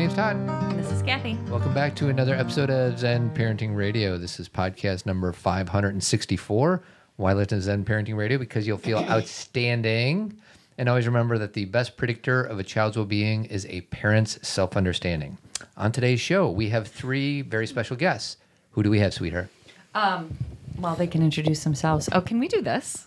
name's 0.00 0.14
Todd. 0.14 0.36
And 0.36 0.78
this 0.78 0.90
is 0.90 1.02
Cathy. 1.02 1.34
Welcome 1.50 1.74
back 1.74 1.94
to 1.96 2.08
another 2.08 2.34
episode 2.34 2.70
of 2.70 2.98
Zen 2.98 3.28
Parenting 3.34 3.76
Radio. 3.76 4.16
This 4.16 4.40
is 4.40 4.48
podcast 4.48 5.04
number 5.04 5.30
564. 5.30 6.82
Why 7.16 7.34
listen 7.34 7.58
to 7.58 7.60
Zen 7.60 7.84
Parenting 7.84 8.16
Radio? 8.16 8.38
Because 8.38 8.66
you'll 8.66 8.78
feel 8.78 8.98
outstanding. 9.10 10.38
And 10.78 10.88
always 10.88 11.04
remember 11.04 11.36
that 11.36 11.52
the 11.52 11.66
best 11.66 11.98
predictor 11.98 12.42
of 12.42 12.58
a 12.58 12.62
child's 12.62 12.96
well 12.96 13.04
being 13.04 13.44
is 13.44 13.66
a 13.66 13.82
parent's 13.82 14.38
self 14.48 14.74
understanding. 14.74 15.36
On 15.76 15.92
today's 15.92 16.18
show, 16.18 16.50
we 16.50 16.70
have 16.70 16.88
three 16.88 17.42
very 17.42 17.66
special 17.66 17.94
guests. 17.94 18.38
Who 18.70 18.82
do 18.82 18.88
we 18.88 19.00
have, 19.00 19.12
sweetheart? 19.12 19.48
Um, 19.94 20.34
well, 20.78 20.94
they 20.94 21.08
can 21.08 21.22
introduce 21.22 21.62
themselves. 21.62 22.08
Oh, 22.10 22.22
can 22.22 22.40
we 22.40 22.48
do 22.48 22.62
this? 22.62 23.06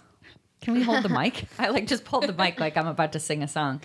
Can 0.64 0.74
we 0.74 0.82
hold 0.82 1.04
the 1.04 1.10
mic? 1.22 1.44
I 1.60 1.70
like 1.70 1.88
just 1.88 2.06
pulled 2.06 2.26
the 2.26 2.34
mic 2.34 2.58
like 2.60 2.78
I'm 2.78 2.88
about 2.88 3.12
to 3.14 3.20
sing 3.20 3.44
a 3.44 3.48
song. 3.50 3.82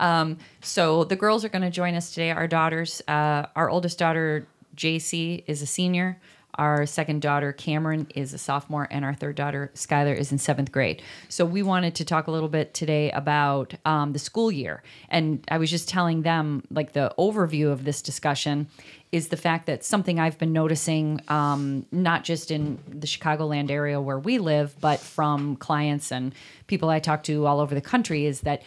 Um, 0.00 0.38
so 0.62 1.04
the 1.04 1.14
girls 1.14 1.44
are 1.44 1.50
going 1.50 1.62
to 1.62 1.70
join 1.70 1.94
us 1.94 2.10
today. 2.10 2.30
Our 2.30 2.48
daughters, 2.48 3.02
uh, 3.06 3.46
our 3.54 3.68
oldest 3.68 3.98
daughter 3.98 4.46
JC 4.74 5.44
is 5.46 5.60
a 5.60 5.66
senior. 5.66 6.18
Our 6.56 6.84
second 6.84 7.22
daughter 7.22 7.52
Cameron 7.52 8.08
is 8.14 8.34
a 8.34 8.38
sophomore, 8.38 8.86
and 8.90 9.06
our 9.06 9.14
third 9.14 9.36
daughter 9.36 9.70
Skylar 9.74 10.14
is 10.14 10.32
in 10.32 10.38
seventh 10.38 10.70
grade. 10.70 11.02
So 11.30 11.46
we 11.46 11.62
wanted 11.62 11.94
to 11.96 12.04
talk 12.04 12.26
a 12.26 12.30
little 12.30 12.48
bit 12.48 12.74
today 12.74 13.10
about 13.12 13.74
um, 13.86 14.12
the 14.12 14.18
school 14.18 14.52
year, 14.52 14.82
and 15.08 15.42
I 15.50 15.56
was 15.56 15.70
just 15.70 15.88
telling 15.88 16.22
them 16.22 16.64
like 16.70 16.92
the 16.92 17.14
overview 17.18 17.72
of 17.72 17.84
this 17.84 18.02
discussion 18.02 18.68
is 19.12 19.28
the 19.28 19.36
fact 19.36 19.66
that 19.66 19.84
something 19.84 20.18
I've 20.18 20.38
been 20.38 20.54
noticing, 20.54 21.20
um, 21.28 21.84
not 21.92 22.24
just 22.24 22.50
in 22.50 22.78
the 22.88 23.06
Chicagoland 23.06 23.70
area 23.70 24.00
where 24.00 24.18
we 24.18 24.38
live, 24.38 24.74
but 24.80 24.98
from 24.98 25.56
clients 25.56 26.10
and 26.10 26.34
people 26.66 26.88
I 26.88 26.98
talk 26.98 27.22
to 27.24 27.46
all 27.46 27.60
over 27.60 27.74
the 27.74 27.82
country, 27.82 28.24
is 28.24 28.40
that 28.40 28.62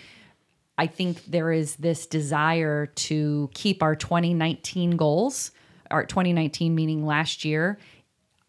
I 0.77 0.85
think 0.85 1.25
there 1.25 1.51
is 1.51 1.77
this 1.77 2.05
desire 2.05 2.85
to 2.85 3.49
keep 3.55 3.81
our 3.81 3.95
2019 3.95 4.91
goals, 4.97 5.51
our 5.89 6.05
2019 6.05 6.75
meaning 6.75 7.05
last 7.05 7.43
year, 7.43 7.79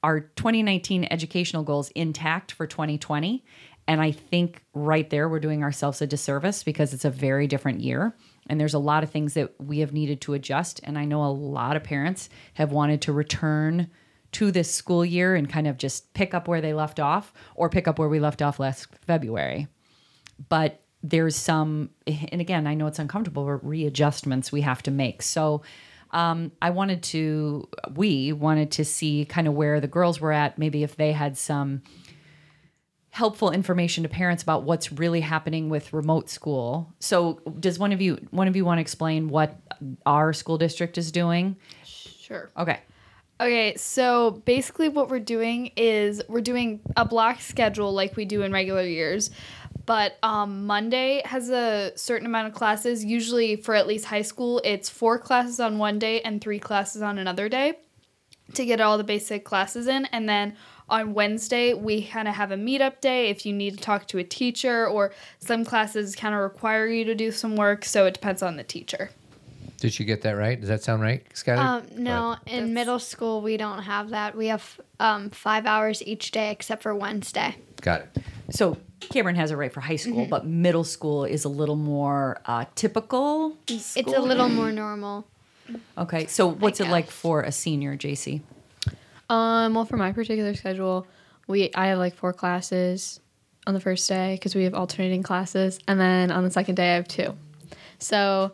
our 0.03 0.21
2019 0.21 1.09
educational 1.11 1.63
goals 1.63 1.91
intact 1.91 2.53
for 2.53 2.67
2020. 2.67 3.43
And 3.89 4.03
I 4.03 4.11
think 4.11 4.63
right 4.75 5.09
there 5.09 5.29
we're 5.29 5.41
doing 5.41 5.63
ourselves 5.63 6.03
a 6.03 6.07
disservice 6.07 6.63
because 6.63 6.93
it's 6.93 7.05
a 7.05 7.11
very 7.11 7.47
different 7.47 7.81
year. 7.81 8.15
And 8.49 8.61
there's 8.61 8.75
a 8.75 8.79
lot 8.79 9.03
of 9.03 9.11
things 9.11 9.35
that 9.35 9.55
we 9.59 9.81
have 9.81 9.93
needed 9.93 10.21
to 10.23 10.35
adjust. 10.35 10.81
And 10.85 10.99
I 10.99 11.05
know 11.05 11.25
a 11.25 11.33
lot 11.33 11.77
of 11.77 11.85
parents 11.85 12.29
have 12.55 12.73
wanted 12.73 13.03
to 13.03 13.13
return 13.13 13.91
to 14.33 14.51
this 14.51 14.73
school 14.73 15.05
year 15.05 15.35
and 15.35 15.49
kind 15.49 15.67
of 15.67 15.79
just 15.79 16.13
pick 16.15 16.35
up 16.35 16.49
where 16.49 16.61
they 16.61 16.75
left 16.75 17.01
off 17.01 17.33
or 17.55 17.69
pick 17.69 17.89
up 17.89 17.99
where 17.99 18.09
we 18.09 18.21
left 18.21 18.43
off 18.43 18.59
last 18.61 18.89
February 19.07 19.69
but 20.49 20.83
there's 21.03 21.37
some 21.37 21.91
and 22.07 22.41
again 22.41 22.67
i 22.67 22.75
know 22.75 22.87
it's 22.87 22.99
uncomfortable 22.99 23.45
but 23.45 23.67
readjustments 23.67 24.51
we 24.51 24.61
have 24.61 24.83
to 24.83 24.91
make 24.91 25.23
so 25.23 25.63
um, 26.13 26.53
i 26.63 26.71
wanted 26.71 27.03
to 27.03 27.69
we 27.95 28.33
wanted 28.33 28.71
to 28.71 28.85
see 28.85 29.25
kind 29.25 29.47
of 29.47 29.55
where 29.55 29.81
the 29.81 29.89
girls 29.89 30.21
were 30.21 30.33
at 30.33 30.59
maybe 30.59 30.83
if 30.83 30.97
they 30.97 31.13
had 31.13 31.37
some 31.37 31.83
helpful 33.17 33.51
information 33.51 34.03
to 34.03 34.09
parents 34.11 34.43
about 34.43 34.65
what's 34.65 34.93
really 34.93 35.23
happening 35.23 35.71
with 35.71 35.93
remote 35.93 36.29
school 36.29 36.93
so 37.01 37.41
does 37.59 37.79
one 37.79 37.93
of 37.93 38.01
you 38.01 38.19
one 38.31 38.47
of 38.47 38.55
you 38.55 38.65
want 38.65 38.77
to 38.77 38.83
explain 38.83 39.31
what 39.31 39.57
our 40.05 40.35
school 40.35 40.59
district 40.59 40.99
is 40.99 41.11
doing 41.11 41.57
Sure. 41.85 42.51
okay 42.59 42.81
Okay, 43.39 43.77
so 43.77 44.31
basically 44.47 44.89
what 44.89 45.11
we're 45.11 45.19
doing 45.21 45.71
is 45.77 46.23
we're 46.27 46.41
doing 46.41 46.81
a 46.97 47.05
block 47.05 47.41
schedule 47.43 47.93
like 47.93 48.17
we 48.17 48.25
do 48.25 48.41
in 48.41 48.51
regular 48.51 48.83
years. 48.83 49.31
But 49.85 50.17
um, 50.23 50.67
Monday 50.67 51.21
has 51.25 51.51
a 51.51 51.93
certain 51.97 52.27
amount 52.27 52.49
of 52.49 52.55
classes. 52.55 53.05
Usually, 53.05 53.57
for 53.57 53.75
at 53.75 53.87
least 53.87 54.07
high 54.07 54.23
school, 54.23 54.61
it's 54.65 54.89
four 54.89 55.19
classes 55.19 55.61
on 55.61 55.77
one 55.77 55.99
day 55.99 56.23
and 56.23 56.41
three 56.41 56.59
classes 56.59 57.03
on 57.03 57.19
another 57.19 57.49
day 57.49 57.75
to 58.55 58.65
get 58.65 58.81
all 58.81 58.97
the 58.97 59.05
basic 59.05 59.45
classes 59.45 59.87
in. 59.87 60.07
And 60.07 60.29
then 60.29 60.57
on 60.89 61.15
Wednesday, 61.15 61.75
we 61.75 62.07
kind 62.07 62.29
of 62.29 62.35
have 62.35 62.53
a 62.53 62.57
meetup 62.57 63.01
day 63.01 63.29
if 63.29 63.45
you 63.45 63.53
need 63.53 63.77
to 63.77 63.83
talk 63.83 64.07
to 64.09 64.19
a 64.19 64.25
teacher, 64.25 64.87
or 64.87 65.13
some 65.41 65.65
classes 65.65 66.15
kind 66.15 66.35
of 66.35 66.41
require 66.41 66.87
you 66.87 67.05
to 67.05 67.15
do 67.15 67.31
some 67.33 67.57
work. 67.57 67.85
So 67.85 68.07
it 68.07 68.15
depends 68.15 68.43
on 68.43 68.57
the 68.57 68.63
teacher. 68.65 69.11
Did 69.79 69.99
you 69.99 70.07
get 70.07 70.23
that 70.23 70.33
right? 70.33 70.59
Does 70.59 70.69
that 70.71 70.83
sound 70.83 71.03
right, 71.03 71.23
Skylar? 71.35 71.59
Um, 71.59 71.87
no, 71.97 72.37
in 72.47 72.53
That's- 72.55 72.69
middle 72.71 72.99
school 72.99 73.43
we 73.43 73.57
don't 73.57 73.83
have 73.83 74.11
that. 74.11 74.35
We 74.37 74.47
have 74.47 74.81
um, 75.01 75.29
five 75.31 75.67
hours 75.67 76.03
each 76.05 76.31
day 76.31 76.51
except 76.51 76.83
for 76.83 76.95
Wednesday. 76.95 77.57
Got 77.83 78.01
it. 78.03 78.23
so 78.51 78.79
cameron 79.01 79.37
has 79.37 79.51
it 79.51 79.57
right 79.57 79.71
for 79.73 79.81
high 79.83 79.97
school 79.97 80.25
but 80.25 80.47
middle 80.47 80.83
school 80.83 81.25
is 81.27 81.45
a 81.45 81.49
little 81.51 81.77
more 81.77 82.41
uh, 82.47 82.65
typical 82.75 83.55
It's 83.69 83.95
a 83.97 84.01
little 84.21 84.49
more 84.49 84.73
normal. 84.73 85.27
okay 85.99 86.27
so 86.27 86.47
what's 86.49 86.81
it 86.81 86.89
like 86.89 87.11
for 87.11 87.43
a 87.43 87.53
senior 87.53 87.95
jc 87.99 88.41
Um, 89.29 89.75
well, 89.75 89.85
for 89.85 89.97
my 89.97 90.13
particular 90.13 90.55
schedule, 90.55 91.07
we 91.47 91.71
I 91.75 91.89
have 91.89 91.99
like 91.99 92.15
four 92.15 92.33
classes 92.33 93.21
on 93.67 93.75
the 93.75 93.81
first 93.81 94.09
day 94.09 94.35
because 94.35 94.55
we 94.55 94.65
have 94.65 94.75
alternating 94.75 95.23
classes, 95.23 95.79
and 95.89 95.99
then 95.99 96.31
on 96.31 96.45
the 96.45 96.51
second 96.51 96.77
day 96.77 96.93
I 96.93 96.97
have 96.97 97.09
two. 97.09 97.37
So 97.99 98.53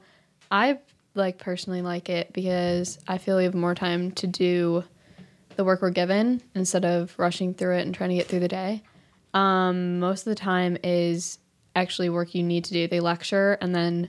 I 0.51 0.79
like 1.15 1.39
personally 1.39 1.83
like 1.83 2.09
it 2.09 2.33
because 2.33 2.99
I 3.07 3.19
feel 3.19 3.37
we 3.37 3.45
have 3.45 3.55
more 3.55 3.75
time 3.75 4.13
to 4.13 4.27
do 4.27 4.85
the 5.57 5.65
work 5.65 5.83
we're 5.83 5.91
given 5.91 6.43
instead 6.55 6.85
of 6.85 7.15
rushing 7.19 7.53
through 7.53 7.77
it 7.77 7.83
and 7.83 7.95
trying 7.95 8.11
to 8.11 8.17
get 8.17 8.27
through 8.27 8.41
the 8.41 8.49
day. 8.49 8.83
Um, 9.35 10.01
most 10.01 10.27
of 10.27 10.31
the 10.31 10.35
time 10.35 10.79
is 10.83 11.39
actually 11.77 12.09
work 12.09 12.35
you 12.35 12.43
need 12.43 12.65
to 12.65 12.73
do. 12.73 12.89
They 12.89 13.01
lecture 13.01 13.59
and 13.61 13.75
then 13.75 14.09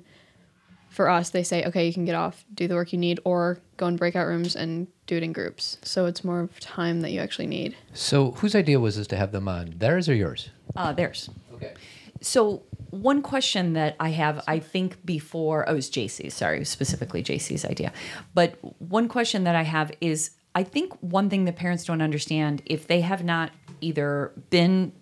for 0.94 1.09
us 1.09 1.31
they 1.31 1.44
say 1.44 1.66
okay 1.66 1.86
you 1.88 1.94
can 1.94 2.06
get 2.06 2.16
off 2.16 2.46
do 2.54 2.68
the 2.68 2.76
work 2.76 2.94
you 2.94 3.00
need 3.00 3.20
or 3.26 3.59
go 3.78 3.88
in 3.88 3.96
breakout 3.96 4.28
rooms 4.28 4.56
and 4.56 4.88
do 5.08 5.18
it 5.18 5.24
in 5.24 5.34
groups 5.34 5.78
so 5.81 6.06
it's 6.06 6.24
more 6.24 6.40
of 6.42 6.59
time 6.59 7.02
that 7.02 7.12
you 7.12 7.20
actually 7.20 7.48
need 7.48 7.76
So, 7.94 8.31
whose 8.31 8.56
idea 8.56 8.80
was 8.80 8.96
this 8.98 9.08
to 9.08 9.18
have 9.18 9.31
them 9.31 9.48
on? 9.48 9.74
Theirs 9.78 10.08
or 10.08 10.16
yours? 10.16 10.50
uh, 10.76 10.94
theirs 10.94 11.30
Okay. 11.56 11.74
So 12.22 12.64
one 12.90 13.22
question 13.22 13.74
that 13.74 13.96
I 14.00 14.09
have, 14.09 14.44
I 14.48 14.59
think 14.59 15.04
before, 15.06 15.68
oh, 15.68 15.74
it 15.74 15.76
was 15.76 15.90
JC's, 15.90 16.34
sorry, 16.34 16.64
specifically 16.64 17.22
JC's 17.24 17.66
idea. 17.66 17.92
But 18.34 18.58
one 18.80 19.08
question 19.10 19.44
that 19.44 19.56
I 19.56 19.64
have 19.64 19.92
is, 20.00 20.31
I 20.56 20.64
think 20.64 20.94
one 21.02 21.30
thing 21.30 21.44
that 21.46 21.56
parents 21.58 21.84
don't 21.84 22.02
understand, 22.02 22.62
if 22.66 22.88
they 22.88 23.02
have 23.02 23.24
not 23.25 23.52
either 23.81 24.31
been, 24.52 24.94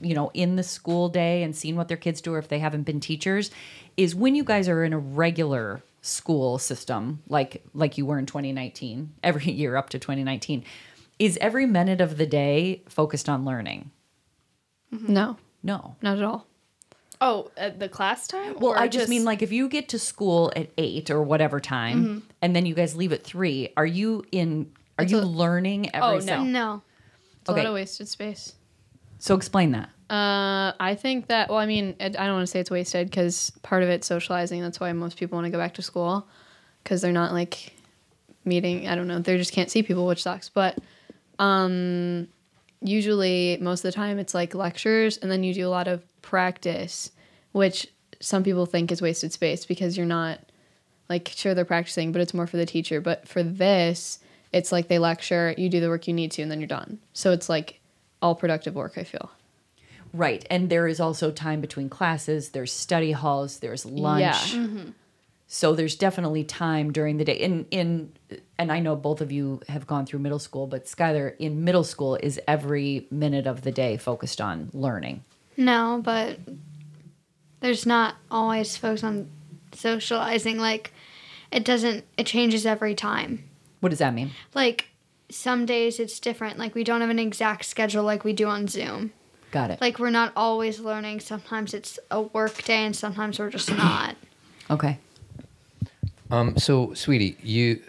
you 0.00 0.14
know, 0.14 0.30
in 0.34 0.56
the 0.56 0.62
school 0.62 1.08
day 1.08 1.42
and 1.42 1.54
seen 1.54 1.76
what 1.76 1.88
their 1.88 1.96
kids 1.96 2.20
do, 2.20 2.34
or 2.34 2.38
if 2.38 2.48
they 2.48 2.58
haven't 2.58 2.82
been 2.82 3.00
teachers, 3.00 3.50
is 3.96 4.14
when 4.14 4.34
you 4.34 4.44
guys 4.44 4.68
are 4.68 4.82
in 4.84 4.92
a 4.92 4.98
regular 4.98 5.82
school 6.02 6.58
system, 6.58 7.22
like 7.28 7.62
like 7.74 7.98
you 7.98 8.06
were 8.06 8.18
in 8.18 8.26
2019, 8.26 9.12
every 9.22 9.50
year 9.50 9.76
up 9.76 9.90
to 9.90 9.98
2019, 9.98 10.64
is 11.18 11.36
every 11.40 11.66
minute 11.66 12.00
of 12.00 12.16
the 12.16 12.26
day 12.26 12.82
focused 12.88 13.28
on 13.28 13.44
learning? 13.44 13.90
no 14.90 15.36
No. 15.62 15.96
not 16.02 16.18
at 16.18 16.24
all 16.24 16.46
Oh, 17.22 17.50
at 17.58 17.78
the 17.78 17.86
class 17.88 18.26
time? 18.26 18.54
Well, 18.58 18.72
I 18.72 18.88
just, 18.88 19.10
mean 19.10 19.26
like 19.26 19.42
if 19.42 19.52
you 19.52 19.68
get 19.68 19.90
to 19.90 19.98
school 19.98 20.50
at 20.56 20.70
eight 20.78 21.10
or 21.10 21.22
whatever 21.22 21.60
time, 21.60 22.02
Mm-hmm. 22.04 22.18
and 22.40 22.56
then 22.56 22.64
you 22.64 22.74
guys 22.74 22.96
leave 22.96 23.12
at 23.12 23.22
three, 23.22 23.74
are 23.76 23.84
you 23.84 24.24
in? 24.32 24.72
Are 24.98 25.04
you 25.04 25.18
a- 25.18 25.20
learning 25.20 25.94
every? 25.94 26.00
Oh, 26.08 26.12
no. 26.14 26.20
second? 26.20 26.52
No. 26.52 26.82
it's 27.42 27.50
Okay. 27.50 27.60
a 27.60 27.64
lot 27.64 27.68
of 27.68 27.74
wasted 27.74 28.08
space 28.08 28.54
So 29.20 29.36
explain 29.36 29.70
that. 29.72 29.88
uh, 30.10 30.72
i 30.80 30.96
think 30.98 31.28
that 31.28 31.48
well 31.48 31.58
i 31.58 31.66
mean 31.66 31.94
i 32.00 32.08
don't 32.08 32.32
want 32.32 32.42
to 32.42 32.46
say 32.50 32.58
it's 32.58 32.70
wasted 32.70 33.08
because 33.08 33.52
part 33.62 33.84
of 33.84 33.88
it's 33.88 34.06
socializing 34.06 34.60
that's 34.60 34.80
why 34.80 34.92
most 34.92 35.16
people 35.16 35.36
want 35.36 35.44
to 35.46 35.50
go 35.50 35.58
back 35.58 35.74
to 35.74 35.82
school 35.82 36.26
because 36.82 37.00
they're 37.00 37.12
not 37.12 37.32
like 37.32 37.72
meeting 38.44 38.88
i 38.88 38.94
don't 38.96 39.06
know 39.06 39.20
they 39.20 39.36
just 39.36 39.52
can't 39.52 39.70
see 39.70 39.82
people 39.84 40.04
which 40.06 40.22
sucks 40.22 40.48
but 40.48 40.78
um 41.38 42.26
usually 42.82 43.56
most 43.60 43.84
of 43.84 43.92
the 43.92 43.92
time 43.92 44.18
it's 44.18 44.34
like 44.34 44.54
lectures 44.54 45.16
and 45.18 45.30
then 45.30 45.44
you 45.44 45.54
do 45.54 45.66
a 45.66 45.70
lot 45.78 45.86
of 45.86 46.02
practice 46.22 47.12
which 47.52 47.86
some 48.20 48.42
people 48.42 48.66
think 48.66 48.90
is 48.90 49.00
wasted 49.02 49.32
space 49.32 49.64
because 49.66 49.96
you're 49.96 50.06
not 50.06 50.40
like 51.08 51.28
sure 51.28 51.54
they're 51.54 51.64
practicing 51.64 52.10
but 52.12 52.20
it's 52.20 52.34
more 52.34 52.46
for 52.46 52.56
the 52.56 52.66
teacher 52.66 53.00
but 53.00 53.28
for 53.28 53.42
this 53.42 54.18
it's 54.52 54.72
like 54.72 54.88
they 54.88 54.98
lecture 54.98 55.54
you 55.56 55.68
do 55.68 55.78
the 55.80 55.88
work 55.88 56.08
you 56.08 56.14
need 56.14 56.32
to 56.32 56.42
and 56.42 56.50
then 56.50 56.58
you're 56.60 56.66
done 56.66 56.98
so 57.12 57.30
it's 57.32 57.48
like 57.48 57.79
all 58.22 58.34
productive 58.34 58.74
work 58.74 58.96
i 58.96 59.04
feel 59.04 59.30
Right, 60.12 60.44
and 60.50 60.68
there 60.70 60.88
is 60.88 60.98
also 60.98 61.30
time 61.30 61.60
between 61.60 61.88
classes. 61.88 62.48
There's 62.48 62.72
study 62.72 63.12
halls. 63.12 63.60
There's 63.60 63.86
lunch. 63.86 64.54
Yeah. 64.54 64.66
So 65.46 65.74
there's 65.74 65.96
definitely 65.96 66.44
time 66.44 66.92
during 66.92 67.16
the 67.16 67.24
day. 67.24 67.34
In 67.34 67.66
in 67.70 68.12
and 68.58 68.72
I 68.72 68.80
know 68.80 68.96
both 68.96 69.20
of 69.20 69.32
you 69.32 69.60
have 69.68 69.86
gone 69.86 70.06
through 70.06 70.20
middle 70.20 70.38
school, 70.38 70.66
but 70.66 70.86
Skylar 70.86 71.36
in 71.38 71.64
middle 71.64 71.84
school 71.84 72.16
is 72.16 72.40
every 72.46 73.06
minute 73.10 73.46
of 73.46 73.62
the 73.62 73.72
day 73.72 73.96
focused 73.96 74.40
on 74.40 74.70
learning. 74.72 75.24
No, 75.56 76.00
but 76.04 76.38
there's 77.60 77.86
not 77.86 78.14
always 78.30 78.76
focus 78.76 79.04
on 79.04 79.28
socializing. 79.72 80.58
Like, 80.58 80.92
it 81.50 81.64
doesn't, 81.64 82.04
it 82.16 82.26
changes 82.26 82.64
every 82.64 82.94
time. 82.94 83.44
What 83.80 83.90
does 83.90 83.98
that 83.98 84.14
mean? 84.14 84.30
Like, 84.54 84.89
some 85.30 85.66
days 85.66 86.00
it's 86.00 86.20
different. 86.20 86.58
Like, 86.58 86.74
we 86.74 86.84
don't 86.84 87.00
have 87.00 87.10
an 87.10 87.18
exact 87.18 87.64
schedule 87.64 88.02
like 88.02 88.24
we 88.24 88.32
do 88.32 88.46
on 88.46 88.68
Zoom. 88.68 89.12
Got 89.50 89.70
it. 89.70 89.80
Like, 89.80 89.98
we're 89.98 90.10
not 90.10 90.32
always 90.36 90.80
learning. 90.80 91.20
Sometimes 91.20 91.74
it's 91.74 91.98
a 92.10 92.22
work 92.22 92.62
day 92.64 92.84
and 92.84 92.94
sometimes 92.94 93.38
we're 93.38 93.50
just 93.50 93.70
not. 93.70 94.16
okay. 94.70 94.98
Um, 96.30 96.56
so, 96.56 96.94
sweetie, 96.94 97.36
you, 97.42 97.82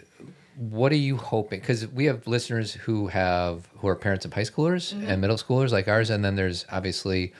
what 0.56 0.92
are 0.92 0.96
you 0.96 1.16
hoping? 1.16 1.60
Because 1.60 1.86
we 1.88 2.06
have 2.06 2.26
listeners 2.26 2.72
who 2.72 3.06
have 3.08 3.68
who 3.78 3.88
are 3.88 3.96
parents 3.96 4.24
of 4.24 4.32
high 4.32 4.42
schoolers 4.42 4.92
and 4.92 5.20
middle 5.20 5.36
schoolers 5.36 5.70
like 5.70 5.88
ours, 5.88 6.10
and 6.10 6.24
then 6.24 6.36
there's 6.36 6.66
obviously 6.70 7.32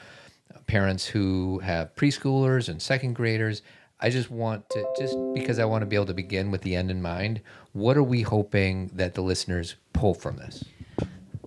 parents 0.66 1.06
who 1.06 1.58
have 1.58 1.94
preschoolers 1.96 2.69
and 2.69 2.81
second 2.81 3.14
graders. 3.14 3.62
I 4.02 4.10
just 4.10 4.31
want 4.31 4.69
to 4.70 4.84
just 4.99 5.16
because 5.32 5.58
I 5.60 5.64
want 5.64 5.82
to 5.82 5.87
be 5.87 5.96
able 5.96 6.06
to 6.06 6.14
begin 6.14 6.50
with 6.50 6.62
the 6.62 6.75
end 6.75 6.90
in 6.90 7.00
mind. 7.00 7.40
What 7.72 7.96
are 7.96 8.02
we 8.02 8.22
hoping 8.22 8.90
that 8.94 9.14
the 9.14 9.22
listeners 9.22 9.76
pull 9.93 10.14
from 10.14 10.37
this? 10.37 10.64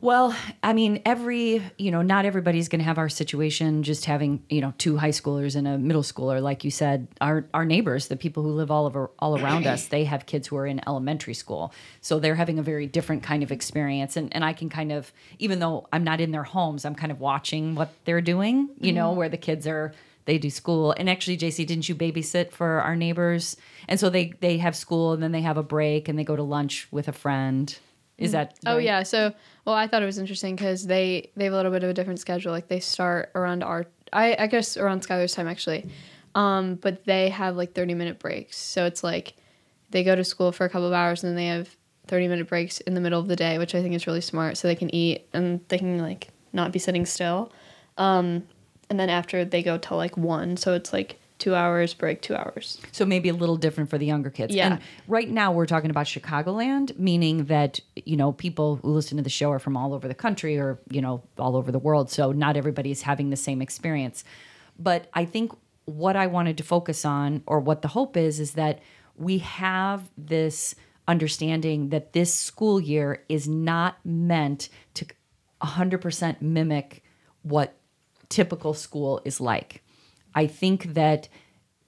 Well, 0.05 0.35
I 0.61 0.73
mean, 0.73 1.01
every, 1.03 1.63
you 1.79 1.89
know, 1.89 2.03
not 2.03 2.25
everybody's 2.25 2.69
going 2.69 2.79
to 2.79 2.85
have 2.85 2.99
our 2.99 3.09
situation 3.09 3.81
just 3.81 4.05
having, 4.05 4.43
you 4.49 4.61
know, 4.61 4.71
two 4.77 4.97
high 4.97 5.09
schoolers 5.09 5.55
and 5.55 5.67
a 5.67 5.79
middle 5.79 6.03
schooler. 6.03 6.43
Like 6.43 6.63
you 6.63 6.69
said, 6.69 7.07
our, 7.21 7.47
our 7.55 7.65
neighbors, 7.65 8.07
the 8.07 8.15
people 8.15 8.43
who 8.43 8.51
live 8.51 8.69
all 8.69 8.85
over, 8.85 9.09
all 9.17 9.41
around 9.41 9.65
us, 9.65 9.87
they 9.87 10.03
have 10.03 10.27
kids 10.27 10.47
who 10.47 10.57
are 10.57 10.67
in 10.67 10.79
elementary 10.87 11.33
school. 11.33 11.73
So 12.01 12.19
they're 12.19 12.35
having 12.35 12.59
a 12.59 12.61
very 12.61 12.85
different 12.85 13.23
kind 13.23 13.41
of 13.41 13.51
experience. 13.51 14.15
And, 14.15 14.31
and 14.35 14.45
I 14.45 14.53
can 14.53 14.69
kind 14.69 14.91
of, 14.91 15.11
even 15.39 15.57
though 15.57 15.87
I'm 15.91 16.03
not 16.03 16.21
in 16.21 16.31
their 16.31 16.43
homes, 16.43 16.85
I'm 16.85 16.95
kind 16.95 17.11
of 17.11 17.19
watching 17.19 17.73
what 17.73 17.89
they're 18.05 18.21
doing, 18.21 18.69
you 18.79 18.93
know, 18.93 19.09
mm-hmm. 19.09 19.17
where 19.17 19.29
the 19.29 19.37
kids 19.37 19.65
are, 19.65 19.91
they 20.25 20.37
do 20.37 20.49
school. 20.49 20.93
And 20.97 21.09
actually, 21.09 21.37
JC, 21.37 21.65
didn't 21.65 21.87
you 21.87 21.95
babysit 21.95 22.51
for 22.51 22.81
our 22.81 22.95
neighbors? 22.95 23.57
And 23.87 23.99
so 23.99 24.09
they, 24.09 24.33
they 24.41 24.57
have 24.57 24.75
school 24.75 25.13
and 25.13 25.21
then 25.21 25.31
they 25.31 25.41
have 25.41 25.57
a 25.57 25.63
break 25.63 26.09
and 26.09 26.17
they 26.17 26.23
go 26.23 26.35
to 26.35 26.43
lunch 26.43 26.87
with 26.91 27.07
a 27.07 27.13
friend. 27.13 27.77
Is 28.17 28.31
that 28.31 28.57
Oh 28.65 28.77
yeah. 28.77 29.03
So 29.03 29.33
well, 29.65 29.75
I 29.75 29.87
thought 29.87 30.01
it 30.01 30.05
was 30.05 30.17
interesting 30.17 30.55
because 30.55 30.87
they 30.87 31.31
they 31.35 31.45
have 31.45 31.53
a 31.53 31.55
little 31.57 31.71
bit 31.71 31.83
of 31.83 31.89
a 31.89 31.93
different 31.93 32.19
schedule. 32.19 32.51
Like 32.51 32.69
they 32.69 32.79
start 32.79 33.31
around 33.35 33.61
our 33.63 33.87
I 34.13 34.35
I 34.39 34.47
guess 34.47 34.77
around 34.77 35.01
Skylar's 35.01 35.33
time 35.33 35.47
actually, 35.47 35.89
um, 36.33 36.75
but 36.75 37.03
they 37.05 37.29
have 37.29 37.57
like 37.57 37.73
thirty 37.73 37.93
minute 37.93 38.19
breaks. 38.19 38.57
So 38.57 38.85
it's 38.85 39.03
like 39.03 39.35
they 39.91 40.03
go 40.03 40.15
to 40.15 40.23
school 40.23 40.53
for 40.53 40.65
a 40.65 40.69
couple 40.69 40.87
of 40.87 40.93
hours 40.93 41.23
and 41.23 41.31
then 41.31 41.35
they 41.35 41.47
have 41.47 41.75
thirty 42.07 42.29
minute 42.29 42.47
breaks 42.47 42.79
in 42.81 42.93
the 42.93 43.01
middle 43.01 43.19
of 43.19 43.27
the 43.27 43.35
day, 43.35 43.57
which 43.57 43.75
I 43.75 43.81
think 43.81 43.93
is 43.93 44.07
really 44.07 44.21
smart. 44.21 44.55
So 44.57 44.69
they 44.69 44.75
can 44.75 44.93
eat 44.95 45.27
and 45.33 45.59
they 45.67 45.77
can 45.77 45.99
like 45.99 46.29
not 46.53 46.71
be 46.71 46.79
sitting 46.79 47.05
still. 47.05 47.51
Um, 47.97 48.43
and 48.89 48.99
then 48.99 49.09
after 49.09 49.45
they 49.45 49.63
go 49.63 49.77
till 49.77 49.97
like 49.97 50.17
one, 50.17 50.57
so 50.57 50.73
it's 50.73 50.93
like 50.93 51.19
two 51.37 51.53
hours 51.53 51.93
break, 51.93 52.21
two 52.21 52.35
hours. 52.35 52.79
So 52.91 53.05
maybe 53.05 53.29
a 53.29 53.33
little 53.33 53.57
different 53.57 53.89
for 53.89 53.97
the 53.97 54.05
younger 54.05 54.29
kids. 54.29 54.55
Yeah. 54.55 54.73
And 54.73 54.81
right 55.07 55.29
now 55.29 55.51
we're 55.51 55.65
talking 55.65 55.89
about 55.89 56.05
Chicagoland, 56.05 56.97
meaning 56.97 57.45
that, 57.45 57.79
you 58.05 58.15
know, 58.15 58.31
people 58.31 58.77
who 58.77 58.91
listen 58.91 59.17
to 59.17 59.23
the 59.23 59.29
show 59.29 59.51
are 59.51 59.59
from 59.59 59.75
all 59.75 59.93
over 59.93 60.07
the 60.07 60.15
country 60.15 60.57
or, 60.57 60.79
you 60.89 61.01
know, 61.01 61.23
all 61.37 61.57
over 61.57 61.71
the 61.71 61.79
world. 61.79 62.09
So 62.09 62.31
not 62.31 62.55
everybody's 62.55 63.01
having 63.01 63.31
the 63.31 63.35
same 63.35 63.61
experience. 63.61 64.23
But 64.79 65.09
I 65.13 65.25
think 65.25 65.51
what 65.85 66.15
I 66.15 66.27
wanted 66.27 66.57
to 66.57 66.63
focus 66.63 67.05
on, 67.05 67.43
or 67.45 67.59
what 67.59 67.81
the 67.81 67.89
hope 67.89 68.17
is, 68.17 68.39
is 68.39 68.53
that 68.53 68.79
we 69.17 69.39
have 69.39 70.09
this 70.17 70.73
understanding 71.07 71.89
that 71.89 72.13
this 72.13 72.33
school 72.33 72.79
year 72.79 73.23
is 73.29 73.47
not 73.47 73.97
meant 74.03 74.69
to 74.95 75.05
100% 75.61 76.41
mimic 76.41 77.03
what 77.43 77.75
typical 78.35 78.73
school 78.73 79.21
is 79.23 79.39
like. 79.39 79.81
I 80.35 80.45
think 80.45 80.93
that 80.93 81.29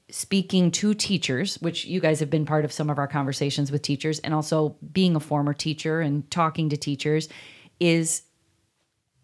speaking 0.10 0.72
to 0.72 0.94
teachers, 0.94 1.56
which 1.56 1.84
you 1.84 2.00
guys 2.00 2.22
have 2.22 2.30
been 2.30 2.46
part 2.46 2.64
of 2.64 2.72
some 2.72 2.90
of 2.90 2.98
our 2.98 3.08
conversations 3.08 3.70
with 3.70 3.82
teachers, 3.82 4.20
and 4.20 4.34
also 4.34 4.78
being 4.94 5.18
a 5.18 5.20
former 5.20 5.54
teacher 5.54 6.00
and 6.00 6.32
talking 6.32 6.70
to 6.70 6.78
teachers, 6.78 7.28
is 7.82 8.22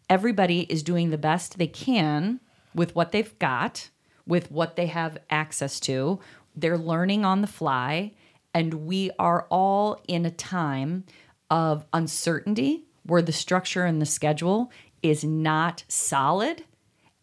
everybody 0.10 0.64
is 0.64 0.84
doing 0.84 1.12
the 1.12 1.18
best 1.18 1.58
they 1.58 1.68
can 1.68 2.42
with 2.75 2.94
what 2.94 3.14
they've 3.14 3.40
got, 3.40 3.90
with 4.28 4.52
what 4.52 4.75
they 4.75 4.88
have 4.88 5.18
access 5.30 5.80
to. 5.80 6.20
They're 6.58 6.78
learning 6.78 7.24
on 7.24 7.40
the 7.40 7.48
fly, 7.48 8.12
and 8.54 8.74
we 8.74 9.12
are 9.18 9.48
all 9.50 10.02
in 10.10 10.25
a 10.25 10.31
time 10.31 11.06
of 11.50 11.86
uncertainty 11.94 12.84
where 13.04 13.22
the 13.22 13.31
structure 13.31 13.86
and 13.86 14.02
the 14.02 14.06
schedule 14.06 14.70
is 15.02 15.24
not 15.24 15.86
solid. 15.88 16.66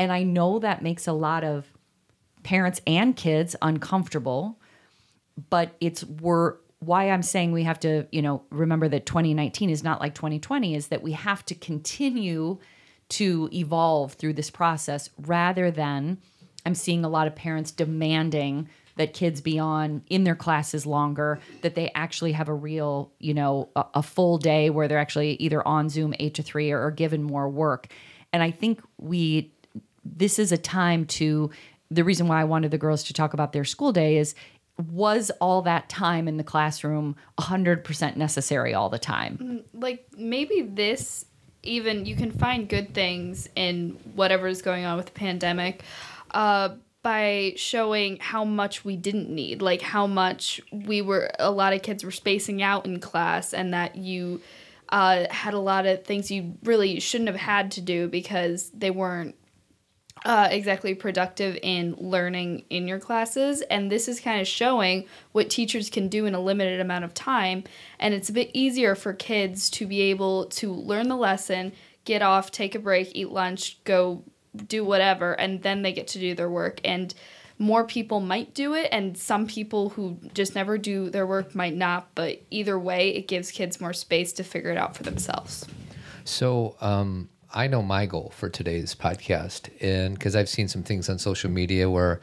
And 0.00 0.10
I 0.10 0.24
know 0.24 0.58
that 0.58 0.82
makes 0.82 1.06
a 1.06 1.12
lot 1.12 1.44
of 1.44 1.66
parents 2.42 2.80
and 2.86 3.14
kids 3.16 3.54
uncomfortable 3.62 4.58
but 5.48 5.74
it's 5.80 6.04
we're 6.04 6.56
why 6.80 7.10
i'm 7.10 7.22
saying 7.22 7.52
we 7.52 7.62
have 7.62 7.78
to 7.80 8.06
you 8.10 8.22
know 8.22 8.42
remember 8.50 8.88
that 8.88 9.06
2019 9.06 9.70
is 9.70 9.82
not 9.82 10.00
like 10.00 10.14
2020 10.14 10.74
is 10.74 10.88
that 10.88 11.02
we 11.02 11.12
have 11.12 11.44
to 11.44 11.54
continue 11.54 12.58
to 13.08 13.48
evolve 13.52 14.14
through 14.14 14.32
this 14.32 14.50
process 14.50 15.10
rather 15.18 15.70
than 15.70 16.18
i'm 16.66 16.74
seeing 16.74 17.04
a 17.04 17.08
lot 17.08 17.26
of 17.26 17.34
parents 17.34 17.70
demanding 17.70 18.68
that 18.96 19.14
kids 19.14 19.40
be 19.40 19.58
on 19.58 20.02
in 20.10 20.24
their 20.24 20.34
classes 20.34 20.84
longer 20.84 21.38
that 21.62 21.74
they 21.74 21.90
actually 21.94 22.32
have 22.32 22.48
a 22.48 22.54
real 22.54 23.12
you 23.18 23.32
know 23.32 23.68
a, 23.76 23.84
a 23.94 24.02
full 24.02 24.36
day 24.38 24.68
where 24.70 24.88
they're 24.88 24.98
actually 24.98 25.32
either 25.34 25.66
on 25.66 25.88
zoom 25.88 26.14
8 26.18 26.34
to 26.34 26.42
3 26.42 26.70
or, 26.72 26.84
or 26.86 26.90
given 26.90 27.22
more 27.22 27.48
work. 27.48 27.88
And 28.32 28.42
i 28.42 28.50
think 28.50 28.82
we 28.98 29.52
this 30.04 30.38
is 30.38 30.52
a 30.52 30.58
time 30.58 31.04
to 31.06 31.50
the 31.90 32.04
reason 32.04 32.28
why 32.28 32.40
I 32.40 32.44
wanted 32.44 32.70
the 32.70 32.78
girls 32.78 33.02
to 33.04 33.12
talk 33.12 33.34
about 33.34 33.52
their 33.52 33.64
school 33.64 33.92
day 33.92 34.16
is 34.16 34.34
was 34.90 35.30
all 35.40 35.62
that 35.62 35.88
time 35.88 36.26
in 36.28 36.36
the 36.36 36.44
classroom 36.44 37.16
100% 37.38 38.16
necessary 38.16 38.72
all 38.72 38.88
the 38.88 38.98
time? 38.98 39.64
like 39.74 40.06
maybe 40.16 40.62
this 40.62 41.26
even 41.62 42.06
you 42.06 42.16
can 42.16 42.30
find 42.30 42.68
good 42.68 42.94
things 42.94 43.48
in 43.54 43.90
whatever 44.14 44.46
is 44.46 44.62
going 44.62 44.84
on 44.86 44.96
with 44.96 45.06
the 45.06 45.12
pandemic 45.12 45.82
uh, 46.30 46.70
by 47.02 47.52
showing 47.56 48.18
how 48.18 48.44
much 48.44 48.84
we 48.84 48.96
didn't 48.96 49.28
need 49.28 49.60
like 49.60 49.82
how 49.82 50.06
much 50.06 50.60
we 50.72 51.02
were 51.02 51.30
a 51.38 51.50
lot 51.50 51.72
of 51.72 51.82
kids 51.82 52.04
were 52.04 52.10
spacing 52.10 52.62
out 52.62 52.86
in 52.86 52.98
class 53.00 53.52
and 53.52 53.74
that 53.74 53.96
you 53.96 54.40
uh, 54.90 55.26
had 55.30 55.54
a 55.54 55.58
lot 55.58 55.86
of 55.86 56.04
things 56.04 56.30
you 56.30 56.56
really 56.64 56.98
shouldn't 56.98 57.28
have 57.28 57.36
had 57.36 57.70
to 57.70 57.80
do 57.80 58.08
because 58.08 58.70
they 58.70 58.90
weren't 58.90 59.34
uh, 60.24 60.48
exactly 60.50 60.94
productive 60.94 61.58
in 61.62 61.94
learning 61.98 62.64
in 62.70 62.86
your 62.86 62.98
classes. 62.98 63.62
And 63.62 63.90
this 63.90 64.08
is 64.08 64.20
kind 64.20 64.40
of 64.40 64.46
showing 64.46 65.06
what 65.32 65.50
teachers 65.50 65.90
can 65.90 66.08
do 66.08 66.26
in 66.26 66.34
a 66.34 66.40
limited 66.40 66.80
amount 66.80 67.04
of 67.04 67.14
time. 67.14 67.64
And 67.98 68.14
it's 68.14 68.28
a 68.28 68.32
bit 68.32 68.50
easier 68.52 68.94
for 68.94 69.12
kids 69.12 69.70
to 69.70 69.86
be 69.86 70.02
able 70.02 70.46
to 70.46 70.72
learn 70.72 71.08
the 71.08 71.16
lesson, 71.16 71.72
get 72.04 72.22
off, 72.22 72.50
take 72.50 72.74
a 72.74 72.78
break, 72.78 73.12
eat 73.14 73.30
lunch, 73.30 73.82
go 73.84 74.22
do 74.66 74.84
whatever, 74.84 75.32
and 75.32 75.62
then 75.62 75.82
they 75.82 75.92
get 75.92 76.08
to 76.08 76.18
do 76.18 76.34
their 76.34 76.50
work. 76.50 76.80
And 76.84 77.14
more 77.58 77.84
people 77.84 78.20
might 78.20 78.54
do 78.54 78.74
it, 78.74 78.88
and 78.90 79.16
some 79.18 79.46
people 79.46 79.90
who 79.90 80.18
just 80.32 80.54
never 80.54 80.78
do 80.78 81.10
their 81.10 81.26
work 81.26 81.54
might 81.54 81.76
not. 81.76 82.08
But 82.14 82.42
either 82.50 82.78
way, 82.78 83.10
it 83.10 83.28
gives 83.28 83.50
kids 83.50 83.80
more 83.80 83.92
space 83.92 84.32
to 84.34 84.44
figure 84.44 84.70
it 84.70 84.78
out 84.78 84.96
for 84.96 85.02
themselves. 85.02 85.66
So 86.24 86.76
um, 86.80 87.28
I 87.52 87.66
know 87.66 87.82
my 87.82 88.06
goal 88.06 88.32
for 88.34 88.48
today's 88.48 88.94
podcast, 88.94 89.70
and 89.82 90.14
because 90.14 90.36
I've 90.36 90.48
seen 90.48 90.68
some 90.68 90.84
things 90.84 91.08
on 91.08 91.18
social 91.18 91.50
media 91.50 91.90
where 91.90 92.20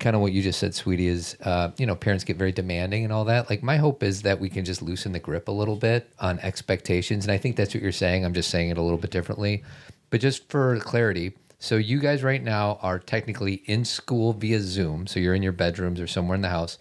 kind 0.00 0.16
of 0.16 0.22
what 0.22 0.32
you 0.32 0.42
just 0.42 0.58
said, 0.58 0.74
sweetie, 0.74 1.06
is 1.06 1.36
uh, 1.44 1.70
you 1.78 1.86
know 1.86 1.94
parents 1.94 2.24
get 2.24 2.36
very 2.36 2.50
demanding 2.50 3.04
and 3.04 3.12
all 3.12 3.24
that. 3.26 3.48
Like 3.48 3.62
my 3.62 3.76
hope 3.76 4.02
is 4.02 4.22
that 4.22 4.40
we 4.40 4.48
can 4.48 4.64
just 4.64 4.82
loosen 4.82 5.12
the 5.12 5.20
grip 5.20 5.46
a 5.46 5.52
little 5.52 5.76
bit 5.76 6.10
on 6.18 6.40
expectations, 6.40 7.24
and 7.24 7.30
I 7.30 7.38
think 7.38 7.54
that's 7.54 7.72
what 7.72 7.82
you're 7.82 7.92
saying. 7.92 8.24
I'm 8.24 8.34
just 8.34 8.50
saying 8.50 8.70
it 8.70 8.78
a 8.78 8.82
little 8.82 8.98
bit 8.98 9.12
differently, 9.12 9.62
but 10.10 10.20
just 10.20 10.48
for 10.50 10.80
clarity. 10.80 11.36
So 11.60 11.76
you 11.76 12.00
guys 12.00 12.24
right 12.24 12.42
now 12.42 12.80
are 12.82 12.98
technically 12.98 13.62
in 13.66 13.84
school 13.84 14.32
via 14.32 14.60
Zoom. 14.60 15.06
So 15.06 15.20
you're 15.20 15.34
in 15.34 15.42
your 15.42 15.52
bedrooms 15.52 16.00
or 16.00 16.06
somewhere 16.06 16.34
in 16.34 16.42
the 16.42 16.48
house, 16.48 16.78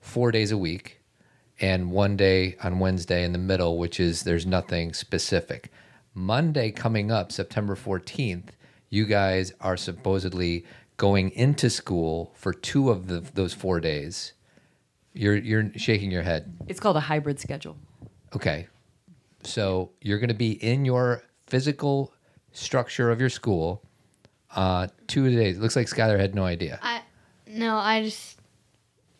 four 0.00 0.32
days 0.32 0.50
a 0.50 0.58
week, 0.58 1.00
and 1.60 1.90
one 1.90 2.16
day 2.16 2.56
on 2.62 2.78
Wednesday 2.78 3.22
in 3.22 3.32
the 3.32 3.38
middle, 3.38 3.76
which 3.76 4.00
is 4.00 4.22
there's 4.22 4.46
nothing 4.46 4.94
specific. 4.94 5.70
Monday 6.16 6.70
coming 6.70 7.10
up, 7.12 7.30
September 7.30 7.76
14th, 7.76 8.48
you 8.88 9.04
guys 9.04 9.52
are 9.60 9.76
supposedly 9.76 10.64
going 10.96 11.30
into 11.32 11.68
school 11.68 12.32
for 12.34 12.54
two 12.54 12.88
of 12.88 13.06
the, 13.06 13.20
those 13.34 13.52
four 13.52 13.80
days. 13.80 14.32
You're 15.12 15.36
you're 15.36 15.70
shaking 15.76 16.10
your 16.10 16.22
head. 16.22 16.56
It's 16.68 16.80
called 16.80 16.96
a 16.96 17.00
hybrid 17.00 17.38
schedule. 17.38 17.76
Okay. 18.34 18.66
So 19.42 19.90
you're 20.00 20.18
going 20.18 20.28
to 20.28 20.34
be 20.34 20.52
in 20.52 20.84
your 20.86 21.22
physical 21.46 22.12
structure 22.52 23.10
of 23.10 23.20
your 23.20 23.30
school 23.30 23.82
uh, 24.54 24.88
two 25.06 25.30
days. 25.30 25.58
It 25.58 25.60
looks 25.60 25.76
like 25.76 25.86
Skylar 25.86 26.18
had 26.18 26.34
no 26.34 26.44
idea. 26.44 26.78
I 26.82 27.02
no, 27.46 27.76
I 27.76 28.04
just 28.04 28.38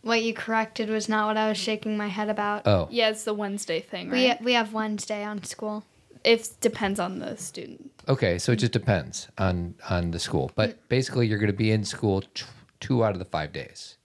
what 0.01 0.23
you 0.23 0.33
corrected 0.33 0.89
was 0.89 1.09
not 1.11 1.27
what 1.27 1.37
I 1.37 1.49
was 1.49 1.59
shaking 1.59 1.97
my 1.99 2.09
head 2.09 2.31
about. 2.31 2.67
Oh, 2.67 2.89
Yeah, 2.91 3.11
it's 3.11 3.25
the 3.25 3.35
Wednesday 3.35 3.81
thing, 3.81 4.09
right? 4.11 4.41
We 4.41 4.47
we 4.47 4.53
have 4.55 4.73
Wednesday 4.73 5.23
on 5.25 5.45
school. 5.45 5.85
It 6.27 6.51
depends 6.61 6.99
on 7.01 7.21
the 7.21 7.37
student. 7.37 7.91
okay. 8.09 8.39
So 8.39 8.53
it 8.53 8.57
just 8.57 8.73
depends 8.73 9.29
on 9.39 9.75
on 9.89 10.11
the 10.11 10.19
school, 10.19 10.51
but 10.55 10.71
basically 10.89 11.27
you're 11.27 11.39
going 11.39 11.57
to 11.57 11.57
be 11.67 11.71
in 11.71 11.85
school 11.85 12.23
t- 12.35 12.45
two 12.81 13.05
out 13.05 13.13
of 13.13 13.19
the 13.19 13.25
five 13.37 13.53
days, 13.53 13.97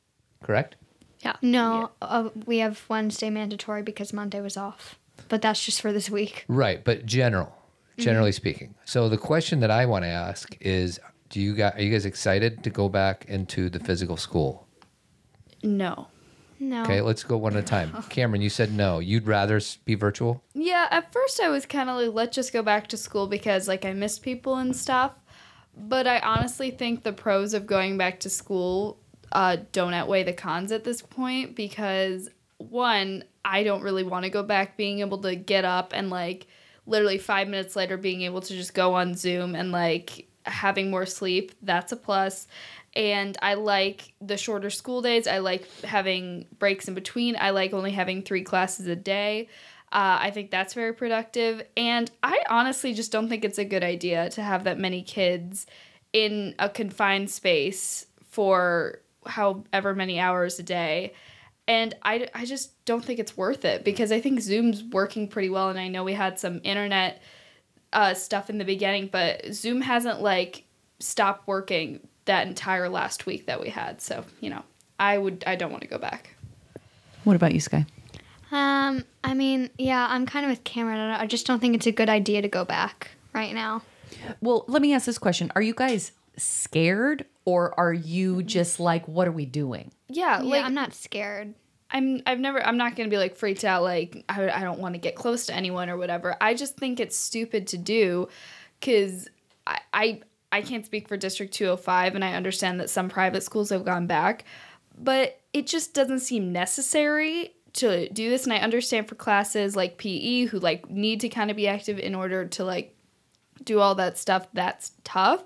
correct? 0.44 0.75
Yeah. 1.20 1.36
No, 1.42 1.92
uh, 2.01 2.30
we 2.46 2.60
have 2.60 2.86
Wednesday 2.90 3.30
mandatory 3.30 3.84
because 3.84 4.13
Monday 4.13 4.42
was 4.42 4.58
off. 4.58 4.98
But 5.30 5.42
that's 5.42 5.63
just 5.63 5.82
for 5.82 5.92
this 5.94 6.10
week. 6.10 6.46
Right, 6.48 6.84
but 6.84 7.06
general, 7.06 7.54
generally 7.98 8.32
speaking. 8.32 8.74
So 8.86 9.08
the 9.10 9.20
question 9.20 9.60
that 9.60 9.70
I 9.70 9.86
want 9.86 10.04
to 10.04 10.10
ask 10.10 10.58
is, 10.62 11.00
do 11.30 11.40
you 11.40 11.54
guys 11.56 11.74
are 11.75 11.82
you 11.82 11.92
guys 11.92 12.06
excited 12.06 12.63
to 12.63 12.70
go 12.70 12.90
back 12.90 13.25
into 13.28 13.70
the 13.70 13.80
physical 13.80 14.18
school? 14.18 14.68
No. 15.63 16.08
No. 16.62 16.84
Okay, 16.84 17.01
let's 17.01 17.24
go 17.24 17.38
one 17.38 17.58
at 17.58 17.63
a 17.63 17.65
time. 17.65 18.03
Cameron, 18.10 18.41
you 18.41 18.50
said 18.50 18.72
no. 18.72 19.00
You'd 19.00 19.25
rather 19.25 19.60
be 19.84 19.96
virtual? 19.96 20.44
Yeah, 20.53 20.88
at 20.91 21.12
first 21.12 21.41
I 21.41 21.50
was 21.50 21.65
kind 21.65 21.89
of 21.89 21.98
like, 21.98 22.13
let's 22.13 22.36
just 22.36 22.53
go 22.53 22.62
back 22.62 22.86
to 22.89 22.98
school 22.98 23.25
because 23.25 23.68
like 23.68 23.84
I 23.84 23.94
missed 23.94 24.22
people 24.22 24.56
and 24.58 24.75
stuff. 24.75 25.13
But 25.75 26.06
I 26.06 26.20
honestly 26.20 26.70
think 26.70 27.01
the 27.01 27.13
pros 27.13 27.56
of 27.56 27.65
going 27.65 27.98
back 27.98 28.20
to 28.22 28.30
school 28.30 29.00
uh, 29.32 29.58
don't 29.72 29.96
outweigh 29.96 30.22
the 30.22 30.34
cons 30.34 30.72
at 30.72 30.84
this 30.84 31.01
point 31.01 31.56
because 31.56 32.30
one, 32.58 33.24
I 33.44 33.63
don't 33.63 33.82
really 33.82 34.03
want 34.03 34.25
to 34.25 34.30
go 34.30 34.44
back 34.44 34.77
being 34.77 35.00
able 35.00 35.18
to 35.20 35.36
get 35.36 35.65
up 35.65 35.94
and 35.96 36.12
like 36.12 36.46
literally 36.86 37.18
five 37.18 37.48
minutes 37.48 37.75
later 37.75 37.98
being 37.98 38.22
able 38.22 38.41
to 38.41 38.53
just 38.53 38.75
go 38.75 38.94
on 38.94 39.15
Zoom 39.15 39.56
and 39.56 39.72
like 39.72 40.27
having 40.46 40.91
more 40.91 41.08
sleep. 41.08 41.53
That's 41.63 41.91
a 41.91 41.96
plus. 41.96 42.48
And 42.93 43.38
I 43.41 43.53
like 43.53 44.13
the 44.19 44.38
shorter 44.38 44.69
school 44.69 45.01
days. 45.01 45.27
I 45.27 45.38
like 45.38 45.67
having 45.81 46.45
breaks 46.60 46.88
in 46.88 46.93
between. 46.93 47.38
I 47.39 47.51
like 47.51 47.74
only 47.74 47.91
having 47.91 48.21
three 48.21 48.43
classes 48.43 48.88
a 48.88 48.95
day. 48.95 49.48
Uh, 49.93 50.19
I 50.21 50.31
think 50.31 50.51
that's 50.51 50.74
very 50.74 50.93
productive. 50.93 51.65
And 51.77 52.10
I 52.24 52.43
honestly 52.50 52.93
just 52.93 53.12
don't 53.12 53.29
think 53.29 53.45
it's 53.45 53.57
a 53.57 53.65
good 53.65 53.83
idea 53.83 54.29
to 54.31 54.41
have 54.41 54.65
that 54.65 54.79
many 54.79 55.03
kids 55.03 55.65
in 56.13 56.55
a 56.60 56.69
confined 56.69 57.29
space 57.29 58.05
for 58.29 59.00
however 59.25 59.93
many 59.95 60.19
hours 60.19 60.60
a 60.60 60.63
day. 60.63 61.13
And 61.67 61.93
I, 62.03 62.27
I 62.33 62.45
just 62.45 62.83
don't 62.86 63.03
think 63.03 63.19
it's 63.19 63.38
worth 63.38 63.63
it 63.63 63.83
because 63.86 64.12
I 64.12 64.19
think 64.19 64.41
Zoom's 64.41 64.83
working 64.83 65.27
pretty 65.27 65.50
well. 65.50 65.69
And 65.69 65.79
I 65.79 65.88
know 65.88 66.03
we 66.03 66.13
had 66.13 66.39
some 66.39 66.60
internet 66.63 67.21
uh, 67.93 68.13
stuff 68.13 68.50
in 68.50 68.57
the 68.57 68.65
beginning, 68.65 69.07
but 69.12 69.53
Zoom 69.53 69.81
hasn't 69.81 70.21
like 70.21 70.65
stopped 71.00 71.48
working 71.48 72.07
that 72.25 72.48
entire 72.48 72.90
last 72.90 73.25
week 73.25 73.46
that 73.48 73.62
we 73.62 73.70
had. 73.70 74.01
So, 74.01 74.25
you 74.40 74.50
know, 74.50 74.63
I 75.00 75.18
would, 75.18 75.44
I 75.48 75.56
don't 75.56 75.72
want 75.72 75.82
to 75.82 75.88
go 75.88 75.98
back. 75.98 76.36
What 77.24 77.36
about 77.36 77.54
you, 77.54 77.60
Sky? 77.60 77.86
Um, 78.51 79.06
I 79.24 79.34
mean, 79.34 79.70
yeah, 79.78 80.08
I'm 80.10 80.25
kind 80.25 80.46
of 80.46 80.50
with 80.50 80.63
Cameron. 80.63 81.00
I 81.00 81.25
just 81.25 81.48
don't 81.48 81.60
think 81.60 81.75
it's 81.75 81.88
a 81.88 81.92
good 81.92 82.10
idea 82.10 82.42
to 82.42 82.48
go 82.48 82.66
back 82.66 83.12
right 83.34 83.54
now. 83.54 83.82
Well, 84.42 84.66
let 84.68 84.82
me 84.82 84.94
ask 84.94 85.06
this 85.06 85.18
question: 85.18 85.51
Are 85.56 85.62
you 85.62 85.74
guys 85.74 86.12
scared, 86.38 87.25
or 87.46 87.78
are 87.80 87.94
you 87.94 88.44
just 88.44 88.80
like, 88.80 89.08
what 89.08 89.28
are 89.28 89.32
we 89.32 89.46
doing? 89.46 89.92
Yeah, 90.10 90.42
Yeah, 90.42 90.50
like 90.50 90.66
I'm 90.66 90.74
not 90.74 90.94
scared. 90.94 91.54
I'm 91.92 92.22
I've 92.25 92.40
never 92.40 92.66
I'm 92.66 92.78
not 92.78 92.96
gonna 92.96 93.10
be 93.10 93.18
like 93.18 93.36
freaked 93.36 93.63
out 93.63 93.84
like 93.84 94.24
I, 94.28 94.50
I 94.50 94.62
don't 94.62 94.80
want 94.80 94.96
to 94.96 95.00
get 95.00 95.16
close 95.16 95.46
to 95.48 95.56
anyone 95.56 95.90
or 95.90 95.98
whatever. 95.98 96.36
I 96.42 96.54
just 96.54 96.78
think 96.78 97.00
it's 97.00 97.18
stupid 97.18 97.68
to 97.68 97.78
do 97.78 98.28
because 98.80 99.28
I, 99.68 99.80
I 99.94 100.22
I 100.51 100.62
can't 100.62 100.86
speak 100.86 101.08
for 101.08 101.17
District 101.17 101.53
205 101.53 102.15
and 102.15 102.25
I 102.25 102.34
understand 102.34 102.79
that 102.79 102.89
some 102.89 103.10
private 103.10 103.43
schools 103.43 103.70
have 103.70 103.86
gone 103.86 104.08
back, 104.08 104.46
but 104.98 105.39
it 105.53 105.67
just 105.67 105.93
doesn't 105.93 106.20
seem 106.20 106.51
necessary 106.51 107.55
to 107.74 108.10
do 108.10 108.29
this. 108.29 108.43
And 108.43 108.53
I 108.53 108.58
understand 108.58 109.08
for 109.08 109.15
classes 109.15 109.75
like 109.75 109.98
PE 109.98 110.46
who 110.46 110.60
like 110.60 110.89
need 110.89 111.22
to 111.22 111.29
kind 111.29 111.50
of 111.50 111.58
be 111.58 111.67
active 111.67 112.00
in 112.00 112.15
order 112.15 112.46
to 112.46 112.63
like 112.63 112.96
do 113.63 113.79
all 113.79 113.96
that 113.96 114.17
stuff 114.17 114.48
that's 114.53 114.91
tough. 115.03 115.43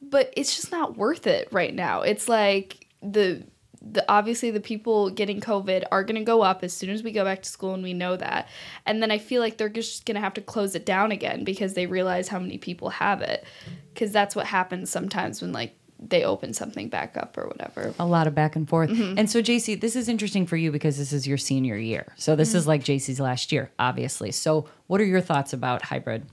But 0.00 0.32
it's 0.36 0.56
just 0.56 0.72
not 0.72 0.96
worth 0.96 1.26
it 1.26 1.48
right 1.52 1.74
now. 1.74 2.02
It's 2.02 2.28
like 2.28 2.88
the 3.02 3.44
the 3.90 4.04
obviously 4.08 4.50
the 4.50 4.60
people 4.60 5.10
getting 5.10 5.40
covid 5.40 5.84
are 5.90 6.04
going 6.04 6.16
to 6.16 6.24
go 6.24 6.42
up 6.42 6.62
as 6.62 6.72
soon 6.72 6.90
as 6.90 7.02
we 7.02 7.10
go 7.10 7.24
back 7.24 7.42
to 7.42 7.48
school 7.48 7.74
and 7.74 7.82
we 7.82 7.92
know 7.92 8.16
that 8.16 8.48
and 8.86 9.02
then 9.02 9.10
i 9.10 9.18
feel 9.18 9.40
like 9.40 9.56
they're 9.56 9.68
just 9.68 10.06
going 10.06 10.14
to 10.14 10.20
have 10.20 10.34
to 10.34 10.40
close 10.40 10.74
it 10.74 10.86
down 10.86 11.10
again 11.10 11.44
because 11.44 11.74
they 11.74 11.86
realize 11.86 12.28
how 12.28 12.38
many 12.38 12.58
people 12.58 12.90
have 12.90 13.20
it 13.20 13.44
because 13.92 14.12
that's 14.12 14.36
what 14.36 14.46
happens 14.46 14.90
sometimes 14.90 15.42
when 15.42 15.52
like 15.52 15.74
they 16.08 16.24
open 16.24 16.52
something 16.52 16.88
back 16.88 17.16
up 17.16 17.36
or 17.38 17.46
whatever 17.46 17.94
A 17.98 18.04
lot 18.06 18.26
of 18.26 18.34
back 18.34 18.56
and 18.56 18.68
forth. 18.68 18.90
And 18.90 19.30
so, 19.30 19.40
JC, 19.40 19.80
this 19.80 19.94
is 19.94 20.08
interesting 20.08 20.46
for 20.46 20.56
you 20.56 20.72
because 20.72 20.98
this 20.98 21.12
is 21.12 21.28
your 21.28 21.38
senior 21.38 21.76
year. 21.76 22.12
So 22.16 22.34
this 22.34 22.54
is 22.54 22.66
like 22.66 22.82
JC's 22.82 23.20
last 23.20 23.52
year, 23.52 23.70
obviously. 23.78 24.32
So, 24.32 24.66
what 24.88 25.00
are 25.00 25.04
your 25.04 25.20
thoughts 25.20 25.52
about 25.52 25.82
hybrid? 25.82 26.26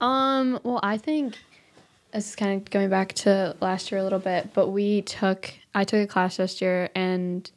Um, 0.00 0.60
well, 0.62 0.80
I 0.82 0.98
think 0.98 1.36
this 2.12 2.30
is 2.30 2.36
kind 2.36 2.60
of 2.60 2.70
going 2.70 2.90
back 2.90 3.12
to 3.14 3.56
last 3.60 3.90
year 3.90 4.00
a 4.00 4.04
little 4.04 4.18
bit, 4.18 4.52
but 4.52 4.68
we 4.68 5.02
took 5.02 5.52
I 5.74 5.84
took 5.84 6.02
a 6.02 6.06
class 6.06 6.38
last 6.38 6.60
year 6.60 6.90
and 6.94 7.50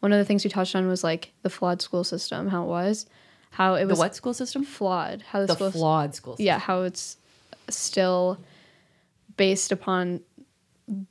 one 0.00 0.12
of 0.12 0.18
the 0.18 0.24
things 0.24 0.42
we 0.44 0.50
touched 0.50 0.74
on 0.74 0.88
was 0.88 1.04
like 1.04 1.32
the 1.42 1.50
flawed 1.50 1.80
school 1.80 2.02
system, 2.04 2.48
how 2.48 2.64
it 2.64 2.66
was, 2.66 3.06
how 3.50 3.74
it 3.74 3.82
The 3.84 3.88
was 3.90 3.98
what 3.98 4.16
school 4.16 4.34
system? 4.34 4.64
flawed, 4.64 5.22
how 5.22 5.40
the, 5.40 5.46
The 5.46 5.54
school 5.54 5.70
flawed 5.70 6.14
school 6.14 6.32
system. 6.34 6.46
yeah, 6.46 6.58
how 6.58 6.82
it's 6.82 7.16
still 7.68 8.38
based 9.36 9.70
upon 9.72 10.20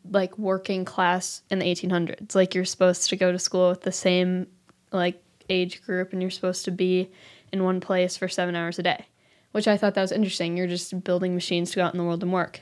like 0.10 0.38
working 0.38 0.84
class 0.86 1.41
in 1.50 1.60
the 1.60 1.65
1800s. 1.65 2.36
Like 2.36 2.53
you're 2.53 2.65
supposed 2.65 3.10
to 3.10 3.15
go 3.15 3.31
to 3.31 3.39
school 3.39 3.70
with 3.70 3.81
the 3.81 3.91
same 3.91 4.48
like 4.91 5.24
age 5.50 5.81
group 5.84 6.12
and 6.13 6.22
you're 6.22 6.29
supposed 6.31 6.65
to 6.65 6.72
be 6.72 7.10
in 7.53 7.63
one 7.63 7.79
place 7.79 8.17
for 8.17 8.27
7 8.27 8.55
hours 8.55 8.77
a 8.77 8.84
day, 8.84 9.05
which 9.53 9.67
I 9.67 9.77
thought 9.77 9.93
that 9.96 10.01
was 10.01 10.12
interesting. 10.12 10.58
You're 10.58 10.67
just 10.67 11.03
building 11.03 11.34
machines 11.34 11.72
to 11.72 11.77
go 11.77 11.86
out 11.86 11.93
in 11.93 11.98
the 11.98 12.03
world 12.03 12.22
and 12.24 12.34
work. 12.34 12.60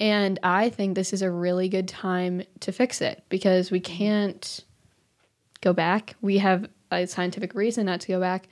And 0.00 0.38
I 0.42 0.70
think 0.70 0.94
this 0.94 1.12
is 1.12 1.22
a 1.22 1.30
really 1.30 1.68
good 1.68 1.88
time 1.88 2.42
to 2.60 2.72
fix 2.72 3.00
it 3.00 3.24
because 3.28 3.70
we 3.70 3.80
can't 3.80 4.64
go 5.60 5.72
back. 5.72 6.14
We 6.20 6.38
have 6.38 6.68
a 6.90 7.06
scientific 7.06 7.54
reason 7.54 7.86
not 7.86 8.00
to 8.02 8.08
go 8.08 8.20
back. 8.20 8.48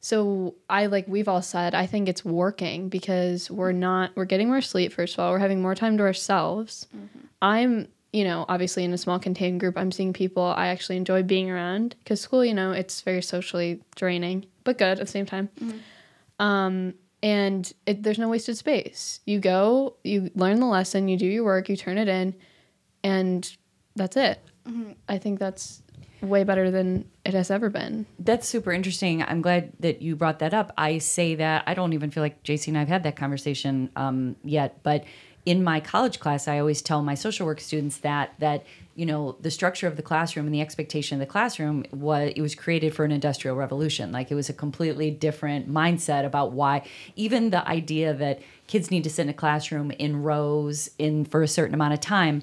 So 0.00 0.54
I 0.70 0.86
like 0.86 1.06
we've 1.06 1.28
all 1.28 1.42
said 1.42 1.74
I 1.74 1.84
think 1.84 2.08
it's 2.08 2.24
working 2.24 2.88
because 2.88 3.50
we're 3.50 3.72
not 3.72 4.12
we're 4.16 4.24
getting 4.24 4.48
more 4.48 4.62
sleep 4.62 4.92
first 4.92 5.14
of 5.14 5.20
all 5.20 5.32
we're 5.32 5.38
having 5.38 5.60
more 5.60 5.74
time 5.74 5.98
to 5.98 6.04
ourselves. 6.04 6.86
I'm 7.42 7.88
you 8.10 8.24
know 8.24 8.46
obviously 8.48 8.82
in 8.84 8.94
a 8.94 8.98
small 8.98 9.18
contained 9.18 9.60
group 9.60 9.76
I'm 9.76 9.92
seeing 9.92 10.14
people 10.14 10.42
I 10.42 10.68
actually 10.68 10.96
enjoy 10.96 11.22
being 11.22 11.50
around 11.50 11.96
because 12.02 12.18
school 12.22 12.42
you 12.42 12.54
know 12.54 12.72
it's 12.72 13.02
very 13.02 13.20
socially 13.20 13.82
draining 13.94 14.46
but 14.64 14.78
good 14.78 14.98
at 14.98 14.98
the 14.98 15.06
same 15.06 15.26
time. 15.26 15.50
Um, 16.38 16.94
and 17.22 17.72
it, 17.86 18.02
there's 18.02 18.18
no 18.18 18.28
wasted 18.28 18.56
space. 18.56 19.20
You 19.26 19.40
go, 19.40 19.96
you 20.04 20.30
learn 20.34 20.60
the 20.60 20.66
lesson, 20.66 21.08
you 21.08 21.16
do 21.16 21.26
your 21.26 21.44
work, 21.44 21.68
you 21.68 21.76
turn 21.76 21.98
it 21.98 22.08
in, 22.08 22.34
and 23.02 23.56
that's 23.96 24.16
it. 24.16 24.40
I 25.08 25.18
think 25.18 25.38
that's 25.38 25.82
way 26.22 26.44
better 26.44 26.70
than 26.70 27.08
it 27.24 27.34
has 27.34 27.50
ever 27.50 27.70
been. 27.70 28.06
That's 28.18 28.46
super 28.46 28.72
interesting. 28.72 29.22
I'm 29.22 29.42
glad 29.42 29.72
that 29.80 30.02
you 30.02 30.16
brought 30.16 30.38
that 30.40 30.54
up. 30.54 30.72
I 30.76 30.98
say 30.98 31.34
that 31.36 31.64
I 31.66 31.74
don't 31.74 31.92
even 31.92 32.10
feel 32.10 32.22
like 32.22 32.42
JC 32.42 32.68
and 32.68 32.78
I've 32.78 32.88
had 32.88 33.02
that 33.04 33.16
conversation 33.16 33.90
um, 33.96 34.36
yet, 34.44 34.82
but 34.82 35.04
in 35.46 35.64
my 35.64 35.80
college 35.80 36.20
class, 36.20 36.46
I 36.48 36.58
always 36.58 36.82
tell 36.82 37.02
my 37.02 37.14
social 37.14 37.46
work 37.46 37.60
students 37.60 37.98
that 37.98 38.34
that 38.38 38.64
you 38.94 39.06
know 39.06 39.36
the 39.40 39.50
structure 39.50 39.86
of 39.86 39.96
the 39.96 40.02
classroom 40.02 40.46
and 40.46 40.54
the 40.54 40.60
expectation 40.60 41.16
of 41.16 41.26
the 41.26 41.30
classroom 41.30 41.84
was 41.92 42.32
it 42.36 42.42
was 42.42 42.54
created 42.54 42.94
for 42.94 43.04
an 43.04 43.12
industrial 43.12 43.56
revolution. 43.56 44.12
Like 44.12 44.30
it 44.30 44.34
was 44.34 44.48
a 44.48 44.52
completely 44.52 45.10
different 45.10 45.70
mindset 45.70 46.24
about 46.24 46.52
why 46.52 46.86
even 47.16 47.50
the 47.50 47.66
idea 47.68 48.12
that 48.14 48.40
kids 48.66 48.90
need 48.90 49.04
to 49.04 49.10
sit 49.10 49.22
in 49.22 49.28
a 49.28 49.34
classroom 49.34 49.90
in 49.92 50.22
rows 50.22 50.90
in 50.98 51.24
for 51.24 51.42
a 51.42 51.48
certain 51.48 51.74
amount 51.74 51.94
of 51.94 52.00
time 52.00 52.42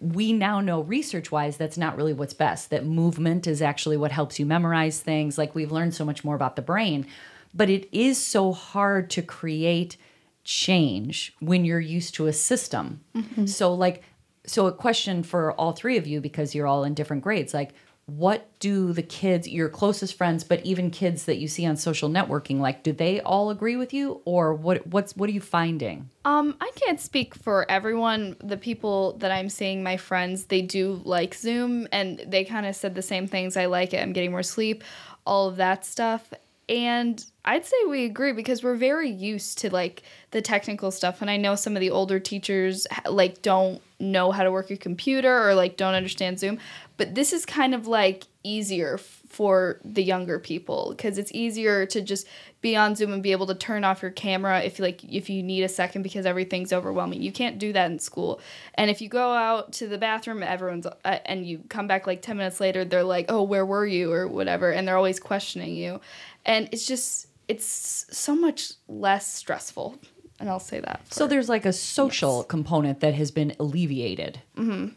we 0.00 0.32
now 0.32 0.60
know 0.60 0.82
research 0.82 1.32
wise 1.32 1.56
that's 1.56 1.76
not 1.76 1.96
really 1.96 2.12
what's 2.12 2.34
best 2.34 2.70
that 2.70 2.86
movement 2.86 3.46
is 3.46 3.60
actually 3.60 3.96
what 3.96 4.12
helps 4.12 4.38
you 4.38 4.46
memorize 4.46 5.00
things. 5.00 5.38
Like 5.38 5.54
we've 5.54 5.72
learned 5.72 5.94
so 5.94 6.04
much 6.04 6.24
more 6.24 6.34
about 6.34 6.56
the 6.56 6.62
brain. 6.62 7.06
But 7.54 7.68
it 7.68 7.88
is 7.92 8.18
so 8.18 8.52
hard 8.52 9.10
to 9.10 9.22
create 9.22 9.96
change 10.44 11.34
when 11.40 11.64
you're 11.64 11.80
used 11.80 12.14
to 12.14 12.26
a 12.26 12.32
system. 12.32 13.00
Mm-hmm. 13.14 13.46
So 13.46 13.74
like 13.74 14.02
so 14.46 14.66
a 14.66 14.72
question 14.72 15.22
for 15.22 15.52
all 15.52 15.72
three 15.72 15.96
of 15.96 16.06
you 16.06 16.20
because 16.20 16.54
you're 16.54 16.66
all 16.66 16.84
in 16.84 16.94
different 16.94 17.22
grades 17.22 17.54
like 17.54 17.72
what 18.06 18.48
do 18.58 18.92
the 18.92 19.02
kids 19.02 19.46
your 19.48 19.68
closest 19.68 20.14
friends 20.14 20.42
but 20.42 20.60
even 20.64 20.90
kids 20.90 21.24
that 21.26 21.38
you 21.38 21.46
see 21.46 21.64
on 21.64 21.76
social 21.76 22.08
networking 22.10 22.58
like 22.58 22.82
do 22.82 22.92
they 22.92 23.20
all 23.20 23.48
agree 23.50 23.76
with 23.76 23.94
you 23.94 24.20
or 24.24 24.52
what 24.52 24.84
what's 24.88 25.16
what 25.16 25.28
are 25.30 25.32
you 25.32 25.40
finding 25.40 26.10
Um, 26.24 26.56
I 26.60 26.70
can't 26.74 27.00
speak 27.00 27.34
for 27.34 27.68
everyone. 27.70 28.36
The 28.42 28.56
people 28.56 29.16
that 29.18 29.30
I'm 29.30 29.48
seeing, 29.48 29.82
my 29.82 29.96
friends, 29.96 30.44
they 30.46 30.62
do 30.62 31.00
like 31.04 31.34
Zoom 31.34 31.86
and 31.92 32.24
they 32.26 32.44
kind 32.44 32.66
of 32.66 32.76
said 32.76 32.94
the 32.94 33.02
same 33.02 33.26
things. 33.26 33.56
I 33.56 33.66
like 33.66 33.92
it. 33.94 34.00
I'm 34.02 34.12
getting 34.12 34.30
more 34.30 34.42
sleep, 34.44 34.84
all 35.24 35.48
of 35.48 35.56
that 35.56 35.84
stuff. 35.84 36.32
And 36.68 37.24
I'd 37.44 37.66
say 37.66 37.76
we 37.88 38.04
agree 38.04 38.32
because 38.32 38.62
we're 38.62 38.76
very 38.76 39.10
used 39.10 39.58
to 39.58 39.70
like 39.70 40.02
the 40.30 40.40
technical 40.40 40.90
stuff. 40.92 41.20
And 41.20 41.30
I 41.30 41.36
know 41.36 41.56
some 41.56 41.76
of 41.76 41.80
the 41.80 41.90
older 41.90 42.20
teachers 42.20 42.86
like 43.08 43.42
don't 43.42 43.82
know 43.98 44.30
how 44.30 44.44
to 44.44 44.52
work 44.52 44.70
a 44.70 44.76
computer 44.76 45.48
or 45.48 45.54
like 45.54 45.76
don't 45.76 45.94
understand 45.94 46.38
Zoom. 46.38 46.58
But 46.96 47.16
this 47.16 47.32
is 47.32 47.44
kind 47.44 47.74
of 47.74 47.88
like 47.88 48.24
easier 48.44 48.96
for 48.98 49.80
the 49.84 50.02
younger 50.02 50.38
people 50.38 50.94
because 50.96 51.18
it's 51.18 51.32
easier 51.32 51.86
to 51.86 52.00
just 52.00 52.28
be 52.60 52.76
on 52.76 52.94
Zoom 52.94 53.12
and 53.12 53.22
be 53.22 53.32
able 53.32 53.46
to 53.46 53.54
turn 53.54 53.82
off 53.82 54.02
your 54.02 54.10
camera 54.10 54.60
if 54.60 54.78
like 54.78 55.02
if 55.04 55.28
you 55.28 55.42
need 55.42 55.64
a 55.64 55.68
second 55.68 56.02
because 56.02 56.26
everything's 56.26 56.72
overwhelming. 56.72 57.22
You 57.22 57.32
can't 57.32 57.58
do 57.58 57.72
that 57.72 57.90
in 57.90 57.98
school. 57.98 58.40
And 58.74 58.88
if 58.88 59.00
you 59.00 59.08
go 59.08 59.32
out 59.32 59.72
to 59.74 59.88
the 59.88 59.98
bathroom, 59.98 60.44
everyone's 60.44 60.86
uh, 60.86 61.18
and 61.24 61.44
you 61.44 61.60
come 61.68 61.88
back 61.88 62.06
like 62.06 62.22
10 62.22 62.36
minutes 62.36 62.60
later, 62.60 62.84
they're 62.84 63.02
like, 63.02 63.26
"Oh, 63.30 63.42
where 63.42 63.66
were 63.66 63.86
you?" 63.86 64.12
or 64.12 64.28
whatever, 64.28 64.70
and 64.70 64.86
they're 64.86 64.96
always 64.96 65.18
questioning 65.18 65.74
you. 65.74 66.00
And 66.44 66.68
it's 66.70 66.86
just 66.86 67.28
it's 67.48 68.06
so 68.10 68.34
much 68.34 68.72
less 68.88 69.32
stressful. 69.32 69.98
And 70.40 70.48
I'll 70.50 70.58
say 70.60 70.80
that. 70.80 71.02
so 71.12 71.26
there's 71.28 71.48
like 71.48 71.64
a 71.66 71.72
social 71.72 72.42
component 72.42 72.98
that 73.00 73.14
has 73.14 73.30
been 73.30 73.54
alleviated 73.60 74.40
Oh 74.58 74.90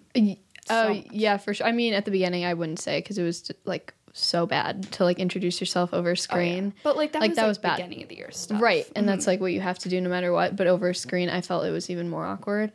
So- 0.67 1.03
yeah, 1.11 1.37
for 1.37 1.53
sure. 1.53 1.67
I 1.67 1.71
mean, 1.71 1.93
at 1.93 2.05
the 2.05 2.11
beginning, 2.11 2.45
I 2.45 2.53
wouldn't 2.55 2.79
say 2.79 2.99
because 2.99 3.17
it 3.19 3.23
was 3.23 3.51
like 3.65 3.93
so 4.13 4.47
bad 4.47 4.83
to 4.93 5.03
like 5.03 5.19
introduce 5.19 5.59
yourself 5.59 5.93
over 5.93 6.15
screen. 6.15 6.73
But 6.81 6.97
like 6.97 7.11
that 7.11 7.19
Like, 7.21 7.31
was 7.31 7.35
that 7.35 7.41
like 7.43 7.49
was 7.49 7.57
bad. 7.59 7.75
beginning 7.77 8.01
of 8.03 8.09
the 8.09 8.15
year 8.17 8.31
stuff. 8.31 8.59
Right, 8.61 8.87
and 8.95 9.07
that's 9.07 9.27
like 9.27 9.39
what 9.39 9.51
you 9.53 9.61
have 9.61 9.77
to 9.79 9.89
do 9.89 10.01
no 10.01 10.09
matter 10.09 10.31
what. 10.33 10.55
But 10.55 10.65
over 10.67 10.93
screen, 10.95 11.29
I 11.29 11.41
felt 11.41 11.65
it 11.65 11.71
was 11.71 11.89
even 11.91 12.09
more 12.09 12.25
awkward. 12.25 12.71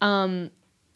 Um, 0.00 0.50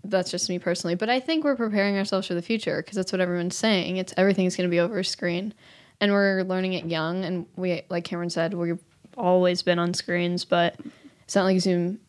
that's 0.04 0.30
just 0.30 0.49
me 0.49 0.58
personally, 0.58 0.94
but 0.94 1.11
I 1.11 1.20
think 1.20 1.44
we're 1.44 1.56
preparing 1.56 1.99
ourselves 1.99 2.26
for 2.28 2.35
the 2.35 2.40
future 2.42 2.78
because 2.80 2.97
that's 2.97 3.12
what 3.12 3.20
everyone's 3.20 3.56
saying. 3.56 3.99
It's 3.99 4.14
everything's 4.16 4.56
going 4.56 4.68
to 4.68 4.70
be 4.70 4.80
over 4.80 5.02
screen, 5.02 5.52
and 6.00 6.12
we're 6.12 6.42
learning 6.42 6.74
it 6.74 6.86
young. 6.86 7.24
And 7.24 7.46
we, 7.56 7.82
like 7.88 8.04
Cameron 8.04 8.30
said, 8.30 8.54
we've 8.54 8.78
always 9.16 9.62
been 9.62 9.78
on 9.78 9.94
screens, 9.94 10.44
but 10.44 10.76
it's 11.24 11.34
not 11.34 11.44
like 11.44 11.60
Zoom 11.60 12.00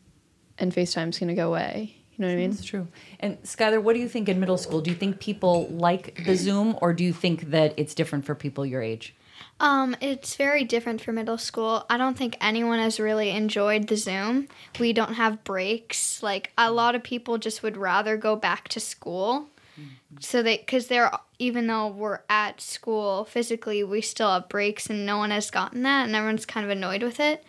and 0.58 0.72
FaceTime's 0.72 1.18
going 1.18 1.28
to 1.28 1.34
go 1.34 1.48
away. 1.48 1.96
You 2.12 2.22
know 2.22 2.28
what 2.28 2.34
I 2.34 2.36
mean? 2.36 2.50
It's 2.50 2.64
true. 2.64 2.86
And 3.18 3.42
Skylar, 3.42 3.82
what 3.82 3.94
do 3.94 4.00
you 4.00 4.08
think 4.08 4.28
in 4.28 4.40
middle 4.40 4.58
school? 4.58 4.80
Do 4.80 4.90
you 4.90 4.96
think 4.96 5.20
people 5.20 5.68
like 5.70 6.22
the 6.24 6.36
Zoom 6.36 6.76
or 6.82 6.92
do 6.92 7.02
you 7.02 7.12
think 7.12 7.50
that 7.50 7.72
it's 7.78 7.94
different 7.94 8.26
for 8.26 8.34
people 8.34 8.66
your 8.66 8.82
age? 8.82 9.14
Um, 9.58 9.96
it's 10.00 10.36
very 10.36 10.64
different 10.64 11.00
for 11.00 11.12
middle 11.12 11.38
school. 11.38 11.84
I 11.88 11.96
don't 11.96 12.16
think 12.16 12.36
anyone 12.40 12.78
has 12.78 13.00
really 13.00 13.30
enjoyed 13.30 13.88
the 13.88 13.96
Zoom. 13.96 14.48
We 14.78 14.92
don't 14.92 15.14
have 15.14 15.44
breaks. 15.44 16.22
Like 16.22 16.52
a 16.56 16.70
lot 16.70 16.94
of 16.94 17.02
people 17.02 17.38
just 17.38 17.62
would 17.62 17.76
rather 17.76 18.16
go 18.16 18.36
back 18.36 18.68
to 18.68 18.80
school. 18.80 19.48
Mm-hmm. 19.80 20.16
So 20.20 20.42
they, 20.42 20.58
because 20.58 20.88
they're 20.88 21.10
even 21.38 21.66
though 21.66 21.88
we're 21.88 22.20
at 22.28 22.60
school 22.60 23.24
physically, 23.24 23.82
we 23.82 24.00
still 24.00 24.30
have 24.30 24.48
breaks, 24.48 24.88
and 24.90 25.06
no 25.06 25.18
one 25.18 25.30
has 25.30 25.50
gotten 25.50 25.82
that, 25.84 26.06
and 26.06 26.14
everyone's 26.14 26.46
kind 26.46 26.64
of 26.64 26.70
annoyed 26.70 27.02
with 27.02 27.20
it. 27.20 27.44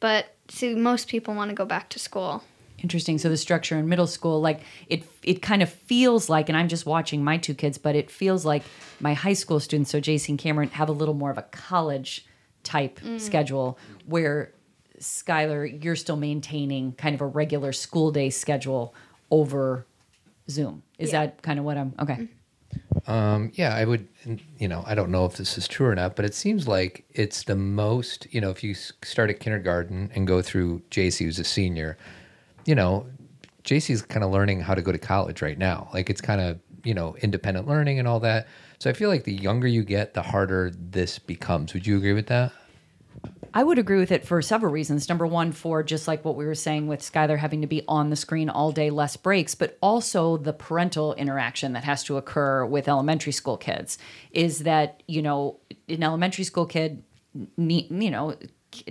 But 0.00 0.34
see, 0.48 0.74
most 0.74 1.08
people 1.08 1.34
want 1.34 1.50
to 1.50 1.54
go 1.54 1.64
back 1.64 1.88
to 1.90 1.98
school. 1.98 2.42
Interesting. 2.82 3.16
So 3.18 3.28
the 3.28 3.36
structure 3.36 3.76
in 3.78 3.88
middle 3.88 4.06
school, 4.06 4.40
like 4.40 4.60
it, 4.88 5.04
it 5.22 5.40
kind 5.40 5.62
of 5.62 5.72
feels 5.72 6.28
like, 6.28 6.48
and 6.48 6.58
I'm 6.58 6.68
just 6.68 6.84
watching 6.84 7.24
my 7.24 7.38
two 7.38 7.54
kids, 7.54 7.78
but 7.78 7.96
it 7.96 8.10
feels 8.10 8.44
like 8.44 8.62
my 9.00 9.14
high 9.14 9.32
school 9.32 9.60
students, 9.60 9.90
so 9.90 10.00
JC 10.00 10.30
and 10.30 10.38
Cameron, 10.38 10.68
have 10.70 10.88
a 10.88 10.92
little 10.92 11.14
more 11.14 11.30
of 11.30 11.38
a 11.38 11.42
college 11.42 12.26
type 12.64 13.00
mm. 13.00 13.20
schedule, 13.20 13.78
where 14.04 14.52
Skylar, 15.00 15.82
you're 15.82 15.96
still 15.96 16.16
maintaining 16.16 16.92
kind 16.92 17.14
of 17.14 17.20
a 17.20 17.26
regular 17.26 17.72
school 17.72 18.10
day 18.10 18.30
schedule 18.30 18.94
over 19.30 19.86
Zoom. 20.50 20.82
Is 20.98 21.10
that 21.10 21.42
kind 21.42 21.58
of 21.58 21.64
what 21.64 21.76
I'm 21.76 21.94
okay? 22.00 22.28
Um, 23.06 23.52
yeah, 23.54 23.74
I 23.74 23.84
would, 23.84 24.08
you 24.58 24.68
know, 24.68 24.82
I 24.86 24.94
don't 24.94 25.10
know 25.10 25.24
if 25.26 25.36
this 25.36 25.56
is 25.56 25.68
true 25.68 25.86
or 25.86 25.94
not, 25.94 26.16
but 26.16 26.24
it 26.24 26.34
seems 26.34 26.66
like 26.66 27.04
it's 27.10 27.44
the 27.44 27.54
most, 27.56 28.26
you 28.32 28.40
know, 28.40 28.50
if 28.50 28.64
you 28.64 28.74
start 28.74 29.30
at 29.30 29.40
kindergarten 29.40 30.10
and 30.14 30.26
go 30.26 30.42
through 30.42 30.82
JC, 30.90 31.24
who's 31.24 31.38
a 31.38 31.44
senior, 31.44 31.96
you 32.64 32.74
know, 32.74 33.06
JC's 33.64 34.02
kind 34.02 34.24
of 34.24 34.30
learning 34.30 34.60
how 34.60 34.74
to 34.74 34.82
go 34.82 34.92
to 34.92 34.98
college 34.98 35.42
right 35.42 35.58
now. 35.58 35.88
Like 35.92 36.10
it's 36.10 36.20
kind 36.20 36.40
of, 36.40 36.58
you 36.84 36.94
know, 36.94 37.16
independent 37.22 37.68
learning 37.68 37.98
and 37.98 38.08
all 38.08 38.20
that. 38.20 38.46
So 38.78 38.90
I 38.90 38.92
feel 38.92 39.08
like 39.08 39.24
the 39.24 39.34
younger 39.34 39.66
you 39.66 39.84
get, 39.84 40.14
the 40.14 40.22
harder 40.22 40.72
this 40.76 41.18
becomes. 41.18 41.74
Would 41.74 41.86
you 41.86 41.96
agree 41.96 42.12
with 42.12 42.26
that? 42.26 42.52
I 43.56 43.62
would 43.62 43.78
agree 43.78 43.98
with 43.98 44.12
it 44.12 44.26
for 44.26 44.42
several 44.42 44.70
reasons. 44.70 45.08
Number 45.08 45.26
one, 45.26 45.50
for 45.50 45.82
just 45.82 46.06
like 46.06 46.26
what 46.26 46.36
we 46.36 46.44
were 46.44 46.54
saying 46.54 46.88
with 46.88 47.00
Skylar 47.00 47.38
having 47.38 47.62
to 47.62 47.66
be 47.66 47.82
on 47.88 48.10
the 48.10 48.14
screen 48.14 48.50
all 48.50 48.70
day, 48.70 48.90
less 48.90 49.16
breaks, 49.16 49.54
but 49.54 49.78
also 49.80 50.36
the 50.36 50.52
parental 50.52 51.14
interaction 51.14 51.72
that 51.72 51.82
has 51.82 52.04
to 52.04 52.18
occur 52.18 52.66
with 52.66 52.86
elementary 52.86 53.32
school 53.32 53.56
kids. 53.56 53.96
Is 54.30 54.58
that, 54.64 55.02
you 55.08 55.22
know, 55.22 55.58
an 55.88 56.02
elementary 56.02 56.44
school 56.44 56.66
kid, 56.66 57.02
you 57.56 58.10
know, 58.10 58.36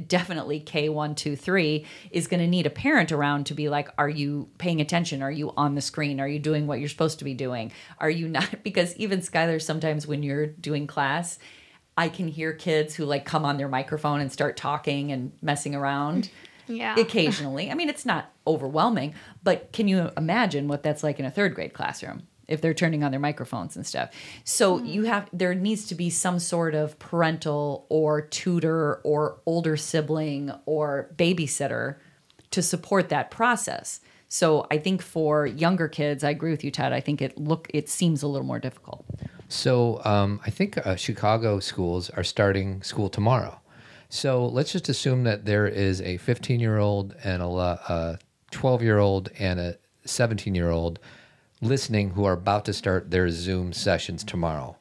definitely 0.08 0.62
K1, 0.62 1.16
2, 1.16 1.36
3 1.36 1.86
is 2.10 2.26
going 2.26 2.40
to 2.40 2.48
need 2.48 2.66
a 2.66 2.72
parent 2.72 3.12
around 3.12 3.46
to 3.46 3.54
be 3.54 3.70
like, 3.70 3.90
are 4.00 4.10
you 4.10 4.50
paying 4.58 4.82
attention? 4.82 5.22
Are 5.22 5.32
you 5.32 5.54
on 5.56 5.76
the 5.76 5.82
screen? 5.82 6.20
Are 6.20 6.28
you 6.28 6.40
doing 6.40 6.66
what 6.66 6.80
you're 6.80 6.90
supposed 6.90 7.20
to 7.20 7.26
be 7.26 7.36
doing? 7.36 7.72
Are 8.00 8.10
you 8.10 8.28
not? 8.28 8.50
Because 8.64 8.96
even 8.96 9.20
Skylar, 9.20 9.62
sometimes 9.62 10.08
when 10.08 10.24
you're 10.24 10.48
doing 10.48 10.88
class, 10.88 11.38
I 11.98 12.10
can 12.10 12.28
hear 12.28 12.54
kids 12.54 12.96
who 12.96 13.06
like 13.06 13.26
come 13.26 13.46
on 13.46 13.58
their 13.58 13.68
microphone 13.68 14.22
and 14.22 14.32
start 14.32 14.58
talking 14.58 15.12
and 15.12 15.32
messing 15.42 15.76
around. 15.76 16.30
Yeah. 16.68 16.96
Occasionally. 16.98 17.70
I 17.70 17.76
mean, 17.76 17.90
it's 17.90 18.08
not 18.08 18.32
overwhelming, 18.48 19.14
but 19.44 19.72
can 19.72 19.88
you 19.88 20.10
imagine 20.18 20.68
what 20.68 20.82
that's 20.82 21.04
like 21.04 21.20
in 21.20 21.26
a 21.26 21.30
third 21.30 21.54
grade 21.54 21.74
classroom 21.74 22.24
if 22.48 22.60
they're 22.62 22.74
turning 22.74 23.04
on 23.04 23.12
their 23.12 23.20
microphones 23.20 23.76
and 23.76 23.86
stuff? 23.86 24.10
So 24.46 24.78
mm-hmm. 24.78 24.86
you 24.88 25.04
have 25.04 25.30
there 25.32 25.54
needs 25.54 25.86
to 25.86 25.96
be 25.96 26.10
some 26.10 26.40
sort 26.40 26.74
of 26.74 26.98
parental 26.98 27.86
or 27.90 28.20
tutor 28.22 28.96
or 29.04 29.42
older 29.46 29.78
sibling 29.78 30.52
or 30.66 31.12
babysitter 31.16 31.98
to 32.50 32.64
support 32.64 33.10
that 33.10 33.30
process. 33.30 34.00
So 34.28 34.66
I 34.72 34.80
think 34.80 35.02
for 35.02 35.46
younger 35.46 35.88
kids, 35.88 36.24
I 36.24 36.32
agree 36.32 36.52
with 36.52 36.64
you, 36.64 36.72
Todd. 36.72 36.94
I 36.94 37.00
think 37.00 37.22
it 37.22 37.38
look 37.38 37.70
it 37.74 37.90
seems 37.90 38.24
a 38.24 38.28
little 38.28 38.48
more 38.48 38.60
difficult. 38.60 39.06
So 39.48 40.02
um, 40.04 40.40
I 40.46 40.50
think 40.50 40.78
uh, 40.78 40.96
Chicago 40.96 41.60
schools 41.60 42.10
are 42.12 42.24
starting 42.24 42.82
school 42.82 43.10
tomorrow. 43.10 43.60
So 44.10 44.46
let's 44.46 44.72
just 44.72 44.90
assume 44.90 45.24
that 45.24 45.46
there 45.46 45.68
is 45.68 46.02
a 46.02 46.18
15 46.18 46.60
year 46.60 46.78
old 46.78 47.16
and 47.24 47.42
a 47.42 48.20
12 48.52 48.82
year 48.82 49.00
old 49.00 49.30
and 49.40 49.60
a 49.60 49.78
17 50.06 50.56
year 50.56 50.70
old 50.70 51.00
listening 51.62 52.12
who 52.12 52.26
are 52.26 52.34
about 52.34 52.66
to 52.66 52.74
start 52.74 53.12
their 53.12 53.30
Zoom 53.30 53.74
sessions 53.74 54.24
tomorrow. 54.24 54.78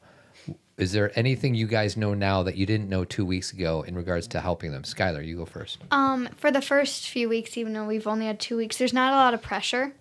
Is 0.76 0.92
there 0.92 1.16
anything 1.16 1.54
you 1.54 1.68
guys 1.68 1.96
know 1.96 2.14
now 2.14 2.42
that 2.42 2.56
you 2.56 2.66
didn't 2.66 2.88
know 2.88 3.04
two 3.04 3.24
weeks 3.24 3.52
ago 3.52 3.82
in 3.82 3.94
regards 3.94 4.26
to 4.28 4.40
helping 4.40 4.72
them? 4.72 4.82
Skylar, 4.82 5.24
you 5.24 5.36
go 5.36 5.44
first. 5.44 5.78
Um, 5.92 6.28
for 6.36 6.50
the 6.50 6.60
first 6.60 7.08
few 7.08 7.28
weeks, 7.28 7.56
even 7.56 7.72
though 7.72 7.86
we've 7.86 8.08
only 8.08 8.26
had 8.26 8.40
two 8.40 8.56
weeks, 8.56 8.76
there's 8.76 8.92
not 8.92 9.12
a 9.12 9.16
lot 9.16 9.34
of 9.34 9.42
pressure. 9.42 9.92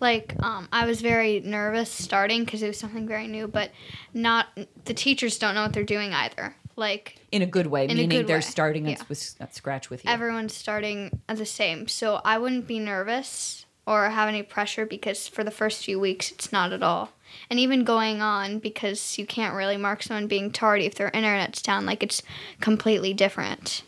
Like, 0.00 0.34
um, 0.42 0.68
I 0.72 0.86
was 0.86 1.00
very 1.00 1.40
nervous 1.40 1.90
starting 1.90 2.44
because 2.44 2.62
it 2.62 2.68
was 2.68 2.78
something 2.78 3.06
very 3.06 3.26
new, 3.26 3.46
but 3.46 3.70
not 4.12 4.46
the 4.84 4.94
teachers 4.94 5.38
don't 5.38 5.54
know 5.54 5.62
what 5.62 5.72
they're 5.72 5.84
doing 5.84 6.12
either. 6.12 6.56
Like, 6.76 7.20
In 7.30 7.42
a 7.42 7.46
good 7.46 7.68
way, 7.68 7.86
meaning 7.86 8.08
good 8.08 8.26
they're 8.26 8.38
way, 8.38 8.42
starting 8.42 8.86
yeah. 8.86 8.94
at, 8.94 9.08
with, 9.08 9.36
at 9.38 9.54
scratch 9.54 9.90
with 9.90 10.04
you. 10.04 10.10
everyone's 10.10 10.54
starting 10.54 11.20
at 11.28 11.36
the 11.36 11.46
same. 11.46 11.86
So 11.86 12.20
I 12.24 12.38
wouldn't 12.38 12.66
be 12.66 12.80
nervous 12.80 13.64
or 13.86 14.10
have 14.10 14.28
any 14.28 14.42
pressure 14.42 14.84
because 14.84 15.28
for 15.28 15.44
the 15.44 15.50
first 15.52 15.84
few 15.84 16.00
weeks, 16.00 16.32
it's 16.32 16.50
not 16.50 16.72
at 16.72 16.82
all. 16.82 17.12
And 17.48 17.60
even 17.60 17.84
going 17.84 18.20
on 18.22 18.58
because 18.58 19.18
you 19.18 19.26
can't 19.26 19.54
really 19.54 19.76
mark 19.76 20.02
someone 20.02 20.26
being 20.26 20.50
tardy 20.50 20.86
if 20.86 20.94
their 20.96 21.10
internet's 21.10 21.62
down. 21.62 21.86
Like, 21.86 22.02
it's 22.02 22.22
completely 22.60 23.12
different. 23.14 23.82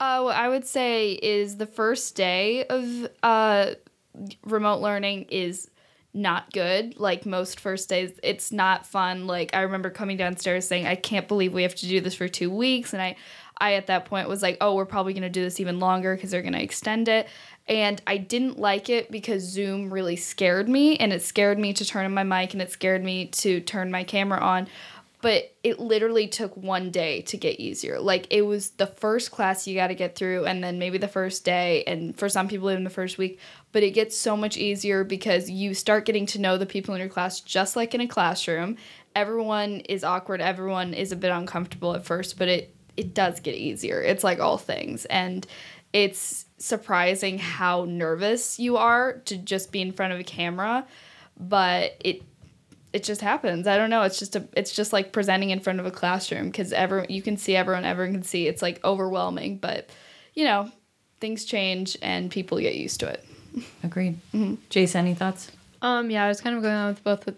Uh, 0.00 0.22
what 0.22 0.34
I 0.34 0.48
would 0.48 0.66
say 0.66 1.12
is 1.12 1.58
the 1.58 1.66
first 1.66 2.16
day 2.16 2.64
of 2.64 3.08
uh, 3.22 3.74
remote 4.44 4.80
learning 4.80 5.26
is 5.30 5.70
not 6.14 6.52
good. 6.52 6.98
Like 6.98 7.24
most 7.24 7.58
first 7.58 7.88
days, 7.88 8.12
it's 8.22 8.52
not 8.52 8.86
fun. 8.86 9.26
Like 9.26 9.54
I 9.54 9.62
remember 9.62 9.90
coming 9.90 10.16
downstairs 10.16 10.66
saying, 10.66 10.86
"I 10.86 10.94
can't 10.94 11.28
believe 11.28 11.52
we 11.52 11.62
have 11.62 11.74
to 11.76 11.88
do 11.88 12.00
this 12.00 12.14
for 12.14 12.28
two 12.28 12.50
weeks," 12.50 12.92
and 12.92 13.00
I, 13.00 13.16
I 13.58 13.74
at 13.74 13.86
that 13.86 14.04
point 14.04 14.28
was 14.28 14.42
like, 14.42 14.58
"Oh, 14.60 14.74
we're 14.74 14.84
probably 14.84 15.14
gonna 15.14 15.30
do 15.30 15.42
this 15.42 15.60
even 15.60 15.80
longer 15.80 16.14
because 16.14 16.30
they're 16.30 16.42
gonna 16.42 16.58
extend 16.58 17.08
it." 17.08 17.28
And 17.68 18.02
I 18.06 18.18
didn't 18.18 18.58
like 18.58 18.90
it 18.90 19.10
because 19.10 19.42
Zoom 19.42 19.92
really 19.92 20.16
scared 20.16 20.68
me, 20.68 20.96
and 20.96 21.12
it 21.12 21.22
scared 21.22 21.58
me 21.58 21.72
to 21.74 21.84
turn 21.84 22.04
on 22.04 22.12
my 22.12 22.24
mic, 22.24 22.52
and 22.52 22.60
it 22.60 22.70
scared 22.70 23.02
me 23.02 23.26
to 23.26 23.60
turn 23.60 23.90
my 23.90 24.04
camera 24.04 24.40
on 24.40 24.68
but 25.22 25.54
it 25.62 25.78
literally 25.78 26.26
took 26.26 26.54
one 26.56 26.90
day 26.90 27.22
to 27.22 27.36
get 27.36 27.60
easier. 27.60 28.00
Like 28.00 28.26
it 28.30 28.42
was 28.42 28.70
the 28.70 28.88
first 28.88 29.30
class 29.30 29.68
you 29.68 29.76
got 29.76 29.86
to 29.86 29.94
get 29.94 30.16
through, 30.16 30.44
and 30.44 30.62
then 30.62 30.78
maybe 30.78 30.98
the 30.98 31.08
first 31.08 31.44
day, 31.44 31.84
and 31.86 32.14
for 32.18 32.28
some 32.28 32.48
people, 32.48 32.70
even 32.70 32.84
the 32.84 32.90
first 32.90 33.16
week. 33.16 33.38
But 33.70 33.84
it 33.84 33.92
gets 33.92 34.18
so 34.18 34.36
much 34.36 34.56
easier 34.58 35.04
because 35.04 35.48
you 35.48 35.74
start 35.74 36.04
getting 36.04 36.26
to 36.26 36.40
know 36.40 36.58
the 36.58 36.66
people 36.66 36.92
in 36.94 37.00
your 37.00 37.08
class 37.08 37.40
just 37.40 37.76
like 37.76 37.94
in 37.94 38.00
a 38.00 38.08
classroom. 38.08 38.76
Everyone 39.14 39.80
is 39.80 40.02
awkward, 40.02 40.40
everyone 40.40 40.92
is 40.92 41.12
a 41.12 41.16
bit 41.16 41.30
uncomfortable 41.30 41.94
at 41.94 42.04
first, 42.04 42.36
but 42.36 42.48
it 42.48 42.74
it 42.96 43.14
does 43.14 43.40
get 43.40 43.54
easier. 43.54 44.02
It's 44.02 44.24
like 44.24 44.40
all 44.40 44.58
things, 44.58 45.04
and 45.04 45.46
it's 45.92 46.46
surprising 46.58 47.38
how 47.38 47.84
nervous 47.88 48.58
you 48.58 48.76
are 48.76 49.14
to 49.26 49.36
just 49.36 49.70
be 49.70 49.82
in 49.82 49.92
front 49.92 50.12
of 50.12 50.18
a 50.18 50.24
camera, 50.24 50.84
but 51.38 51.96
it 52.00 52.22
it 52.92 53.04
just 53.04 53.20
happens. 53.20 53.66
I 53.66 53.76
don't 53.76 53.90
know. 53.90 54.02
It's 54.02 54.18
just 54.18 54.36
a 54.36 54.46
it's 54.54 54.72
just 54.72 54.92
like 54.92 55.12
presenting 55.12 55.50
in 55.50 55.60
front 55.60 55.80
of 55.80 55.86
a 55.86 55.90
classroom 55.90 56.46
because 56.46 56.72
ever 56.72 57.06
you 57.08 57.22
can 57.22 57.36
see 57.36 57.56
everyone, 57.56 57.84
everyone 57.84 58.14
can 58.14 58.22
see. 58.22 58.46
It's 58.46 58.62
like 58.62 58.84
overwhelming, 58.84 59.58
but 59.58 59.88
you 60.34 60.44
know, 60.44 60.70
things 61.20 61.44
change 61.44 61.96
and 62.02 62.30
people 62.30 62.58
get 62.58 62.74
used 62.74 63.00
to 63.00 63.08
it. 63.08 63.24
Agreed. 63.82 64.18
Mm-hmm. 64.34 64.54
JC, 64.70 64.94
any 64.96 65.14
thoughts? 65.14 65.50
Um, 65.80 66.10
yeah, 66.10 66.24
I 66.24 66.28
was 66.28 66.40
kind 66.40 66.56
of 66.56 66.62
going 66.62 66.74
on 66.74 66.88
with 66.88 67.04
both 67.04 67.26
with 67.26 67.36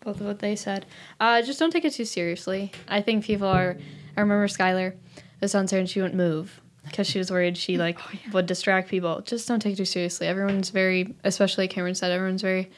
both 0.00 0.20
of 0.20 0.26
what 0.26 0.38
they 0.38 0.56
said. 0.56 0.86
Uh, 1.18 1.42
just 1.42 1.58
don't 1.58 1.70
take 1.70 1.84
it 1.84 1.92
too 1.92 2.04
seriously. 2.04 2.72
I 2.88 3.02
think 3.02 3.24
people 3.24 3.48
are. 3.48 3.76
I 4.16 4.20
remember 4.20 4.46
Skylar 4.48 4.94
was 5.40 5.54
on 5.54 5.66
there 5.66 5.78
and 5.78 5.88
she 5.88 6.00
wouldn't 6.00 6.16
move 6.16 6.60
because 6.84 7.06
she 7.06 7.18
was 7.18 7.30
worried 7.30 7.58
she 7.58 7.76
like 7.76 7.98
would 8.32 8.46
distract 8.46 8.88
people. 8.88 9.20
Just 9.22 9.48
don't 9.48 9.60
take 9.60 9.74
it 9.74 9.76
too 9.76 9.84
seriously. 9.84 10.26
Everyone's 10.26 10.70
very, 10.70 11.14
especially 11.24 11.68
Cameron 11.68 11.94
said, 11.94 12.12
everyone's 12.12 12.42
very 12.42 12.70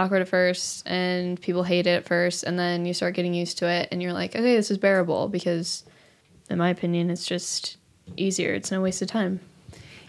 awkward 0.00 0.22
at 0.22 0.28
first 0.28 0.82
and 0.86 1.40
people 1.40 1.62
hate 1.62 1.86
it 1.86 1.90
at 1.90 2.06
first 2.06 2.42
and 2.42 2.58
then 2.58 2.86
you 2.86 2.94
start 2.94 3.14
getting 3.14 3.34
used 3.34 3.58
to 3.58 3.66
it 3.66 3.88
and 3.92 4.02
you're 4.02 4.12
like 4.12 4.34
okay 4.34 4.56
this 4.56 4.70
is 4.70 4.78
bearable 4.78 5.28
because 5.28 5.84
in 6.48 6.56
my 6.58 6.70
opinion 6.70 7.10
it's 7.10 7.26
just 7.26 7.76
easier 8.16 8.54
it's 8.54 8.70
no 8.70 8.80
waste 8.80 9.02
of 9.02 9.08
time 9.08 9.40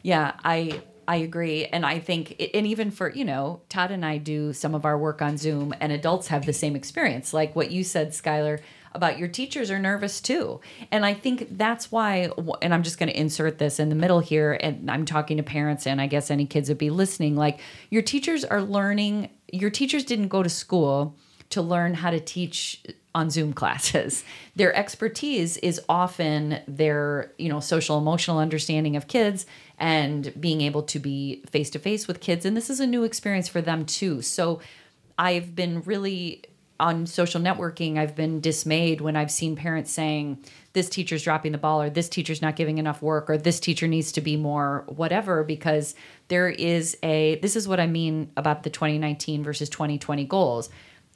Yeah, 0.04 0.34
I 0.44 0.82
I 1.08 1.18
agree. 1.18 1.66
And 1.66 1.86
I 1.86 2.00
think, 2.00 2.42
and 2.54 2.66
even 2.66 2.92
for, 2.92 3.10
you 3.10 3.26
know, 3.26 3.62
Todd 3.70 3.92
and 3.92 4.06
I 4.06 4.18
do 4.18 4.54
some 4.54 4.74
of 4.74 4.86
our 4.86 4.98
work 4.98 5.22
on 5.22 5.38
Zoom, 5.38 5.74
and 5.82 5.92
adults 5.92 6.28
have 6.28 6.46
the 6.46 6.54
same 6.54 6.76
experience. 6.76 7.34
Like 7.34 7.56
what 7.56 7.72
you 7.72 7.84
said, 7.84 8.12
Skylar, 8.12 8.60
about 8.94 9.18
your 9.18 9.28
teachers 9.28 9.72
are 9.72 9.80
nervous 9.80 10.22
too. 10.22 10.60
And 10.92 11.06
I 11.06 11.14
think 11.14 11.58
that's 11.58 11.92
why, 11.92 12.30
and 12.62 12.74
I'm 12.74 12.84
just 12.84 13.00
going 13.00 13.10
to 13.10 13.20
insert 13.20 13.58
this 13.58 13.80
in 13.80 13.90
the 13.90 13.96
middle 13.96 14.20
here, 14.20 14.58
and 14.62 14.90
I'm 14.90 15.06
talking 15.06 15.38
to 15.38 15.44
parents, 15.44 15.88
and 15.88 16.02
I 16.02 16.08
guess 16.08 16.30
any 16.30 16.46
kids 16.46 16.70
would 16.70 16.78
be 16.78 16.90
listening. 16.90 17.36
Like 17.36 17.60
your 17.90 18.02
teachers 18.02 18.44
are 18.44 18.62
learning, 18.62 19.30
your 19.52 19.70
teachers 19.70 20.04
didn't 20.04 20.28
go 20.28 20.44
to 20.44 20.50
school 20.50 21.16
to 21.52 21.62
learn 21.62 21.94
how 21.94 22.12
to 22.12 22.20
teach 22.20 22.84
on 23.14 23.30
Zoom 23.30 23.54
classes. 23.62 24.24
Their 24.56 24.76
expertise 24.76 25.58
is 25.58 25.82
often 25.88 26.60
their, 26.68 27.34
you 27.38 27.50
know, 27.50 27.60
social 27.60 27.98
emotional 27.98 28.40
understanding 28.40 28.96
of 28.96 29.08
kids 29.08 29.46
and 29.78 30.34
being 30.40 30.62
able 30.62 30.84
to 30.84 31.00
be 31.00 31.44
face 31.50 31.70
to 31.72 31.80
face 31.80 32.08
with 32.08 32.20
kids 32.20 32.46
and 32.46 32.56
this 32.56 32.70
is 32.70 32.80
a 32.80 32.86
new 32.86 33.04
experience 33.04 33.48
for 33.48 33.62
them 33.62 33.86
too. 33.86 34.22
So 34.22 34.62
I've 35.18 35.56
been 35.56 35.82
really 35.84 36.44
on 36.82 37.06
social 37.06 37.40
networking, 37.40 37.98
I've 37.98 38.16
been 38.16 38.42
dismayed 38.42 39.02
when 39.02 39.16
I've 39.16 39.32
seen 39.32 39.56
parents 39.56 39.92
saying 39.92 40.44
this 40.74 40.90
teacher's 40.90 41.24
dropping 41.24 41.52
the 41.52 41.60
ball 41.60 41.82
or 41.82 41.90
this 41.92 42.10
teacher's 42.10 42.42
not 42.42 42.56
giving 42.56 42.80
enough 42.80 43.02
work 43.04 43.30
or 43.30 43.38
this 43.38 43.60
teacher 43.60 43.88
needs 43.88 44.12
to 44.14 44.22
be 44.22 44.36
more 44.36 44.84
whatever 44.88 45.44
because 45.44 45.94
there 46.28 46.50
is 46.50 46.98
a 47.04 47.36
this 47.42 47.56
is 47.56 47.68
what 47.68 47.80
I 47.80 47.86
mean 47.86 48.32
about 48.36 48.64
the 48.64 48.72
2019 48.72 49.44
versus 49.44 49.70
2020 49.70 50.26
goals. 50.26 50.70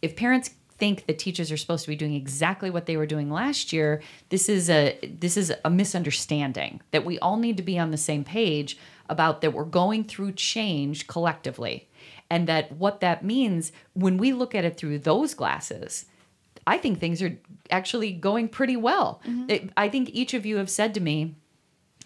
If 0.04 0.16
parents 0.16 0.52
think 0.78 1.08
the 1.08 1.14
teachers 1.14 1.52
are 1.52 1.58
supposed 1.58 1.86
to 1.86 1.90
be 1.90 1.96
doing 1.96 2.14
exactly 2.14 2.70
what 2.70 2.86
they 2.86 2.98
were 2.98 3.06
doing 3.06 3.32
last 3.32 3.72
year 3.72 4.02
this 4.28 4.50
is 4.50 4.70
a 4.70 5.00
this 5.20 5.38
is 5.38 5.54
a 5.64 5.70
misunderstanding 5.70 6.82
that 6.92 7.06
we 7.06 7.18
all 7.20 7.38
need 7.38 7.56
to 7.56 7.64
be 7.64 7.80
on 7.80 7.92
the 7.92 7.98
same 7.98 8.26
page 8.26 8.78
about 9.10 9.40
that 9.40 9.54
we're 9.54 9.64
going 9.64 10.04
through 10.04 10.34
change 10.34 11.08
collectively 11.08 11.88
and 12.30 12.48
that 12.48 12.72
what 12.72 13.00
that 13.02 13.24
means 13.24 13.72
when 13.94 14.18
we 14.18 14.34
look 14.34 14.56
at 14.56 14.66
it 14.66 14.78
through 14.78 15.00
those 15.00 15.34
glasses 15.34 16.06
i 16.68 16.78
think 16.78 17.00
things 17.00 17.22
are 17.22 17.38
actually 17.72 18.12
going 18.12 18.48
pretty 18.48 18.76
well. 18.78 19.22
Mm-hmm. 19.28 19.50
It, 19.50 19.70
i 19.78 19.90
think 19.90 20.10
each 20.14 20.34
of 20.34 20.46
you 20.46 20.58
have 20.58 20.70
said 20.70 20.94
to 20.94 21.00
me 21.00 21.36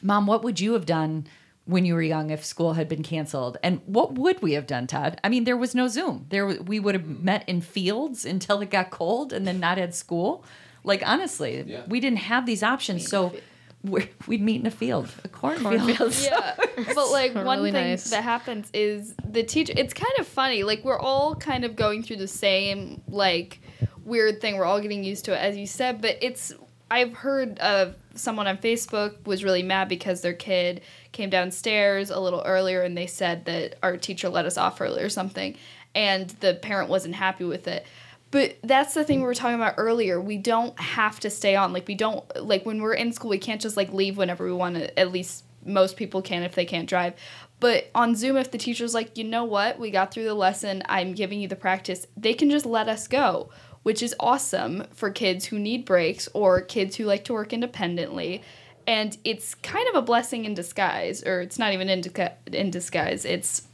mom 0.02 0.26
what 0.28 0.44
would 0.44 0.60
you 0.60 0.74
have 0.74 0.86
done 0.86 1.28
when 1.66 1.86
you 1.86 1.94
were 1.94 2.02
young 2.02 2.32
if 2.32 2.44
school 2.44 2.74
had 2.74 2.90
been 2.90 3.04
canceled? 3.04 3.58
And 3.62 3.82
what 3.86 4.16
would 4.16 4.42
we 4.42 4.54
have 4.54 4.66
done 4.66 4.88
todd? 4.88 5.20
I 5.24 5.30
mean 5.30 5.44
there 5.44 5.56
was 5.58 5.76
no 5.76 5.88
zoom. 5.88 6.26
There 6.30 6.48
we 6.48 6.80
would 6.80 6.96
have 6.96 7.06
met 7.06 7.48
in 7.48 7.62
fields 7.62 8.26
until 8.26 8.60
it 8.62 8.72
got 8.72 8.90
cold 8.90 9.32
and 9.32 9.46
then 9.46 9.60
not 9.60 9.78
had 9.78 9.94
school. 9.94 10.44
Like 10.84 11.04
honestly 11.06 11.64
Yeah. 11.68 11.84
we 11.88 12.00
didn't 12.00 12.20
have 12.20 12.48
these 12.48 12.64
options. 12.64 13.08
So 13.08 13.34
we're, 13.84 14.08
we'd 14.28 14.42
meet 14.42 14.60
in 14.62 14.68
a 14.68 14.72
field 14.72 15.10
a 15.24 15.28
cornfield 15.30 16.14
Yeah, 16.22 16.56
but 16.94 17.12
like 17.12 17.34
one 17.34 17.60
Really 17.60 17.72
thing 17.72 17.90
nice. 17.92 18.10
that 18.10 18.24
happens 18.24 18.70
is 18.74 19.16
the 19.24 19.44
teacher. 19.44 19.74
It's 19.76 19.94
kind 19.94 20.12
of 20.20 20.28
funny. 20.28 20.64
Like 20.64 20.84
we're 20.84 21.00
all 21.00 21.36
kind 21.36 21.64
of 21.64 21.76
going 21.76 22.04
through 22.04 22.18
the 22.18 22.28
same 22.28 23.02
like 23.08 23.60
weird 24.04 24.42
thing. 24.42 24.58
We're 24.58 24.66
all 24.66 24.82
getting 24.82 25.04
used 25.04 25.26
to 25.26 25.34
it, 25.34 25.38
as 25.38 25.56
you 25.58 25.66
said. 25.66 26.02
But 26.02 26.18
it's 26.22 26.54
I've 26.92 27.14
heard 27.14 27.58
of 27.60 27.96
someone 28.16 28.48
on 28.48 28.58
Facebook 28.58 29.26
was 29.26 29.44
really 29.44 29.64
mad 29.64 29.88
because 29.88 30.22
their 30.22 30.34
kid 30.34 30.82
came 31.12 31.30
downstairs 31.30 32.10
a 32.10 32.20
little 32.20 32.42
earlier 32.46 32.82
and 32.82 32.98
they 32.98 33.08
said 33.08 33.46
that 33.46 33.76
our 33.82 33.96
teacher 33.96 34.28
let 34.28 34.46
us 34.46 34.58
off 34.58 34.82
early 34.82 35.02
or 35.02 35.10
something, 35.10 35.56
and 35.96 36.30
the 36.42 36.56
parent 36.56 36.90
wasn't 36.90 37.16
happy 37.16 37.46
with 37.46 37.68
it. 37.68 37.86
But 38.32 38.58
that's 38.64 38.94
the 38.94 39.04
thing 39.04 39.20
we 39.20 39.26
were 39.26 39.34
talking 39.34 39.56
about 39.56 39.76
earlier. 39.78 40.22
We 40.22 40.38
don't 40.38 40.80
have 40.80 41.20
to 41.22 41.30
stay 41.30 41.56
on. 41.56 41.74
Like 41.74 41.88
we 41.88 41.96
don't 41.96 42.24
like 42.44 42.66
when 42.66 42.82
we're 42.82 42.94
in 42.94 43.12
school, 43.12 43.30
we 43.30 43.40
can't 43.40 43.62
just 43.62 43.78
like 43.78 43.92
leave 43.92 44.18
whenever 44.18 44.46
we 44.46 44.54
want 44.54 44.76
to. 44.76 45.00
At 45.00 45.12
least 45.12 45.46
most 45.66 45.98
people 45.98 46.22
can 46.22 46.44
if 46.44 46.56
they 46.56 46.66
can't 46.66 46.88
drive. 46.88 47.14
But 47.60 47.90
on 47.94 48.16
Zoom, 48.16 48.38
if 48.38 48.52
the 48.52 48.58
teacher's 48.58 48.94
like, 48.94 49.18
you 49.18 49.24
know 49.24 49.44
what, 49.44 49.80
we 49.80 49.92
got 49.92 50.14
through 50.14 50.24
the 50.24 50.34
lesson, 50.34 50.84
I'm 50.88 51.14
giving 51.14 51.42
you 51.42 51.48
the 51.48 51.56
practice, 51.56 52.08
they 52.16 52.34
can 52.34 52.50
just 52.50 52.66
let 52.66 52.88
us 52.88 53.08
go, 53.08 53.50
which 53.84 54.02
is 54.02 54.16
awesome 54.20 54.86
for 54.94 55.10
kids 55.10 55.46
who 55.46 55.60
need 55.60 55.84
breaks 55.84 56.30
or 56.34 56.62
kids 56.62 56.96
who 56.96 57.06
like 57.06 57.26
to 57.26 57.34
work 57.34 57.52
independently. 57.52 58.42
And 58.88 59.18
it's 59.24 59.56
kind 59.56 59.88
of 59.90 59.96
a 59.96 60.02
blessing 60.02 60.46
in 60.46 60.54
disguise, 60.54 61.24
or 61.24 61.42
it's 61.42 61.60
not 61.60 61.74
even 61.74 61.90
in, 61.90 62.02
disgu- 62.02 62.34
in 62.54 62.72
disguise. 62.72 63.26
It's 63.26 63.68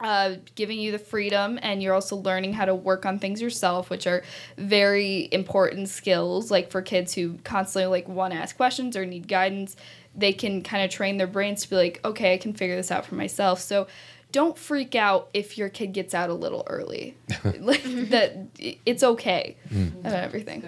uh, 0.00 0.34
giving 0.54 0.78
you 0.78 0.92
the 0.92 0.98
freedom 0.98 1.58
and 1.62 1.82
you're 1.82 1.94
also 1.94 2.16
learning 2.16 2.52
how 2.52 2.64
to 2.64 2.74
work 2.74 3.04
on 3.04 3.18
things 3.18 3.40
yourself 3.40 3.90
which 3.90 4.06
are 4.06 4.22
very 4.56 5.28
important 5.32 5.88
skills 5.88 6.50
like 6.50 6.70
for 6.70 6.82
kids 6.82 7.14
who 7.14 7.36
constantly 7.44 7.86
like 7.86 8.08
want 8.08 8.32
to 8.32 8.38
ask 8.38 8.56
questions 8.56 8.96
or 8.96 9.04
need 9.04 9.28
guidance 9.28 9.76
they 10.14 10.32
can 10.32 10.62
kind 10.62 10.82
of 10.84 10.90
train 10.90 11.18
their 11.18 11.26
brains 11.26 11.62
to 11.62 11.70
be 11.70 11.76
like 11.76 12.00
okay 12.04 12.34
i 12.34 12.38
can 12.38 12.52
figure 12.52 12.76
this 12.76 12.90
out 12.90 13.04
for 13.04 13.14
myself. 13.14 13.60
So 13.60 13.86
don't 14.32 14.56
freak 14.56 14.94
out 14.94 15.28
if 15.34 15.58
your 15.58 15.68
kid 15.68 15.92
gets 15.92 16.14
out 16.14 16.30
a 16.30 16.34
little 16.34 16.64
early. 16.68 17.16
Like 17.58 17.82
that 18.10 18.36
it's 18.86 19.02
okay. 19.02 19.56
About 20.00 20.24
everything. 20.24 20.64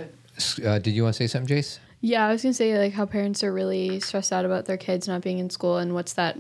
Uh, 0.65 0.79
did 0.79 0.93
you 0.93 1.03
want 1.05 1.15
to 1.15 1.19
say 1.19 1.27
something, 1.27 1.57
Jace? 1.57 1.79
Yeah, 2.01 2.27
I 2.27 2.33
was 2.33 2.43
gonna 2.43 2.55
say 2.55 2.77
like 2.79 2.93
how 2.95 3.07
parents 3.07 3.45
are 3.45 3.53
really 3.53 4.01
stressed 4.01 4.33
out 4.33 4.45
about 4.45 4.65
their 4.65 4.77
kids 4.77 5.07
not 5.07 5.21
being 5.23 5.39
in 5.39 5.51
school, 5.51 5.79
and 5.79 5.95
what's 5.95 6.15
that? 6.15 6.37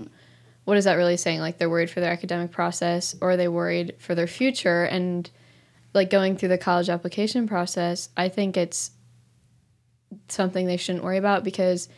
What 0.64 0.76
is 0.76 0.84
that 0.84 0.94
really 0.94 1.16
saying? 1.16 1.40
Like 1.40 1.58
they're 1.58 1.70
worried 1.70 1.90
for 1.90 2.00
their 2.00 2.12
academic 2.12 2.50
process, 2.50 3.16
or 3.20 3.32
are 3.32 3.36
they 3.36 3.48
worried 3.48 3.94
for 3.98 4.14
their 4.14 4.26
future? 4.26 4.84
And 4.84 5.28
like 5.94 6.10
going 6.10 6.36
through 6.36 6.50
the 6.50 6.58
college 6.58 6.88
application 6.88 7.46
process, 7.46 8.08
I 8.16 8.28
think 8.28 8.56
it's 8.56 8.92
something 10.28 10.66
they 10.66 10.76
shouldn't 10.76 11.04
worry 11.04 11.18
about 11.18 11.44
because 11.44 11.88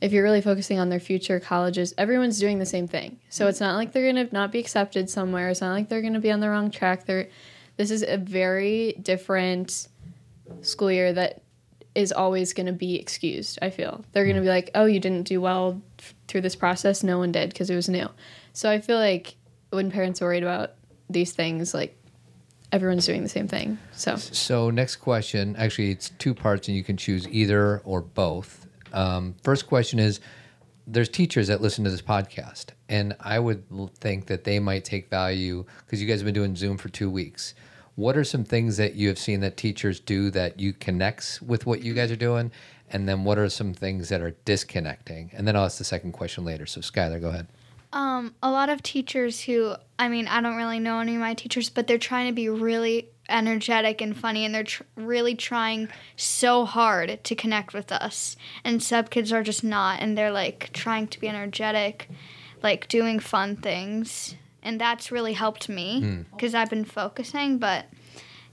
if 0.00 0.12
you're 0.12 0.22
really 0.22 0.40
focusing 0.40 0.78
on 0.78 0.88
their 0.88 1.00
future 1.00 1.40
colleges, 1.40 1.94
everyone's 1.96 2.38
doing 2.38 2.58
the 2.58 2.66
same 2.66 2.86
thing. 2.86 3.18
So 3.28 3.48
it's 3.48 3.60
not 3.60 3.76
like 3.76 3.92
they're 3.92 4.12
gonna 4.12 4.28
not 4.32 4.52
be 4.52 4.58
accepted 4.58 5.10
somewhere. 5.10 5.48
It's 5.48 5.60
not 5.60 5.72
like 5.72 5.88
they're 5.88 6.02
gonna 6.02 6.20
be 6.20 6.30
on 6.30 6.40
the 6.40 6.48
wrong 6.48 6.70
track. 6.70 7.06
They're 7.06 7.28
this 7.76 7.90
is 7.90 8.02
a 8.02 8.16
very 8.16 8.94
different 9.02 9.88
school 10.62 10.90
year 10.90 11.12
that 11.12 11.42
is 11.94 12.12
always 12.12 12.52
going 12.52 12.66
to 12.66 12.72
be 12.72 12.96
excused. 12.96 13.58
I 13.62 13.70
feel 13.70 14.04
they're 14.12 14.24
going 14.24 14.36
to 14.36 14.42
be 14.42 14.48
like, 14.48 14.70
"Oh, 14.74 14.84
you 14.84 15.00
didn't 15.00 15.24
do 15.24 15.40
well 15.40 15.80
through 16.28 16.42
this 16.42 16.56
process. 16.56 17.02
No 17.02 17.18
one 17.18 17.32
did 17.32 17.50
because 17.50 17.70
it 17.70 17.76
was 17.76 17.88
new." 17.88 18.08
So 18.52 18.70
I 18.70 18.80
feel 18.80 18.98
like 18.98 19.36
when 19.70 19.90
parents 19.90 20.22
are 20.22 20.26
worried 20.26 20.42
about 20.42 20.72
these 21.08 21.32
things, 21.32 21.74
like 21.74 21.96
everyone's 22.72 23.06
doing 23.06 23.22
the 23.22 23.28
same 23.28 23.48
thing. 23.48 23.78
So 23.92 24.16
So 24.16 24.70
next 24.70 24.96
question, 24.96 25.56
actually, 25.56 25.90
it's 25.90 26.10
two 26.18 26.34
parts, 26.34 26.68
and 26.68 26.76
you 26.76 26.84
can 26.84 26.96
choose 26.96 27.28
either 27.28 27.80
or 27.84 28.00
both. 28.00 28.66
Um, 28.92 29.34
first 29.42 29.66
question 29.66 29.98
is: 29.98 30.20
There's 30.86 31.08
teachers 31.08 31.48
that 31.48 31.60
listen 31.60 31.84
to 31.84 31.90
this 31.90 32.02
podcast, 32.02 32.66
and 32.88 33.16
I 33.20 33.38
would 33.38 33.64
think 33.98 34.26
that 34.26 34.44
they 34.44 34.58
might 34.58 34.84
take 34.84 35.10
value 35.10 35.64
because 35.84 36.00
you 36.00 36.08
guys 36.08 36.20
have 36.20 36.24
been 36.26 36.34
doing 36.34 36.56
Zoom 36.56 36.76
for 36.76 36.88
two 36.88 37.10
weeks. 37.10 37.54
What 37.94 38.16
are 38.18 38.24
some 38.24 38.44
things 38.44 38.76
that 38.76 38.94
you 38.94 39.08
have 39.08 39.18
seen 39.18 39.40
that 39.40 39.56
teachers 39.56 40.00
do 40.00 40.30
that 40.32 40.60
you 40.60 40.74
connects 40.74 41.40
with 41.40 41.64
what 41.64 41.82
you 41.82 41.94
guys 41.94 42.12
are 42.12 42.16
doing, 42.16 42.52
and 42.90 43.08
then 43.08 43.24
what 43.24 43.38
are 43.38 43.48
some 43.48 43.74
things 43.74 44.08
that 44.08 44.20
are 44.20 44.36
disconnecting? 44.44 45.30
And 45.32 45.46
then 45.46 45.56
I'll 45.56 45.64
ask 45.64 45.78
the 45.78 45.84
second 45.84 46.12
question 46.12 46.44
later. 46.44 46.66
So 46.66 46.80
Skylar, 46.80 47.20
go 47.20 47.28
ahead. 47.28 47.48
Um, 47.92 48.34
a 48.42 48.50
lot 48.50 48.68
of 48.68 48.82
teachers 48.82 49.42
who, 49.42 49.74
I 49.98 50.08
mean, 50.08 50.28
I 50.28 50.40
don't 50.40 50.56
really 50.56 50.80
know 50.80 51.00
any 51.00 51.14
of 51.14 51.20
my 51.20 51.34
teachers, 51.34 51.70
but 51.70 51.86
they're 51.86 51.98
trying 51.98 52.26
to 52.26 52.34
be 52.34 52.48
really 52.48 53.08
energetic 53.28 54.00
and 54.00 54.16
funny, 54.16 54.44
and 54.44 54.54
they're 54.54 54.64
tr- 54.64 54.82
really 54.96 55.34
trying 55.34 55.88
so 56.14 56.64
hard 56.64 57.22
to 57.24 57.34
connect 57.34 57.74
with 57.74 57.90
us. 57.90 58.36
And 58.64 58.82
sub 58.82 59.10
kids 59.10 59.32
are 59.32 59.42
just 59.42 59.64
not, 59.64 60.00
and 60.00 60.16
they're 60.16 60.30
like 60.30 60.70
trying 60.72 61.08
to 61.08 61.20
be 61.20 61.28
energetic, 61.28 62.08
like 62.62 62.88
doing 62.88 63.18
fun 63.18 63.56
things, 63.56 64.34
and 64.62 64.80
that's 64.80 65.12
really 65.12 65.32
helped 65.32 65.68
me 65.68 66.24
because 66.32 66.54
I've 66.54 66.70
been 66.70 66.84
focusing. 66.84 67.58
But 67.58 67.86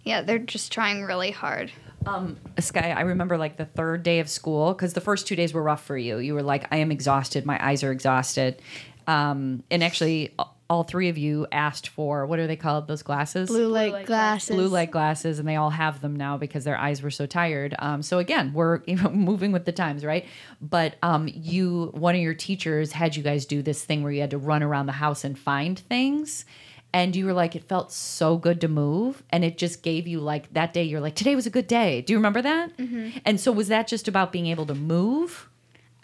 yeah, 0.04 0.22
they're 0.22 0.40
just 0.40 0.72
trying 0.72 1.04
really 1.04 1.32
hard. 1.32 1.72
Um, 2.06 2.38
Sky, 2.60 2.92
I 2.92 3.02
remember 3.02 3.38
like 3.38 3.58
the 3.58 3.66
third 3.66 4.04
day 4.04 4.20
of 4.20 4.30
school 4.30 4.74
because 4.74 4.94
the 4.94 5.02
first 5.02 5.28
two 5.28 5.36
days 5.36 5.54
were 5.54 5.64
rough 5.64 5.84
for 5.84 5.98
you. 5.98 6.18
You 6.18 6.34
were 6.34 6.44
like, 6.44 6.68
I 6.72 6.78
am 6.78 6.92
exhausted. 6.92 7.46
My 7.46 7.64
eyes 7.66 7.84
are 7.84 7.92
exhausted. 7.92 8.62
Um, 9.08 9.64
and 9.70 9.84
actually, 9.84 10.34
all 10.70 10.84
three 10.84 11.10
of 11.10 11.18
you 11.18 11.46
asked 11.52 11.90
for 11.90 12.26
what 12.26 12.40
are 12.40 12.48
they 12.48 12.56
called? 12.56 12.88
Those 12.88 13.04
glasses? 13.04 13.50
Blue 13.50 13.68
light 13.68 13.92
light 13.92 14.06
glasses. 14.06 14.56
blue 14.56 14.68
light 14.68 14.92
glasses 14.92 15.38
and 15.38 15.48
they 15.48 15.56
all 15.56 15.70
have 15.70 16.02
them 16.02 16.16
now 16.16 16.38
because 16.38 16.64
their 16.64 16.78
eyes 16.78 17.02
were 17.04 17.12
so 17.12 17.26
tired 17.26 17.76
um, 17.80 18.02
so 18.02 18.18
again 18.18 18.54
we're 18.54 18.82
you 18.88 18.96
know, 18.96 19.10
moving 19.10 19.52
with 19.52 19.66
the 19.66 19.72
times 19.72 20.04
right 20.04 20.26
but 20.62 20.96
um, 21.04 21.30
you 21.32 21.92
one 21.94 22.16
of 22.16 22.22
your 22.22 22.34
teachers 22.34 22.94
had 22.94 23.16
you 23.16 23.22
guys 23.22 23.46
do 23.46 23.62
this 23.62 23.84
thing 23.84 24.02
where 24.02 24.12
you 24.12 24.22
had 24.22 24.32
to 24.32 24.38
run 24.38 24.64
around 24.64 24.88
the 24.88 24.94
house 24.94 25.24
and 25.24 25.38
find 25.38 25.78
things 25.80 26.46
and 26.94 27.16
you 27.16 27.26
were 27.26 27.34
like 27.34 27.56
it 27.56 27.68
felt 27.68 27.92
so 27.92 28.38
good 28.38 28.62
to 28.62 28.68
move 28.68 29.24
and 29.32 29.44
it 29.44 29.58
just 29.58 29.82
gave 29.82 30.08
you 30.08 30.20
like 30.20 30.54
that 30.54 30.74
day 30.74 30.84
you're 30.84 31.02
like 31.02 31.16
today 31.16 31.36
was 31.36 31.46
a 31.48 31.50
good 31.50 31.68
day. 31.68 32.02
Do 32.02 32.14
you 32.14 32.18
remember 32.20 32.42
that? 32.42 32.78
Mm-hmm. 32.78 33.18
and 33.26 33.40
so 33.40 33.52
was 33.52 33.68
that 33.70 33.88
just 33.88 34.08
about 34.08 34.32
being 34.32 34.48
able 34.48 34.66
to 34.68 34.76
move? 34.76 35.50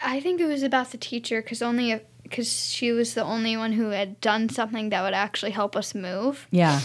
I 0.01 0.19
think 0.19 0.39
it 0.41 0.45
was 0.47 0.63
about 0.63 0.91
the 0.91 0.97
teacher 0.97 1.41
because 1.41 1.61
only 1.61 1.99
because 2.23 2.69
she 2.71 2.91
was 2.91 3.13
the 3.15 3.23
only 3.23 3.57
one 3.57 3.73
who 3.73 3.89
had 3.89 4.19
done 4.21 4.49
something 4.49 4.89
that 4.89 5.01
would 5.01 5.13
actually 5.13 5.51
help 5.51 5.75
us 5.75 5.93
move, 5.95 6.47
yeah. 6.51 6.79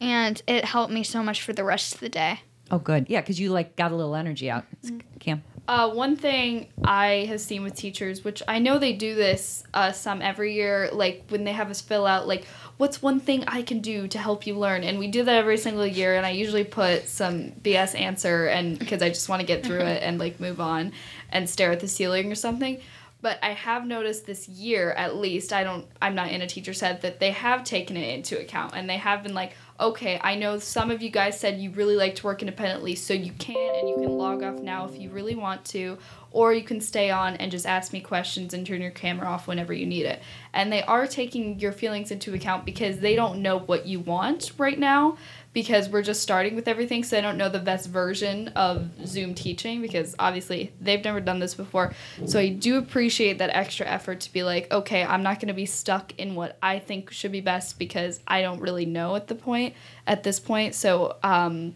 And 0.00 0.40
it 0.46 0.64
helped 0.64 0.92
me 0.92 1.02
so 1.04 1.22
much 1.22 1.42
for 1.42 1.52
the 1.52 1.64
rest 1.64 1.94
of 1.94 2.00
the 2.00 2.08
day. 2.08 2.40
oh 2.70 2.78
good. 2.78 3.06
Yeah 3.08 3.20
because 3.20 3.38
you 3.40 3.50
like 3.50 3.76
got 3.76 3.92
a 3.92 3.96
little 3.96 4.14
energy 4.14 4.50
out. 4.50 4.64
It's- 4.82 5.00
cam 5.20 5.42
Uh, 5.68 5.88
one 5.90 6.16
thing 6.16 6.66
I 6.84 7.26
have 7.28 7.40
seen 7.40 7.62
with 7.62 7.76
teachers, 7.76 8.24
which 8.24 8.42
I 8.48 8.58
know 8.58 8.78
they 8.78 8.92
do 8.92 9.14
this 9.14 9.62
uh, 9.72 9.92
some 9.92 10.20
every 10.20 10.54
year, 10.54 10.90
like 10.92 11.24
when 11.28 11.44
they 11.44 11.52
have 11.52 11.70
us 11.70 11.80
fill 11.80 12.04
out, 12.04 12.26
like, 12.26 12.46
what's 12.78 13.00
one 13.00 13.20
thing 13.20 13.44
I 13.46 13.62
can 13.62 13.78
do 13.78 14.08
to 14.08 14.18
help 14.18 14.44
you 14.44 14.58
learn? 14.58 14.82
And 14.82 14.98
we 14.98 15.06
do 15.06 15.22
that 15.22 15.36
every 15.36 15.56
single 15.56 15.86
year. 15.86 16.16
And 16.16 16.26
I 16.26 16.30
usually 16.30 16.64
put 16.64 17.08
some 17.08 17.52
BS 17.52 17.98
answer, 17.98 18.46
and 18.46 18.76
because 18.76 19.02
I 19.02 19.08
just 19.08 19.28
want 19.28 19.40
to 19.40 19.46
get 19.46 19.64
through 19.64 19.82
it 19.82 20.02
and 20.02 20.18
like 20.18 20.40
move 20.40 20.60
on 20.60 20.92
and 21.30 21.48
stare 21.48 21.70
at 21.70 21.78
the 21.78 21.88
ceiling 21.88 22.32
or 22.32 22.34
something. 22.34 22.80
But 23.20 23.38
I 23.40 23.50
have 23.50 23.86
noticed 23.86 24.26
this 24.26 24.48
year, 24.48 24.90
at 24.90 25.14
least, 25.14 25.52
I 25.52 25.62
don't, 25.62 25.86
I'm 26.02 26.16
not 26.16 26.32
in 26.32 26.42
a 26.42 26.46
teacher's 26.48 26.80
head, 26.80 27.02
that 27.02 27.20
they 27.20 27.30
have 27.30 27.62
taken 27.62 27.96
it 27.96 28.16
into 28.16 28.40
account 28.40 28.74
and 28.74 28.90
they 28.90 28.96
have 28.96 29.22
been 29.22 29.32
like, 29.32 29.52
okay, 29.82 30.20
I 30.22 30.36
know 30.36 30.58
some 30.58 30.90
of 30.90 31.02
you 31.02 31.10
guys 31.10 31.38
said 31.38 31.58
you 31.58 31.70
really 31.70 31.96
like 31.96 32.14
to 32.16 32.26
work 32.26 32.40
independently, 32.40 32.94
so 32.94 33.12
you 33.12 33.32
can 33.32 33.74
and 33.74 33.88
you 33.88 33.96
can 33.96 34.16
log 34.16 34.42
off 34.42 34.60
now 34.60 34.86
if 34.86 34.98
you 34.98 35.10
really 35.10 35.34
want 35.34 35.64
to, 35.66 35.98
or 36.30 36.54
you 36.54 36.62
can 36.62 36.80
stay 36.80 37.10
on 37.10 37.36
and 37.36 37.50
just 37.50 37.66
ask 37.66 37.92
me 37.92 38.00
questions 38.00 38.54
and 38.54 38.66
turn 38.66 38.80
your 38.80 38.92
camera 38.92 39.26
off 39.26 39.48
whenever 39.48 39.72
you 39.72 39.84
need 39.84 40.06
it. 40.06 40.22
And 40.54 40.72
they 40.72 40.82
are 40.82 41.06
taking 41.06 41.58
your 41.58 41.72
feelings 41.72 42.10
into 42.12 42.32
account 42.32 42.64
because 42.64 43.00
they 43.00 43.16
don't 43.16 43.42
know 43.42 43.58
what 43.58 43.84
you 43.86 44.00
want 44.00 44.52
right 44.56 44.78
now 44.78 45.18
because 45.52 45.88
we're 45.88 46.02
just 46.02 46.22
starting 46.22 46.54
with 46.54 46.66
everything, 46.66 47.04
so 47.04 47.16
they 47.16 47.22
don't 47.22 47.36
know 47.36 47.48
the 47.48 47.58
best 47.58 47.88
version 47.88 48.48
of 48.48 48.88
Zoom 49.06 49.34
teaching 49.34 49.82
because 49.82 50.14
obviously 50.18 50.72
they've 50.80 51.04
never 51.04 51.20
done 51.20 51.40
this 51.40 51.54
before. 51.54 51.92
So 52.26 52.38
I 52.38 52.48
do 52.48 52.78
appreciate 52.78 53.38
that 53.38 53.50
extra 53.50 53.86
effort 53.86 54.20
to 54.20 54.32
be 54.32 54.42
like, 54.42 54.72
okay, 54.72 55.04
I'm 55.04 55.22
not 55.22 55.40
going 55.40 55.48
to 55.48 55.54
be 55.54 55.66
stuck 55.66 56.18
in 56.18 56.34
what 56.34 56.56
I 56.62 56.78
think 56.78 57.10
should 57.10 57.32
be 57.32 57.42
best 57.42 57.78
because 57.78 58.20
I 58.26 58.40
don't 58.40 58.60
really 58.60 58.86
know 58.86 59.14
at 59.14 59.28
the 59.28 59.34
point 59.34 59.74
at 60.06 60.22
this 60.22 60.40
point. 60.40 60.74
So 60.74 61.16
um, 61.22 61.74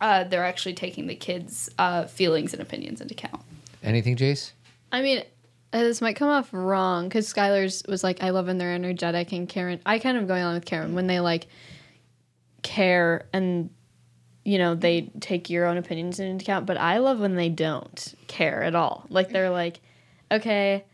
uh, 0.00 0.24
they're 0.24 0.44
actually 0.44 0.74
taking 0.74 1.06
the 1.06 1.14
kids' 1.14 1.70
uh, 1.78 2.06
feelings 2.06 2.52
and 2.52 2.60
opinions 2.60 3.00
into 3.00 3.14
account. 3.14 3.42
Anything, 3.82 4.16
Jace? 4.16 4.52
I 4.90 5.02
mean, 5.02 5.22
uh, 5.72 5.82
this 5.82 6.00
might 6.00 6.16
come 6.16 6.28
off 6.28 6.48
wrong 6.52 7.08
because 7.08 7.32
Skylar's 7.32 7.82
was 7.88 8.02
like, 8.02 8.22
I 8.22 8.30
love 8.30 8.46
when 8.46 8.58
they're 8.58 8.74
energetic, 8.74 9.32
and 9.32 9.48
Karen, 9.48 9.80
I 9.86 9.98
kind 9.98 10.16
of 10.16 10.26
going 10.26 10.42
along 10.42 10.54
with 10.54 10.64
Karen 10.64 10.94
when 10.94 11.06
they 11.06 11.20
like 11.20 11.46
care 12.64 13.28
and 13.32 13.70
you 14.44 14.58
know 14.58 14.74
they 14.74 15.12
take 15.20 15.48
your 15.48 15.66
own 15.66 15.76
opinions 15.76 16.18
into 16.18 16.42
account. 16.44 16.66
But 16.66 16.78
I 16.78 16.98
love 16.98 17.20
when 17.20 17.36
they 17.36 17.48
don't 17.48 18.14
care 18.26 18.64
at 18.64 18.74
all. 18.74 19.06
Like 19.08 19.30
they're 19.30 19.50
like, 19.50 19.80
okay, 20.32 20.84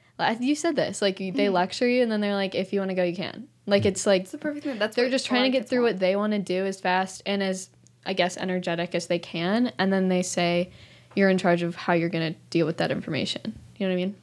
you 0.41 0.55
said 0.55 0.77
this. 0.77 1.01
Like 1.01 1.17
they 1.17 1.31
mm-hmm. 1.31 1.55
lecture 1.55 1.89
you, 1.89 2.03
and 2.03 2.13
then 2.13 2.21
they're 2.21 2.35
like, 2.35 2.55
if 2.55 2.73
you 2.73 2.81
want 2.81 2.91
to 2.91 2.95
go, 2.95 3.03
you 3.03 3.17
can. 3.17 3.49
Like 3.67 3.87
it's 3.87 4.07
like 4.07 4.23
It's 4.23 4.33
the 4.33 4.39
perfect 4.39 4.65
thing. 4.65 4.79
That's 4.79 4.97
they're 4.97 5.09
just 5.09 5.27
trying 5.27 5.51
to 5.51 5.59
get 5.59 5.69
through 5.69 5.83
want. 5.83 5.95
what 5.95 6.01
they 6.01 6.17
want 6.17 6.33
to 6.33 6.39
do 6.39 6.67
as 6.67 6.81
fast 6.81 7.23
and 7.25 7.43
as 7.43 7.71
I 8.05 8.13
guess 8.13 8.37
energetic 8.37 8.95
as 8.95 9.07
they 9.07 9.19
can, 9.19 9.73
and 9.79 9.93
then 9.93 10.09
they 10.09 10.23
say 10.23 10.71
you're 11.15 11.31
in 11.31 11.39
charge 11.39 11.63
of 11.63 11.75
how 11.75 11.93
you're 11.93 12.09
going 12.09 12.35
to 12.35 12.39
deal 12.51 12.67
with 12.67 12.79
that 12.79 12.91
information. 12.91 13.59
You 13.77 13.87
know 13.87 13.95
what 13.95 14.01
I 14.01 14.05
mean? 14.05 14.15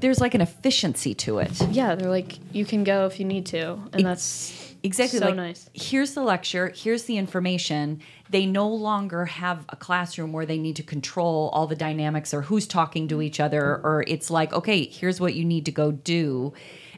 There's 0.00 0.20
like 0.20 0.34
an 0.34 0.40
efficiency 0.40 1.14
to 1.14 1.38
it. 1.38 1.60
Yeah, 1.70 1.94
they're 1.94 2.10
like 2.10 2.38
you 2.52 2.64
can 2.64 2.84
go 2.84 3.06
if 3.06 3.18
you 3.18 3.26
need 3.26 3.46
to, 3.46 3.78
and 3.92 4.04
that's 4.04 4.69
Exactly. 4.82 5.18
so 5.18 5.26
like, 5.26 5.36
nice. 5.36 5.68
Here's 5.74 6.14
the 6.14 6.22
lecture. 6.22 6.72
Here's 6.74 7.04
the 7.04 7.18
information. 7.18 8.00
They 8.28 8.46
no 8.46 8.68
longer 8.68 9.26
have 9.26 9.64
a 9.68 9.76
classroom 9.76 10.32
where 10.32 10.46
they 10.46 10.58
need 10.58 10.76
to 10.76 10.82
control 10.82 11.50
all 11.52 11.66
the 11.66 11.76
dynamics 11.76 12.32
or 12.32 12.42
who's 12.42 12.66
talking 12.66 13.08
to 13.08 13.20
each 13.20 13.40
other. 13.40 13.80
Or 13.82 14.04
it's 14.06 14.30
like, 14.30 14.52
okay, 14.52 14.86
here's 14.86 15.20
what 15.20 15.34
you 15.34 15.44
need 15.44 15.64
to 15.66 15.72
go 15.72 15.92
do. 15.92 16.52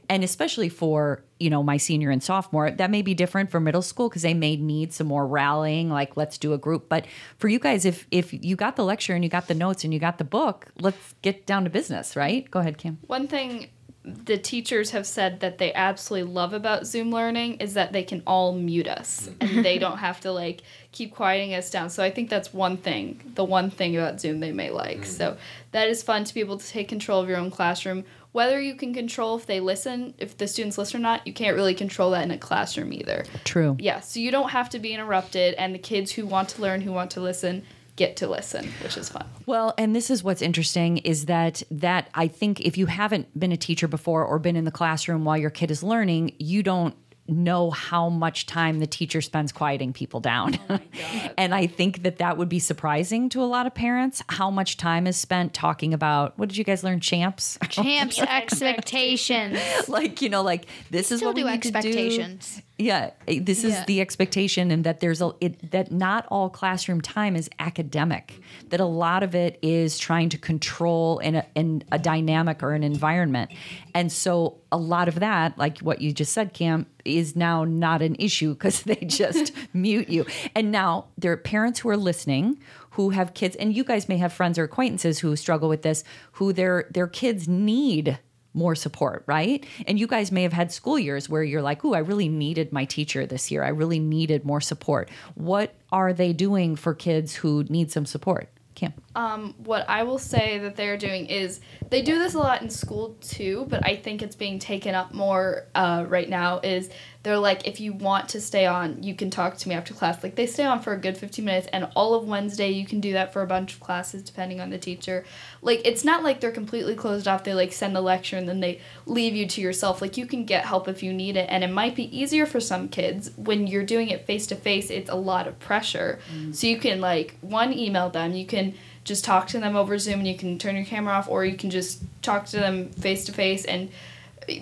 And 0.09 0.25
especially 0.25 0.69
for 0.69 1.25
you 1.39 1.49
know 1.49 1.63
my 1.63 1.77
senior 1.77 2.11
and 2.11 2.23
sophomore, 2.23 2.71
that 2.71 2.91
may 2.91 3.03
be 3.03 3.15
different 3.15 3.51
for 3.51 3.61
middle 3.61 3.83
school 3.83 4.09
because 4.09 4.23
they 4.23 4.35
may 4.35 4.57
need 4.57 4.93
some 4.93 5.07
more 5.07 5.27
rallying. 5.27 5.89
Like 5.91 6.17
let's 6.17 6.39
do 6.39 6.53
a 6.53 6.59
group. 6.59 6.89
But 6.89 7.07
for 7.39 7.49
you 7.49 7.59
guys, 7.59 7.85
if 7.85 8.07
if 8.11 8.33
you 8.33 8.57
got 8.57 8.77
the 8.77 8.85
lecture 8.85 9.15
and 9.15 9.25
you 9.25 9.31
got 9.31 9.49
the 9.49 9.55
notes 9.55 9.85
and 9.85 9.95
you 9.95 10.01
got 10.01 10.19
the 10.19 10.25
book, 10.25 10.69
let's 10.81 11.15
get 11.23 11.47
down 11.47 11.65
to 11.65 11.71
business. 11.71 12.15
Right? 12.15 12.51
Go 12.51 12.61
ahead, 12.61 12.79
Kim. 12.79 12.99
One 13.07 13.27
thing 13.27 13.69
the 14.05 14.37
teachers 14.37 14.91
have 14.91 15.07
said 15.07 15.41
that 15.41 15.59
they 15.59 15.73
absolutely 15.75 16.33
love 16.33 16.53
about 16.53 16.87
Zoom 16.87 17.13
learning 17.13 17.55
is 17.55 17.75
that 17.75 17.93
they 17.93 18.03
can 18.03 18.23
all 18.27 18.53
mute 18.53 18.89
us 18.89 19.29
mm-hmm. 19.29 19.57
and 19.57 19.65
they 19.65 19.79
don't 19.79 19.99
have 19.99 20.21
to 20.21 20.33
like 20.33 20.63
keep 20.91 21.15
quieting 21.15 21.55
us 21.55 21.71
down. 21.71 21.89
So 21.89 22.03
I 22.03 22.11
think 22.11 22.29
that's 22.29 22.53
one 22.53 22.77
thing, 22.77 23.33
the 23.35 23.45
one 23.45 23.71
thing 23.71 23.97
about 23.97 24.21
Zoom 24.21 24.41
they 24.41 24.51
may 24.51 24.71
like. 24.71 24.99
Mm-hmm. 24.99 25.05
So 25.05 25.37
that 25.71 25.89
is 25.89 26.03
fun 26.03 26.25
to 26.25 26.35
be 26.35 26.41
able 26.41 26.59
to 26.59 26.67
take 26.67 26.89
control 26.89 27.23
of 27.23 27.29
your 27.29 27.39
own 27.39 27.51
classroom. 27.51 28.05
Whether 28.33 28.61
you 28.61 28.75
can 28.75 28.93
control 28.93 29.37
if 29.37 29.47
they 29.47 29.61
listen, 29.61 30.15
if 30.19 30.37
the 30.37 30.49
students 30.49 30.79
listen 30.79 30.99
or 30.99 31.03
not, 31.03 31.25
you 31.27 31.33
can't 31.33 31.55
really 31.55 31.75
control 31.75 32.11
that 32.13 32.25
in 32.25 32.31
a 32.31 32.39
classroom 32.39 32.93
either. 32.93 33.25
True. 33.45 33.77
Yeah, 33.79 34.01
so 34.01 34.19
you 34.19 34.31
don't 34.31 34.51
have 34.51 34.71
to 34.71 34.79
be 34.79 34.93
interrupted 34.93 35.55
and 35.55 35.75
the 35.75 35.79
kids 35.79 36.11
who 36.11 36.27
want 36.27 36.49
to 36.51 36.63
learn, 36.63 36.81
who 36.81 36.93
want 36.93 37.13
to 37.13 37.21
listen, 37.21 37.63
get 37.97 38.17
to 38.17 38.29
listen, 38.29 38.69
which 38.83 38.97
is 38.97 39.09
fun. 39.09 39.27
Well, 39.47 39.75
and 39.77 39.95
this 39.95 40.11
is 40.11 40.25
what's 40.25 40.43
interesting 40.43 40.99
is 40.99 41.27
that 41.27 41.63
that 41.71 42.09
I 42.15 42.29
think 42.29 42.61
if 42.61 42.77
you 42.79 42.87
haven't 42.87 43.39
been 43.39 43.53
a 43.53 43.57
teacher 43.57 43.89
before 43.89 44.25
or 44.25 44.39
been 44.39 44.57
in 44.57 44.65
the 44.65 44.71
classroom 44.71 45.25
while 45.25 45.37
your 45.37 45.51
kid 45.51 45.71
is 45.71 45.83
learning, 45.83 46.35
you 46.39 46.63
don't 46.63 46.95
know 47.29 47.71
how 47.71 48.09
much 48.09 48.47
time 48.47 48.81
the 48.81 48.87
teacher 48.87 49.21
spends 49.21 49.53
quieting 49.53 49.93
people 49.93 50.21
down. 50.21 50.59
Oh 50.69 50.79
and 51.39 51.55
I 51.55 51.67
think 51.67 52.03
that 52.03 52.19
that 52.19 52.37
would 52.37 52.49
be 52.49 52.59
surprising 52.59 53.29
to 53.31 53.43
a 53.43 53.47
lot 53.47 53.67
of 53.67 53.75
parents 53.75 54.23
how 54.29 54.51
much 54.51 54.77
time 54.77 55.07
is 55.07 55.17
spent 55.17 55.55
talking 55.55 55.95
about 55.95 56.39
what 56.39 56.49
did 56.49 56.59
you 56.59 56.65
guys 56.65 56.83
learn 56.83 57.01
champs? 57.01 57.59
Champs 57.69 58.21
expectations. 58.21 59.59
like, 59.89 60.21
you 60.21 60.29
know, 60.29 60.43
like 60.43 60.67
this 60.91 61.13
is 61.13 61.21
Still 61.21 61.31
what 61.31 61.37
we 61.37 61.43
do 61.43 61.49
need 61.49 61.63
to 61.63 61.83
do. 61.83 62.37
Yeah, 62.83 63.11
eh, 63.29 63.39
this 63.43 63.65
is 63.65 63.73
Yeah. 63.75 63.85
the 63.87 64.01
expectation, 64.01 64.71
and 64.71 64.83
that 64.85 65.01
there's 65.01 65.23
a 65.23 65.33
it, 65.41 65.71
that 65.71 65.93
not 65.93 66.27
all 66.31 66.51
classroom 66.51 67.01
time 67.01 67.37
is 67.37 67.49
academic. 67.59 68.41
That 68.71 68.81
a 68.81 68.85
lot 68.85 69.23
of 69.23 69.35
it 69.35 69.59
is 69.63 69.99
trying 69.99 70.29
to 70.31 70.39
control 70.39 71.19
in 71.21 71.37
a, 71.37 71.47
in 71.55 71.85
a 71.93 71.99
dynamic 71.99 72.63
or 72.63 72.73
an 72.73 72.83
environment, 72.83 73.51
and 73.95 74.11
so 74.11 74.59
a 74.73 74.77
lot 74.77 75.07
of 75.09 75.21
that, 75.21 75.57
like 75.59 75.79
what 75.79 76.01
you 76.01 76.13
just 76.13 76.33
said, 76.33 76.53
Cam, 76.55 76.87
is 77.05 77.37
now 77.37 77.65
not 77.65 78.03
an 78.03 78.17
issue 78.19 78.55
because 78.55 78.83
they 78.91 78.97
just 78.97 79.53
mute 79.73 80.09
you. 80.09 80.27
And 80.55 80.73
now 80.73 81.07
there 81.17 81.33
are 81.33 81.37
parents 81.37 81.81
who 81.81 81.89
are 81.91 81.97
listening 81.97 82.59
who 82.97 83.11
have 83.11 83.33
kids, 83.33 83.57
and 83.57 83.75
you 83.75 83.85
guys 83.85 84.09
may 84.09 84.19
have 84.19 84.33
friends 84.33 84.59
or 84.59 84.65
acquaintances 84.65 85.21
who 85.21 85.35
struggle 85.37 85.69
with 85.69 85.83
this, 85.83 86.05
who 86.33 86.53
their 86.53 86.87
their 86.91 87.07
kids 87.07 87.49
need 87.49 88.19
more 88.55 88.75
support, 88.75 89.25
right? 89.27 89.65
And 89.87 89.99
you 89.99 90.07
guys 90.07 90.31
may 90.31 90.43
have 90.43 90.53
had 90.53 90.73
school 90.73 90.99
years 90.99 91.29
where 91.29 91.43
you're 91.43 91.63
like, 91.63 91.85
"Ooh, 91.85 91.95
I 91.95 91.99
really 91.99 92.29
needed 92.29 92.73
my 92.73 92.85
teacher 92.85 93.27
this 93.27 93.51
year. 93.51 93.63
I 93.63 93.69
really 93.69 93.99
needed 93.99 94.45
more 94.45 94.61
support." 94.61 95.09
What 95.35 95.75
are 95.91 96.13
they 96.13 96.33
doing 96.33 96.77
for 96.77 96.95
kids 96.95 97.35
who 97.37 97.65
need 97.69 97.91
some 97.91 98.07
support? 98.07 98.49
Kim. 98.75 98.95
Um, 99.15 99.55
what 99.59 99.89
I 99.89 100.03
will 100.03 100.19
say 100.19 100.59
that 100.59 100.77
they're 100.77 100.97
doing 100.97 101.27
is 101.27 101.61
they 101.91 102.03
do 102.03 102.19
this 102.19 102.35
a 102.35 102.39
lot 102.39 102.63
in 102.63 102.71
school 102.71 103.17
too, 103.21 103.67
but 103.69 103.85
I 103.87 103.97
think 103.97 104.23
it's 104.23 104.37
being 104.37 104.59
taken 104.59 104.95
up 104.95 105.13
more 105.13 105.67
uh, 105.75 106.07
right 106.09 106.29
now. 106.29 106.61
Is 106.61 106.91
they're 107.23 107.39
like, 107.39 107.69
if 107.69 107.79
you 107.79 107.93
want 107.93 108.29
to 108.31 108.41
stay 108.41 108.67
on, 108.67 109.01
you 109.03 109.15
can 109.15 109.31
talk 109.31 109.57
to 109.57 109.69
me 109.69 109.77
after 109.77 109.95
class. 109.95 110.23
Like 110.25 110.35
they 110.35 110.47
stay 110.47 110.65
on 110.65 110.81
for 110.81 110.93
a 110.93 110.97
good 110.97 111.17
15 111.17 111.45
minutes, 111.45 111.69
and 111.73 111.89
all 111.95 112.15
of 112.15 112.27
Wednesday 112.27 112.71
you 112.71 112.85
can 112.85 113.01
do 113.01 113.13
that 113.13 113.33
for 113.33 113.43
a 113.43 113.47
bunch 113.47 113.75
of 113.75 113.81
classes 113.81 114.23
depending 114.23 114.61
on 114.61 114.71
the 114.71 114.79
teacher. 114.79 115.25
Like 115.61 115.83
it's 115.85 116.05
not 116.05 116.25
like 116.25 116.41
they're 116.41 116.51
completely 116.51 116.97
closed 116.97 117.29
off. 117.29 117.45
They 117.45 117.55
like 117.55 117.73
send 117.73 117.97
a 117.97 118.01
lecture 118.01 118.37
and 118.37 118.49
then 118.49 118.59
they 118.59 118.81
leave 119.07 119.37
you 119.37 119.47
to 119.47 119.61
yourself. 119.61 120.03
Like 120.03 120.17
you 120.17 120.27
can 120.27 120.45
get 120.45 120.65
help 120.65 120.89
if 120.89 121.03
you 121.03 121.13
need 121.13 121.37
it, 121.37 121.47
and 121.49 121.63
it 121.63 121.71
might 121.71 121.95
be 121.95 122.17
easier 122.17 122.45
for 122.45 122.59
some 122.59 122.89
kids 122.89 123.31
when 123.37 123.69
you're 123.69 123.85
doing 123.85 124.09
it 124.09 124.27
face 124.27 124.49
to 124.49 124.57
face. 124.57 124.91
It's 124.91 125.11
a 125.11 125.15
lot 125.15 125.47
of 125.47 125.59
pressure, 125.61 126.19
mm. 126.35 126.55
so 126.55 126.67
you 126.67 126.79
can 126.79 127.01
like 127.01 127.37
one 127.41 127.73
email 127.73 128.11
them, 128.11 128.33
you 128.33 128.47
can 128.47 128.75
just 129.05 129.25
talk 129.25 129.49
to 129.49 129.59
them 129.59 129.77
over 129.77 129.99
Zoom 129.99 130.21
and 130.21 130.29
you 130.29 130.37
can 130.37 130.59
turn 130.59 130.77
your 130.77 130.85
camera 130.85 131.15
off, 131.15 131.29
or 131.29 131.45
you 131.45 131.57
can 131.57 131.71
just 131.71 132.03
talk 132.21 132.47
to 132.47 132.57
them 132.57 132.91
face 132.91 133.25
to 133.27 133.33
face 133.33 133.65
and 133.65 133.91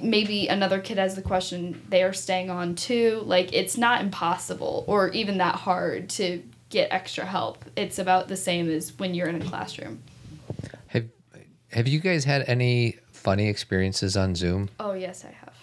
maybe 0.01 0.49
another 0.49 0.81
kid 0.81 0.99
has 0.99 1.15
the 1.15 1.23
question 1.23 1.83
they 1.89 2.03
are 2.03 2.13
staying 2.13 2.51
on 2.51 2.75
too. 2.75 3.23
Like 3.25 3.53
it's 3.53 3.77
not 3.77 4.01
impossible 4.03 4.85
or 4.87 5.09
even 5.11 5.39
that 5.39 5.55
hard 5.57 6.09
to 6.11 6.43
get 6.69 6.93
extra 6.93 7.25
help. 7.25 7.65
It's 7.77 7.99
about 7.99 8.29
the 8.29 8.37
same 8.37 8.71
as 8.71 8.97
when 8.99 9.15
you're 9.15 9.29
in 9.29 9.41
a 9.41 9.45
classroom. 9.45 10.03
Have 10.89 11.07
Have 11.73 11.89
you 11.89 12.01
guys 12.01 12.25
had 12.25 12.45
any 12.49 12.97
funny 13.13 13.49
experiences 13.49 14.17
on 14.17 14.35
Zoom? 14.35 14.69
Oh 14.79 14.93
yes, 14.93 15.25
I 15.25 15.33
have. 15.33 15.55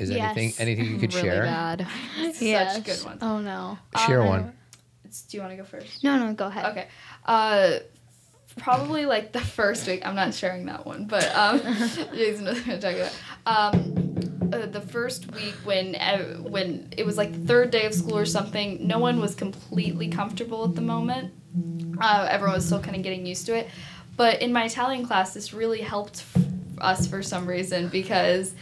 Is 0.00 0.10
Yes. 0.10 0.36
anything 0.36 0.54
anything 0.58 0.86
you 0.94 0.98
could 0.98 1.14
really 1.14 1.28
share? 1.28 1.44
bad. 1.44 1.86
Such 2.34 2.84
good 2.84 3.04
ones. 3.04 3.18
Oh 3.22 3.40
no. 3.40 3.78
Share 4.06 4.22
Um, 4.22 4.28
one. 4.28 4.52
Do 5.28 5.36
you 5.36 5.40
want 5.42 5.52
to 5.52 5.56
go 5.56 5.64
first? 5.64 6.02
No, 6.02 6.18
no, 6.18 6.32
go 6.32 6.46
ahead. 6.46 6.64
Okay. 6.66 6.88
Uh, 7.24 7.78
probably 8.56 9.06
like 9.06 9.32
the 9.32 9.40
first 9.40 9.86
week. 9.86 10.06
I'm 10.06 10.14
not 10.14 10.34
sharing 10.34 10.66
that 10.66 10.86
one, 10.86 11.04
but 11.06 11.24
um, 11.34 11.60
Jason 12.14 12.44
gonna 12.44 12.80
talk 12.80 12.94
about. 12.94 13.12
Um, 13.46 14.50
uh, 14.52 14.66
the 14.66 14.80
first 14.80 15.32
week 15.32 15.54
when 15.64 15.94
uh, 15.96 16.36
when 16.36 16.88
it 16.96 17.04
was 17.04 17.16
like 17.16 17.32
the 17.32 17.46
third 17.46 17.70
day 17.70 17.86
of 17.86 17.94
school 17.94 18.16
or 18.16 18.26
something, 18.26 18.86
no 18.86 18.98
one 18.98 19.20
was 19.20 19.34
completely 19.34 20.08
comfortable 20.08 20.64
at 20.64 20.74
the 20.74 20.82
moment. 20.82 21.32
Uh, 22.00 22.26
everyone 22.30 22.56
was 22.56 22.66
still 22.66 22.80
kind 22.80 22.96
of 22.96 23.02
getting 23.02 23.26
used 23.26 23.46
to 23.46 23.56
it. 23.56 23.68
But 24.16 24.42
in 24.42 24.52
my 24.52 24.64
Italian 24.64 25.06
class, 25.06 25.34
this 25.34 25.52
really 25.52 25.80
helped 25.80 26.24
f- 26.36 26.44
us 26.78 27.06
for 27.06 27.22
some 27.22 27.46
reason 27.46 27.88
because 27.88 28.54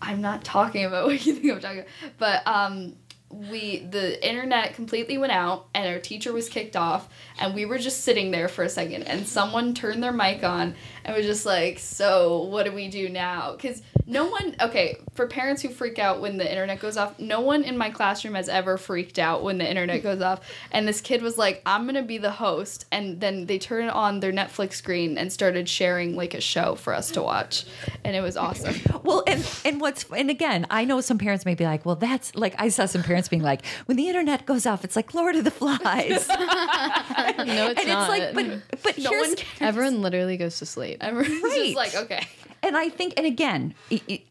I'm 0.00 0.20
not 0.20 0.44
talking 0.44 0.84
about 0.84 1.06
what 1.06 1.24
you 1.24 1.34
think 1.34 1.52
I'm 1.52 1.60
talking 1.60 1.80
about. 1.80 1.90
But 2.18 2.46
um, 2.46 2.96
we 3.32 3.78
the 3.78 4.24
internet 4.26 4.74
completely 4.74 5.16
went 5.16 5.32
out 5.32 5.66
and 5.74 5.88
our 5.88 5.98
teacher 5.98 6.32
was 6.32 6.50
kicked 6.50 6.76
off 6.76 7.08
and 7.38 7.54
we 7.54 7.64
were 7.64 7.78
just 7.78 8.02
sitting 8.02 8.30
there 8.30 8.46
for 8.46 8.62
a 8.62 8.68
second 8.68 9.04
and 9.04 9.26
someone 9.26 9.74
turned 9.74 10.02
their 10.02 10.12
mic 10.12 10.44
on 10.44 10.74
and 11.04 11.16
was 11.16 11.26
just 11.26 11.44
like 11.46 11.78
so 11.78 12.42
what 12.44 12.64
do 12.64 12.72
we 12.72 12.88
do 12.88 13.08
now 13.08 13.52
because 13.52 13.82
no 14.06 14.26
one 14.26 14.54
okay 14.60 14.96
for 15.14 15.26
parents 15.26 15.62
who 15.62 15.68
freak 15.68 15.98
out 15.98 16.20
when 16.20 16.36
the 16.36 16.48
internet 16.48 16.80
goes 16.80 16.96
off 16.96 17.18
no 17.18 17.40
one 17.40 17.62
in 17.62 17.78
my 17.78 17.88
classroom 17.90 18.34
has 18.34 18.48
ever 18.48 18.76
freaked 18.76 19.18
out 19.18 19.42
when 19.44 19.58
the 19.58 19.68
internet 19.68 20.02
goes 20.02 20.20
off 20.20 20.40
and 20.72 20.86
this 20.88 21.00
kid 21.00 21.22
was 21.22 21.38
like 21.38 21.62
i'm 21.66 21.86
gonna 21.86 22.02
be 22.02 22.18
the 22.18 22.30
host 22.32 22.84
and 22.90 23.20
then 23.20 23.46
they 23.46 23.58
turned 23.58 23.90
on 23.90 24.20
their 24.20 24.32
netflix 24.32 24.74
screen 24.74 25.16
and 25.16 25.32
started 25.32 25.68
sharing 25.68 26.16
like 26.16 26.34
a 26.34 26.40
show 26.40 26.74
for 26.74 26.92
us 26.92 27.10
to 27.12 27.22
watch 27.22 27.64
and 28.04 28.16
it 28.16 28.20
was 28.20 28.36
awesome 28.36 28.74
Well, 29.04 29.24
and 29.26 29.44
and 29.64 29.80
what's 29.80 30.04
and 30.16 30.30
again, 30.30 30.64
I 30.70 30.84
know 30.84 31.00
some 31.00 31.18
parents 31.18 31.44
may 31.44 31.54
be 31.56 31.64
like, 31.64 31.84
well, 31.84 31.96
that's 31.96 32.34
like 32.36 32.54
I 32.58 32.68
saw 32.68 32.86
some 32.86 33.02
parents 33.02 33.28
being 33.28 33.42
like, 33.42 33.64
when 33.86 33.96
the 33.96 34.06
internet 34.08 34.46
goes 34.46 34.64
off, 34.64 34.84
it's 34.84 34.94
like 34.94 35.12
Lord 35.12 35.34
of 35.34 35.42
the 35.44 35.50
Flies, 35.50 36.28
and 36.28 37.48
No, 37.48 37.70
it's 37.70 37.80
it's 37.80 37.88
not. 37.88 38.08
like, 38.08 38.34
but 38.34 38.46
but 38.82 38.98
no 38.98 39.10
here's 39.10 39.28
one 39.28 39.36
cares. 39.36 39.60
Everyone 39.60 40.02
literally 40.02 40.36
goes 40.36 40.58
to 40.60 40.66
sleep. 40.66 40.91
Everyone's 41.00 41.42
Right. 41.42 41.74
just 41.74 41.76
like 41.76 41.94
okay 41.96 42.26
and 42.64 42.76
I 42.76 42.88
think, 42.88 43.14
and 43.16 43.26
again, 43.26 43.74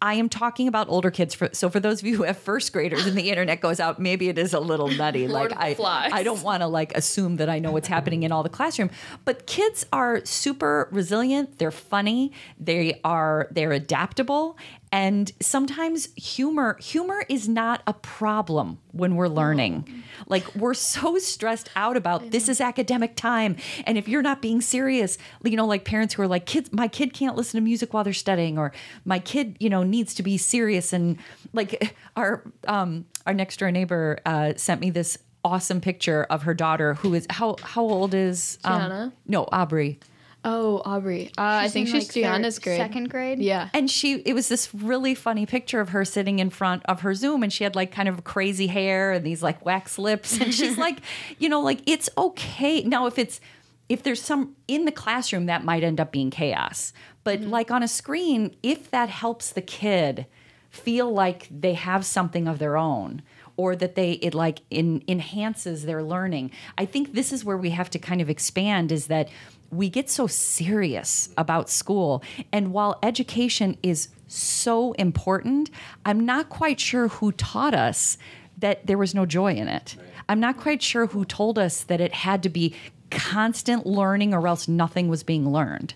I- 0.01 0.13
am 0.13 0.29
talking 0.29 0.67
about 0.69 0.87
older 0.87 1.11
kids. 1.11 1.35
For, 1.35 1.49
so 1.51 1.69
for 1.69 1.81
those 1.81 1.99
of 2.01 2.07
you 2.07 2.15
who 2.15 2.23
have 2.23 2.37
first 2.37 2.71
graders 2.71 3.05
and 3.05 3.17
the 3.17 3.29
internet 3.29 3.59
goes 3.59 3.79
out, 3.81 3.99
maybe 3.99 4.29
it 4.29 4.37
is 4.37 4.53
a 4.53 4.59
little 4.59 4.87
nutty. 4.87 5.27
Like 5.31 5.53
I, 5.55 5.75
Flies. 5.75 6.11
I 6.13 6.23
don't 6.23 6.41
want 6.43 6.61
to 6.61 6.67
like 6.67 6.95
assume 6.95 7.37
that 7.37 7.47
I 7.49 7.59
know 7.59 7.71
what's 7.71 7.87
happening 7.87 8.23
in 8.23 8.31
all 8.33 8.43
the 8.43 8.49
classroom. 8.49 8.89
But 9.23 9.47
kids 9.47 9.85
are 9.93 10.23
super 10.25 10.89
resilient. 10.91 11.57
They're 11.57 11.71
funny. 11.71 12.31
They 12.59 12.99
are 13.03 13.47
they're 13.51 13.71
adaptable. 13.71 14.57
And 14.91 15.31
sometimes 15.41 16.09
humor 16.15 16.77
humor 16.81 17.23
is 17.29 17.47
not 17.47 17.81
a 17.87 17.93
problem 17.93 18.79
when 18.91 19.15
we're 19.15 19.29
learning. 19.29 20.03
Like 20.27 20.53
we're 20.55 20.73
so 20.73 21.17
stressed 21.17 21.69
out 21.75 21.95
about 21.95 22.31
this 22.31 22.49
is 22.49 22.59
academic 22.59 23.15
time 23.15 23.55
and 23.85 23.97
if 23.97 24.07
you're 24.07 24.21
not 24.21 24.41
being 24.41 24.59
serious, 24.59 25.17
you 25.43 25.55
know 25.55 25.65
like 25.65 25.85
parents 25.85 26.13
who 26.15 26.23
are 26.23 26.27
like 26.27 26.45
kids 26.45 26.71
my 26.73 26.87
kid 26.87 27.13
can't 27.13 27.37
listen 27.37 27.57
to 27.57 27.63
music 27.63 27.93
while 27.93 28.03
they're 28.03 28.13
studying 28.13 28.57
or 28.57 28.73
my 29.05 29.19
kid, 29.19 29.55
you 29.59 29.69
know, 29.69 29.83
needs 29.83 30.13
to 30.15 30.23
be 30.23 30.37
serious 30.37 30.91
and 30.93 31.17
like 31.53 31.95
our 32.15 32.43
um 32.67 33.05
our 33.25 33.33
next 33.33 33.57
door 33.59 33.71
neighbor 33.71 34.19
uh 34.25 34.53
sent 34.57 34.81
me 34.81 34.89
this 34.89 35.17
awesome 35.43 35.81
picture 35.81 36.23
of 36.29 36.43
her 36.43 36.53
daughter 36.53 36.93
who 36.95 37.13
is 37.13 37.25
how 37.29 37.55
how 37.63 37.81
old 37.81 38.13
is 38.13 38.59
um, 38.63 38.79
Gianna? 38.79 39.13
no 39.27 39.47
Aubrey 39.51 39.99
Oh, 40.43 40.81
Aubrey. 40.85 41.27
Uh, 41.37 41.41
I 41.65 41.67
think 41.69 41.87
she's 41.87 42.07
like, 42.07 42.13
Gianna's 42.13 42.55
third- 42.57 42.63
grade. 42.63 42.77
Second 42.77 43.09
grade. 43.09 43.39
Yeah. 43.39 43.69
and 43.73 43.89
she 43.91 44.15
it 44.21 44.33
was 44.33 44.49
this 44.49 44.73
really 44.73 45.13
funny 45.13 45.45
picture 45.45 45.79
of 45.79 45.89
her 45.89 46.03
sitting 46.03 46.39
in 46.39 46.49
front 46.49 46.83
of 46.87 47.01
her 47.01 47.13
zoom 47.13 47.43
and 47.43 47.53
she 47.53 47.63
had 47.63 47.75
like 47.75 47.91
kind 47.91 48.09
of 48.09 48.23
crazy 48.23 48.67
hair 48.67 49.11
and 49.11 49.23
these 49.25 49.43
like 49.43 49.63
wax 49.65 49.99
lips 49.99 50.39
and 50.41 50.51
she's 50.53 50.77
like 50.85 50.99
you 51.37 51.47
know 51.47 51.61
like 51.61 51.81
it's 51.87 52.09
okay 52.17 52.81
now 52.81 53.05
if 53.05 53.19
it's 53.19 53.39
if 53.87 54.01
there's 54.01 54.21
some 54.21 54.55
in 54.67 54.85
the 54.85 54.91
classroom 54.91 55.45
that 55.45 55.63
might 55.63 55.83
end 55.83 55.99
up 55.99 56.11
being 56.11 56.31
chaos 56.31 56.91
but 57.23 57.41
like 57.41 57.69
on 57.69 57.83
a 57.83 57.87
screen 57.87 58.55
if 58.63 58.89
that 58.89 59.09
helps 59.09 59.51
the 59.51 59.61
kid 59.61 60.25
feel 60.71 61.11
like 61.13 61.47
they 61.51 61.73
have 61.73 62.03
something 62.05 62.47
of 62.47 62.57
their 62.57 62.77
own 62.77 63.21
or 63.57 63.75
that 63.75 63.93
they 63.95 64.13
it 64.13 64.33
like 64.33 64.61
in, 64.71 65.03
enhances 65.07 65.83
their 65.85 66.01
learning 66.01 66.49
i 66.77 66.85
think 66.85 67.13
this 67.13 67.31
is 67.31 67.45
where 67.45 67.57
we 67.57 67.69
have 67.71 67.89
to 67.91 67.99
kind 67.99 68.21
of 68.21 68.29
expand 68.29 68.91
is 68.91 69.05
that 69.07 69.29
we 69.71 69.89
get 69.89 70.09
so 70.09 70.27
serious 70.27 71.29
about 71.37 71.69
school 71.69 72.23
and 72.51 72.73
while 72.73 72.99
education 73.01 73.77
is 73.81 74.09
so 74.27 74.91
important 74.93 75.69
i'm 76.05 76.19
not 76.25 76.49
quite 76.49 76.79
sure 76.79 77.07
who 77.07 77.31
taught 77.31 77.73
us 77.73 78.17
that 78.57 78.85
there 78.85 78.97
was 78.97 79.15
no 79.15 79.25
joy 79.25 79.53
in 79.53 79.67
it 79.67 79.95
i'm 80.29 80.39
not 80.39 80.57
quite 80.57 80.81
sure 80.81 81.07
who 81.07 81.23
told 81.25 81.57
us 81.57 81.83
that 81.83 82.01
it 82.01 82.13
had 82.13 82.43
to 82.43 82.49
be 82.49 82.75
constant 83.09 83.85
learning 83.85 84.33
or 84.33 84.47
else 84.47 84.67
nothing 84.67 85.07
was 85.07 85.23
being 85.23 85.51
learned 85.51 85.93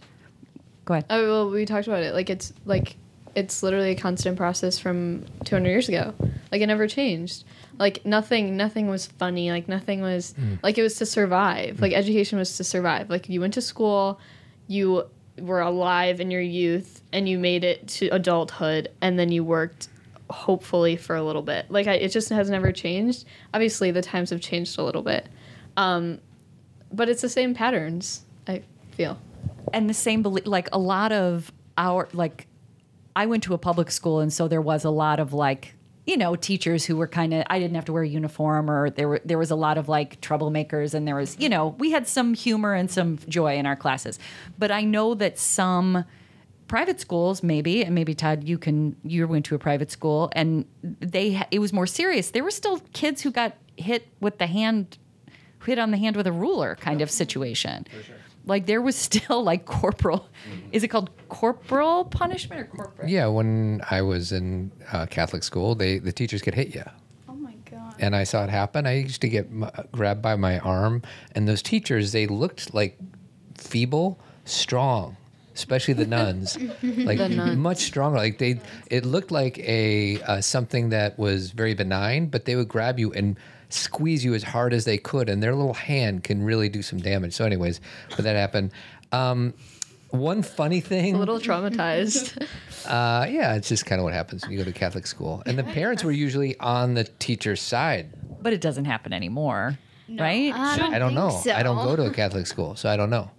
go 0.86 0.94
ahead 0.96 1.06
Oh 1.10 1.28
well, 1.28 1.50
we 1.50 1.66
talked 1.66 1.88
about 1.88 2.04
it. 2.04 2.14
Like 2.14 2.30
it's 2.30 2.54
like 2.66 2.96
it's 3.36 3.64
literally 3.64 3.92
a 3.92 3.96
constant 3.96 4.38
process 4.38 4.78
from 4.80 5.26
200 5.44 5.68
years 5.70 5.90
ago. 5.90 6.14
Like 6.52 6.62
it 6.62 6.68
never 6.68 6.88
changed. 6.88 7.44
Like 7.80 8.06
nothing, 8.06 8.56
nothing 8.58 8.88
was 8.88 9.06
funny. 9.06 9.52
Like 9.52 9.68
nothing 9.68 10.02
was 10.02 10.34
like 10.64 10.78
it 10.78 10.82
was 10.84 10.96
to 10.96 11.06
survive. 11.06 11.82
Like 11.82 11.94
education 11.94 12.38
was 12.40 12.56
to 12.58 12.64
survive. 12.64 13.10
Like 13.10 13.28
you 13.30 13.42
went 13.42 13.54
to 13.56 13.62
school, 13.62 14.20
you 14.68 15.06
were 15.40 15.60
alive 15.62 16.20
in 16.22 16.32
your 16.32 16.42
youth, 16.42 17.02
and 17.12 17.28
you 17.28 17.38
made 17.38 17.64
it 17.64 17.88
to 17.90 18.08
adulthood, 18.10 18.90
and 19.02 19.20
then 19.20 19.32
you 19.32 19.44
worked 19.44 19.90
hopefully 20.30 20.96
for 20.96 21.16
a 21.16 21.22
little 21.24 21.42
bit. 21.42 21.70
Like 21.70 21.88
I, 21.88 21.94
it 21.96 22.10
just 22.10 22.30
has 22.30 22.50
never 22.50 22.72
changed. 22.72 23.26
Obviously, 23.54 23.92
the 23.92 24.02
times 24.02 24.30
have 24.32 24.42
changed 24.42 24.80
a 24.80 24.84
little 24.84 25.02
bit, 25.04 25.28
um, 25.78 26.20
but 26.92 27.10
it's 27.10 27.22
the 27.22 27.30
same 27.30 27.54
patterns. 27.54 28.24
I 28.48 28.62
feel. 28.92 29.20
and 29.74 29.90
the 29.90 29.94
same 29.94 30.22
belief 30.22 30.48
like 30.48 30.70
a 30.72 30.80
lot 30.80 31.12
of 31.12 31.52
our 31.78 32.08
like 32.14 32.48
i 33.16 33.26
went 33.26 33.44
to 33.44 33.54
a 33.54 33.58
public 33.58 33.92
school 33.92 34.20
and 34.22 34.32
so 34.32 34.48
there 34.48 34.62
was 34.62 34.86
a 34.86 34.90
lot 34.90 35.20
of 35.20 35.34
like 35.34 35.75
you 36.06 36.18
know 36.18 36.36
teachers 36.36 36.86
who 36.86 36.96
were 36.96 37.08
kind 37.08 37.34
of 37.34 37.44
i 37.50 37.60
didn't 37.60 37.76
have 37.76 37.86
to 37.86 37.94
wear 37.94 38.04
a 38.04 38.08
uniform 38.08 38.70
or 38.70 38.90
there 38.90 39.08
were 39.08 39.22
there 39.26 39.38
was 39.38 39.52
a 39.52 39.56
lot 39.56 39.78
of 39.78 39.90
like 39.90 40.22
troublemakers 40.22 40.94
and 40.94 41.08
there 41.08 41.16
was 41.16 41.36
you 41.40 41.50
know 41.50 41.76
we 41.80 41.92
had 41.92 42.08
some 42.08 42.34
humor 42.34 42.74
and 42.74 42.90
some 42.92 43.18
joy 43.28 43.56
in 43.56 43.66
our 43.66 43.76
classes. 43.76 44.20
But 44.58 44.72
i 44.72 44.82
know 44.84 45.14
that 45.16 45.38
some 45.38 46.06
private 46.68 47.00
schools 47.00 47.44
maybe 47.44 47.84
and 47.84 47.94
maybe 47.94 48.16
todd 48.16 48.44
you 48.44 48.58
can 48.58 48.96
you 49.04 49.28
went 49.28 49.46
to 49.46 49.56
a 49.56 49.60
private 49.60 49.92
school 49.92 50.30
and 50.34 50.66
they 50.84 51.42
it 51.52 51.60
was 51.60 51.74
more 51.74 51.88
serious. 51.88 52.32
There 52.32 52.44
were 52.44 52.52
still 52.52 52.80
kids 52.94 53.22
who 53.22 53.32
got 53.32 53.56
hit 53.78 54.08
with 54.20 54.38
the 54.38 54.48
hand 54.48 54.98
hit 55.66 55.80
on 55.80 55.92
the 55.92 55.98
hand 55.98 56.16
with 56.16 56.28
a 56.28 56.32
ruler 56.32 56.76
kind 56.76 57.02
of 57.02 57.10
situation 57.10 57.88
like 58.46 58.66
there 58.66 58.82
was 58.82 58.96
still 58.96 59.44
like 59.44 59.66
corporal 59.66 60.28
is 60.72 60.84
it 60.84 60.90
called 60.90 61.10
corporal 61.30 62.06
punishment 62.06 62.62
or 62.62 62.66
corporate 62.66 63.10
Yeah, 63.10 63.28
when 63.28 63.82
I 63.90 64.02
was 64.02 64.32
in 64.32 64.72
uh, 64.92 65.06
Catholic 65.08 65.44
school, 65.44 65.76
they 65.76 66.00
the 66.00 66.12
teachers 66.12 66.42
could 66.42 66.54
hit 66.56 66.74
you, 66.76 66.84
oh 67.30 67.34
my 67.36 67.56
god 67.70 67.96
and 68.00 68.16
I 68.16 68.24
saw 68.24 68.44
it 68.44 68.50
happen. 68.50 68.86
I 68.86 68.98
used 69.00 69.22
to 69.22 69.30
get 69.30 69.46
m- 69.48 69.70
grabbed 69.92 70.22
by 70.22 70.36
my 70.36 70.60
arm, 70.60 71.02
and 71.34 71.48
those 71.48 71.62
teachers 71.62 72.12
they 72.12 72.28
looked 72.28 72.74
like 72.74 72.98
feeble, 73.58 74.20
strong, 74.46 75.18
especially 75.56 75.94
the 75.94 76.06
nuns, 76.06 76.58
like 76.84 77.18
nuns. 77.20 77.58
much 77.58 77.78
stronger. 77.80 78.18
Like 78.18 78.38
they, 78.38 78.60
it 78.92 79.06
looked 79.06 79.32
like 79.32 79.58
a 79.60 80.22
uh, 80.22 80.42
something 80.42 80.90
that 80.90 81.18
was 81.18 81.52
very 81.52 81.74
benign, 81.74 82.28
but 82.28 82.46
they 82.46 82.56
would 82.56 82.68
grab 82.68 83.00
you 83.00 83.14
and 83.14 83.38
squeeze 83.70 84.24
you 84.24 84.34
as 84.34 84.44
hard 84.44 84.74
as 84.74 84.86
they 84.86 84.98
could, 84.98 85.30
and 85.30 85.42
their 85.42 85.56
little 85.56 85.74
hand 85.74 86.24
can 86.24 86.44
really 86.44 86.70
do 86.70 86.82
some 86.82 87.00
damage. 87.00 87.34
So, 87.34 87.46
anyways, 87.46 87.82
but 88.10 88.20
that 88.24 88.36
happened. 88.36 88.72
Um, 89.12 89.54
one 90.10 90.44
funny 90.44 90.80
thing. 90.82 91.16
A 91.16 91.20
little 91.20 91.40
traumatized. 91.40 92.46
Uh, 92.86 93.26
yeah, 93.28 93.56
it's 93.56 93.68
just 93.68 93.88
kind 93.88 94.00
of 94.00 94.04
what 94.04 94.14
happens 94.14 94.44
when 94.44 94.52
you 94.52 94.60
go 94.60 94.64
to 94.64 94.72
Catholic 94.72 95.08
school. 95.08 95.42
And 95.48 95.58
the 95.58 95.64
parents 95.64 96.04
were 96.04 96.12
usually 96.12 96.56
on 96.60 96.94
the 96.94 97.04
teacher's 97.04 97.60
side. 97.60 98.12
but 98.44 98.54
it 98.54 98.62
doesn't 98.62 98.86
happen 98.86 99.12
anymore 99.12 99.80
right 100.08 100.54
I 100.54 100.78
don't, 100.78 100.94
I 100.94 101.00
don't 101.00 101.16
know. 101.16 101.32
So. 101.44 101.52
I 101.52 101.64
don't 101.64 101.84
go 101.84 101.96
to 101.96 102.06
a 102.06 102.12
Catholic 102.12 102.46
school, 102.46 102.76
so 102.76 102.88
I 102.88 102.96
don't 102.96 103.10
know. 103.10 103.32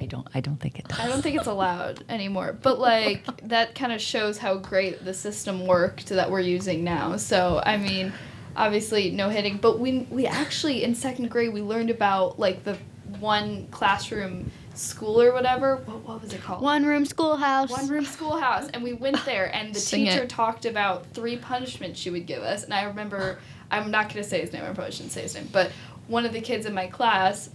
i 0.00 0.06
don't 0.06 0.26
i 0.34 0.40
don't 0.40 0.56
think 0.58 0.78
it 0.78 0.88
does 0.88 0.98
I 0.98 1.06
don't 1.06 1.20
think 1.20 1.36
it's 1.36 1.46
allowed 1.46 2.02
anymore. 2.08 2.56
But 2.62 2.78
like 2.78 3.26
that 3.46 3.74
kind 3.74 3.92
of 3.92 4.00
shows 4.00 4.38
how 4.38 4.56
great 4.56 5.04
the 5.04 5.12
system 5.12 5.66
worked 5.66 6.06
that 6.06 6.30
we're 6.30 6.40
using 6.40 6.82
now. 6.82 7.18
So 7.18 7.60
I 7.66 7.76
mean, 7.76 8.10
obviously 8.56 9.10
no 9.10 9.28
hitting, 9.28 9.58
but 9.58 9.78
we 9.78 10.00
we 10.10 10.26
actually 10.26 10.84
in 10.84 10.94
second 10.94 11.30
grade 11.30 11.52
we 11.52 11.62
learned 11.62 11.90
about 11.90 12.38
like 12.38 12.64
the 12.64 12.76
one 13.20 13.66
classroom 13.68 14.50
school 14.74 15.20
or 15.20 15.32
whatever. 15.32 15.76
What, 15.76 16.00
what 16.00 16.22
was 16.22 16.32
it 16.32 16.42
called? 16.42 16.62
One 16.62 16.84
room 16.84 17.04
schoolhouse. 17.04 17.70
One 17.70 17.88
room 17.88 18.04
schoolhouse, 18.04 18.68
and 18.70 18.82
we 18.82 18.92
went 18.92 19.24
there, 19.24 19.54
and 19.54 19.74
the 19.74 19.80
Sing 19.80 20.04
teacher 20.04 20.24
it. 20.24 20.28
talked 20.28 20.64
about 20.66 21.06
three 21.12 21.36
punishments 21.36 21.98
she 21.98 22.10
would 22.10 22.26
give 22.26 22.42
us. 22.42 22.64
And 22.64 22.74
I 22.74 22.84
remember, 22.84 23.38
I'm 23.70 23.90
not 23.90 24.08
going 24.08 24.22
to 24.22 24.28
say 24.28 24.40
his 24.40 24.52
name, 24.52 24.62
I 24.62 24.72
probably 24.72 24.92
shouldn't 24.92 25.12
say 25.12 25.22
his 25.22 25.34
name, 25.34 25.48
but 25.52 25.70
one 26.06 26.26
of 26.26 26.32
the 26.32 26.40
kids 26.40 26.66
in 26.66 26.74
my 26.74 26.86
class, 26.86 27.50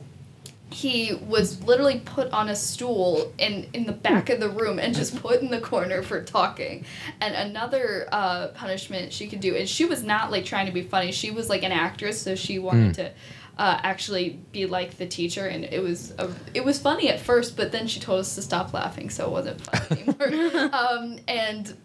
he 0.72 1.16
was 1.28 1.64
literally 1.64 2.00
put 2.06 2.32
on 2.32 2.50
a 2.50 2.56
stool 2.56 3.34
in, 3.38 3.68
in 3.74 3.86
the 3.86 3.92
back 3.92 4.30
of 4.30 4.40
the 4.40 4.50
room 4.50 4.80
and 4.80 4.96
just 4.96 5.16
put 5.22 5.42
in 5.42 5.50
the 5.50 5.62
corner 5.62 6.04
for 6.04 6.24
talking. 6.24 6.86
And 7.22 7.34
another 7.36 8.08
uh, 8.12 8.50
punishment 8.50 9.12
she 9.12 9.28
could 9.28 9.40
do, 9.40 9.56
and 9.56 9.68
she 9.68 9.86
was 9.86 10.04
not 10.04 10.32
like 10.32 10.46
trying 10.46 10.68
to 10.68 10.72
be 10.72 10.84
funny, 10.84 11.12
she 11.12 11.32
was 11.32 11.50
like 11.50 11.64
an 11.64 11.72
actress, 11.72 12.22
so 12.22 12.36
she 12.36 12.60
wanted 12.60 12.96
to. 12.96 13.12
Uh, 13.58 13.78
actually 13.84 14.40
be 14.54 14.66
like 14.66 14.96
the 14.96 15.06
teacher 15.06 15.48
and 15.48 15.66
it 15.66 15.84
was 15.84 16.12
a, 16.18 16.32
it 16.54 16.64
was 16.64 16.80
funny 16.80 17.10
at 17.10 17.20
first 17.20 17.58
but 17.58 17.74
then 17.74 17.88
she 17.88 18.00
told 18.00 18.18
us 18.22 18.34
to 18.34 18.42
stop 18.42 18.74
laughing 18.74 19.10
so 19.10 19.26
it 19.26 19.32
wasn't 19.32 19.60
funny 19.60 20.02
anymore 20.22 20.70
um, 20.74 21.20
and 21.28 21.76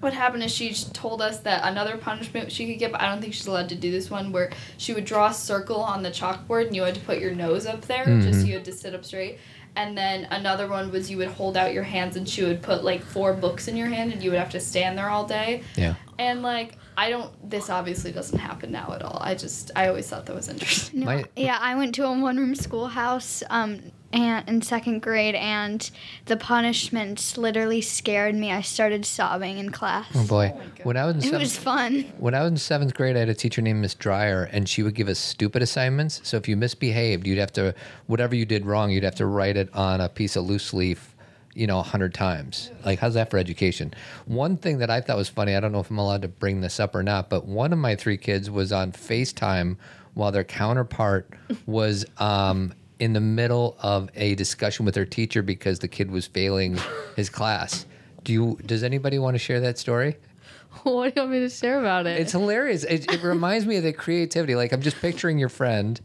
what 0.00 0.12
happened 0.12 0.42
is 0.42 0.52
she 0.54 0.72
told 0.92 1.20
us 1.20 1.40
that 1.40 1.60
another 1.64 1.96
punishment 1.96 2.50
she 2.52 2.66
could 2.66 2.78
give 2.78 2.94
i 2.94 3.06
don't 3.06 3.20
think 3.20 3.34
she's 3.34 3.46
allowed 3.46 3.68
to 3.68 3.74
do 3.74 3.90
this 3.90 4.10
one 4.10 4.30
where 4.32 4.50
she 4.76 4.94
would 4.94 5.04
draw 5.04 5.28
a 5.28 5.34
circle 5.34 5.80
on 5.80 6.02
the 6.02 6.10
chalkboard 6.10 6.66
and 6.68 6.76
you 6.76 6.82
had 6.82 6.94
to 6.94 7.00
put 7.00 7.18
your 7.18 7.34
nose 7.34 7.66
up 7.66 7.80
there 7.82 8.04
just 8.20 8.46
you 8.46 8.54
had 8.54 8.64
to 8.64 8.72
sit 8.72 8.94
up 8.94 9.04
straight 9.04 9.38
and 9.76 9.96
then 9.96 10.26
another 10.30 10.66
one 10.66 10.90
was 10.90 11.10
you 11.10 11.16
would 11.18 11.28
hold 11.28 11.56
out 11.56 11.72
your 11.72 11.82
hands 11.84 12.16
and 12.16 12.28
she 12.28 12.42
would 12.42 12.62
put 12.62 12.82
like 12.82 13.02
four 13.02 13.32
books 13.32 13.68
in 13.68 13.76
your 13.76 13.86
hand 13.88 14.12
and 14.12 14.22
you 14.22 14.30
would 14.30 14.38
have 14.38 14.50
to 14.50 14.58
stand 14.60 14.96
there 14.98 15.08
all 15.08 15.26
day 15.26 15.62
Yeah. 15.76 15.94
and 16.18 16.42
like 16.42 16.76
I 17.00 17.10
don't. 17.10 17.30
This 17.48 17.70
obviously 17.70 18.10
doesn't 18.10 18.40
happen 18.40 18.72
now 18.72 18.92
at 18.92 19.02
all. 19.02 19.18
I 19.20 19.36
just 19.36 19.70
I 19.76 19.86
always 19.86 20.08
thought 20.10 20.26
that 20.26 20.34
was 20.34 20.48
interesting. 20.48 20.98
No, 20.98 21.06
My- 21.06 21.24
yeah, 21.36 21.56
I 21.60 21.76
went 21.76 21.94
to 21.94 22.04
a 22.06 22.10
one 22.20 22.36
room 22.36 22.56
schoolhouse 22.56 23.44
um, 23.50 23.80
and 24.12 24.48
in 24.48 24.62
second 24.62 25.02
grade, 25.02 25.34
and 25.34 25.90
the 26.26 26.36
punishments 26.36 27.36
literally 27.36 27.80
scared 27.80 28.34
me. 28.34 28.50
I 28.50 28.62
started 28.62 29.04
sobbing 29.04 29.58
in 29.58 29.70
class. 29.70 30.06
Oh 30.14 30.26
boy, 30.26 30.52
my 30.56 30.64
God. 30.64 30.84
when 30.84 30.96
I 30.96 31.04
was 31.04 31.24
in 31.26 31.34
It 31.34 31.38
was 31.38 31.56
fun. 31.56 32.04
when 32.18 32.34
I 32.34 32.42
was 32.42 32.50
in 32.52 32.56
seventh 32.56 32.94
grade, 32.94 33.16
I 33.16 33.20
had 33.20 33.28
a 33.28 33.34
teacher 33.34 33.60
named 33.62 33.80
Miss 33.80 33.94
Dryer, 33.94 34.44
and 34.52 34.68
she 34.68 34.82
would 34.82 34.94
give 34.94 35.08
us 35.08 35.18
stupid 35.18 35.62
assignments. 35.62 36.20
So 36.24 36.36
if 36.36 36.48
you 36.48 36.56
misbehaved, 36.56 37.26
you'd 37.26 37.38
have 37.38 37.52
to 37.54 37.74
whatever 38.06 38.34
you 38.34 38.44
did 38.46 38.64
wrong, 38.66 38.90
you'd 38.90 39.04
have 39.04 39.16
to 39.16 39.26
write 39.26 39.56
it 39.56 39.68
on 39.74 40.00
a 40.00 40.08
piece 40.08 40.36
of 40.36 40.44
loose 40.44 40.72
leaf, 40.72 41.14
you 41.54 41.66
know, 41.66 41.78
a 41.80 41.82
hundred 41.82 42.14
times. 42.14 42.70
Like, 42.84 42.98
how's 43.00 43.14
that 43.14 43.30
for 43.30 43.36
education? 43.38 43.92
One 44.26 44.56
thing 44.56 44.78
that 44.78 44.90
I 44.90 45.00
thought 45.00 45.16
was 45.16 45.28
funny, 45.28 45.54
I 45.54 45.60
don't 45.60 45.72
know 45.72 45.80
if 45.80 45.90
I'm 45.90 45.98
allowed 45.98 46.22
to 46.22 46.28
bring 46.28 46.60
this 46.60 46.80
up 46.80 46.94
or 46.94 47.02
not, 47.02 47.28
but 47.28 47.46
one 47.46 47.72
of 47.72 47.78
my 47.78 47.94
three 47.96 48.16
kids 48.16 48.50
was 48.50 48.72
on 48.72 48.92
FaceTime 48.92 49.76
while 50.14 50.32
their 50.32 50.44
counterpart 50.44 51.28
was 51.66 52.04
um, 52.18 52.72
in 52.98 53.12
the 53.12 53.20
middle 53.20 53.76
of 53.80 54.10
a 54.14 54.34
discussion 54.34 54.84
with 54.84 54.94
their 54.94 55.06
teacher 55.06 55.42
because 55.42 55.78
the 55.78 55.88
kid 55.88 56.10
was 56.10 56.26
failing 56.26 56.78
his 57.16 57.30
class. 57.30 57.86
Do 58.24 58.32
you? 58.32 58.58
Does 58.66 58.82
anybody 58.82 59.18
want 59.18 59.34
to 59.34 59.38
share 59.38 59.60
that 59.60 59.78
story? 59.78 60.16
what 60.82 61.14
do 61.14 61.20
you 61.20 61.26
want 61.26 61.32
me 61.32 61.40
to 61.40 61.48
share 61.50 61.78
about 61.80 62.06
it? 62.06 62.20
It's 62.20 62.32
hilarious. 62.32 62.84
It, 62.84 63.10
it 63.12 63.22
reminds 63.22 63.66
me 63.66 63.76
of 63.76 63.84
the 63.84 63.92
creativity. 63.92 64.54
Like 64.54 64.72
I'm 64.72 64.82
just 64.82 64.98
picturing 65.00 65.38
your 65.38 65.48
friend. 65.48 66.00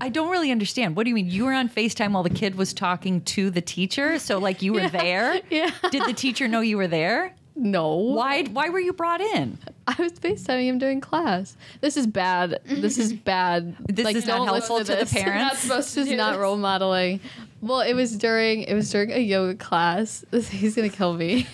I 0.00 0.10
don't 0.10 0.28
really 0.30 0.50
understand. 0.50 0.94
What 0.94 1.04
do 1.04 1.10
you 1.10 1.14
mean? 1.14 1.30
You 1.30 1.46
were 1.46 1.54
on 1.54 1.68
FaceTime 1.70 2.12
while 2.12 2.22
the 2.22 2.28
kid 2.30 2.54
was 2.54 2.74
talking 2.74 3.22
to 3.22 3.48
the 3.50 3.62
teacher? 3.62 4.18
So, 4.18 4.36
like, 4.38 4.60
you 4.60 4.74
were 4.74 4.88
there? 4.90 5.40
yeah. 5.48 5.70
Did 5.90 6.04
the 6.04 6.12
teacher 6.12 6.48
know 6.48 6.60
you 6.60 6.76
were 6.76 6.86
there? 6.86 7.34
no. 7.58 7.94
Why, 7.96 8.44
why 8.44 8.68
were 8.68 8.78
you 8.78 8.92
brought 8.92 9.22
in? 9.22 9.58
I 9.98 10.02
was 10.02 10.12
FaceTiming 10.12 10.64
him 10.66 10.78
during 10.78 11.00
class. 11.00 11.56
This 11.80 11.96
is 11.96 12.06
bad. 12.06 12.60
This 12.64 12.98
is 12.98 13.12
bad. 13.32 13.76
This 13.88 14.14
is 14.16 14.26
not 14.26 14.38
don't 14.38 14.46
helpful 14.48 14.78
listen 14.78 14.96
to 14.98 15.04
the 15.04 15.10
parents. 15.20 15.42
Not 15.42 15.56
supposed 15.56 15.94
to 15.94 16.00
This 16.00 16.10
is 16.10 16.16
not 16.16 16.32
this. 16.32 16.40
role 16.40 16.56
modeling. 16.56 17.20
Well, 17.60 17.80
it 17.80 17.94
was 17.94 18.16
during 18.16 18.62
it 18.62 18.74
was 18.74 18.90
during 18.90 19.12
a 19.12 19.18
yoga 19.18 19.54
class. 19.54 20.24
He's 20.32 20.74
gonna 20.74 20.88
kill 20.88 21.14
me. 21.14 21.46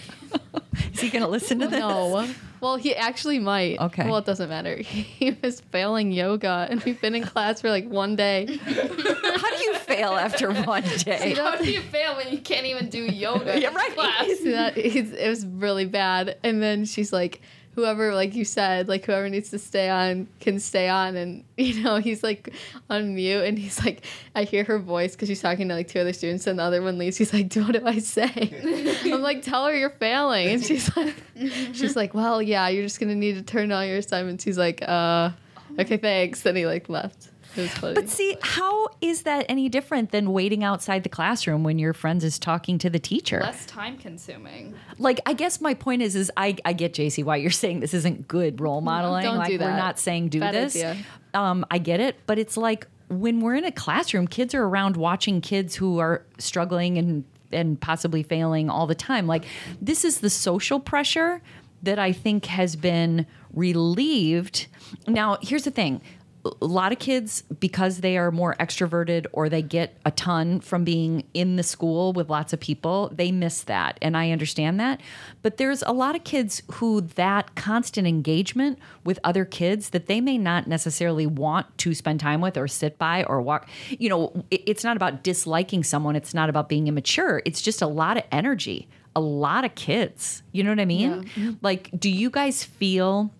Is 0.92 1.00
he 1.00 1.10
going 1.10 1.22
to 1.22 1.28
listen 1.28 1.58
to 1.60 1.68
this? 1.68 1.78
No. 1.78 2.26
Well, 2.60 2.76
he 2.76 2.94
actually 2.94 3.38
might. 3.38 3.78
Okay. 3.78 4.06
Well, 4.06 4.16
it 4.18 4.24
doesn't 4.24 4.48
matter. 4.48 4.76
He 4.76 5.36
was 5.42 5.60
failing 5.60 6.12
yoga, 6.12 6.66
and 6.70 6.82
we've 6.84 7.00
been 7.00 7.14
in 7.14 7.22
class 7.22 7.60
for 7.60 7.68
like 7.68 7.86
one 7.88 8.16
day. 8.16 8.46
How 8.46 9.56
do 9.56 9.62
you 9.64 9.74
fail 9.74 10.12
after 10.12 10.52
one 10.52 10.84
day? 10.98 11.34
How 11.34 11.56
do 11.56 11.70
you 11.70 11.80
fail 11.80 12.16
when 12.16 12.32
you 12.32 12.38
can't 12.38 12.64
even 12.66 12.88
do 12.88 13.02
yoga? 13.04 13.60
Yeah, 13.60 13.68
in 13.68 13.74
right. 13.74 13.94
Class? 13.94 14.26
So 14.38 14.50
that 14.52 14.78
it 14.78 15.28
was 15.28 15.44
really 15.44 15.86
bad. 15.86 16.38
And 16.42 16.62
then 16.62 16.84
she's 16.86 17.12
like, 17.12 17.42
whoever, 17.74 18.14
like 18.14 18.34
you 18.34 18.44
said, 18.44 18.88
like 18.88 19.04
whoever 19.04 19.28
needs 19.28 19.50
to 19.50 19.58
stay 19.58 19.88
on 19.88 20.28
can 20.40 20.58
stay 20.60 20.88
on. 20.88 21.16
And 21.16 21.44
you 21.56 21.82
know, 21.82 21.96
he's 21.96 22.22
like 22.22 22.52
on 22.90 23.14
mute, 23.14 23.44
and 23.44 23.58
he's 23.58 23.84
like, 23.84 24.04
I 24.34 24.44
hear 24.44 24.64
her 24.64 24.78
voice 24.78 25.12
because 25.12 25.28
she's 25.28 25.40
talking 25.40 25.68
to 25.68 25.74
like 25.74 25.88
two 25.88 26.00
other 26.00 26.12
students, 26.12 26.46
and 26.46 26.58
the 26.58 26.62
other 26.62 26.82
one 26.82 26.98
leaves. 26.98 27.16
He's 27.16 27.32
like, 27.32 27.52
what 27.54 27.72
do 27.72 27.86
I 27.86 27.98
say? 27.98 28.98
I'm 29.12 29.22
like, 29.22 29.42
tell 29.42 29.66
her 29.66 29.74
you're 29.74 29.90
failing, 29.90 30.48
and 30.48 30.64
she's 30.64 30.94
like, 30.96 31.14
she's 31.72 31.96
like, 31.96 32.14
well, 32.14 32.42
yeah, 32.42 32.68
you're 32.68 32.84
just 32.84 33.00
gonna 33.00 33.14
need 33.14 33.34
to 33.34 33.42
turn 33.42 33.72
all 33.72 33.84
your 33.84 33.98
assignments. 33.98 34.44
He's 34.44 34.58
like, 34.58 34.82
uh, 34.86 35.30
okay, 35.78 35.96
thanks. 35.96 36.42
Then 36.42 36.56
he 36.56 36.66
like 36.66 36.88
left. 36.88 37.31
It 37.56 37.62
was 37.62 37.70
funny. 37.72 37.94
But 37.94 38.08
see, 38.08 38.36
how 38.40 38.88
is 39.00 39.22
that 39.22 39.46
any 39.48 39.68
different 39.68 40.10
than 40.10 40.32
waiting 40.32 40.64
outside 40.64 41.02
the 41.02 41.08
classroom 41.08 41.64
when 41.64 41.78
your 41.78 41.92
friends 41.92 42.24
is 42.24 42.38
talking 42.38 42.78
to 42.78 42.90
the 42.90 42.98
teacher? 42.98 43.40
Less 43.40 43.66
time 43.66 43.98
consuming. 43.98 44.74
like 44.98 45.20
I 45.26 45.32
guess 45.34 45.60
my 45.60 45.74
point 45.74 46.02
is 46.02 46.16
is 46.16 46.30
I, 46.36 46.56
I 46.64 46.72
get 46.72 46.94
JC 46.94 47.24
why 47.24 47.36
you're 47.36 47.50
saying 47.50 47.80
this 47.80 47.94
isn't 47.94 48.28
good 48.28 48.60
role 48.60 48.80
modeling. 48.80 49.24
Don't 49.24 49.38
like 49.38 49.48
do 49.48 49.58
we're 49.58 49.76
not 49.76 49.98
saying 49.98 50.28
do 50.28 50.40
Bad 50.40 50.54
this. 50.54 50.76
idea. 50.76 50.96
Um, 51.34 51.64
I 51.70 51.78
get 51.78 52.00
it, 52.00 52.16
but 52.26 52.38
it's 52.38 52.56
like 52.56 52.86
when 53.08 53.40
we're 53.40 53.54
in 53.56 53.64
a 53.64 53.72
classroom, 53.72 54.26
kids 54.26 54.54
are 54.54 54.62
around 54.62 54.96
watching 54.96 55.40
kids 55.40 55.74
who 55.76 55.98
are 55.98 56.24
struggling 56.38 56.98
and 56.98 57.24
and 57.52 57.78
possibly 57.78 58.22
failing 58.22 58.70
all 58.70 58.86
the 58.86 58.94
time. 58.94 59.26
Like 59.26 59.44
this 59.80 60.04
is 60.04 60.20
the 60.20 60.30
social 60.30 60.80
pressure 60.80 61.42
that 61.82 61.98
I 61.98 62.12
think 62.12 62.46
has 62.46 62.76
been 62.76 63.26
relieved. 63.52 64.66
Now, 65.06 65.38
here's 65.42 65.64
the 65.64 65.70
thing. 65.70 66.00
A 66.44 66.66
lot 66.66 66.90
of 66.90 66.98
kids, 66.98 67.42
because 67.60 67.98
they 68.00 68.18
are 68.18 68.32
more 68.32 68.56
extroverted 68.58 69.26
or 69.32 69.48
they 69.48 69.62
get 69.62 69.96
a 70.04 70.10
ton 70.10 70.58
from 70.58 70.82
being 70.82 71.22
in 71.34 71.54
the 71.54 71.62
school 71.62 72.12
with 72.12 72.28
lots 72.28 72.52
of 72.52 72.58
people, 72.58 73.12
they 73.14 73.30
miss 73.30 73.62
that. 73.62 73.96
And 74.02 74.16
I 74.16 74.32
understand 74.32 74.80
that. 74.80 75.00
But 75.42 75.58
there's 75.58 75.82
a 75.82 75.92
lot 75.92 76.16
of 76.16 76.24
kids 76.24 76.60
who 76.72 77.00
that 77.02 77.54
constant 77.54 78.08
engagement 78.08 78.80
with 79.04 79.20
other 79.22 79.44
kids 79.44 79.90
that 79.90 80.06
they 80.06 80.20
may 80.20 80.36
not 80.36 80.66
necessarily 80.66 81.26
want 81.26 81.78
to 81.78 81.94
spend 81.94 82.18
time 82.18 82.40
with 82.40 82.56
or 82.56 82.66
sit 82.66 82.98
by 82.98 83.22
or 83.22 83.40
walk. 83.40 83.68
You 83.90 84.08
know, 84.08 84.44
it- 84.50 84.64
it's 84.66 84.82
not 84.82 84.96
about 84.96 85.22
disliking 85.22 85.84
someone, 85.84 86.16
it's 86.16 86.34
not 86.34 86.48
about 86.50 86.68
being 86.68 86.88
immature. 86.88 87.40
It's 87.44 87.62
just 87.62 87.82
a 87.82 87.86
lot 87.86 88.16
of 88.16 88.24
energy, 88.32 88.88
a 89.14 89.20
lot 89.20 89.64
of 89.64 89.76
kids. 89.76 90.42
You 90.50 90.64
know 90.64 90.70
what 90.70 90.80
I 90.80 90.86
mean? 90.86 91.22
Mm-hmm. 91.22 91.50
Like, 91.62 91.90
do 91.96 92.10
you 92.10 92.30
guys 92.30 92.64
feel? 92.64 93.30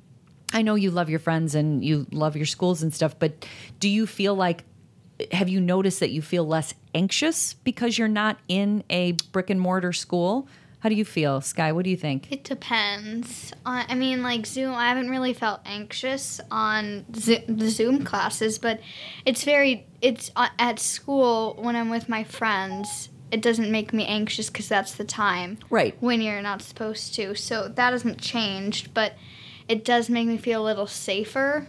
I 0.53 0.62
know 0.62 0.74
you 0.74 0.90
love 0.90 1.09
your 1.11 1.18
friends 1.18 1.55
and 1.55 1.84
you 1.84 2.07
love 2.12 2.36
your 2.36 2.46
schools 2.46 2.82
and 2.82 2.92
stuff, 2.94 3.18
but 3.18 3.46
do 3.80 3.88
you 3.88 4.07
feel 4.07 4.34
like 4.34 4.64
have 5.30 5.48
you 5.48 5.61
noticed 5.61 6.00
that 6.00 6.11
you 6.11 6.20
feel 6.22 6.44
less 6.44 6.74
anxious 6.94 7.55
because 7.55 7.96
you're 7.98 8.09
not 8.09 8.38
in 8.48 8.82
a 8.90 9.12
brick 9.30 9.50
and 9.50 9.61
mortar 9.61 9.92
school? 9.92 10.48
How 10.80 10.88
do 10.88 10.96
you 10.96 11.05
feel, 11.05 11.40
Sky? 11.40 11.70
What 11.70 11.84
do 11.84 11.90
you 11.90 11.96
think? 11.96 12.32
It 12.32 12.42
depends. 12.42 13.53
Uh, 13.64 13.84
I 13.88 13.94
mean, 13.94 14.24
like 14.24 14.46
Zoom, 14.46 14.74
I 14.74 14.88
haven't 14.88 15.11
really 15.11 15.32
felt 15.32 15.61
anxious 15.64 16.40
on 16.50 17.05
Zo- 17.14 17.42
the 17.46 17.68
Zoom 17.70 18.05
classes, 18.05 18.59
but 18.59 18.80
it's 19.24 19.44
very, 19.44 19.86
it's 20.00 20.32
uh, 20.34 20.48
at 20.59 20.80
school 20.80 21.57
when 21.61 21.76
I'm 21.76 21.88
with 21.88 22.09
my 22.09 22.24
friends, 22.24 23.11
it 23.30 23.40
doesn't 23.42 23.70
make 23.70 23.92
me 23.92 24.05
anxious 24.07 24.50
because 24.50 24.68
that's 24.68 24.94
the 24.96 25.05
time 25.05 25.59
Right. 25.70 25.96
when 26.00 26.20
you're 26.20 26.42
not 26.42 26.62
supposed 26.62 27.14
to. 27.14 27.36
So 27.36 27.68
that 27.68 27.92
hasn't 27.92 28.20
changed, 28.20 28.92
but 28.92 29.14
it 29.73 29.87
does 29.87 30.11
make 30.11 30.27
me 30.29 30.37
feel 30.37 30.62
a 30.62 30.66
little 30.66 30.87
safer 30.87 31.66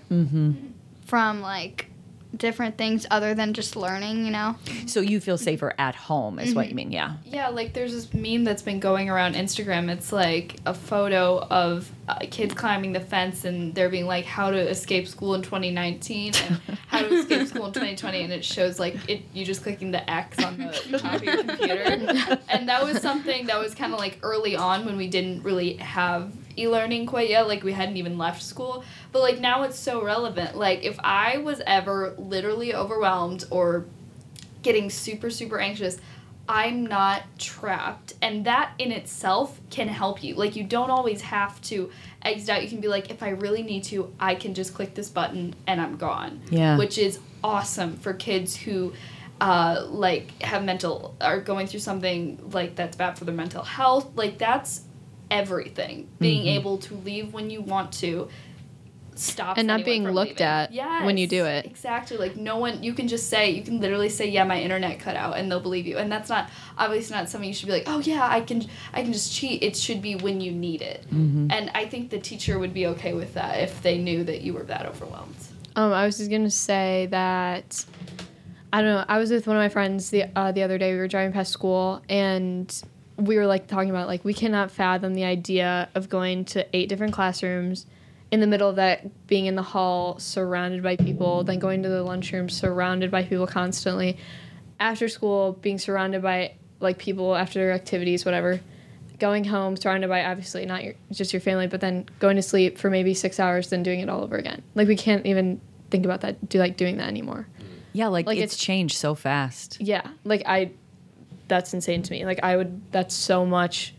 from 1.05 1.39
like 1.41 1.87
different 2.35 2.77
things 2.77 3.05
other 3.11 3.33
than 3.33 3.53
just 3.53 3.75
learning, 3.75 4.25
you 4.25 4.31
know? 4.31 4.55
So 4.87 4.99
you 4.99 5.19
feel 5.19 5.37
safer 5.37 5.73
at 5.77 5.95
home 5.95 6.37
is 6.39 6.53
what 6.53 6.67
you 6.67 6.75
mean, 6.75 6.91
yeah. 6.91 7.13
Yeah, 7.25 7.47
like 7.49 7.73
there's 7.73 7.93
this 7.93 8.13
meme 8.13 8.43
that's 8.43 8.61
been 8.61 8.79
going 8.81 9.09
around 9.09 9.35
Instagram. 9.35 9.89
It's 9.89 10.11
like 10.11 10.57
a 10.65 10.73
photo 10.73 11.39
of 11.39 11.89
uh, 12.09 12.17
kids 12.29 12.53
climbing 12.53 12.91
the 12.91 12.99
fence 12.99 13.45
and 13.45 13.73
they're 13.73 13.89
being 13.89 14.07
like, 14.07 14.25
"How 14.25 14.49
to 14.49 14.57
escape 14.57 15.07
school 15.07 15.35
in 15.35 15.43
2019 15.43 16.33
and 16.35 16.59
how 16.87 16.99
to 17.01 17.13
escape 17.13 17.47
school 17.47 17.67
in 17.67 17.73
2020," 17.79 18.23
and 18.23 18.33
it 18.33 18.43
shows 18.43 18.79
like 18.79 18.97
it 19.07 19.21
you 19.33 19.45
just 19.45 19.63
clicking 19.63 19.91
the 19.91 20.09
X 20.09 20.43
on 20.43 20.57
the 20.57 20.97
top 20.99 21.13
of 21.13 21.23
your 21.23 21.37
computer. 21.43 21.83
And 22.49 22.67
that 22.67 22.83
was 22.83 22.99
something 23.01 23.45
that 23.45 23.59
was 23.59 23.73
kind 23.75 23.93
of 23.93 23.99
like 23.99 24.19
early 24.23 24.55
on 24.55 24.85
when 24.85 24.97
we 24.97 25.07
didn't 25.07 25.43
really 25.43 25.75
have 25.77 26.33
e-learning 26.57 27.05
quite 27.05 27.29
yet. 27.29 27.47
Like 27.47 27.63
we 27.63 27.73
hadn't 27.73 27.97
even 27.97 28.17
left 28.17 28.41
school, 28.41 28.83
but 29.11 29.21
like 29.21 29.39
now 29.39 29.63
it's 29.63 29.77
so 29.79 30.03
relevant. 30.03 30.55
Like 30.57 30.83
if 30.83 30.99
I 31.03 31.37
was 31.37 31.61
ever 31.65 32.13
literally 32.17 32.73
overwhelmed 32.75 33.45
or 33.49 33.85
getting 34.61 34.89
super 34.89 35.29
super 35.29 35.59
anxious 35.59 35.97
i'm 36.47 36.85
not 36.85 37.23
trapped 37.37 38.13
and 38.21 38.45
that 38.45 38.71
in 38.77 38.91
itself 38.93 39.59
can 39.69 39.87
help 39.87 40.23
you 40.23 40.35
like 40.35 40.55
you 40.55 40.63
don't 40.63 40.89
always 40.89 41.21
have 41.21 41.59
to 41.61 41.89
exit 42.21 42.49
out 42.49 42.63
you 42.63 42.69
can 42.69 42.79
be 42.81 42.87
like 42.87 43.09
if 43.09 43.21
i 43.23 43.29
really 43.29 43.61
need 43.63 43.83
to 43.83 44.13
i 44.19 44.35
can 44.35 44.53
just 44.53 44.73
click 44.73 44.93
this 44.93 45.09
button 45.09 45.53
and 45.67 45.79
i'm 45.81 45.95
gone 45.97 46.41
Yeah. 46.49 46.77
which 46.77 46.97
is 46.97 47.19
awesome 47.43 47.95
for 47.97 48.13
kids 48.13 48.55
who 48.55 48.93
uh, 49.41 49.85
like 49.89 50.41
have 50.41 50.63
mental 50.63 51.15
are 51.19 51.41
going 51.41 51.67
through 51.67 51.81
something 51.81 52.39
like 52.53 52.75
that's 52.75 52.95
bad 52.95 53.17
for 53.17 53.25
their 53.25 53.35
mental 53.35 53.63
health 53.63 54.09
like 54.15 54.37
that's 54.37 54.81
everything 55.31 56.07
being 56.19 56.47
able 56.47 56.77
to 56.77 56.95
leave 56.95 57.33
when 57.33 57.49
you 57.49 57.61
want 57.61 57.91
to 57.93 58.27
stop 59.15 59.57
And 59.59 59.67
not 59.67 59.85
being 59.85 60.05
looked 60.09 60.39
leaving. 60.39 60.43
at 60.45 61.05
when 61.05 61.17
you 61.17 61.27
do 61.27 61.45
it. 61.45 61.65
Exactly. 61.65 62.17
Like 62.17 62.35
no 62.35 62.57
one 62.57 62.81
you 62.81 62.93
can 62.93 63.07
just 63.07 63.29
say 63.29 63.51
you 63.51 63.61
can 63.63 63.79
literally 63.79 64.09
say, 64.09 64.27
Yeah, 64.29 64.43
my 64.43 64.59
internet 64.59 64.99
cut 64.99 65.15
out 65.15 65.37
and 65.37 65.51
they'll 65.51 65.59
believe 65.59 65.85
you. 65.85 65.97
And 65.97 66.11
that's 66.11 66.29
not 66.29 66.49
obviously 66.77 67.15
not 67.15 67.29
something 67.29 67.47
you 67.47 67.53
should 67.53 67.67
be 67.67 67.73
like, 67.73 67.83
Oh 67.85 67.99
yeah, 67.99 68.27
I 68.27 68.41
can 68.41 68.65
I 68.91 69.03
can 69.03 69.13
just 69.13 69.31
cheat. 69.33 69.61
It 69.61 69.75
should 69.77 70.01
be 70.01 70.15
when 70.15 70.41
you 70.41 70.51
need 70.51 70.81
it. 70.81 71.05
And 71.11 71.69
I 71.75 71.85
think 71.85 72.09
the 72.09 72.19
teacher 72.19 72.57
would 72.57 72.73
be 72.73 72.87
okay 72.87 73.13
with 73.13 73.35
that 73.35 73.59
if 73.59 73.81
they 73.83 73.97
knew 73.99 74.23
that 74.23 74.41
you 74.41 74.53
were 74.53 74.63
that 74.63 74.85
overwhelmed. 74.87 75.35
Um, 75.75 75.91
I 75.93 76.05
was 76.05 76.17
just 76.17 76.31
gonna 76.31 76.49
say 76.49 77.07
that 77.11 77.85
I 78.71 78.81
don't 78.81 78.95
know. 78.95 79.05
I 79.07 79.19
was 79.19 79.29
with 79.29 79.45
one 79.45 79.55
of 79.55 79.61
my 79.61 79.69
friends 79.69 80.09
the 80.09 80.25
uh, 80.35 80.51
the 80.51 80.63
other 80.63 80.79
day. 80.79 80.93
We 80.93 80.97
were 80.99 81.07
driving 81.07 81.33
past 81.33 81.51
school, 81.51 82.01
and 82.09 82.73
we 83.17 83.37
were 83.37 83.45
like 83.45 83.67
talking 83.67 83.89
about 83.89 84.07
like 84.07 84.23
we 84.25 84.33
cannot 84.33 84.71
fathom 84.71 85.13
the 85.13 85.23
idea 85.23 85.89
of 85.95 86.09
going 86.09 86.45
to 86.45 86.65
eight 86.75 86.89
different 86.89 87.13
classrooms 87.13 87.85
in 88.31 88.39
the 88.39 88.47
middle 88.47 88.69
of 88.69 88.75
that 88.77 89.27
being 89.27 89.45
in 89.45 89.55
the 89.55 89.61
hall 89.63 90.17
surrounded 90.19 90.81
by 90.81 90.95
people 90.95 91.43
then 91.43 91.59
going 91.59 91.83
to 91.83 91.89
the 91.89 92.01
lunchroom 92.03 92.49
surrounded 92.49 93.11
by 93.11 93.23
people 93.23 93.45
constantly 93.45 94.17
after 94.79 95.07
school 95.07 95.53
being 95.61 95.77
surrounded 95.77 96.21
by 96.21 96.53
like 96.79 96.97
people 96.97 97.35
after 97.35 97.59
their 97.59 97.71
activities 97.71 98.25
whatever 98.25 98.59
going 99.19 99.45
home 99.45 99.77
surrounded 99.77 100.09
by 100.09 100.25
obviously 100.25 100.65
not 100.65 100.83
your 100.83 100.95
just 101.11 101.31
your 101.31 101.39
family, 101.39 101.67
but 101.67 101.79
then 101.79 102.05
going 102.19 102.35
to 102.35 102.41
sleep 102.41 102.77
for 102.77 102.89
maybe 102.89 103.13
six 103.13 103.39
hours, 103.39 103.69
then 103.69 103.81
doing 103.81 104.01
it 104.01 104.09
all 104.09 104.21
over 104.21 104.35
again. 104.35 104.61
Like 104.75 104.87
we 104.87 104.97
can't 104.97 105.25
even 105.25 105.61
think 105.89 106.03
about 106.03 106.21
that. 106.21 106.49
Do 106.49 106.59
like 106.59 106.75
doing 106.75 106.97
that 106.97 107.07
anymore. 107.07 107.47
Yeah, 107.93 108.07
like, 108.07 108.25
Like, 108.25 108.39
it's, 108.39 108.55
it's- 108.55 108.65
changed 108.65 108.97
so 108.97 109.15
fast. 109.15 109.77
Yeah, 109.79 110.05
like 110.25 110.43
I, 110.45 110.71
that's 111.53 111.73
insane 111.73 112.01
to 112.01 112.11
me. 112.11 112.25
Like 112.25 112.39
I 112.41 112.57
would, 112.57 112.91
that's 112.91 113.13
so 113.13 113.45
much 113.45 113.93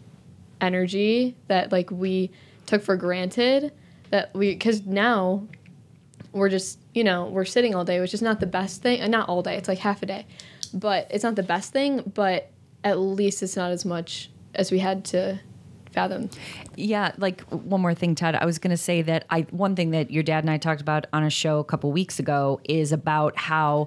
energy 0.60 1.36
that 1.46 1.70
like 1.70 1.90
we 1.90 2.30
took 2.66 2.82
for 2.82 2.96
granted 2.96 3.72
that 4.10 4.34
we 4.34 4.52
because 4.52 4.86
now 4.86 5.46
we're 6.32 6.48
just 6.48 6.78
you 6.94 7.04
know 7.04 7.26
we're 7.26 7.44
sitting 7.44 7.74
all 7.74 7.84
day, 7.84 8.00
which 8.00 8.14
is 8.14 8.22
not 8.22 8.40
the 8.40 8.46
best 8.46 8.82
thing. 8.82 9.00
And 9.00 9.12
not 9.12 9.28
all 9.28 9.42
day, 9.42 9.56
it's 9.56 9.68
like 9.68 9.78
half 9.78 10.02
a 10.02 10.06
day, 10.06 10.26
but 10.72 11.06
it's 11.10 11.22
not 11.22 11.36
the 11.36 11.42
best 11.42 11.72
thing. 11.72 12.12
But 12.14 12.50
at 12.82 12.98
least 12.98 13.42
it's 13.42 13.56
not 13.56 13.70
as 13.70 13.84
much 13.84 14.30
as 14.54 14.72
we 14.72 14.80
had 14.80 15.04
to 15.06 15.38
fathom. 15.92 16.28
Yeah, 16.74 17.12
like 17.18 17.42
one 17.42 17.80
more 17.80 17.94
thing, 17.94 18.14
Todd. 18.16 18.34
I 18.34 18.44
was 18.44 18.58
going 18.58 18.72
to 18.72 18.76
say 18.76 19.02
that 19.02 19.26
I 19.30 19.42
one 19.50 19.76
thing 19.76 19.90
that 19.92 20.10
your 20.10 20.22
dad 20.24 20.42
and 20.42 20.50
I 20.50 20.58
talked 20.58 20.80
about 20.80 21.06
on 21.12 21.22
a 21.22 21.30
show 21.30 21.60
a 21.60 21.64
couple 21.64 21.92
weeks 21.92 22.18
ago 22.18 22.60
is 22.64 22.90
about 22.90 23.38
how 23.38 23.86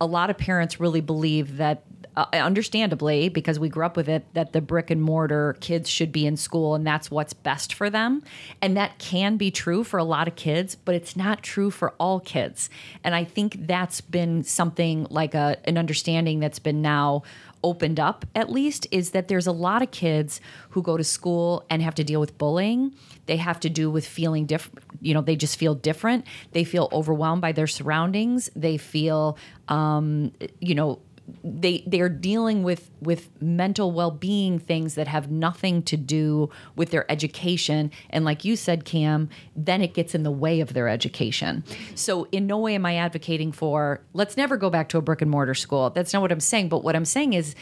a 0.00 0.06
lot 0.06 0.28
of 0.28 0.36
parents 0.36 0.78
really 0.78 1.00
believe 1.00 1.56
that. 1.56 1.82
Uh, 2.16 2.24
understandably, 2.32 3.28
because 3.28 3.58
we 3.58 3.68
grew 3.68 3.84
up 3.84 3.94
with 3.94 4.08
it, 4.08 4.24
that 4.32 4.54
the 4.54 4.60
brick 4.62 4.90
and 4.90 5.02
mortar 5.02 5.54
kids 5.60 5.90
should 5.90 6.10
be 6.10 6.24
in 6.26 6.34
school 6.34 6.74
and 6.74 6.86
that's 6.86 7.10
what's 7.10 7.34
best 7.34 7.74
for 7.74 7.90
them. 7.90 8.22
And 8.62 8.74
that 8.74 8.98
can 8.98 9.36
be 9.36 9.50
true 9.50 9.84
for 9.84 9.98
a 9.98 10.04
lot 10.04 10.26
of 10.26 10.34
kids, 10.34 10.76
but 10.76 10.94
it's 10.94 11.14
not 11.14 11.42
true 11.42 11.70
for 11.70 11.90
all 12.00 12.20
kids. 12.20 12.70
And 13.04 13.14
I 13.14 13.24
think 13.24 13.66
that's 13.66 14.00
been 14.00 14.44
something 14.44 15.06
like 15.10 15.34
a, 15.34 15.58
an 15.66 15.76
understanding 15.76 16.40
that's 16.40 16.58
been 16.58 16.80
now 16.80 17.22
opened 17.62 17.98
up 17.98 18.24
at 18.34 18.50
least 18.50 18.86
is 18.90 19.10
that 19.10 19.28
there's 19.28 19.46
a 19.46 19.52
lot 19.52 19.82
of 19.82 19.90
kids 19.90 20.40
who 20.70 20.82
go 20.82 20.96
to 20.96 21.02
school 21.02 21.64
and 21.68 21.82
have 21.82 21.94
to 21.94 22.04
deal 22.04 22.20
with 22.20 22.36
bullying 22.38 22.94
they 23.24 23.36
have 23.36 23.58
to 23.58 23.68
do 23.68 23.90
with 23.90 24.06
feeling 24.06 24.46
different 24.46 24.84
you 25.00 25.12
know 25.12 25.20
they 25.20 25.34
just 25.34 25.58
feel 25.58 25.74
different 25.74 26.24
they 26.52 26.62
feel 26.62 26.88
overwhelmed 26.92 27.42
by 27.42 27.50
their 27.52 27.66
surroundings 27.66 28.50
they 28.54 28.76
feel 28.76 29.36
um, 29.68 30.30
you 30.60 30.74
know 30.74 31.00
they 31.42 31.82
they're 31.86 32.08
dealing 32.08 32.62
with 32.62 32.90
with 33.00 33.30
mental 33.42 33.90
well-being 33.92 34.58
things 34.58 34.94
that 34.94 35.08
have 35.08 35.30
nothing 35.30 35.82
to 35.82 35.96
do 35.96 36.50
with 36.76 36.90
their 36.90 37.10
education. 37.10 37.90
And 38.10 38.24
like 38.24 38.44
you 38.44 38.56
said 38.56 38.84
Cam 38.84 39.28
then 39.56 39.82
it 39.82 39.94
gets 39.94 40.14
in 40.14 40.22
the 40.22 40.30
way 40.30 40.60
of 40.60 40.72
their 40.72 40.88
education. 40.88 41.64
So 41.94 42.28
in 42.32 42.46
no 42.46 42.58
way 42.58 42.74
am 42.74 42.86
I 42.86 42.96
advocating 42.96 43.52
for 43.52 44.00
let's 44.12 44.36
never 44.36 44.56
go 44.56 44.70
back 44.70 44.88
to 44.90 44.98
a 44.98 45.02
brick 45.02 45.22
and 45.22 45.30
mortar 45.30 45.54
school. 45.54 45.90
That's 45.90 46.12
not 46.12 46.22
what 46.22 46.32
I'm 46.32 46.40
saying. 46.40 46.68
But 46.68 46.84
what 46.84 46.94
I'm 46.94 47.04
saying 47.04 47.32
is 47.32 47.54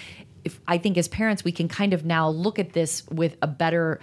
if 0.45 0.61
I 0.69 0.79
think 0.79 0.99
as 0.99 1.09
parents 1.09 1.45
we 1.45 1.53
can 1.53 1.69
kind 1.69 1.95
of 1.95 2.05
now 2.05 2.29
look 2.29 2.59
at 2.59 2.73
this 2.73 3.07
with 3.09 3.37
a 3.41 3.47
better 3.47 4.01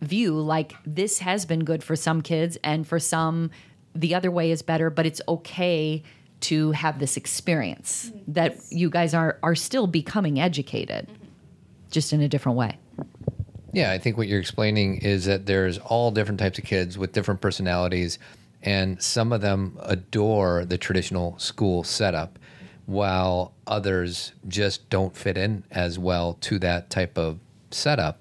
view 0.00 0.38
like 0.38 0.74
this 0.86 1.18
has 1.18 1.44
been 1.44 1.64
good 1.64 1.84
for 1.84 1.94
some 1.94 2.22
kids 2.22 2.56
and 2.64 2.86
for 2.86 2.98
some 2.98 3.50
the 3.94 4.14
other 4.14 4.30
way 4.30 4.50
is 4.50 4.62
better 4.62 4.88
but 4.88 5.04
it's 5.04 5.20
okay 5.28 6.02
to 6.40 6.72
have 6.72 6.98
this 6.98 7.16
experience 7.16 8.10
mm-hmm. 8.10 8.32
that 8.32 8.56
you 8.70 8.90
guys 8.90 9.14
are 9.14 9.38
are 9.42 9.54
still 9.54 9.86
becoming 9.86 10.40
educated 10.40 11.06
mm-hmm. 11.06 11.24
just 11.90 12.12
in 12.12 12.20
a 12.20 12.28
different 12.28 12.56
way. 12.56 12.78
Yeah, 13.72 13.92
I 13.92 13.98
think 13.98 14.16
what 14.16 14.26
you're 14.26 14.40
explaining 14.40 14.98
is 14.98 15.26
that 15.26 15.46
there's 15.46 15.78
all 15.78 16.10
different 16.10 16.40
types 16.40 16.58
of 16.58 16.64
kids 16.64 16.98
with 16.98 17.12
different 17.12 17.40
personalities, 17.40 18.18
and 18.62 19.00
some 19.00 19.32
of 19.32 19.40
them 19.40 19.78
adore 19.82 20.64
the 20.64 20.76
traditional 20.76 21.38
school 21.38 21.84
setup, 21.84 22.38
while 22.86 23.52
others 23.66 24.32
just 24.48 24.90
don't 24.90 25.16
fit 25.16 25.38
in 25.38 25.62
as 25.70 25.98
well 25.98 26.34
to 26.40 26.58
that 26.58 26.90
type 26.90 27.16
of 27.16 27.38
setup. 27.70 28.20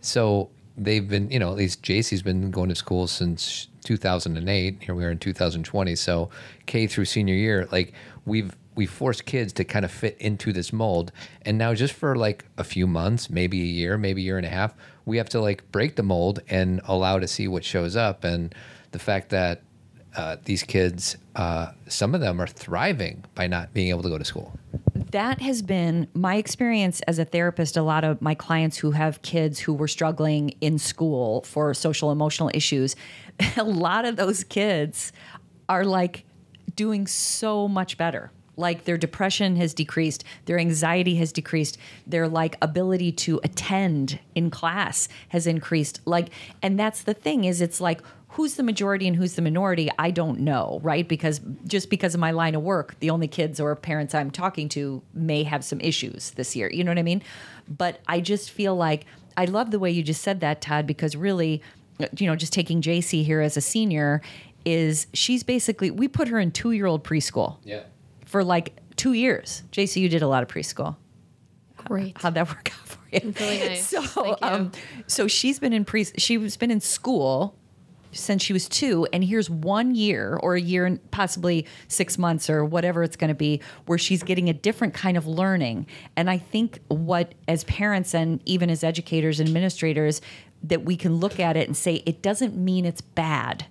So 0.00 0.50
they've 0.78 1.06
been, 1.06 1.30
you 1.30 1.38
know, 1.38 1.50
at 1.50 1.56
least 1.56 1.82
JC's 1.82 2.22
been 2.22 2.50
going 2.50 2.68
to 2.68 2.74
school 2.74 3.06
since 3.06 3.68
2008. 3.84 4.82
Here 4.82 4.94
we 4.94 5.04
are 5.04 5.10
in 5.10 5.18
2020. 5.18 5.96
So 5.96 6.30
K 6.66 6.86
through 6.86 7.04
senior 7.04 7.34
year, 7.34 7.68
like 7.70 7.92
we've 8.24 8.56
we 8.74 8.86
forced 8.86 9.24
kids 9.24 9.52
to 9.54 9.64
kind 9.64 9.84
of 9.84 9.90
fit 9.90 10.16
into 10.20 10.52
this 10.52 10.72
mold 10.72 11.10
and 11.42 11.58
now 11.58 11.74
just 11.74 11.92
for 11.92 12.14
like 12.14 12.44
a 12.58 12.62
few 12.62 12.86
months 12.86 13.28
maybe 13.28 13.60
a 13.60 13.64
year 13.64 13.98
maybe 13.98 14.22
a 14.22 14.24
year 14.24 14.36
and 14.36 14.46
a 14.46 14.48
half 14.48 14.72
we 15.04 15.16
have 15.16 15.28
to 15.28 15.40
like 15.40 15.68
break 15.72 15.96
the 15.96 16.02
mold 16.04 16.38
and 16.48 16.80
allow 16.84 17.18
to 17.18 17.26
see 17.26 17.48
what 17.48 17.64
shows 17.64 17.96
up 17.96 18.22
and 18.22 18.54
the 18.92 18.98
fact 19.00 19.30
that 19.30 19.62
uh, 20.16 20.36
these 20.44 20.62
kids 20.62 21.16
uh, 21.34 21.72
some 21.88 22.14
of 22.14 22.20
them 22.20 22.40
are 22.40 22.46
thriving 22.46 23.24
by 23.34 23.48
not 23.48 23.74
being 23.74 23.88
able 23.88 24.02
to 24.02 24.08
go 24.08 24.16
to 24.16 24.24
school 24.24 24.56
that 25.10 25.40
has 25.40 25.62
been 25.62 26.08
my 26.14 26.36
experience 26.36 27.00
as 27.02 27.18
a 27.18 27.24
therapist. 27.24 27.76
A 27.76 27.82
lot 27.82 28.04
of 28.04 28.20
my 28.20 28.34
clients 28.34 28.78
who 28.78 28.92
have 28.92 29.22
kids 29.22 29.60
who 29.60 29.72
were 29.72 29.88
struggling 29.88 30.50
in 30.60 30.78
school 30.78 31.42
for 31.42 31.74
social 31.74 32.10
emotional 32.12 32.50
issues, 32.54 32.96
a 33.56 33.64
lot 33.64 34.04
of 34.04 34.16
those 34.16 34.44
kids 34.44 35.12
are 35.68 35.84
like 35.84 36.24
doing 36.74 37.06
so 37.06 37.68
much 37.68 37.96
better. 37.96 38.30
Like 38.56 38.84
their 38.84 38.98
depression 38.98 39.54
has 39.56 39.72
decreased, 39.72 40.24
their 40.46 40.58
anxiety 40.58 41.14
has 41.16 41.30
decreased, 41.30 41.78
their 42.06 42.26
like 42.26 42.56
ability 42.60 43.12
to 43.12 43.40
attend 43.44 44.18
in 44.34 44.50
class 44.50 45.08
has 45.28 45.46
increased. 45.46 46.00
Like, 46.04 46.30
and 46.60 46.78
that's 46.78 47.02
the 47.02 47.14
thing 47.14 47.44
is, 47.44 47.60
it's 47.60 47.80
like 47.80 48.00
who's 48.38 48.54
the 48.54 48.62
majority 48.62 49.08
and 49.08 49.16
who's 49.16 49.34
the 49.34 49.42
minority 49.42 49.90
i 49.98 50.12
don't 50.12 50.38
know 50.38 50.78
right 50.84 51.08
because 51.08 51.40
just 51.66 51.90
because 51.90 52.14
of 52.14 52.20
my 52.20 52.30
line 52.30 52.54
of 52.54 52.62
work 52.62 52.94
the 53.00 53.10
only 53.10 53.26
kids 53.26 53.58
or 53.58 53.74
parents 53.74 54.14
i'm 54.14 54.30
talking 54.30 54.68
to 54.68 55.02
may 55.12 55.42
have 55.42 55.64
some 55.64 55.80
issues 55.80 56.30
this 56.36 56.54
year 56.54 56.70
you 56.72 56.84
know 56.84 56.92
what 56.92 56.98
i 56.98 57.02
mean 57.02 57.20
but 57.66 57.98
i 58.06 58.20
just 58.20 58.52
feel 58.52 58.76
like 58.76 59.06
i 59.36 59.44
love 59.44 59.72
the 59.72 59.78
way 59.80 59.90
you 59.90 60.04
just 60.04 60.22
said 60.22 60.38
that 60.38 60.60
todd 60.60 60.86
because 60.86 61.16
really 61.16 61.60
you 62.16 62.28
know 62.28 62.36
just 62.36 62.52
taking 62.52 62.80
jc 62.80 63.24
here 63.24 63.40
as 63.40 63.56
a 63.56 63.60
senior 63.60 64.22
is 64.64 65.08
she's 65.12 65.42
basically 65.42 65.90
we 65.90 66.06
put 66.06 66.28
her 66.28 66.38
in 66.38 66.52
two 66.52 66.70
year 66.70 66.86
old 66.86 67.02
preschool 67.02 67.56
yeah 67.64 67.82
for 68.24 68.44
like 68.44 68.76
two 68.94 69.14
years 69.14 69.64
jc 69.72 70.00
you 70.00 70.08
did 70.08 70.22
a 70.22 70.28
lot 70.28 70.44
of 70.44 70.48
preschool 70.48 70.94
Great. 71.78 72.16
how'd 72.18 72.34
that 72.34 72.46
work 72.46 72.70
out 72.72 72.86
for 72.86 73.00
you 73.10 73.34
really 73.40 73.68
nice. 73.68 73.88
so 73.88 74.00
Thank 74.00 74.40
you. 74.40 74.46
um 74.46 74.72
so 75.08 75.26
she's 75.26 75.58
been 75.58 75.72
in 75.72 75.84
pre 75.84 76.04
she's 76.04 76.56
been 76.56 76.70
in 76.70 76.80
school 76.80 77.56
since 78.18 78.42
she 78.42 78.52
was 78.52 78.68
two 78.68 79.06
and 79.12 79.24
here's 79.24 79.48
one 79.48 79.94
year 79.94 80.38
or 80.42 80.54
a 80.54 80.60
year 80.60 80.86
and 80.86 81.10
possibly 81.10 81.66
six 81.88 82.18
months 82.18 82.50
or 82.50 82.64
whatever 82.64 83.02
it's 83.02 83.16
going 83.16 83.28
to 83.28 83.34
be 83.34 83.60
where 83.86 83.98
she's 83.98 84.22
getting 84.22 84.48
a 84.48 84.52
different 84.52 84.94
kind 84.94 85.16
of 85.16 85.26
learning. 85.26 85.86
And 86.16 86.30
i 86.30 86.38
think 86.38 86.80
what 86.88 87.34
as 87.46 87.64
parents 87.64 88.14
and 88.14 88.40
even 88.44 88.70
as 88.70 88.84
educators 88.84 89.40
and 89.40 89.48
administrators 89.48 90.20
that 90.62 90.84
we 90.84 90.96
can 90.96 91.16
look 91.16 91.38
at 91.38 91.56
it 91.56 91.68
and 91.68 91.76
say 91.76 92.02
it 92.06 92.22
doesn't 92.22 92.56
mean 92.56 92.84
it's 92.84 93.00
bad. 93.00 93.66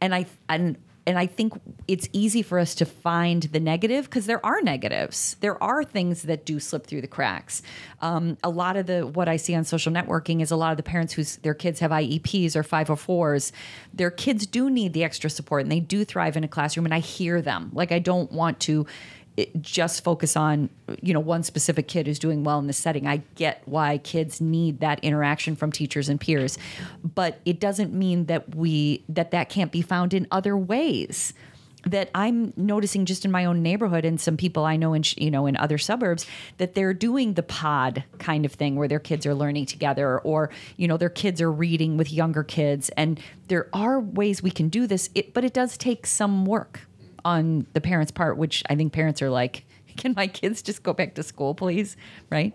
And 0.00 0.14
i 0.14 0.26
and 0.48 0.76
and 1.06 1.18
I 1.18 1.26
think 1.26 1.54
it's 1.88 2.08
easy 2.12 2.42
for 2.42 2.58
us 2.58 2.74
to 2.76 2.84
find 2.84 3.42
the 3.44 3.60
negative 3.60 4.04
because 4.04 4.26
there 4.26 4.44
are 4.44 4.60
negatives. 4.60 5.36
There 5.40 5.62
are 5.62 5.82
things 5.82 6.22
that 6.22 6.44
do 6.44 6.60
slip 6.60 6.86
through 6.86 7.00
the 7.00 7.08
cracks. 7.08 7.62
Um, 8.00 8.36
a 8.44 8.50
lot 8.50 8.76
of 8.76 8.86
the 8.86 9.06
what 9.06 9.28
I 9.28 9.36
see 9.36 9.54
on 9.54 9.64
social 9.64 9.92
networking 9.92 10.42
is 10.42 10.50
a 10.50 10.56
lot 10.56 10.70
of 10.70 10.76
the 10.76 10.82
parents 10.82 11.14
whose 11.14 11.36
their 11.36 11.54
kids 11.54 11.80
have 11.80 11.90
IEPs 11.90 12.54
or 12.54 12.62
504s. 12.62 13.52
Their 13.94 14.10
kids 14.10 14.46
do 14.46 14.68
need 14.68 14.92
the 14.92 15.04
extra 15.04 15.30
support 15.30 15.62
and 15.62 15.72
they 15.72 15.80
do 15.80 16.04
thrive 16.04 16.36
in 16.36 16.44
a 16.44 16.48
classroom. 16.48 16.84
And 16.84 16.94
I 16.94 17.00
hear 17.00 17.40
them. 17.40 17.70
Like 17.72 17.92
I 17.92 17.98
don't 17.98 18.30
want 18.30 18.60
to 18.60 18.86
it, 19.36 19.62
just 19.62 20.04
focus 20.04 20.36
on 20.36 20.70
you 21.02 21.14
know 21.14 21.20
one 21.20 21.42
specific 21.42 21.88
kid 21.88 22.06
who's 22.06 22.18
doing 22.18 22.44
well 22.44 22.58
in 22.58 22.66
this 22.66 22.78
setting. 22.78 23.06
I 23.06 23.22
get 23.34 23.62
why 23.64 23.98
kids 23.98 24.40
need 24.40 24.80
that 24.80 25.00
interaction 25.00 25.56
from 25.56 25.72
teachers 25.72 26.08
and 26.08 26.20
peers, 26.20 26.58
but 27.02 27.40
it 27.44 27.60
doesn't 27.60 27.92
mean 27.92 28.26
that 28.26 28.54
we 28.54 29.04
that 29.08 29.30
that 29.30 29.48
can't 29.48 29.72
be 29.72 29.82
found 29.82 30.14
in 30.14 30.26
other 30.30 30.56
ways. 30.56 31.32
That 31.84 32.10
I'm 32.14 32.52
noticing 32.58 33.06
just 33.06 33.24
in 33.24 33.30
my 33.30 33.46
own 33.46 33.62
neighborhood 33.62 34.04
and 34.04 34.20
some 34.20 34.36
people 34.36 34.66
I 34.66 34.76
know 34.76 34.92
in 34.92 35.02
you 35.16 35.30
know 35.30 35.46
in 35.46 35.56
other 35.56 35.78
suburbs 35.78 36.26
that 36.58 36.74
they're 36.74 36.92
doing 36.92 37.34
the 37.34 37.42
pod 37.42 38.04
kind 38.18 38.44
of 38.44 38.52
thing 38.52 38.76
where 38.76 38.88
their 38.88 39.00
kids 39.00 39.24
are 39.24 39.34
learning 39.34 39.64
together 39.64 40.18
or 40.18 40.50
you 40.76 40.86
know 40.86 40.98
their 40.98 41.08
kids 41.08 41.40
are 41.40 41.50
reading 41.50 41.96
with 41.96 42.12
younger 42.12 42.44
kids 42.44 42.90
and 42.98 43.18
there 43.48 43.70
are 43.72 43.98
ways 43.98 44.42
we 44.42 44.50
can 44.50 44.68
do 44.68 44.86
this 44.86 45.08
it, 45.14 45.32
but 45.32 45.42
it 45.42 45.54
does 45.54 45.78
take 45.78 46.06
some 46.06 46.44
work 46.44 46.80
on 47.24 47.66
the 47.72 47.80
parents' 47.80 48.12
part, 48.12 48.36
which 48.36 48.62
I 48.68 48.74
think 48.74 48.92
parents 48.92 49.22
are 49.22 49.30
like, 49.30 49.64
can 49.96 50.14
my 50.16 50.26
kids 50.26 50.62
just 50.62 50.82
go 50.82 50.92
back 50.92 51.14
to 51.14 51.22
school, 51.22 51.54
please? 51.54 51.96
Right? 52.30 52.54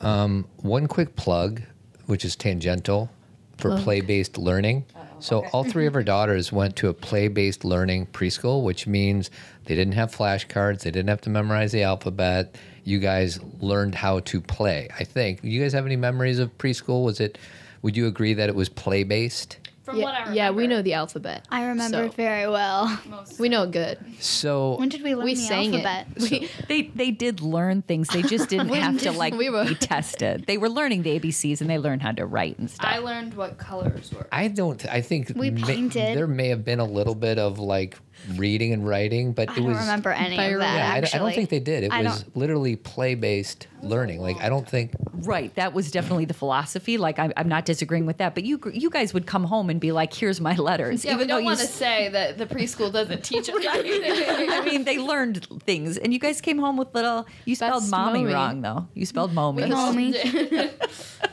Um, 0.00 0.46
one 0.56 0.86
quick 0.86 1.16
plug 1.16 1.62
which 2.06 2.24
is 2.24 2.34
tangential 2.34 3.08
for 3.56 3.78
play-based 3.78 4.36
learning. 4.36 4.84
Oh, 4.96 5.00
so 5.20 5.46
all 5.52 5.62
three 5.62 5.86
of 5.86 5.94
our 5.94 6.02
daughters 6.02 6.50
went 6.50 6.74
to 6.76 6.88
a 6.88 6.94
play-based 6.94 7.64
learning 7.64 8.06
preschool 8.06 8.64
which 8.64 8.86
means 8.86 9.30
they 9.66 9.76
didn't 9.76 9.92
have 9.92 10.10
flashcards 10.10 10.80
they 10.80 10.90
didn't 10.90 11.08
have 11.08 11.20
to 11.20 11.30
memorize 11.30 11.70
the 11.70 11.82
alphabet. 11.82 12.56
You 12.82 12.98
guys 12.98 13.38
learned 13.60 13.94
how 13.94 14.20
to 14.20 14.40
play 14.40 14.88
i 14.98 15.04
think. 15.04 15.40
You 15.44 15.60
guys 15.60 15.72
have 15.72 15.86
any 15.86 15.96
memories 15.96 16.38
of 16.38 16.56
preschool? 16.58 17.04
Was 17.04 17.20
it 17.20 17.38
would 17.82 17.96
you 17.96 18.06
agree 18.06 18.34
that 18.34 18.48
it 18.48 18.54
was 18.54 18.68
play-based 18.68 19.58
From 19.90 19.98
yeah, 19.98 20.04
what 20.04 20.14
I 20.14 20.18
remember. 20.20 20.36
yeah, 20.36 20.50
we 20.50 20.66
know 20.66 20.82
the 20.82 20.94
alphabet. 20.94 21.46
I 21.50 21.66
remember 21.66 22.08
So, 22.08 22.12
very 22.14 22.48
well. 22.48 22.98
most. 23.08 23.38
We 23.38 23.48
know 23.48 23.64
it 23.64 23.72
good. 23.72 23.98
So 24.20 24.76
When 24.78 24.88
did 24.88 25.02
we 25.02 25.14
learn 25.14 25.24
we 25.24 25.34
the 25.34 25.40
sang 25.40 25.74
alphabet? 25.74 26.06
it. 26.16 26.22
We, 26.30 26.48
They 26.68 26.82
they 26.94 27.10
did 27.10 27.40
learn 27.40 27.82
things. 27.82 28.08
They 28.08 28.22
just 28.22 28.48
didn't 28.52 28.68
have 28.68 28.98
to 29.02 29.12
like 29.12 29.34
we 29.34 29.50
were- 29.50 29.64
be 29.64 29.74
tested. 29.94 30.44
They 30.46 30.58
were 30.58 30.68
learning 30.68 31.02
the 31.02 31.18
ABCs 31.18 31.60
and 31.60 31.68
they 31.68 31.78
learned 31.78 32.02
how 32.02 32.12
to 32.12 32.24
write 32.26 32.58
and 32.58 32.70
stuff. 32.70 32.86
I 32.88 32.98
learned 32.98 33.34
what 33.34 33.58
colors 33.58 34.12
were. 34.12 34.26
I 34.32 34.48
don't. 34.48 34.84
I 34.86 35.00
think 35.00 35.32
We 35.34 35.50
ma- 35.50 35.66
painted. 35.66 36.16
there 36.16 36.26
may 36.26 36.48
have 36.48 36.64
been 36.64 36.80
a 36.80 36.84
little 36.84 37.14
bit 37.14 37.38
of 37.38 37.58
like 37.58 37.98
reading 38.36 38.72
and 38.72 38.86
writing, 38.86 39.32
but 39.32 39.48
I 39.48 39.52
it 39.52 39.56
don't 39.56 39.66
was. 39.66 39.78
remember 39.78 40.10
any 40.10 40.36
Fire- 40.36 40.54
of 40.56 40.60
that. 40.60 40.76
Yeah, 40.76 40.92
I, 40.94 41.16
I 41.16 41.18
don't 41.18 41.34
think 41.34 41.50
they 41.50 41.60
did. 41.60 41.84
It 41.84 41.92
I 41.92 42.02
was 42.02 42.24
literally 42.34 42.76
play 42.76 43.14
based 43.14 43.66
learning. 43.82 44.20
Like 44.20 44.36
I 44.40 44.48
don't 44.48 44.68
think. 44.68 44.92
Right, 45.22 45.54
that 45.56 45.74
was 45.74 45.90
definitely 45.90 46.24
the 46.24 46.34
philosophy. 46.34 46.96
Like 46.96 47.18
I'm, 47.18 47.32
I'm 47.36 47.48
not 47.48 47.64
disagreeing 47.66 48.06
with 48.06 48.18
that, 48.18 48.34
but 48.34 48.44
you 48.44 48.60
you 48.72 48.88
guys 48.90 49.12
would 49.14 49.26
come 49.26 49.44
home 49.44 49.68
and 49.70 49.80
be 49.80 49.92
like, 49.92 50.12
"Here's 50.14 50.40
my 50.40 50.54
letters," 50.56 51.04
Yeah, 51.04 51.12
we 51.12 51.14
even 51.16 51.28
though 51.28 51.34
don't 51.34 51.40
you. 51.42 51.46
want 51.46 51.58
to 51.58 51.64
s- 51.64 51.74
say 51.74 52.08
that 52.08 52.38
the 52.38 52.46
preschool 52.46 52.92
doesn't 52.92 53.22
teach 53.24 53.48
us 53.50 53.64
anything. 53.74 54.50
I 54.50 54.62
mean, 54.64 54.84
they 54.84 54.98
learned 54.98 55.46
things, 55.64 55.96
and 55.98 56.12
you 56.12 56.18
guys 56.18 56.40
came 56.40 56.58
home 56.58 56.76
with 56.76 56.94
little. 56.94 57.26
You 57.44 57.54
spelled 57.54 57.82
Best 57.82 57.90
mommy 57.90 58.20
mommy. 58.20 58.32
wrong 58.34 58.60
though. 58.62 58.88
You 58.94 59.04
spelled 59.06 59.32
mommy. 59.32 59.66
Mommy. 59.66 60.12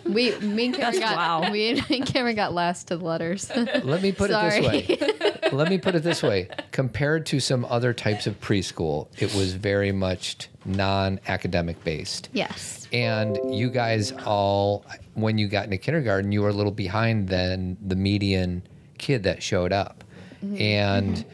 we 0.06 0.38
me 0.40 0.66
and 0.68 0.76
Cameron 0.76 1.00
That's 1.00 1.00
got 1.00 1.16
wow. 1.44 1.52
we 1.52 1.70
and 1.70 2.06
Cameron 2.06 2.36
got 2.36 2.54
last 2.54 2.88
to 2.90 2.98
the 2.98 3.06
letters. 3.06 3.50
Let 3.56 4.02
me 4.02 4.12
put 4.12 4.32
it 4.32 4.34
this 4.42 4.66
way. 4.68 5.50
Let 5.52 5.70
me 5.70 5.78
put 5.78 5.96
it 5.96 6.04
this 6.04 6.22
way. 6.24 6.50
Compared 6.78 7.26
to 7.26 7.40
some 7.40 7.66
other 7.66 7.92
types 7.92 8.28
of 8.28 8.40
preschool, 8.40 9.08
it 9.18 9.34
was 9.34 9.54
very 9.54 9.92
much 9.92 10.48
non-academic 10.64 11.84
based. 11.84 12.30
yes. 12.34 12.88
And 12.94 13.36
you 13.52 13.72
guys 13.72 14.12
all, 14.28 14.86
when 15.16 15.40
you 15.40 15.48
got 15.48 15.64
into 15.64 15.78
kindergarten, 15.78 16.32
you 16.32 16.44
were 16.44 16.50
a 16.50 16.54
little 16.54 16.72
behind 16.72 17.30
than 17.30 17.78
the 17.84 17.96
median 17.96 18.62
kid 19.00 19.24
that 19.24 19.42
showed 19.42 19.74
up. 19.74 20.04
Mm-hmm. 20.44 20.62
And 20.62 21.26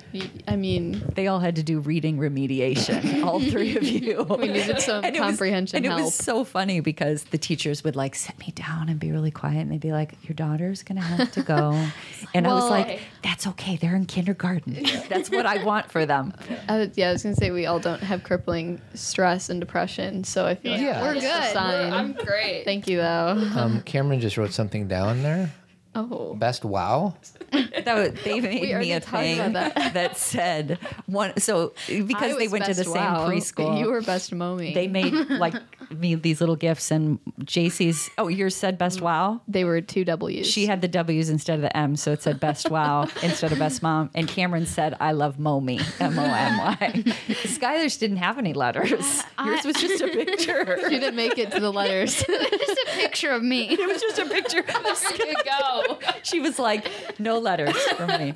I 0.47 0.55
mean, 0.55 1.03
They 1.15 1.27
all 1.27 1.39
had 1.39 1.55
to 1.57 1.63
do 1.63 1.79
reading 1.79 2.17
remediation, 2.17 3.23
all 3.25 3.39
three 3.39 3.75
of 3.75 3.83
you. 3.83 4.23
we 4.23 4.47
needed 4.47 4.79
some 4.81 5.03
And 5.03 5.15
it 5.15 5.19
was- 5.19 5.29
comprehension 5.31 5.77
and 5.77 5.85
help. 5.85 5.99
it 5.99 6.03
was 6.03 6.15
so 6.15 6.43
funny 6.43 6.79
because 6.79 7.25
the 7.25 7.37
teachers 7.37 7.83
would 7.83 7.95
like 7.95 8.15
sit 8.15 8.37
me 8.39 8.51
down 8.55 8.89
and 8.89 8.99
be 8.99 9.11
really 9.11 9.31
quiet 9.31 9.59
and 9.59 9.71
they'd 9.71 9.81
be 9.81 9.91
like, 9.91 10.13
Your 10.27 10.35
daughter's 10.35 10.83
gonna 10.83 11.01
have 11.01 11.31
to 11.33 11.41
go. 11.41 11.85
And 12.35 12.47
I 12.47 12.53
was 12.53 12.69
like, 12.69 13.01
That's 13.23 13.45
okay, 13.47 13.75
they're 13.77 13.95
in 13.95 14.05
kindergarten. 14.05 14.73
That's 15.09 15.29
what 15.29 15.45
I 15.45 15.63
want 15.63 15.91
for 15.91 16.05
them. 16.05 16.33
Uh, 16.69 16.87
yeah, 16.95 17.09
I 17.09 17.11
was 17.13 17.23
gonna 17.23 17.35
say 17.35 17.51
we 17.51 17.65
all 17.65 17.79
don't 17.79 18.01
have 18.01 18.23
crippling 18.23 18.81
stress 18.93 19.49
and 19.49 19.59
depression, 19.59 20.23
so 20.23 20.45
I 20.45 20.55
feel 20.55 20.71
like 20.71 20.81
Yeah. 20.81 21.01
We're 21.01 21.19
that's 21.19 21.25
a 21.25 21.43
good. 21.49 21.53
sign. 21.53 21.93
I'm 21.93 22.13
great. 22.13 22.63
Thank 22.63 22.87
you 22.87 22.97
though. 22.97 23.49
um, 23.55 23.81
Cameron 23.81 24.19
just 24.21 24.37
wrote 24.37 24.53
something 24.53 24.87
down 24.87 25.21
there. 25.23 25.51
Oh, 25.95 26.33
Best 26.35 26.65
wow. 26.65 27.15
That 27.51 27.95
was, 27.95 28.23
they 28.23 28.39
made 28.39 28.61
We 28.61 28.75
me 28.79 28.93
a 28.93 28.99
talked 28.99 29.23
thing 29.23 29.53
that. 29.53 29.75
that. 29.93 30.17
said 30.17 30.79
one 31.05 31.37
so 31.37 31.73
because 31.87 32.33
I 32.33 32.39
they 32.39 32.47
went 32.47 32.65
to 32.65 32.73
the 32.73 32.83
best 32.83 32.93
same 32.93 33.03
preschool. 33.03 33.79
You 33.79 33.89
were 33.91 34.01
best 34.01 34.33
mommy. 34.33 34.73
they 34.73 34.87
made 34.87 35.13
like 35.13 35.53
me 35.99 36.15
these 36.15 36.39
little 36.39 36.55
gifts 36.55 36.91
and 36.91 37.19
JC's 37.41 38.09
oh 38.17 38.27
yours 38.27 38.55
said 38.55 38.77
best 38.77 39.01
wow. 39.01 39.41
They 39.47 39.63
were 39.63 39.81
two 39.81 40.05
W's. 40.05 40.47
She 40.47 40.65
had 40.65 40.81
the 40.81 40.87
W's 40.87 41.29
instead 41.29 41.55
of 41.55 41.61
the 41.61 41.75
M, 41.75 41.95
so 41.95 42.11
it 42.11 42.21
said 42.21 42.39
best 42.39 42.69
wow 42.69 43.07
instead 43.23 43.51
of 43.51 43.59
best 43.59 43.81
mom. 43.83 44.09
And 44.13 44.27
Cameron 44.27 44.65
said, 44.65 44.95
I 44.99 45.11
love 45.11 45.39
Momy, 45.39 45.79
M 45.99 46.17
O 46.17 46.23
M 46.23 46.57
Y. 46.57 47.03
Skylar's 47.45 47.97
didn't 47.97 48.17
have 48.17 48.37
any 48.37 48.53
letters. 48.53 49.23
Uh, 49.37 49.45
yours 49.45 49.65
was 49.65 49.75
just 49.75 50.01
a 50.01 50.07
picture. 50.07 50.79
She 50.93 50.99
didn't 50.99 51.15
make 51.15 51.37
it 51.37 51.51
to 51.51 51.59
the 51.59 51.71
letters. 51.71 52.15
Just 52.15 52.29
a 52.29 52.85
picture 52.95 53.31
of 53.31 53.41
me. 53.41 53.69
It 53.69 53.87
was 53.87 54.01
just 54.01 54.19
a 54.19 54.25
picture. 54.25 54.59
of 54.59 55.17
There 55.17 55.27
you 55.27 55.35
go. 55.43 55.99
She 56.23 56.39
was 56.39 56.59
like, 56.59 57.19
no 57.19 57.39
letters 57.39 57.75
for 57.95 58.05
me. 58.07 58.33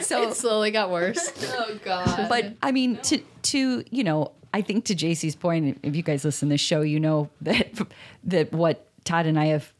So 0.00 0.28
it 0.28 0.34
slowly 0.34 0.70
got 0.70 0.90
worse. 0.90 1.32
Oh 1.56 1.78
God. 1.84 2.28
but 2.28 2.54
I 2.62 2.72
mean, 2.72 2.98
to 2.98 3.18
to 3.42 3.84
you 3.90 4.04
know, 4.04 4.32
I 4.52 4.62
think 4.62 4.84
to 4.86 4.94
JC's 4.94 5.36
point, 5.36 5.78
if 5.82 5.94
you 5.94 6.02
guys 6.02 6.24
listen 6.24 6.48
to 6.48 6.54
this 6.54 6.60
show, 6.60 6.82
you 6.82 7.00
know 7.00 7.30
that 7.42 7.68
that 8.24 8.52
what 8.52 8.86
Todd 9.04 9.26
and 9.26 9.38
I 9.38 9.46
have. 9.46 9.72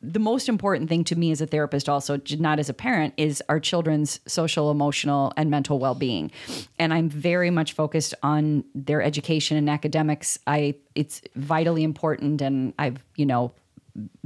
The 0.00 0.20
most 0.20 0.48
important 0.48 0.88
thing 0.88 1.02
to 1.04 1.16
me 1.16 1.32
as 1.32 1.40
a 1.40 1.46
therapist, 1.46 1.88
also 1.88 2.20
not 2.38 2.60
as 2.60 2.68
a 2.68 2.74
parent, 2.74 3.14
is 3.16 3.42
our 3.48 3.58
children's 3.58 4.20
social, 4.28 4.70
emotional, 4.70 5.32
and 5.36 5.50
mental 5.50 5.80
well-being, 5.80 6.30
and 6.78 6.94
I'm 6.94 7.08
very 7.08 7.50
much 7.50 7.72
focused 7.72 8.14
on 8.22 8.62
their 8.76 9.02
education 9.02 9.56
and 9.56 9.68
academics. 9.68 10.38
I 10.46 10.76
it's 10.94 11.20
vitally 11.34 11.82
important, 11.82 12.40
and 12.42 12.74
I've 12.78 13.04
you 13.16 13.26
know 13.26 13.52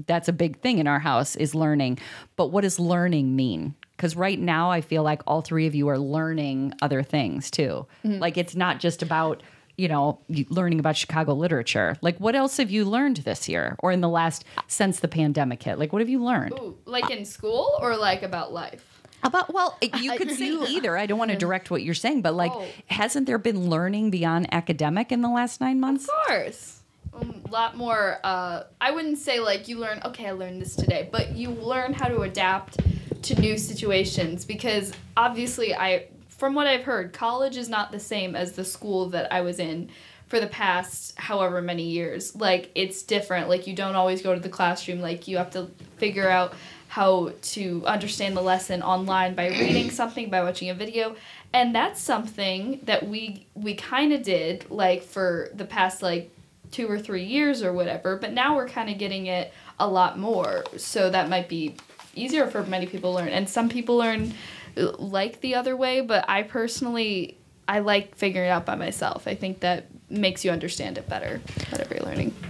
that's 0.07 0.29
a 0.29 0.33
big 0.33 0.61
thing 0.61 0.79
in 0.79 0.87
our 0.87 0.99
house 0.99 1.37
is 1.37 1.55
learning. 1.55 1.99
But 2.37 2.49
what 2.49 2.63
does 2.63 2.79
learning 2.79 3.35
mean? 3.35 3.75
Because 4.03 4.17
right 4.17 4.41
now 4.41 4.69
I 4.69 4.81
feel 4.81 5.05
like 5.05 5.23
all 5.29 5.43
three 5.43 5.69
of 5.69 5.77
you 5.77 5.87
are 5.87 5.97
learning 5.97 6.75
other 6.83 7.05
things 7.05 7.53
too. 7.53 7.87
Like 8.03 8.37
it's 8.37 8.57
not 8.57 8.81
just 8.81 9.01
about 9.01 9.45
you 9.77 9.87
know 9.87 10.19
learning 10.49 10.81
about 10.81 10.97
Chicago 10.97 11.35
literature. 11.35 11.97
Like 12.01 12.19
what 12.19 12.35
else 12.35 12.57
have 12.57 12.69
you 12.69 12.85
learned 12.85 13.19
this 13.19 13.49
year 13.49 13.77
or 13.79 13.93
in 13.93 14.01
the 14.01 14.09
last 14.09 14.45
since 14.67 14.99
the 14.99 15.07
pandemic 15.07 15.63
hit? 15.63 15.79
Like 15.79 15.93
what 15.93 16.03
have 16.03 16.09
you 16.09 16.21
learned? 16.21 16.55
Ooh, 16.55 16.77
like 16.85 17.11
in 17.11 17.25
school 17.25 17.79
or 17.81 17.97
like 17.97 18.25
about 18.25 18.53
life? 18.53 19.03
About 19.23 19.55
well, 19.55 19.79
you 20.01 20.17
could 20.17 20.33
say 20.33 20.51
either. 20.51 20.97
I 20.99 21.07
don't 21.07 21.21
want 21.21 21.31
to 21.31 21.37
direct 21.37 21.71
what 21.71 21.85
you're 21.85 21.95
saying, 21.95 22.23
but 22.23 22.35
like, 22.35 22.51
Oh. 22.53 22.67
hasn't 22.89 23.29
there 23.29 23.39
been 23.39 23.71
learning 23.71 24.11
beyond 24.11 24.53
academic 24.53 25.13
in 25.13 25.21
the 25.21 25.31
last 25.31 25.61
nine 25.61 25.79
months? 25.79 26.09
Of 26.09 26.27
course. 26.27 26.83
A 27.13 27.51
lot 27.53 27.77
more. 27.77 28.19
Uh, 28.25 28.65
I 28.81 28.91
wouldn't 28.91 29.19
say 29.19 29.39
like 29.39 29.69
you 29.69 29.79
learn. 29.79 30.01
Okay, 30.07 30.27
I 30.27 30.33
learned 30.33 30.61
this 30.61 30.75
today, 30.75 31.09
but 31.13 31.37
you 31.37 31.51
learn 31.51 31.93
how 31.93 32.09
to 32.09 32.23
adapt 32.23 32.79
to 33.23 33.41
new 33.41 33.57
situations 33.57 34.45
because 34.45 34.93
obviously, 35.17 35.75
I 35.75 36.07
from 36.29 36.55
what 36.55 36.67
I've 36.67 36.83
heard, 36.83 37.13
college 37.13 37.57
is 37.57 37.69
not 37.69 37.93
the 37.93 38.01
same 38.01 38.35
as 38.35 38.53
the 38.53 38.65
school 38.65 39.11
that 39.11 39.33
I 39.33 39.43
was 39.43 39.61
in 39.61 39.91
for 40.27 40.41
the 40.41 40.47
past 40.47 41.17
however 41.19 41.63
many 41.63 41.85
years. 41.85 42.35
Like 42.35 42.71
it's 42.75 43.03
different. 43.03 43.49
Like 43.49 43.67
you 43.67 43.75
don't 43.75 43.95
always 43.95 44.23
go 44.23 44.35
to 44.35 44.41
the 44.41 44.49
classroom. 44.49 45.01
Like 45.01 45.29
you 45.29 45.37
have 45.37 45.51
to 45.51 45.71
figure 45.99 46.29
out 46.29 46.55
how 46.89 47.33
to 47.41 47.83
understand 47.87 48.37
the 48.37 48.43
lesson 48.43 48.83
online 48.83 49.35
by 49.35 49.49
reading 49.49 49.91
something, 50.01 50.31
by 50.31 50.43
watching 50.43 50.69
a 50.71 50.75
video. 50.75 51.17
And 51.53 51.75
that's 51.75 52.01
something 52.01 52.81
that 52.85 53.07
we 53.07 53.47
we 53.55 53.75
kind 53.75 54.13
of 54.13 54.23
did 54.23 54.71
like 54.71 55.03
for 55.03 55.51
the 55.55 55.65
past 55.65 56.03
like 56.03 56.31
two 56.71 56.91
or 56.91 56.99
three 56.99 57.25
years 57.25 57.63
or 57.63 57.73
whatever, 57.73 58.17
but 58.17 58.33
now 58.33 58.57
we're 58.57 58.69
kind 58.69 58.91
of 58.91 58.99
getting 58.99 59.27
it 59.27 59.53
a 59.79 59.87
lot 59.87 60.19
more. 60.19 60.65
So 60.77 61.11
that 61.11 61.29
might 61.29 61.49
be 61.49 61.77
easier 62.15 62.47
for 62.47 62.63
many 62.65 62.87
people 62.87 63.13
to 63.13 63.17
learn. 63.19 63.29
And 63.29 63.49
some 63.49 63.69
people 63.69 63.97
learn 63.97 64.35
like 64.77 65.41
the 65.41 65.55
other 65.55 65.77
way, 65.77 66.01
but 66.01 66.25
I 66.29 66.43
personally 66.43 67.39
I 67.69 67.79
like 67.79 68.17
figuring 68.17 68.49
it 68.49 68.51
out 68.51 68.67
by 68.67 68.75
myself. 68.75 69.27
I 69.27 69.35
think 69.35 69.61
that 69.61 69.87
makes 70.11 70.45
you 70.45 70.51
understand 70.51 70.99
it 70.99 71.09
better, 71.09 71.41
whatever 71.71 71.95
you're 71.95 72.05
learning. 72.05 72.35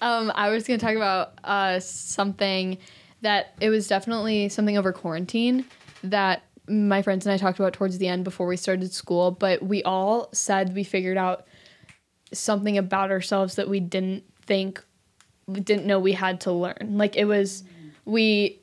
Um, 0.00 0.32
I 0.34 0.50
was 0.50 0.66
going 0.66 0.80
to 0.80 0.84
talk 0.84 0.96
about 0.96 1.34
uh, 1.44 1.78
something 1.78 2.78
that 3.20 3.54
it 3.60 3.70
was 3.70 3.86
definitely 3.86 4.48
something 4.48 4.76
over 4.76 4.92
quarantine 4.92 5.64
that 6.02 6.42
my 6.68 7.02
friends 7.02 7.24
and 7.24 7.32
I 7.32 7.36
talked 7.36 7.60
about 7.60 7.72
towards 7.72 7.98
the 7.98 8.08
end 8.08 8.24
before 8.24 8.48
we 8.48 8.56
started 8.56 8.92
school, 8.92 9.30
but 9.30 9.62
we 9.62 9.82
all 9.84 10.28
said 10.32 10.74
we 10.74 10.82
figured 10.82 11.16
out 11.16 11.46
something 12.32 12.78
about 12.78 13.12
ourselves 13.12 13.54
that 13.54 13.68
we 13.68 13.78
didn't 13.78 14.24
think 14.44 14.82
didn't 15.52 15.86
know 15.86 16.00
we 16.00 16.12
had 16.12 16.40
to 16.42 16.52
learn. 16.52 16.94
Like 16.96 17.16
it 17.16 17.26
was 17.26 17.62
we 18.04 18.60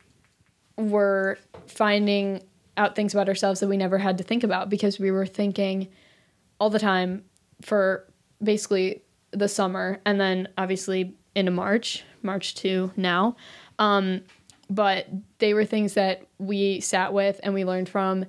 were 0.78 1.38
finding 1.68 2.42
out 2.78 2.96
things 2.96 3.14
about 3.14 3.28
ourselves 3.28 3.60
that 3.60 3.68
we 3.68 3.78
never 3.78 3.98
had 3.98 4.18
to 4.18 4.24
think 4.24 4.44
about 4.44 4.70
because 4.70 5.00
we 5.00 5.12
were 5.12 5.26
thinking 5.26 5.88
all 6.60 6.70
the 6.70 6.80
time 6.80 7.24
for 7.62 8.06
basically 8.42 9.02
the 9.32 9.48
summer 9.48 10.00
and 10.06 10.20
then 10.20 10.48
obviously 10.58 11.14
into 11.36 11.52
March, 11.52 12.04
March 12.24 12.56
to 12.56 12.92
now. 12.96 13.36
Um, 13.78 14.22
but 14.70 15.08
they 15.40 15.54
were 15.54 15.66
things 15.66 15.94
that 15.96 16.26
we 16.38 16.80
sat 16.80 17.14
with 17.14 17.40
and 17.44 17.54
we 17.54 17.66
learned 17.66 17.90
from 17.90 18.26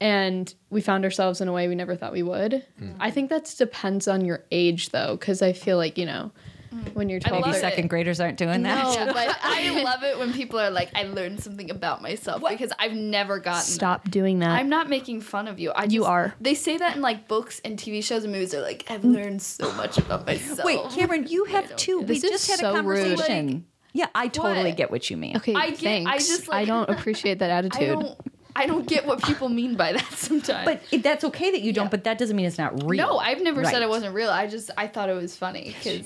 and 0.00 0.52
we 0.70 0.80
found 0.80 1.04
ourselves 1.04 1.40
in 1.40 1.46
a 1.46 1.52
way 1.52 1.68
we 1.68 1.74
never 1.76 1.94
thought 1.94 2.12
we 2.12 2.24
would. 2.24 2.64
I 2.98 3.10
think 3.10 3.30
that 3.30 3.52
depends 3.56 4.08
on 4.08 4.24
your 4.24 4.44
age 4.50 4.88
though 4.88 5.16
cuz 5.16 5.42
I 5.42 5.52
feel 5.52 5.76
like, 5.76 5.96
you 5.96 6.06
know, 6.06 6.32
Mm. 6.72 6.94
when 6.94 7.08
you're 7.08 7.20
12 7.20 7.40
love 7.42 7.46
Maybe 7.50 7.58
it. 7.58 7.60
second 7.60 7.90
graders 7.90 8.18
aren't 8.20 8.38
doing 8.38 8.62
that. 8.62 8.82
No, 9.06 9.06
but 9.12 9.36
I 9.42 9.82
love 9.82 10.02
it 10.02 10.18
when 10.18 10.32
people 10.32 10.58
are 10.58 10.70
like, 10.70 10.90
I 10.94 11.02
learned 11.04 11.42
something 11.42 11.70
about 11.70 12.00
myself 12.00 12.42
because 12.48 12.72
I've 12.78 12.94
never 12.94 13.38
gotten 13.38 13.58
that. 13.58 13.64
stop 13.66 14.10
doing 14.10 14.38
that. 14.38 14.50
I'm 14.50 14.68
not 14.68 14.88
making 14.88 15.20
fun 15.20 15.48
of 15.48 15.58
you. 15.60 15.70
I 15.72 15.84
You 15.84 16.00
just- 16.00 16.08
are. 16.08 16.34
They 16.40 16.54
say 16.54 16.78
that 16.78 16.96
in 16.96 17.02
like 17.02 17.28
books 17.28 17.60
and 17.64 17.78
TV 17.78 18.02
shows 18.02 18.24
and 18.24 18.32
movies. 18.32 18.52
They're 18.52 18.62
like, 18.62 18.86
I've 18.90 19.02
mm. 19.02 19.14
learned 19.14 19.42
so 19.42 19.70
much 19.72 19.98
about 19.98 20.26
myself. 20.26 20.64
Wait, 20.64 20.80
Cameron, 20.90 21.26
you 21.28 21.44
have 21.56 21.76
two. 21.76 21.98
We 22.00 22.04
This 22.06 22.24
is 22.24 22.30
just 22.30 22.50
had 22.50 22.58
so 22.60 22.74
a 22.74 22.82
rude. 22.82 23.06
conversation. 23.18 23.66
yeah, 23.92 24.06
I 24.14 24.28
totally 24.28 24.70
What? 24.70 24.76
get 24.76 24.90
what 24.90 25.10
you 25.10 25.16
mean. 25.18 25.36
okay, 25.36 25.54
I 25.54 25.70
get- 25.70 25.78
I 26.06 26.12
thanks. 26.16 26.28
just, 26.28 26.52
I 26.52 26.64
don't 26.64 26.88
appreciate 26.96 27.38
that 27.40 27.50
I 27.50 27.54
attitude. 27.58 27.98
don't. 28.00 28.18
I 28.54 28.66
don't 28.66 28.86
get 28.86 29.06
what 29.06 29.22
people 29.22 29.48
mean 29.48 29.76
by 29.76 29.92
that 29.94 30.12
sometimes. 30.12 30.66
But 30.66 30.82
it, 30.90 31.02
that's 31.02 31.24
okay 31.24 31.50
that 31.52 31.62
you 31.62 31.72
don't. 31.72 31.86
Yeah. 31.86 31.90
But 31.90 32.04
that 32.04 32.18
doesn't 32.18 32.36
mean 32.36 32.44
it's 32.44 32.58
not 32.58 32.82
real. 32.82 33.06
no, 33.06 33.18
I've 33.18 33.40
never 33.42 33.64
said 33.64 33.80
it 33.80 33.88
wasn't 33.88 34.14
real. 34.14 34.28
I 34.28 34.46
just 34.46 34.70
I 34.76 34.88
thought 34.88 35.08
it 35.08 35.14
was 35.16 35.34
funny 35.36 35.74
because 35.78 36.02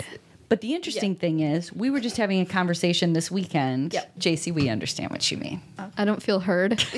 But 0.48 0.60
the 0.60 0.74
interesting 0.74 1.16
thing 1.16 1.40
is, 1.40 1.72
we 1.72 1.90
were 1.90 2.00
just 2.00 2.16
having 2.16 2.40
a 2.40 2.46
conversation 2.46 3.12
this 3.12 3.30
weekend. 3.30 3.92
Yep. 3.92 4.18
JC, 4.18 4.54
we 4.54 4.68
understand 4.68 5.10
what 5.10 5.30
you 5.30 5.38
mean. 5.38 5.60
Oh. 5.78 5.90
I 5.96 6.04
don't 6.04 6.22
feel 6.22 6.40
heard. 6.40 6.84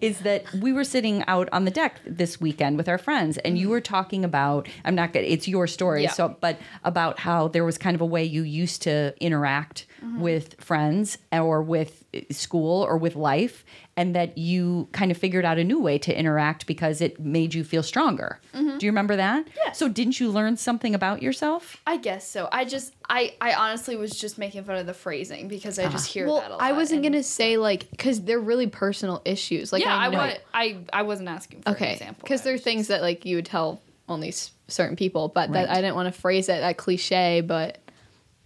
is 0.00 0.20
that 0.20 0.50
we 0.54 0.72
were 0.72 0.84
sitting 0.84 1.24
out 1.26 1.48
on 1.52 1.64
the 1.64 1.70
deck 1.70 2.00
this 2.04 2.40
weekend 2.40 2.76
with 2.76 2.88
our 2.88 2.98
friends 2.98 3.38
and 3.38 3.58
you 3.58 3.66
mm-hmm. 3.66 3.72
were 3.72 3.80
talking 3.80 4.24
about 4.24 4.68
I'm 4.84 4.94
not 4.94 5.12
good 5.12 5.24
it's 5.24 5.48
your 5.48 5.66
story 5.66 6.04
Yeah. 6.04 6.12
so 6.12 6.36
but 6.40 6.58
about 6.84 7.18
how 7.18 7.48
there 7.48 7.64
was 7.64 7.78
kind 7.78 7.94
of 7.94 8.00
a 8.00 8.06
way 8.06 8.24
you 8.24 8.42
used 8.42 8.82
to 8.82 9.14
interact 9.20 9.86
mm-hmm. 10.02 10.20
with 10.20 10.54
friends 10.60 11.18
or 11.32 11.62
with 11.62 12.04
school 12.30 12.82
or 12.82 12.96
with 12.96 13.16
life 13.16 13.64
and 13.98 14.14
that 14.14 14.38
you 14.38 14.88
kind 14.92 15.10
of 15.10 15.16
figured 15.18 15.44
out 15.44 15.58
a 15.58 15.64
new 15.64 15.80
way 15.80 15.98
to 15.98 16.16
interact 16.16 16.68
because 16.68 17.00
it 17.00 17.18
made 17.18 17.52
you 17.52 17.64
feel 17.64 17.82
stronger. 17.82 18.38
Mm-hmm. 18.54 18.78
Do 18.78 18.86
you 18.86 18.92
remember 18.92 19.16
that? 19.16 19.48
Yeah. 19.66 19.72
So 19.72 19.88
didn't 19.88 20.20
you 20.20 20.30
learn 20.30 20.56
something 20.56 20.94
about 20.94 21.20
yourself? 21.20 21.78
I 21.84 21.96
guess 21.96 22.26
so. 22.26 22.48
I 22.52 22.64
just 22.64 22.94
I 23.10 23.34
I 23.40 23.54
honestly 23.54 23.96
was 23.96 24.12
just 24.12 24.38
making 24.38 24.62
fun 24.62 24.76
of 24.76 24.86
the 24.86 24.94
phrasing 24.94 25.48
because 25.48 25.80
I 25.80 25.88
just 25.88 26.06
uh-huh. 26.06 26.12
hear 26.12 26.26
that 26.26 26.30
a 26.30 26.32
well, 26.34 26.50
lot. 26.50 26.62
I 26.62 26.72
wasn't 26.72 27.04
and- 27.04 27.12
gonna 27.14 27.24
say 27.24 27.56
like 27.56 27.90
because 27.90 28.22
they're 28.22 28.38
really 28.38 28.68
personal 28.68 29.20
issues. 29.24 29.72
Like 29.72 29.82
yeah, 29.82 29.96
I, 29.96 30.04
I, 30.04 30.08
wa- 30.10 30.34
I 30.54 30.78
I 30.92 31.02
wasn't 31.02 31.28
asking 31.28 31.62
for 31.62 31.70
an 31.70 31.74
okay, 31.74 31.92
example. 31.94 32.22
because 32.22 32.42
I 32.42 32.44
there 32.44 32.52
are 32.52 32.54
was 32.54 32.62
things 32.62 32.86
that 32.86 33.02
like 33.02 33.26
you 33.26 33.34
would 33.34 33.46
tell 33.46 33.82
only 34.08 34.28
s- 34.28 34.52
certain 34.68 34.94
people, 34.94 35.26
but 35.26 35.50
that 35.52 35.68
I 35.70 35.74
didn't 35.80 35.96
want 35.96 36.14
to 36.14 36.20
phrase 36.20 36.48
it 36.48 36.60
that 36.60 36.76
cliche, 36.76 37.40
but 37.40 37.78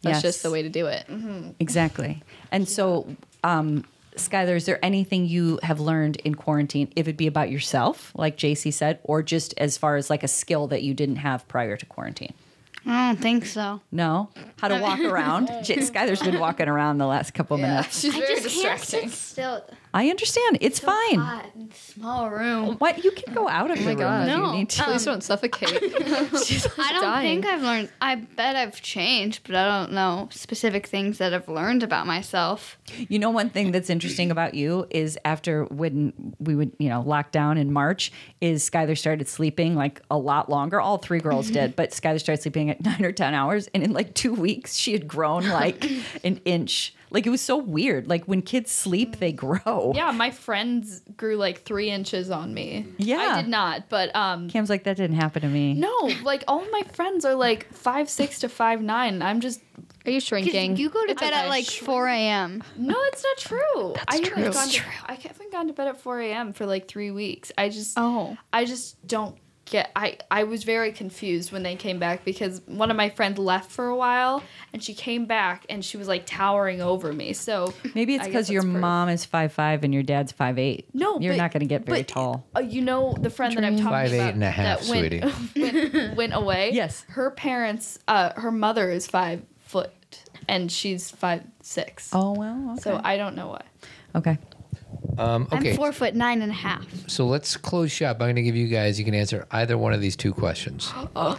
that's 0.00 0.16
Yes. 0.16 0.22
just 0.22 0.42
the 0.42 0.50
way 0.50 0.62
to 0.62 0.70
do 0.70 0.86
it. 0.86 1.04
Mm-hmm. 1.08 1.50
Exactly. 1.60 2.22
And 2.50 2.66
so, 2.66 3.06
um, 3.44 3.84
Skylar, 4.16 4.56
is 4.56 4.66
there 4.66 4.84
anything 4.84 5.26
you 5.26 5.58
have 5.62 5.80
learned 5.80 6.16
in 6.16 6.34
quarantine, 6.34 6.92
if 6.96 7.08
it 7.08 7.16
be 7.16 7.26
about 7.26 7.50
yourself, 7.50 8.12
like 8.14 8.36
JC 8.36 8.72
said, 8.72 8.98
or 9.04 9.22
just 9.22 9.54
as 9.56 9.78
far 9.78 9.96
as 9.96 10.10
like 10.10 10.22
a 10.22 10.28
skill 10.28 10.66
that 10.68 10.82
you 10.82 10.94
didn't 10.94 11.16
have 11.16 11.48
prior 11.48 11.76
to 11.76 11.86
quarantine? 11.86 12.34
I 12.86 13.12
don't 13.12 13.20
think 13.22 13.46
so. 13.46 13.80
No? 13.90 14.30
How 14.60 14.68
to 14.68 14.78
walk 14.80 15.00
around? 15.00 15.46
J- 15.64 15.76
Skylar's 15.78 16.22
been 16.22 16.40
walking 16.40 16.68
around 16.68 16.98
the 16.98 17.06
last 17.06 17.32
couple 17.34 17.58
Yeah. 17.58 17.68
minutes. 17.68 18.00
She's 18.00 18.14
I 18.14 18.18
very 18.20 18.40
just 18.40 18.60
can't 18.62 18.80
distracting. 18.80 19.10
sit 19.10 19.18
still. 19.18 19.64
I 19.94 20.08
understand. 20.08 20.58
It's 20.62 20.78
fine. 20.78 21.18
Hot 21.18 21.50
and 21.54 21.72
small 21.74 22.30
room. 22.30 22.76
What? 22.78 23.04
You 23.04 23.10
can 23.10 23.34
go 23.34 23.46
out 23.46 23.70
of 23.70 23.78
oh 23.78 23.82
the 23.82 23.88
room 23.88 23.98
God. 23.98 24.26
if 24.28 24.34
you 24.34 24.40
No. 24.42 24.52
need 24.52 24.70
to. 24.70 24.82
Please 24.84 25.04
don't 25.04 25.22
suffocate. 25.22 25.68
She's 26.44 26.66
I 26.78 26.92
don't 26.92 27.02
dying. 27.02 27.42
think 27.42 27.52
I've 27.52 27.62
learned. 27.62 27.90
I 28.00 28.14
bet 28.14 28.56
I've 28.56 28.80
changed, 28.80 29.46
but 29.46 29.54
I 29.54 29.80
don't 29.80 29.92
know 29.92 30.28
specific 30.32 30.86
things 30.86 31.18
that 31.18 31.34
I've 31.34 31.46
learned 31.48 31.82
about 31.82 32.06
myself. 32.06 32.78
You 33.08 33.18
know, 33.18 33.28
one 33.30 33.50
thing 33.50 33.70
that's 33.70 33.90
interesting 33.90 34.30
about 34.30 34.54
you 34.54 34.86
is 34.90 35.18
after 35.26 35.64
when 35.66 36.34
we 36.38 36.54
would, 36.54 36.72
you 36.78 36.88
know, 36.88 37.02
lock 37.02 37.30
down 37.30 37.58
in 37.58 37.70
March, 37.70 38.12
is 38.40 38.68
Skylar 38.68 38.96
started 38.96 39.28
sleeping 39.28 39.74
like 39.74 40.00
a 40.10 40.16
lot 40.16 40.48
longer. 40.48 40.80
All 40.80 40.96
three 40.98 41.20
girls 41.20 41.46
mm-hmm. 41.46 41.54
did, 41.54 41.76
but 41.76 41.90
Skylar 41.90 42.18
started 42.18 42.40
sleeping 42.40 42.71
at 42.72 42.80
nine 42.84 43.04
or 43.04 43.12
10 43.12 43.34
hours. 43.34 43.68
And 43.72 43.82
in 43.82 43.92
like 43.92 44.14
two 44.14 44.34
weeks, 44.34 44.74
she 44.74 44.92
had 44.92 45.06
grown 45.06 45.48
like 45.48 45.84
an 46.24 46.40
inch. 46.44 46.94
Like 47.10 47.26
it 47.26 47.30
was 47.30 47.42
so 47.42 47.58
weird. 47.58 48.08
Like 48.08 48.24
when 48.24 48.40
kids 48.40 48.70
sleep, 48.70 49.18
they 49.18 49.32
grow. 49.32 49.92
Yeah, 49.94 50.12
my 50.12 50.30
friends 50.30 51.02
grew 51.16 51.36
like 51.36 51.60
three 51.62 51.90
inches 51.90 52.30
on 52.30 52.54
me. 52.54 52.86
Yeah. 52.96 53.18
I 53.18 53.42
did 53.42 53.50
not, 53.50 53.90
but 53.90 54.14
um, 54.16 54.48
Cam's 54.48 54.70
like, 54.70 54.84
that 54.84 54.96
didn't 54.96 55.16
happen 55.16 55.42
to 55.42 55.48
me. 55.48 55.74
no, 55.74 56.10
like 56.22 56.42
all 56.48 56.64
my 56.70 56.82
friends 56.94 57.26
are 57.26 57.34
like 57.34 57.70
five 57.74 58.08
six 58.08 58.38
to 58.40 58.48
five 58.48 58.80
nine. 58.80 59.20
I'm 59.20 59.40
just 59.40 59.60
Are 60.06 60.10
you 60.10 60.20
shrinking? 60.20 60.78
You 60.78 60.88
go 60.88 61.04
to 61.06 61.14
bed 61.14 61.34
at 61.34 61.48
like 61.50 61.66
4 61.66 62.08
a.m. 62.08 62.62
no, 62.78 62.96
it's 63.08 63.22
not 63.22 63.36
true. 63.36 63.94
I 64.08 64.14
haven't 64.14 64.24
true. 64.24 64.42
gone 64.44 64.52
That's 64.52 64.74
to, 64.76 64.82
I 65.06 65.14
haven't 65.14 65.52
gone 65.52 65.66
to 65.66 65.74
bed 65.74 65.88
at 65.88 66.00
four 66.00 66.18
a.m. 66.18 66.54
for 66.54 66.64
like 66.64 66.88
three 66.88 67.10
weeks. 67.10 67.52
I 67.58 67.68
just 67.68 67.92
Oh. 67.98 68.38
I 68.54 68.64
just 68.64 69.06
don't 69.06 69.36
get. 69.64 69.90
I 69.96 70.18
I 70.30 70.44
was 70.44 70.64
very 70.64 70.92
confused 70.92 71.52
when 71.52 71.62
they 71.62 71.76
came 71.76 71.98
back 71.98 72.24
because 72.24 72.60
one 72.66 72.90
of 72.90 72.96
my 72.96 73.08
friends 73.10 73.38
left 73.38 73.70
for 73.70 73.86
a 73.88 73.96
while 73.96 74.42
and 74.72 74.82
she 74.82 74.94
came 74.94 75.26
back 75.26 75.64
and 75.70 75.84
she 75.84 75.96
was 75.96 76.08
like 76.08 76.26
towering 76.26 76.80
over 76.82 77.12
me. 77.12 77.32
So 77.32 77.72
Maybe 77.94 78.14
it's 78.14 78.26
because 78.26 78.50
your 78.50 78.62
that's 78.62 78.80
mom 78.80 79.08
is 79.08 79.24
five 79.24 79.52
five 79.52 79.84
and 79.84 79.92
your 79.94 80.02
dad's 80.02 80.32
five 80.32 80.58
eight. 80.58 80.88
No, 80.92 81.18
you're 81.20 81.32
but- 81.34 81.38
not 81.38 81.52
going 81.52 81.60
to 81.60 81.66
get 81.66 81.84
very 81.86 82.00
but, 82.00 82.08
tall. 82.08 82.46
Uh, 82.56 82.60
you 82.60 82.82
know 82.82 83.14
the 83.20 83.30
friend 83.30 83.56
that 83.56 83.64
I'm 83.64 83.76
talking 83.76 83.90
Five, 83.90 84.12
about 84.12 84.34
and 84.34 84.44
a 84.44 84.50
half, 84.50 84.80
that 84.82 84.90
went, 84.90 85.54
went, 85.94 86.16
went 86.16 86.34
away. 86.34 86.70
Yes. 86.72 87.04
her 87.08 87.30
parents, 87.30 87.98
uh, 88.08 88.32
her 88.40 88.50
mother 88.52 88.90
is 88.90 89.06
five 89.06 89.42
foot 89.60 89.90
and 90.48 90.70
she's 90.70 91.10
five 91.10 91.42
six. 91.62 92.10
Oh 92.12 92.32
well. 92.32 92.72
Okay. 92.72 92.80
So 92.82 93.00
I 93.02 93.16
don't 93.16 93.36
know 93.36 93.48
why. 93.48 93.62
okay. 94.16 94.38
Um, 95.18 95.46
okay, 95.52 95.70
I'm 95.70 95.76
four 95.76 95.92
foot 95.92 96.14
nine 96.14 96.42
and 96.42 96.50
a 96.50 96.54
half. 96.54 96.86
so 97.08 97.26
let's 97.26 97.56
close 97.56 97.90
shop. 97.92 98.16
I'm 98.16 98.26
going 98.26 98.36
to 98.36 98.42
give 98.42 98.56
you 98.56 98.68
guys. 98.68 98.98
You 98.98 99.04
can 99.04 99.14
answer 99.14 99.46
either 99.50 99.76
one 99.76 99.92
of 99.92 100.00
these 100.00 100.16
two 100.16 100.32
questions. 100.32 100.92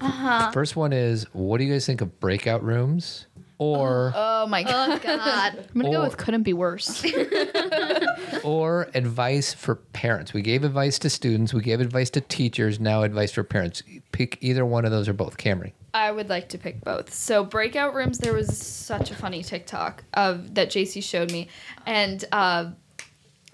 The 0.00 0.50
first 0.52 0.74
one 0.76 0.92
is, 0.92 1.24
what 1.32 1.58
do 1.58 1.64
you 1.64 1.72
guys 1.72 1.86
think 1.86 2.00
of 2.00 2.18
breakout 2.18 2.64
rooms? 2.64 3.26
Or 3.58 4.12
Oh 4.16 4.46
my 4.48 4.64
god. 4.64 4.90
Oh 4.90 4.98
God. 4.98 5.66
I'm 5.74 5.80
gonna 5.80 5.88
Or- 5.90 5.92
go 6.00 6.02
with 6.04 6.16
couldn't 6.16 6.42
be 6.42 6.52
worse. 6.52 7.04
or 8.42 8.88
advice 8.94 9.54
for 9.54 9.76
parents. 9.76 10.32
We 10.32 10.42
gave 10.42 10.64
advice 10.64 10.98
to 11.00 11.10
students, 11.10 11.54
we 11.54 11.62
gave 11.62 11.80
advice 11.80 12.10
to 12.10 12.20
teachers, 12.20 12.80
now 12.80 13.02
advice 13.04 13.30
for 13.32 13.44
parents. 13.44 13.82
Pick 14.12 14.38
either 14.40 14.64
one 14.66 14.84
of 14.84 14.90
those 14.90 15.08
or 15.08 15.12
both. 15.12 15.36
Camry. 15.36 15.72
I 15.92 16.10
would 16.10 16.28
like 16.28 16.48
to 16.48 16.58
pick 16.58 16.82
both. 16.82 17.14
So 17.14 17.44
breakout 17.44 17.94
rooms, 17.94 18.18
there 18.18 18.32
was 18.32 18.56
such 18.58 19.12
a 19.12 19.14
funny 19.14 19.44
TikTok 19.44 20.02
of 20.14 20.54
that 20.56 20.70
JC 20.70 21.00
showed 21.02 21.30
me, 21.30 21.46
and 21.86 22.24
uh, 22.32 22.70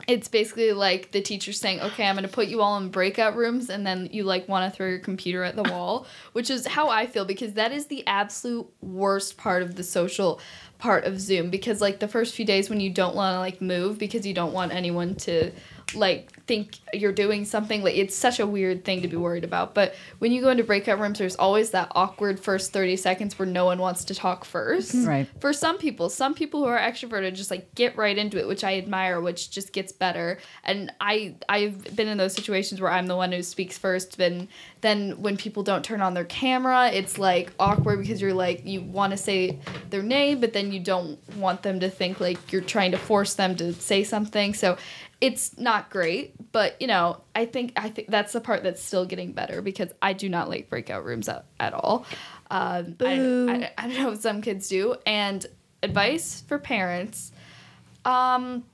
it's 0.06 0.28
basically 0.28 0.72
like 0.72 1.12
the 1.12 1.20
teacher 1.20 1.52
saying, 1.52 1.80
"Okay, 1.80 2.06
I'm 2.06 2.14
going 2.14 2.26
to 2.26 2.32
put 2.32 2.48
you 2.48 2.62
all 2.62 2.76
in 2.78 2.90
breakout 2.90 3.36
rooms," 3.36 3.70
and 3.70 3.86
then 3.86 4.08
you 4.12 4.24
like 4.24 4.48
want 4.48 4.70
to 4.70 4.76
throw 4.76 4.88
your 4.88 4.98
computer 4.98 5.42
at 5.42 5.56
the 5.56 5.62
wall, 5.64 6.06
which 6.32 6.50
is 6.50 6.66
how 6.66 6.88
I 6.88 7.06
feel 7.06 7.24
because 7.24 7.54
that 7.54 7.72
is 7.72 7.86
the 7.86 8.06
absolute 8.06 8.66
worst 8.80 9.36
part 9.36 9.62
of 9.62 9.76
the 9.76 9.82
social 9.82 10.40
part 10.78 11.04
of 11.04 11.20
Zoom 11.20 11.50
because 11.50 11.80
like 11.80 12.00
the 12.00 12.08
first 12.08 12.34
few 12.34 12.44
days 12.44 12.70
when 12.70 12.80
you 12.80 12.90
don't 12.90 13.14
want 13.14 13.34
to 13.34 13.38
like 13.38 13.60
move 13.60 13.98
because 13.98 14.26
you 14.26 14.32
don't 14.32 14.52
want 14.52 14.72
anyone 14.72 15.14
to 15.14 15.52
like 15.94 16.32
think 16.46 16.76
you're 16.92 17.12
doing 17.12 17.44
something 17.44 17.82
like 17.82 17.94
it's 17.96 18.14
such 18.16 18.40
a 18.40 18.46
weird 18.46 18.84
thing 18.84 19.02
to 19.02 19.08
be 19.08 19.16
worried 19.16 19.44
about. 19.44 19.74
But 19.74 19.94
when 20.18 20.32
you 20.32 20.40
go 20.40 20.48
into 20.50 20.64
breakout 20.64 20.98
rooms 20.98 21.18
there's 21.18 21.36
always 21.36 21.70
that 21.70 21.90
awkward 21.94 22.40
first 22.40 22.72
30 22.72 22.96
seconds 22.96 23.38
where 23.38 23.46
no 23.46 23.64
one 23.64 23.78
wants 23.78 24.04
to 24.06 24.14
talk 24.14 24.44
first. 24.44 24.94
Mhm. 24.94 25.06
Right. 25.06 25.26
for 25.40 25.52
some 25.52 25.78
people 25.78 26.08
some 26.10 26.34
people 26.34 26.60
who 26.60 26.66
are 26.66 26.78
extroverted 26.78 27.34
just 27.34 27.50
like 27.50 27.74
get 27.74 27.96
right 27.96 28.16
into 28.16 28.38
it 28.38 28.46
which 28.48 28.64
i 28.64 28.76
admire 28.78 29.20
which 29.20 29.50
just 29.50 29.72
gets 29.72 29.92
better. 29.92 30.38
And 30.64 30.92
i 31.00 31.34
i've 31.48 31.94
been 31.96 32.08
in 32.08 32.18
those 32.18 32.32
situations 32.34 32.80
where 32.80 32.90
i'm 32.90 33.06
the 33.06 33.16
one 33.16 33.32
who 33.32 33.42
speaks 33.42 33.78
first 33.78 34.16
then 34.18 34.48
then 34.80 35.20
when 35.20 35.36
people 35.36 35.62
don't 35.62 35.84
turn 35.84 36.00
on 36.00 36.14
their 36.14 36.24
camera 36.24 36.88
it's 36.90 37.18
like 37.18 37.52
awkward 37.58 38.00
because 38.00 38.20
you're 38.20 38.34
like 38.34 38.64
you 38.66 38.80
want 38.80 39.10
to 39.12 39.16
say 39.16 39.58
their 39.90 40.02
name 40.02 40.40
but 40.40 40.52
then 40.52 40.72
you 40.72 40.80
don't 40.80 41.18
want 41.36 41.62
them 41.62 41.80
to 41.80 41.90
think 41.90 42.20
like 42.20 42.52
you're 42.52 42.62
trying 42.62 42.90
to 42.92 42.98
force 42.98 43.34
them 43.34 43.54
to 43.56 43.72
say 43.74 44.02
something. 44.04 44.54
So 44.54 44.76
it's 45.20 45.58
not 45.58 45.90
great 45.90 46.34
but 46.52 46.80
you 46.80 46.86
know 46.86 47.20
i 47.34 47.44
think 47.44 47.72
i 47.76 47.88
think 47.88 48.08
that's 48.08 48.32
the 48.32 48.40
part 48.40 48.62
that's 48.62 48.82
still 48.82 49.04
getting 49.04 49.32
better 49.32 49.60
because 49.60 49.90
i 50.00 50.12
do 50.12 50.28
not 50.28 50.48
like 50.48 50.68
breakout 50.70 51.04
rooms 51.04 51.28
at, 51.28 51.44
at 51.58 51.74
all. 51.74 52.06
Um, 52.50 52.96
I, 53.00 53.72
I, 53.78 53.84
I 53.84 53.88
don't 53.88 54.02
know 54.02 54.12
if 54.12 54.20
some 54.20 54.42
kids 54.42 54.68
do. 54.68 54.96
And 55.06 55.46
advice 55.82 56.42
for 56.46 56.58
parents 56.58 57.32
um 58.04 58.64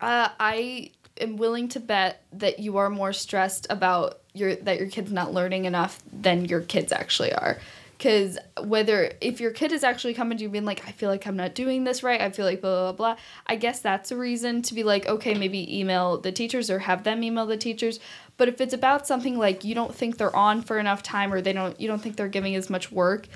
uh, 0.00 0.28
i 0.38 0.90
am 1.20 1.36
willing 1.36 1.68
to 1.68 1.80
bet 1.80 2.24
that 2.32 2.58
you 2.58 2.76
are 2.76 2.90
more 2.90 3.12
stressed 3.12 3.66
about 3.70 4.20
your 4.34 4.54
that 4.56 4.78
your 4.78 4.88
kid's 4.88 5.12
not 5.12 5.32
learning 5.32 5.64
enough 5.64 6.00
than 6.12 6.44
your 6.44 6.60
kids 6.60 6.92
actually 6.92 7.32
are 7.32 7.58
because 7.96 8.38
whether 8.62 9.12
if 9.20 9.40
your 9.40 9.50
kid 9.50 9.72
is 9.72 9.82
actually 9.82 10.14
coming 10.14 10.36
to 10.36 10.44
you 10.44 10.50
being 10.50 10.64
like 10.64 10.86
i 10.86 10.92
feel 10.92 11.08
like 11.08 11.26
i'm 11.26 11.36
not 11.36 11.54
doing 11.54 11.84
this 11.84 12.02
right 12.02 12.20
i 12.20 12.30
feel 12.30 12.44
like 12.44 12.60
blah 12.60 12.92
blah 12.92 12.92
blah 12.92 13.16
i 13.46 13.56
guess 13.56 13.80
that's 13.80 14.10
a 14.10 14.16
reason 14.16 14.60
to 14.60 14.74
be 14.74 14.82
like 14.82 15.06
okay 15.06 15.34
maybe 15.34 15.78
email 15.78 16.18
the 16.18 16.32
teachers 16.32 16.70
or 16.70 16.80
have 16.80 17.04
them 17.04 17.22
email 17.22 17.46
the 17.46 17.56
teachers. 17.56 17.98
But 18.36 18.48
if 18.48 18.60
it's 18.60 18.74
about 18.74 19.06
something 19.06 19.38
like 19.38 19.64
you 19.64 19.74
don't 19.74 19.94
think 19.94 20.18
they're 20.18 20.34
on 20.34 20.62
for 20.62 20.78
enough 20.78 21.02
time 21.02 21.32
or 21.32 21.40
they 21.40 21.52
don't 21.52 21.80
you 21.80 21.88
don't 21.88 22.00
think 22.00 22.16
they're 22.16 22.28
giving 22.28 22.54
as 22.54 22.68
much 22.68 22.92
work 22.92 23.28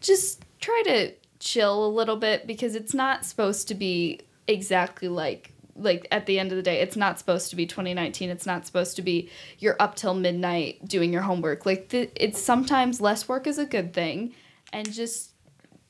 just 0.00 0.44
try 0.60 0.82
to 0.86 1.12
chill 1.40 1.86
a 1.86 1.88
little 1.88 2.16
bit 2.16 2.46
because 2.46 2.74
it's 2.74 2.94
not 2.94 3.24
supposed 3.24 3.68
to 3.68 3.74
be 3.74 4.20
exactly 4.46 5.08
like 5.08 5.52
like 5.78 6.06
at 6.10 6.26
the 6.26 6.38
end 6.38 6.50
of 6.52 6.56
the 6.56 6.62
day 6.62 6.80
it's 6.80 6.96
not 6.96 7.18
supposed 7.18 7.50
to 7.50 7.56
be 7.56 7.66
2019 7.66 8.30
it's 8.30 8.46
not 8.46 8.66
supposed 8.66 8.96
to 8.96 9.02
be 9.02 9.30
you're 9.58 9.76
up 9.80 9.94
till 9.94 10.14
midnight 10.14 10.86
doing 10.86 11.12
your 11.12 11.22
homework 11.22 11.64
like 11.64 11.88
th- 11.88 12.10
it's 12.16 12.40
sometimes 12.40 13.00
less 13.00 13.28
work 13.28 13.46
is 13.46 13.58
a 13.58 13.64
good 13.64 13.94
thing 13.94 14.34
and 14.72 14.92
just 14.92 15.30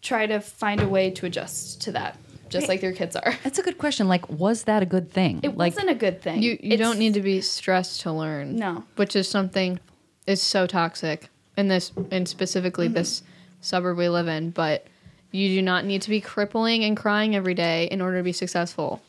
try 0.02 0.26
to 0.26 0.40
find 0.40 0.80
a 0.80 0.88
way 0.88 1.10
to 1.10 1.26
adjust 1.26 1.80
to 1.80 1.92
that 1.92 2.16
just 2.48 2.68
like 2.68 2.82
your 2.82 2.92
kids 2.92 3.14
are 3.16 3.34
That's 3.44 3.58
a 3.58 3.62
good 3.62 3.78
question. 3.78 4.08
Like, 4.08 4.28
was 4.30 4.64
that 4.64 4.82
a 4.82 4.86
good 4.86 5.10
thing? 5.12 5.40
it 5.42 5.56
like, 5.56 5.74
wasn't 5.74 5.90
a 5.90 5.94
good 5.94 6.22
thing 6.22 6.42
You 6.42 6.52
you 6.52 6.72
It's- 6.72 6.78
don't 6.78 6.98
need 6.98 7.14
to 7.14 7.20
be 7.20 7.40
stressed 7.40 8.00
to 8.02 8.12
learn. 8.12 8.56
No. 8.56 8.84
Which 8.96 9.14
is 9.14 9.28
something 9.28 9.78
is 10.26 10.40
so 10.42 10.66
toxic 10.66 11.28
in 11.56 11.68
this 11.68 11.92
and 12.10 12.28
specifically 12.28 12.86
mm-hmm. 12.86 12.94
this 12.94 13.22
suburb 13.60 13.98
we 13.98 14.08
live 14.08 14.28
in, 14.28 14.50
but 14.50 14.86
you 15.30 15.48
do 15.48 15.62
not 15.62 15.84
need 15.84 16.02
to 16.02 16.10
be 16.10 16.20
crippling 16.20 16.84
and 16.84 16.96
crying 16.96 17.36
every 17.36 17.54
day 17.54 17.86
in 17.90 18.00
order 18.00 18.18
to 18.18 18.22
be 18.22 18.32
successful. 18.32 19.02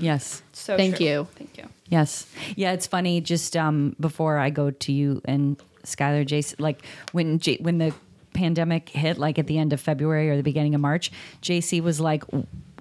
Yes. 0.00 0.42
so 0.52 0.76
Thank 0.76 0.96
true. 0.96 1.06
you. 1.06 1.28
thank 1.36 1.56
you 1.58 1.64
Yes. 1.88 2.26
Yeah, 2.56 2.72
it's 2.72 2.86
funny. 2.86 3.20
Just 3.20 3.56
um, 3.56 3.94
before 4.00 4.38
I 4.38 4.50
go 4.50 4.70
to 4.70 4.92
you 4.92 5.20
and 5.26 5.56
Skylar, 5.84 6.26
JC, 6.26 6.58
like 6.58 6.84
when 7.12 7.38
J- 7.38 7.58
when 7.60 7.78
the 7.78 7.94
pandemic 8.32 8.88
hit, 8.88 9.18
like 9.18 9.38
at 9.38 9.46
the 9.46 9.58
end 9.58 9.72
of 9.72 9.80
February 9.80 10.30
or 10.30 10.36
the 10.36 10.42
beginning 10.42 10.74
of 10.74 10.80
March, 10.80 11.12
JC 11.42 11.82
was 11.82 12.00
like, 12.00 12.24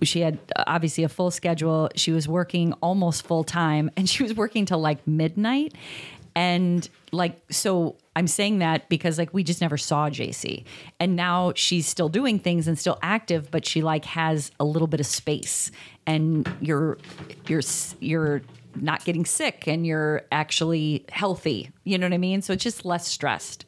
she 0.02 0.22
had 0.22 0.40
obviously 0.68 1.04
a 1.04 1.10
full 1.10 1.32
schedule. 1.32 1.90
She 1.96 2.12
was 2.12 2.28
working 2.28 2.74
almost 2.82 3.26
full 3.28 3.44
time, 3.44 3.92
and 3.98 4.10
she 4.10 4.24
was 4.24 4.34
working 4.34 4.66
till 4.66 4.80
like 4.80 5.06
midnight. 5.06 5.74
And 6.36 6.88
like, 7.12 7.40
so 7.50 7.96
I'm 8.16 8.28
saying 8.28 8.60
that 8.60 8.90
because 8.90 9.18
like 9.18 9.34
we 9.34 9.44
just 9.44 9.62
never 9.62 9.78
saw 9.78 10.10
JC, 10.10 10.66
and 11.00 11.16
now 11.16 11.54
she's 11.56 11.88
still 11.88 12.10
doing 12.10 12.40
things 12.40 12.68
and 12.68 12.78
still 12.78 12.98
active, 13.02 13.52
but 13.52 13.66
she 13.66 13.82
like 13.82 14.06
has 14.06 14.52
a 14.60 14.66
little 14.66 14.88
bit 14.88 15.00
of 15.00 15.06
space, 15.06 15.72
and 16.06 16.52
you're 16.60 16.98
you're 17.48 17.62
you're 18.00 18.42
not 18.76 19.06
getting 19.06 19.26
sick, 19.26 19.68
and 19.68 19.86
you're 19.86 20.24
actually 20.32 21.06
healthy. 21.10 21.70
You 21.84 21.98
know 21.98 22.08
what 22.08 22.14
I 22.14 22.18
mean? 22.18 22.42
So 22.42 22.54
it's 22.54 22.64
just 22.64 22.86
less 22.86 23.08
stressed. 23.08 23.66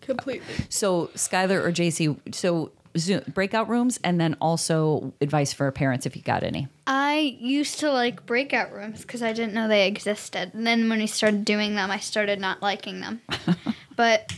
Completely. 0.00 0.66
So 0.68 1.08
Skylar 1.14 1.64
or 1.64 1.72
JC, 1.72 2.34
so 2.34 2.72
Zoom, 2.96 3.22
breakout 3.32 3.68
rooms, 3.68 3.98
and 4.04 4.20
then 4.20 4.36
also 4.40 5.12
advice 5.20 5.52
for 5.52 5.70
parents 5.70 6.06
if 6.06 6.16
you 6.16 6.22
got 6.22 6.42
any. 6.42 6.68
I 6.86 7.36
used 7.40 7.80
to 7.80 7.90
like 7.90 8.26
breakout 8.26 8.72
rooms 8.72 9.02
because 9.02 9.22
I 9.22 9.32
didn't 9.32 9.54
know 9.54 9.68
they 9.68 9.86
existed. 9.86 10.52
And 10.54 10.66
then 10.66 10.88
when 10.88 10.98
we 10.98 11.06
started 11.06 11.44
doing 11.44 11.74
them, 11.74 11.90
I 11.90 11.98
started 11.98 12.40
not 12.40 12.62
liking 12.62 13.00
them. 13.00 13.22
but 13.96 14.32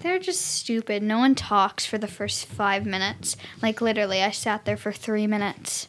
they're 0.00 0.18
just 0.18 0.40
stupid. 0.40 1.02
No 1.02 1.18
one 1.18 1.34
talks 1.34 1.84
for 1.84 1.98
the 1.98 2.08
first 2.08 2.46
five 2.46 2.86
minutes. 2.86 3.36
Like 3.60 3.80
literally, 3.80 4.22
I 4.22 4.30
sat 4.30 4.64
there 4.64 4.76
for 4.76 4.92
three 4.92 5.26
minutes. 5.26 5.88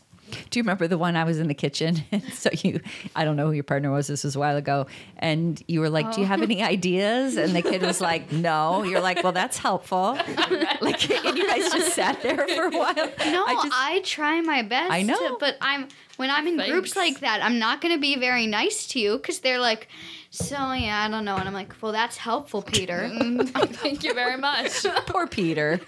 Do 0.49 0.59
you 0.59 0.63
remember 0.63 0.87
the 0.87 0.97
one 0.97 1.15
I 1.15 1.23
was 1.23 1.39
in 1.39 1.47
the 1.47 1.53
kitchen? 1.53 2.03
so 2.33 2.49
you, 2.51 2.81
I 3.15 3.25
don't 3.25 3.35
know 3.35 3.47
who 3.47 3.53
your 3.53 3.63
partner 3.63 3.91
was. 3.91 4.07
This 4.07 4.23
was 4.23 4.35
a 4.35 4.39
while 4.39 4.57
ago, 4.57 4.87
and 5.17 5.61
you 5.67 5.79
were 5.79 5.89
like, 5.89 6.13
"Do 6.13 6.21
you 6.21 6.27
have 6.27 6.41
oh. 6.41 6.43
any 6.43 6.63
ideas?" 6.63 7.37
And 7.37 7.55
the 7.55 7.61
kid 7.61 7.81
was 7.81 8.01
like, 8.01 8.31
"No." 8.31 8.83
You're 8.83 9.01
like, 9.01 9.23
"Well, 9.23 9.31
that's 9.31 9.57
helpful." 9.57 10.13
like, 10.81 11.09
and 11.25 11.37
you 11.37 11.47
guys 11.47 11.71
just 11.71 11.93
sat 11.93 12.21
there 12.21 12.47
for 12.47 12.63
a 12.65 12.69
while. 12.69 12.95
No, 12.95 13.45
I, 13.45 13.99
just, 13.99 14.11
try 14.11 14.41
my 14.41 14.61
best. 14.61 14.91
I 14.91 15.01
know. 15.01 15.15
to- 15.17 15.37
but 15.39 15.57
I'm 15.61 15.87
when 16.17 16.29
I'm 16.31 16.47
in 16.47 16.57
groups 16.57 16.95
like 16.95 17.19
that, 17.19 17.43
I'm 17.43 17.59
not 17.59 17.81
gonna 17.81 17.99
be 17.99 18.17
very 18.17 18.47
nice 18.47 18.87
to 18.87 18.99
you 18.99 19.17
because 19.17 19.39
they're 19.39 19.59
like, 19.59 19.87
"So 20.31 20.55
yeah, 20.55 21.05
I 21.05 21.09
don't 21.09 21.25
know," 21.25 21.35
and 21.35 21.47
I'm 21.47 21.53
like, 21.53 21.75
"Well, 21.81 21.91
that's 21.91 22.17
helpful, 22.17 22.61
Peter." 22.61 23.09
Thank 23.45 24.03
you 24.03 24.13
very 24.13 24.37
much. 24.37 24.83
poor 25.05 25.27
Peter. 25.27 25.79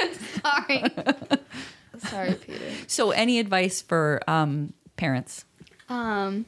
Sorry. 0.42 0.84
Sorry, 2.00 2.34
Peter. 2.46 2.66
So, 2.88 3.12
any 3.12 3.40
advice 3.40 3.82
for 3.82 4.22
um, 4.28 4.74
parents? 4.98 5.46
um, 5.90 6.46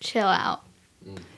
chill 0.00 0.26
out. 0.26 0.62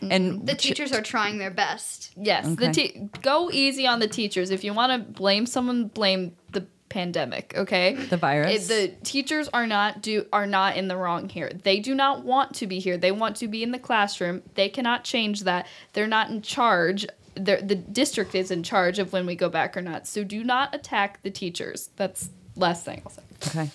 And 0.01 0.47
The 0.47 0.55
teachers 0.55 0.93
are 0.93 1.03
trying 1.03 1.39
their 1.39 1.51
best. 1.51 2.11
Yes, 2.17 2.45
the 2.57 2.71
Okay. 2.71 2.73
te- 2.89 3.09
go 3.23 3.51
easy 3.53 3.87
on 3.87 4.01
the 4.01 4.09
teachers. 4.09 4.51
If 4.51 4.65
you 4.65 4.73
want 4.75 4.93
to 4.93 5.13
blame 5.13 5.47
someone, 5.47 5.87
blame 5.87 6.35
the 6.53 6.67
pandemic. 6.89 7.55
Okay, 7.57 7.95
The 7.95 8.17
virus? 8.17 8.69
It- 8.69 8.99
the 9.01 9.05
teachers 9.05 9.49
are 9.49 9.67
not 9.67 10.03
do 10.03 10.27
are 10.33 10.47
not 10.47 10.77
in 10.77 10.89
the 10.89 10.97
wrong 10.97 11.29
here. 11.29 11.51
They 11.63 11.79
do 11.79 11.95
not 11.95 12.25
want 12.25 12.55
to 12.57 12.67
be 12.67 12.81
here. 12.81 12.97
They 12.97 13.13
want 13.13 13.37
to 13.37 13.49
be 13.49 13.63
in 13.63 13.71
the 13.71 13.79
classroom. 13.79 14.43
They 14.55 14.69
cannot 14.69 15.05
change 15.05 15.43
that. 15.45 15.67
They're 15.93 16.09
not 16.09 16.31
in 16.31 16.43
charge. 16.43 17.07
They're, 17.37 17.63
the 17.63 17.77
district 17.77 18.35
is 18.35 18.51
in 18.51 18.65
charge 18.65 18.99
of 18.99 19.13
when 19.13 19.25
we 19.25 19.37
go 19.37 19.49
back 19.49 19.77
or 19.77 19.83
not. 19.83 20.09
So 20.09 20.25
do 20.25 20.43
not 20.43 20.75
attack 20.75 21.23
the 21.23 21.31
teachers. 21.31 21.91
That's 21.95 22.31
last 22.61 22.85
thing 22.85 23.03
I'll 23.05 23.11
say. 23.13 23.23
okay. 23.49 23.71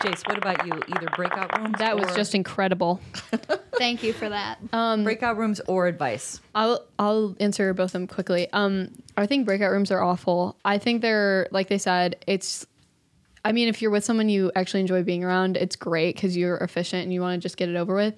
JC, 0.00 0.26
what 0.28 0.38
about 0.38 0.66
you? 0.66 0.72
Either 0.72 1.08
breakout 1.14 1.58
rooms. 1.58 1.74
That 1.78 1.94
was 1.98 2.10
or- 2.10 2.14
just 2.16 2.34
incredible. 2.34 3.00
Thank 3.78 4.02
you 4.02 4.14
for 4.14 4.30
that. 4.30 4.58
breakout 4.70 5.36
rooms 5.36 5.60
or 5.68 5.86
advice. 5.86 6.40
I'll 6.54 6.86
I'll 6.98 7.36
answer 7.38 7.72
both 7.74 7.90
of 7.90 7.92
them 7.92 8.06
quickly. 8.06 8.48
Um, 8.52 8.92
I 9.18 9.26
think 9.26 9.44
breakout 9.44 9.70
rooms 9.72 9.90
are 9.90 10.02
awful. 10.02 10.56
I 10.64 10.78
think 10.78 11.02
they're 11.02 11.48
like 11.50 11.68
they 11.68 11.76
said. 11.76 12.16
It's, 12.26 12.66
I 13.44 13.52
mean, 13.52 13.68
if 13.68 13.82
you're 13.82 13.90
with 13.90 14.04
someone 14.04 14.30
you 14.30 14.50
actually 14.56 14.80
enjoy 14.80 15.02
being 15.02 15.22
around, 15.22 15.58
it's 15.58 15.76
great 15.76 16.14
because 16.16 16.34
you're 16.34 16.56
efficient 16.56 17.02
and 17.04 17.12
you 17.12 17.20
want 17.20 17.40
to 17.40 17.42
just 17.46 17.58
get 17.58 17.68
it 17.68 17.76
over 17.76 17.94
with. 17.94 18.14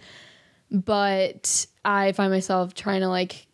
But 0.71 1.67
I 1.85 2.13
find 2.13 2.33
myself 2.33 2.75
trying 2.75 3.01
to 3.01 3.09
like, 3.09 3.47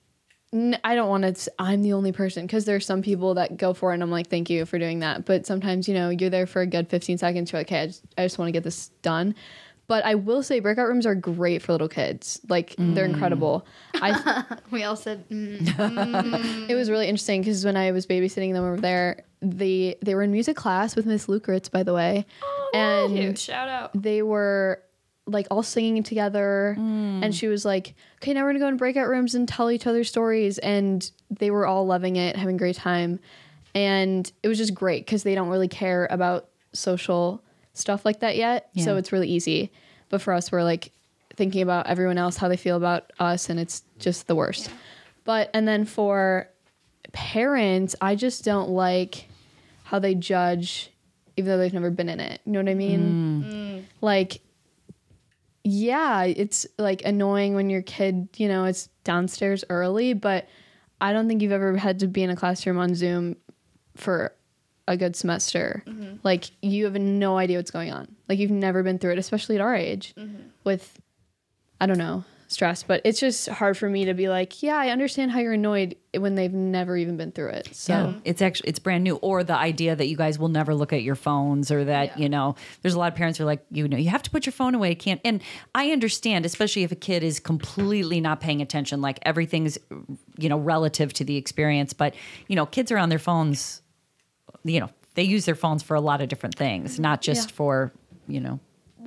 n- 0.52 0.78
I 0.84 0.94
don't 0.94 1.08
want 1.08 1.36
to. 1.36 1.52
I'm 1.58 1.82
the 1.82 1.92
only 1.92 2.12
person 2.12 2.46
because 2.46 2.64
there's 2.64 2.86
some 2.86 3.02
people 3.02 3.34
that 3.34 3.56
go 3.56 3.74
for 3.74 3.90
it 3.90 3.94
and 3.94 4.02
I'm 4.02 4.10
like, 4.10 4.28
thank 4.28 4.50
you 4.50 4.64
for 4.66 4.78
doing 4.78 5.00
that. 5.00 5.24
But 5.24 5.46
sometimes 5.46 5.88
you 5.88 5.94
know 5.94 6.10
you're 6.10 6.30
there 6.30 6.46
for 6.46 6.62
a 6.62 6.66
good 6.66 6.88
15 6.88 7.18
seconds. 7.18 7.52
You're 7.52 7.60
like, 7.60 7.68
okay, 7.68 7.82
I 7.82 7.86
just, 7.86 8.04
just 8.18 8.38
want 8.38 8.48
to 8.48 8.52
get 8.52 8.64
this 8.64 8.88
done. 9.02 9.34
But 9.86 10.04
I 10.04 10.16
will 10.16 10.42
say 10.42 10.60
breakout 10.60 10.86
rooms 10.86 11.06
are 11.06 11.14
great 11.14 11.62
for 11.62 11.72
little 11.72 11.88
kids. 11.88 12.40
Like 12.46 12.74
they're 12.76 13.06
incredible. 13.06 13.66
I 13.94 14.44
We 14.70 14.84
all 14.84 14.96
said, 14.96 15.26
mm. 15.30 16.68
it 16.68 16.74
was 16.74 16.90
really 16.90 17.06
interesting 17.08 17.40
because 17.40 17.64
when 17.64 17.74
I 17.74 17.90
was 17.92 18.06
babysitting 18.06 18.52
them 18.52 18.64
over 18.64 18.76
there, 18.76 19.24
they 19.40 19.96
they 20.02 20.14
were 20.14 20.22
in 20.22 20.30
music 20.30 20.56
class 20.56 20.94
with 20.94 21.06
Miss 21.06 21.26
Lukritz, 21.26 21.70
by 21.70 21.84
the 21.84 21.94
way, 21.94 22.26
and 22.74 23.16
Cute. 23.16 23.38
Shout 23.38 23.70
out. 23.70 23.90
they 23.94 24.20
were 24.20 24.82
like 25.28 25.46
all 25.50 25.62
singing 25.62 26.02
together. 26.02 26.76
Mm. 26.78 27.24
And 27.24 27.34
she 27.34 27.46
was 27.46 27.64
like, 27.64 27.94
"Okay, 28.16 28.32
now 28.32 28.42
we're 28.42 28.50
gonna 28.50 28.58
go 28.60 28.68
in 28.68 28.76
breakout 28.76 29.08
rooms 29.08 29.34
and 29.34 29.46
tell 29.48 29.70
each 29.70 29.86
other 29.86 30.04
stories." 30.04 30.58
And 30.58 31.08
they 31.30 31.50
were 31.50 31.66
all 31.66 31.86
loving 31.86 32.16
it, 32.16 32.36
having 32.36 32.56
a 32.56 32.58
great 32.58 32.76
time, 32.76 33.20
and 33.74 34.30
it 34.42 34.48
was 34.48 34.58
just 34.58 34.74
great 34.74 35.04
because 35.06 35.22
they 35.22 35.34
don't 35.34 35.48
really 35.48 35.68
care 35.68 36.08
about 36.10 36.48
social 36.72 37.42
stuff 37.74 38.04
like 38.04 38.20
that 38.20 38.36
yet. 38.36 38.70
So 38.76 38.96
it's 38.96 39.12
really 39.12 39.28
easy. 39.28 39.70
But 40.08 40.20
for 40.20 40.32
us, 40.32 40.50
we're 40.50 40.64
like 40.64 40.92
thinking 41.36 41.62
about 41.62 41.86
everyone 41.86 42.18
else, 42.18 42.36
how 42.36 42.48
they 42.48 42.56
feel 42.56 42.76
about 42.76 43.12
us, 43.18 43.48
and 43.48 43.60
it's 43.60 43.84
just 43.98 44.26
the 44.26 44.34
worst. 44.34 44.70
But 45.24 45.50
and 45.54 45.68
then 45.68 45.84
for 45.84 46.48
parents, 47.12 47.94
I 48.00 48.14
just 48.14 48.44
don't 48.44 48.70
like 48.70 49.28
how 49.84 49.98
they 49.98 50.14
judge, 50.14 50.90
even 51.36 51.50
though 51.50 51.58
they've 51.58 51.72
never 51.72 51.90
been 51.90 52.08
in 52.08 52.20
it. 52.20 52.40
You 52.44 52.52
know 52.52 52.60
what 52.60 52.68
I 52.68 52.74
mean? 52.74 53.42
Mm. 53.44 53.52
Mm. 53.52 53.84
Like, 54.00 54.40
yeah, 55.68 56.24
it's 56.24 56.66
like 56.78 57.04
annoying 57.04 57.54
when 57.54 57.68
your 57.70 57.82
kid, 57.82 58.28
you 58.36 58.48
know, 58.48 58.64
it's 58.64 58.88
downstairs 59.04 59.64
early, 59.68 60.14
but 60.14 60.48
I 61.00 61.12
don't 61.12 61.28
think 61.28 61.42
you've 61.42 61.52
ever 61.52 61.76
had 61.76 61.98
to 62.00 62.06
be 62.06 62.22
in 62.22 62.30
a 62.30 62.36
classroom 62.36 62.78
on 62.78 62.94
Zoom 62.94 63.36
for 63.96 64.32
a 64.86 64.96
good 64.96 65.14
semester. 65.14 65.82
Mm-hmm. 65.86 66.16
Like, 66.22 66.50
you 66.62 66.84
have 66.86 66.94
no 66.94 67.36
idea 67.38 67.58
what's 67.58 67.70
going 67.70 67.92
on. 67.92 68.16
Like, 68.28 68.38
you've 68.38 68.50
never 68.50 68.82
been 68.82 68.98
through 68.98 69.12
it, 69.12 69.18
especially 69.18 69.56
at 69.56 69.60
our 69.60 69.74
age 69.74 70.14
mm-hmm. 70.16 70.48
with, 70.64 70.98
I 71.80 71.86
don't 71.86 71.98
know, 71.98 72.24
stress. 72.48 72.82
But 72.82 73.02
it's 73.04 73.20
just 73.20 73.48
hard 73.48 73.76
for 73.76 73.88
me 73.88 74.06
to 74.06 74.14
be 74.14 74.28
like, 74.28 74.62
yeah, 74.62 74.76
I 74.76 74.88
understand 74.88 75.30
how 75.30 75.38
you're 75.38 75.52
annoyed 75.52 75.96
when 76.16 76.34
they've 76.34 76.52
never 76.52 76.96
even 76.96 77.16
been 77.16 77.30
through 77.30 77.50
it. 77.50 77.68
So, 77.72 77.92
Yeah, 77.92 78.12
it's 78.24 78.42
actually 78.42 78.70
it's 78.70 78.78
brand 78.78 79.04
new. 79.04 79.16
Or 79.16 79.44
the 79.44 79.54
idea 79.56 79.94
that 79.94 80.06
you 80.08 80.16
guys 80.16 80.38
will 80.38 80.48
never 80.48 80.74
look 80.74 80.92
at 80.92 81.02
your 81.02 81.14
phones, 81.14 81.70
or 81.70 81.84
that 81.84 82.18
you 82.18 82.28
know, 82.28 82.56
there's 82.82 82.94
a 82.94 82.98
lot 82.98 83.12
of 83.12 83.16
parents 83.16 83.38
who 83.38 83.44
are 83.44 83.46
like, 83.46 83.64
you 83.70 83.86
know, 83.86 83.96
you 83.98 84.08
have 84.10 84.22
to 84.24 84.30
put 84.30 84.46
your 84.46 84.52
phone 84.54 84.74
away. 84.74 84.94
Can't. 84.94 85.20
And 85.24 85.42
I 85.74 85.90
understand, 85.90 86.44
especially 86.46 86.82
if 86.82 86.90
a 86.90 86.96
kid 86.96 87.22
is 87.22 87.38
completely 87.38 88.20
not 88.20 88.40
paying 88.40 88.62
attention, 88.62 89.00
like 89.00 89.18
everything's, 89.22 89.78
you 90.38 90.48
know, 90.48 90.58
relative 90.58 91.12
to 91.14 91.24
the 91.24 91.36
experience. 91.36 91.92
But 91.92 92.14
you 92.48 92.56
know, 92.56 92.66
kids 92.66 92.90
are 92.90 92.98
on 92.98 93.10
their 93.10 93.18
phones. 93.18 93.82
You 94.64 94.80
know, 94.80 94.90
they 95.14 95.22
use 95.22 95.44
their 95.44 95.54
phones 95.54 95.82
for 95.82 95.94
a 95.94 96.00
lot 96.00 96.20
of 96.22 96.28
different 96.28 96.54
things, 96.56 96.98
not 96.98 97.20
just 97.22 97.50
Yeah. 97.50 97.54
for 97.56 97.92
you 98.26 98.40
know. 98.40 98.58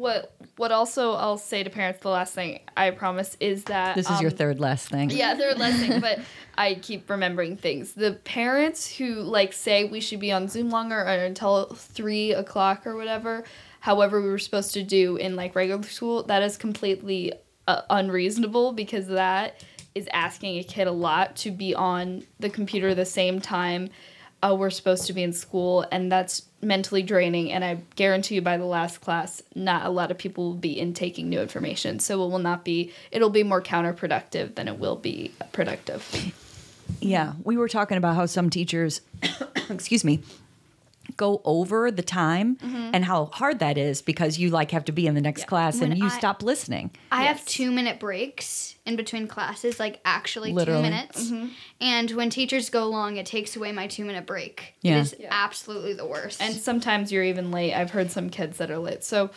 What 0.01 0.33
what 0.57 0.71
also 0.71 1.13
I'll 1.13 1.37
say 1.37 1.61
to 1.61 1.69
parents 1.69 1.99
the 2.01 2.09
last 2.09 2.33
thing 2.33 2.61
I 2.75 2.89
promise 2.89 3.37
is 3.39 3.65
that 3.65 3.95
This 3.95 4.09
is 4.09 4.19
your 4.19 4.31
um, 4.31 4.37
third 4.37 4.59
last 4.59 4.89
thing. 4.89 5.11
Yeah, 5.11 5.35
third 5.37 5.59
last 5.59 5.77
thing, 5.79 6.01
but 6.01 6.19
I 6.57 6.73
keep 6.73 7.07
remembering 7.07 7.55
things. 7.55 7.93
The 7.93 8.13
parents 8.13 8.97
who 8.97 9.21
like 9.21 9.53
say 9.53 9.83
we 9.83 10.01
should 10.01 10.19
be 10.19 10.31
on 10.31 10.47
Zoom 10.47 10.71
longer 10.71 10.99
or 10.99 11.07
until 11.07 11.65
three 11.65 12.31
o'clock 12.31 12.87
or 12.87 12.95
whatever, 12.95 13.43
however 13.79 14.19
we 14.23 14.29
were 14.29 14.39
supposed 14.39 14.73
to 14.73 14.81
do 14.81 15.17
in 15.17 15.35
like 15.35 15.55
regular 15.55 15.83
school, 15.83 16.23
that 16.23 16.41
is 16.41 16.57
completely 16.57 17.33
uh, 17.67 17.83
unreasonable 17.91 18.71
because 18.71 19.07
that 19.07 19.63
is 19.93 20.09
asking 20.13 20.57
a 20.57 20.63
kid 20.63 20.87
a 20.87 20.91
lot 20.91 21.35
to 21.35 21.51
be 21.51 21.75
on 21.75 22.23
the 22.39 22.49
computer 22.49 22.95
the 22.95 23.05
same 23.05 23.39
time 23.39 23.89
uh, 24.41 24.55
we're 24.57 24.69
supposed 24.69 25.07
to 25.07 25.13
be 25.13 25.23
in 25.23 25.33
school, 25.33 25.85
and 25.91 26.11
that's 26.11 26.43
mentally 26.61 27.03
draining. 27.03 27.51
And 27.51 27.63
I 27.63 27.79
guarantee 27.95 28.35
you, 28.35 28.41
by 28.41 28.57
the 28.57 28.65
last 28.65 28.99
class, 28.99 29.41
not 29.55 29.85
a 29.85 29.89
lot 29.89 30.11
of 30.11 30.17
people 30.17 30.49
will 30.49 30.55
be 30.55 30.79
intaking 30.79 31.29
new 31.29 31.39
information, 31.39 31.99
so 31.99 32.23
it 32.23 32.29
will 32.29 32.39
not 32.39 32.65
be. 32.65 32.91
It'll 33.11 33.29
be 33.29 33.43
more 33.43 33.61
counterproductive 33.61 34.55
than 34.55 34.67
it 34.67 34.79
will 34.79 34.95
be 34.95 35.31
productive. 35.51 36.33
Yeah, 36.99 37.33
we 37.43 37.57
were 37.57 37.69
talking 37.69 37.97
about 37.97 38.15
how 38.15 38.25
some 38.25 38.49
teachers, 38.49 39.01
excuse 39.69 40.03
me, 40.03 40.21
go 41.17 41.41
over 41.45 41.91
the 41.91 42.01
time 42.01 42.57
mm-hmm. 42.57 42.91
and 42.93 43.05
how 43.05 43.25
hard 43.25 43.59
that 43.59 43.77
is 43.77 44.01
because 44.01 44.37
you 44.37 44.49
like 44.49 44.71
have 44.71 44.85
to 44.85 44.91
be 44.91 45.07
in 45.07 45.15
the 45.15 45.21
next 45.21 45.47
class 45.47 45.81
and 45.81 45.97
you 45.97 46.05
I- 46.05 46.09
stop 46.09 46.43
listening. 46.43 46.91
I 47.11 47.23
have 47.23 47.45
two 47.45 47.71
minute 47.71 47.99
breaks 47.99 48.75
in 48.85 48.95
between 48.95 49.27
classes, 49.27 49.79
like 49.79 49.99
actually 50.05 50.53
Literally. 50.53 50.83
two 50.83 50.89
minutes. 50.89 51.23
Mm-hmm. 51.29 51.47
And 51.81 52.11
when 52.11 52.29
teachers 52.29 52.69
go 52.69 52.87
long, 52.87 53.17
it 53.17 53.25
takes 53.25 53.55
away 53.55 53.71
my 53.71 53.87
two 53.87 54.05
minute 54.05 54.25
break. 54.25 54.75
Yeah. 54.81 54.97
It 54.97 55.01
is 55.01 55.15
absolutely 55.29 55.93
the 55.93 56.05
worst. 56.05 56.41
And 56.41 56.55
sometimes 56.55 57.11
you're 57.11 57.23
even 57.23 57.51
late. 57.51 57.73
I've 57.73 57.91
heard 57.91 58.11
some 58.11 58.29
kids 58.29 58.57
that 58.57 58.71
are 58.71 58.79
late. 58.79 59.03
So, 59.03 59.29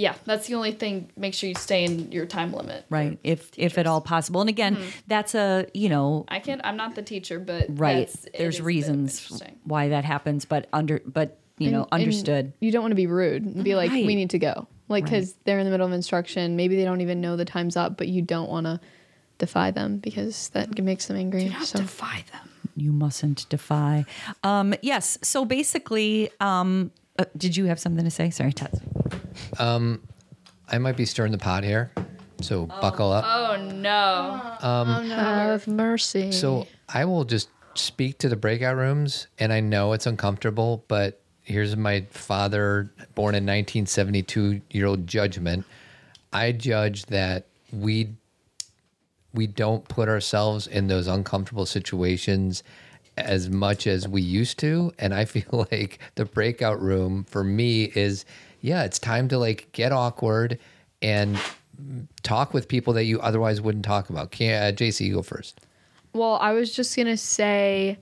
yeah, 0.00 0.14
that's 0.24 0.46
the 0.48 0.54
only 0.54 0.72
thing. 0.72 1.10
Make 1.16 1.34
sure 1.34 1.48
you 1.48 1.54
stay 1.54 1.84
in 1.84 2.10
your 2.12 2.26
time 2.26 2.52
limit. 2.52 2.84
right 2.90 3.18
if 3.22 3.50
if 3.56 3.76
at 3.78 3.86
all 3.86 4.00
possible 4.00 4.40
and 4.40 4.48
again 4.50 4.76
that's 5.06 5.34
a 5.34 5.66
you 5.74 5.88
know 5.88 6.24
I 6.28 6.38
can't. 6.40 6.60
I'm 6.64 6.76
not 6.76 6.94
the 6.94 7.02
teacher, 7.02 7.38
but 7.38 7.66
right 7.68 8.08
that's- 8.08 8.26
there's 8.38 8.60
reasons 8.60 9.42
why 9.64 9.88
that 9.90 10.04
happens 10.04 10.44
but 10.46 10.66
under 10.72 11.00
but 11.04 11.38
you 11.58 11.70
know 11.70 11.82
And- 11.92 11.92
and 11.92 12.02
understood 12.02 12.52
You 12.60 12.70
don't 12.72 12.82
want 12.82 12.92
to 12.92 13.02
be 13.04 13.06
rude 13.06 13.44
and 13.44 13.62
be 13.62 13.74
like, 13.74 13.90
Right. 13.90 14.06
we 14.06 14.14
need 14.16 14.30
to 14.30 14.38
go. 14.38 14.66
Like, 14.88 15.04
because 15.04 15.34
they're 15.44 15.58
in 15.60 15.66
the 15.66 15.70
middle 15.70 15.86
of 15.86 15.92
instruction. 15.92 16.56
Maybe 16.56 16.74
they 16.76 16.84
don't 16.84 17.00
even 17.00 17.20
know 17.20 17.36
the 17.36 17.44
time's 17.44 17.76
up, 17.76 17.96
but 17.96 18.08
you 18.08 18.22
don't 18.22 18.50
want 18.50 18.66
to 18.66 18.80
defy 19.38 19.70
them 19.70 19.98
because 19.98 20.48
that 20.50 20.76
makes 20.82 21.06
them 21.06 21.16
angry. 21.16 21.44
Not 21.48 21.66
So 21.66 21.78
defy 21.78 22.24
them. 22.32 22.48
you 22.76 22.92
mustn't 22.92 23.46
defy 23.50 24.04
um 24.42 24.74
yes 24.82 25.18
so 25.22 25.44
basically 25.44 26.30
um 26.40 26.90
uh, 27.18 27.24
did 27.36 27.56
you 27.56 27.64
have 27.66 27.78
something 27.78 28.04
to 28.04 28.10
say 28.10 28.30
sorry 28.30 28.52
Tess. 29.10 29.98
I 30.70 30.78
might 30.78 30.96
be 30.96 31.04
stirring 31.04 31.32
the 31.32 31.38
pot 31.38 31.64
here, 31.64 31.90
so 32.40 32.68
oh. 32.70 32.80
buckle 32.80 33.10
up. 33.10 33.24
Oh, 33.26 33.54
um, 34.62 34.88
oh 34.88 35.02
no. 35.02 35.14
have 35.16 35.66
mercy. 35.66 36.30
So 36.30 36.68
I 36.88 37.04
will 37.04 37.24
just 37.24 37.48
speak 37.74 38.18
to 38.18 38.28
the 38.28 38.36
breakout 38.36 38.76
rooms, 38.76 39.26
and 39.38 39.52
I 39.52 39.60
know 39.60 39.92
it's 39.92 40.06
uncomfortable, 40.06 40.84
but 40.86 41.20
here's 41.42 41.76
my 41.76 42.06
father, 42.10 42.92
born 43.16 43.34
in 43.34 43.44
1972 43.44 44.60
year 44.70 44.86
old 44.86 45.06
judgment. 45.06 45.64
I 46.32 46.52
judge 46.52 47.06
that 47.06 47.46
we 47.72 48.10
we 49.32 49.46
don't 49.46 49.86
put 49.88 50.08
ourselves 50.08 50.66
in 50.66 50.88
those 50.88 51.06
uncomfortable 51.06 51.66
situations 51.66 52.62
as 53.16 53.48
much 53.48 53.86
as 53.86 54.08
we 54.08 54.22
used 54.22 54.58
to, 54.60 54.92
and 54.98 55.12
I 55.12 55.24
feel 55.24 55.66
like 55.72 55.98
the 56.14 56.24
breakout 56.24 56.80
room 56.80 57.24
for 57.24 57.42
me 57.42 57.84
is 57.84 58.24
yeah, 58.60 58.84
it's 58.84 58.98
time 58.98 59.28
to 59.28 59.38
like 59.38 59.70
get 59.72 59.92
awkward 59.92 60.58
and 61.02 61.38
talk 62.22 62.52
with 62.52 62.68
people 62.68 62.92
that 62.94 63.04
you 63.04 63.20
otherwise 63.20 63.60
wouldn't 63.60 63.84
talk 63.84 64.10
about. 64.10 64.30
Can 64.30 64.62
uh, 64.62 64.76
JC, 64.76 65.06
you 65.06 65.14
go 65.14 65.22
first. 65.22 65.60
Well, 66.12 66.34
I 66.34 66.52
was 66.52 66.74
just 66.74 66.96
gonna 66.96 67.16
say, 67.16 67.98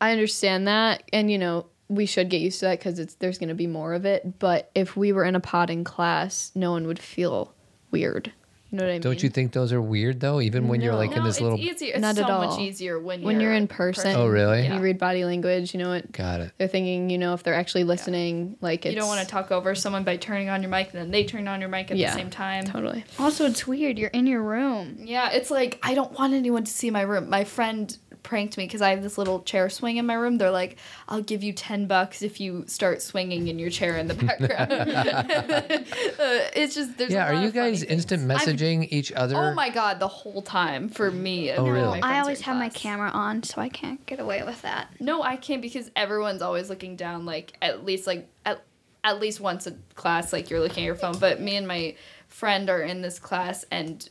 I 0.00 0.12
understand 0.12 0.66
that, 0.68 1.04
and 1.12 1.30
you 1.30 1.38
know 1.38 1.66
we 1.88 2.06
should 2.06 2.28
get 2.28 2.40
used 2.40 2.60
to 2.60 2.66
that 2.66 2.78
because 2.78 2.98
it's 2.98 3.14
there's 3.14 3.38
gonna 3.38 3.54
be 3.54 3.66
more 3.66 3.94
of 3.94 4.04
it. 4.04 4.38
But 4.38 4.70
if 4.74 4.96
we 4.96 5.12
were 5.12 5.24
in 5.24 5.34
a 5.34 5.40
potting 5.40 5.84
class, 5.84 6.52
no 6.54 6.72
one 6.72 6.86
would 6.86 6.98
feel 6.98 7.54
weird. 7.90 8.32
You 8.70 8.78
know 8.78 8.84
what 8.84 8.90
I 8.90 8.92
mean? 8.94 9.00
Don't 9.02 9.22
you 9.22 9.28
think 9.28 9.52
those 9.52 9.72
are 9.72 9.82
weird 9.82 10.20
though? 10.20 10.40
Even 10.40 10.68
when 10.68 10.80
you're 10.80 10.94
like 10.94 11.10
in 11.10 11.18
No, 11.18 11.24
this 11.24 11.36
it's 11.36 11.42
little. 11.42 11.58
easier. 11.58 11.94
It's 11.94 12.00
Not 12.00 12.14
so 12.16 12.22
at 12.22 12.30
all. 12.30 12.46
much 12.46 12.60
easier 12.60 13.00
when 13.00 13.22
When 13.22 13.40
you're 13.40 13.52
in 13.52 13.66
person. 13.66 14.14
Oh, 14.16 14.28
really? 14.28 14.64
And 14.66 14.74
you 14.76 14.80
read 14.80 14.98
body 14.98 15.24
language. 15.24 15.74
You 15.74 15.80
know 15.80 15.88
what 15.88 16.12
Got 16.12 16.40
it. 16.40 16.52
they're 16.56 16.68
thinking. 16.68 17.10
You 17.10 17.18
know 17.18 17.34
if 17.34 17.42
they're 17.42 17.54
actually 17.54 17.84
listening. 17.84 18.56
Like 18.60 18.86
it's, 18.86 18.94
You 18.94 19.00
don't 19.00 19.08
want 19.08 19.20
to 19.22 19.26
talk 19.26 19.50
over 19.50 19.74
someone 19.74 20.04
by 20.04 20.16
turning 20.16 20.48
on 20.48 20.62
your 20.62 20.70
mic 20.70 20.90
and 20.92 21.00
then 21.00 21.10
they 21.10 21.24
turn 21.24 21.48
on 21.48 21.60
your 21.60 21.68
mic 21.68 21.90
at 21.90 21.96
Yeah, 21.96 22.10
the 22.12 22.16
same 22.18 22.30
time. 22.30 22.64
Totally. 22.64 23.04
Also, 23.18 23.44
it's 23.46 23.66
weird. 23.66 23.98
You're 23.98 24.10
in 24.10 24.26
your 24.28 24.42
room. 24.42 24.98
Yeah, 25.00 25.30
it's 25.32 25.50
like 25.50 25.78
I 25.82 25.94
don't 25.94 26.12
want 26.18 26.34
anyone 26.34 26.62
to 26.64 26.70
see 26.70 26.90
my 26.90 27.02
room. 27.02 27.28
My 27.28 27.42
friend 27.44 27.96
pranked 28.22 28.56
me 28.56 28.64
because 28.66 28.82
I 28.82 28.90
have 28.90 29.02
this 29.02 29.16
little 29.18 29.40
chair 29.42 29.68
swing 29.70 29.96
in 29.96 30.06
my 30.06 30.14
room. 30.14 30.38
They're 30.38 30.50
like, 30.50 30.76
"I'll 31.08 31.22
give 31.22 31.42
you 31.42 31.52
ten 31.52 31.86
bucks 31.86 32.22
if 32.22 32.40
you 32.40 32.64
start 32.66 33.02
swinging 33.02 33.48
in 33.48 33.58
your 33.58 33.70
chair 33.70 33.96
in 33.96 34.08
the 34.08 34.14
background." 34.24 35.86
Uh, 36.20 36.48
it's 36.54 36.74
just 36.74 36.96
there's. 36.98 37.10
a 37.10 37.14
Yeah, 37.14 37.24
lot 37.26 37.34
are 37.34 37.40
you 37.42 37.48
of 37.48 37.54
guys 37.54 37.80
things. 37.80 37.90
instant 37.92 38.30
I've- 38.30 38.52
messaging 38.52 38.88
each 38.90 39.12
other? 39.12 39.36
Oh 39.36 39.54
my 39.54 39.70
god, 39.70 39.98
the 40.00 40.08
whole 40.08 40.42
time 40.42 40.88
for 40.88 41.10
me. 41.10 41.48
and 41.50 41.60
Oh, 41.60 41.70
really? 41.70 42.00
I 42.02 42.20
always 42.20 42.38
in 42.38 42.44
have 42.44 42.56
my 42.56 42.68
camera 42.68 43.10
on, 43.10 43.42
so 43.42 43.60
I 43.60 43.68
can't 43.68 44.04
get 44.06 44.20
away 44.20 44.42
with 44.42 44.60
that. 44.62 44.88
No, 45.00 45.22
I 45.22 45.36
can't 45.36 45.62
because 45.62 45.90
everyone's 45.96 46.42
always 46.42 46.68
looking 46.68 46.96
down. 46.96 47.24
Like 47.26 47.54
at 47.62 47.84
least 47.84 48.06
like 48.06 48.28
at, 48.44 48.62
at 49.04 49.20
least 49.20 49.40
once 49.40 49.66
a 49.66 49.72
class, 49.94 50.32
like 50.32 50.50
you're 50.50 50.60
looking 50.60 50.84
at 50.84 50.86
your 50.86 50.94
phone. 50.94 51.18
But 51.18 51.40
me 51.40 51.56
and 51.56 51.66
my 51.66 51.96
friend 52.28 52.68
are 52.70 52.82
in 52.82 53.00
this 53.02 53.18
class, 53.18 53.64
and 53.70 54.06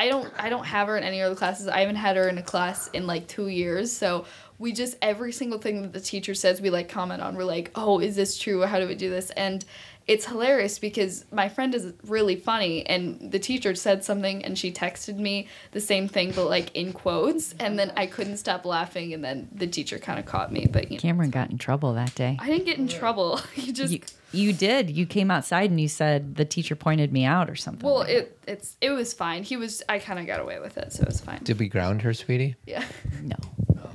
I 0.00 0.08
don't 0.08 0.32
I 0.38 0.48
don't 0.48 0.64
have 0.64 0.88
her 0.88 0.96
in 0.96 1.04
any 1.04 1.20
other 1.20 1.34
classes. 1.34 1.68
I 1.68 1.80
haven't 1.80 1.96
had 1.96 2.16
her 2.16 2.26
in 2.26 2.38
a 2.38 2.42
class 2.42 2.88
in 2.94 3.06
like 3.06 3.28
two 3.28 3.48
years. 3.48 3.92
So 3.92 4.24
we 4.58 4.72
just 4.72 4.96
every 5.02 5.30
single 5.30 5.58
thing 5.58 5.82
that 5.82 5.92
the 5.92 6.00
teacher 6.00 6.34
says, 6.34 6.58
we 6.58 6.70
like 6.70 6.88
comment 6.88 7.20
on. 7.20 7.36
We're 7.36 7.44
like, 7.44 7.70
oh, 7.74 7.98
is 7.98 8.16
this 8.16 8.38
true? 8.38 8.62
How 8.62 8.80
do 8.80 8.88
we 8.88 8.94
do 8.94 9.10
this? 9.10 9.28
And 9.28 9.62
it's 10.06 10.24
hilarious 10.24 10.78
because 10.78 11.26
my 11.30 11.50
friend 11.50 11.74
is 11.74 11.92
really 12.04 12.34
funny 12.34 12.86
and 12.86 13.30
the 13.30 13.38
teacher 13.38 13.74
said 13.74 14.02
something 14.02 14.42
and 14.42 14.58
she 14.58 14.72
texted 14.72 15.18
me 15.18 15.48
the 15.72 15.80
same 15.80 16.08
thing 16.08 16.32
but 16.32 16.46
like 16.46 16.74
in 16.74 16.92
quotes 16.92 17.54
and 17.60 17.78
then 17.78 17.92
I 17.96 18.06
couldn't 18.06 18.38
stop 18.38 18.64
laughing 18.64 19.12
and 19.12 19.22
then 19.22 19.48
the 19.52 19.68
teacher 19.68 19.98
kind 19.98 20.18
of 20.18 20.24
caught 20.24 20.50
me 20.50 20.66
but 20.66 20.90
you 20.90 20.96
know 20.96 21.00
cameron 21.00 21.30
got 21.30 21.50
in 21.50 21.58
trouble 21.58 21.92
that 21.94 22.12
day 22.16 22.36
I 22.40 22.46
didn't 22.48 22.64
get 22.64 22.78
in 22.78 22.88
trouble 22.88 23.40
you 23.54 23.72
just 23.72 23.92
you, 23.92 24.00
you 24.32 24.52
did. 24.52 24.90
You 24.90 25.06
came 25.06 25.30
outside 25.30 25.70
and 25.70 25.80
you 25.80 25.88
said 25.88 26.36
the 26.36 26.44
teacher 26.44 26.74
pointed 26.76 27.12
me 27.12 27.24
out 27.24 27.50
or 27.50 27.56
something 27.56 27.88
well 27.88 28.02
it 28.02 28.38
it's 28.46 28.76
it 28.80 28.90
was 28.90 29.12
fine. 29.12 29.42
He 29.42 29.56
was 29.56 29.82
I 29.88 29.98
kind 29.98 30.18
of 30.18 30.26
got 30.26 30.40
away 30.40 30.58
with 30.60 30.78
it 30.78 30.92
so 30.92 31.02
it 31.02 31.08
was 31.08 31.20
fine. 31.20 31.40
Did 31.42 31.58
we 31.58 31.68
ground 31.68 32.02
her, 32.02 32.14
sweetie? 32.14 32.56
yeah. 32.66 32.84
No. 33.22 33.36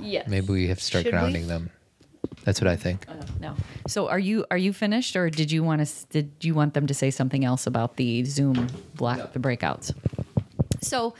Yes. 0.00 0.28
Maybe 0.28 0.48
we 0.48 0.68
have 0.68 0.78
to 0.78 0.84
start 0.84 1.04
Should 1.04 1.12
we? 1.14 1.18
grounding 1.18 1.46
them. 1.48 1.70
That's 2.44 2.60
what 2.60 2.68
I 2.68 2.76
think. 2.76 3.06
Oh, 3.08 3.14
no. 3.40 3.56
So 3.88 4.08
are 4.08 4.18
you 4.20 4.44
are 4.50 4.58
you 4.58 4.72
finished 4.72 5.16
or 5.16 5.30
did 5.30 5.50
you 5.50 5.64
want 5.64 5.84
to 5.86 6.06
did 6.10 6.30
you 6.42 6.54
want 6.54 6.74
them 6.74 6.86
to 6.86 6.94
say 6.94 7.10
something 7.10 7.44
else 7.44 7.66
about 7.66 7.96
the 7.96 8.24
zoom 8.24 8.68
block 8.94 9.32
the 9.32 9.38
breakouts? 9.40 9.92
So 10.80 11.14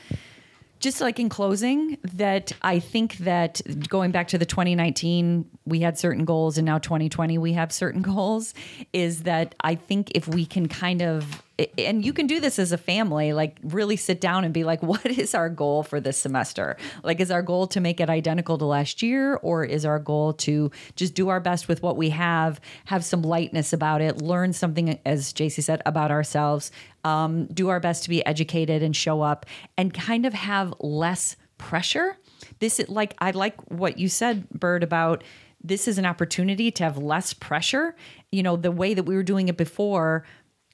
just 0.79 1.01
like 1.01 1.19
in 1.19 1.29
closing 1.29 1.99
that 2.03 2.53
i 2.63 2.79
think 2.79 3.17
that 3.19 3.61
going 3.89 4.11
back 4.11 4.29
to 4.29 4.39
the 4.39 4.47
2019 4.47 5.49
we 5.65 5.81
had 5.81 5.99
certain 5.99 6.25
goals 6.25 6.59
and 6.59 6.67
now 6.67 6.79
2020 6.79 7.39
we 7.39 7.53
have 7.53 7.73
certain 7.73 8.03
goals 8.15 8.55
is 8.93 9.23
that 9.23 9.55
i 9.61 9.75
think 9.75 10.11
if 10.15 10.29
we 10.29 10.47
can 10.47 10.69
kind 10.69 11.03
of 11.03 11.43
and 11.79 12.05
you 12.05 12.13
can 12.13 12.27
do 12.27 12.39
this 12.39 12.59
as 12.59 12.73
a 12.73 12.79
family 12.79 13.33
like 13.33 13.59
really 13.63 13.97
sit 13.97 14.21
down 14.21 14.45
and 14.45 14.53
be 14.53 14.65
like 14.65 14.83
what 14.87 15.07
is 15.07 15.35
our 15.35 15.49
goal 15.49 15.83
for 15.83 16.01
this 16.01 16.17
semester? 16.17 16.77
Like 17.03 17.21
is 17.21 17.31
our 17.31 17.43
goal 17.43 17.67
to 17.69 17.81
make 17.81 18.01
it 18.01 18.11
identical 18.11 18.59
to 18.59 18.65
last 18.65 19.03
year 19.03 19.37
or 19.37 19.65
is 19.65 19.85
our 19.85 19.99
goal 19.99 20.35
to 20.35 20.71
just 20.97 21.15
do 21.15 21.29
our 21.29 21.41
best 21.41 21.69
with 21.69 21.83
what 21.83 21.97
we 21.97 22.11
have 22.11 22.61
have 22.87 23.05
some 23.05 23.23
lightness 23.23 23.73
about 23.73 24.01
it 24.01 24.21
learn 24.21 24.53
something 24.53 24.99
as 25.05 25.33
jc 25.33 25.63
said 25.63 25.83
about 25.87 26.11
ourselves 26.11 26.71
um, 27.05 27.47
do 27.47 27.69
our 27.69 27.79
best 27.79 28.03
to 28.05 28.09
be 28.09 28.25
educated 28.27 28.83
and 28.83 28.97
show 28.97 29.23
up 29.23 29.47
and 29.77 29.95
kind 29.95 30.27
of 30.27 30.35
have 30.35 30.75
less 30.81 31.37
pressure? 31.57 32.17
This 32.59 32.81
is 32.81 32.89
like 32.89 33.15
i 33.19 33.31
like 33.31 33.61
what 33.71 33.99
you 33.99 34.09
said 34.09 34.49
bird 34.51 34.83
about 34.83 35.25
this 35.63 35.89
is 35.89 35.99
an 35.99 36.07
opportunity 36.07 36.71
to 36.71 36.85
have 36.85 36.97
less 36.97 37.33
pressure. 37.33 37.97
You 38.31 38.43
know 38.43 38.57
the 38.57 38.71
way 38.71 38.95
that 38.95 39.05
we 39.05 39.15
were 39.15 39.23
doing 39.23 39.49
it 39.49 39.57
before 39.57 40.25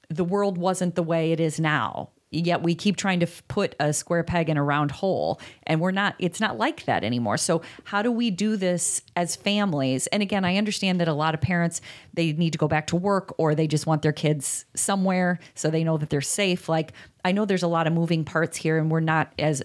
the 0.09 0.23
world 0.23 0.57
wasn't 0.57 0.95
the 0.95 1.03
way 1.03 1.31
it 1.31 1.39
is 1.39 1.59
now. 1.59 2.09
Yet 2.31 2.63
we 2.63 2.73
keep 2.73 2.97
trying 2.97 3.19
to 3.19 3.27
f- 3.27 3.43
put 3.47 3.75
a 3.79 3.93
square 3.93 4.23
peg 4.23 4.49
in 4.49 4.57
a 4.57 4.63
round 4.63 4.89
hole 4.89 5.39
and 5.67 5.79
we're 5.79 5.91
not 5.91 6.15
it's 6.17 6.39
not 6.39 6.57
like 6.57 6.85
that 6.85 7.03
anymore. 7.03 7.37
So 7.37 7.61
how 7.83 8.01
do 8.01 8.11
we 8.11 8.31
do 8.31 8.57
this 8.57 9.03
as 9.15 9.35
families? 9.35 10.07
And 10.07 10.23
again 10.23 10.43
i 10.43 10.57
understand 10.57 10.99
that 10.99 11.07
a 11.07 11.13
lot 11.13 11.35
of 11.35 11.41
parents 11.41 11.79
they 12.13 12.31
need 12.33 12.53
to 12.53 12.57
go 12.57 12.67
back 12.67 12.87
to 12.87 12.95
work 12.95 13.35
or 13.37 13.53
they 13.53 13.67
just 13.67 13.85
want 13.85 14.01
their 14.01 14.11
kids 14.11 14.65
somewhere 14.75 15.39
so 15.53 15.69
they 15.69 15.83
know 15.83 15.97
that 15.97 16.09
they're 16.09 16.21
safe. 16.21 16.67
Like 16.67 16.93
i 17.23 17.31
know 17.31 17.45
there's 17.45 17.63
a 17.63 17.67
lot 17.67 17.85
of 17.85 17.93
moving 17.93 18.25
parts 18.25 18.57
here 18.57 18.79
and 18.79 18.89
we're 18.89 18.99
not 18.99 19.31
as 19.37 19.61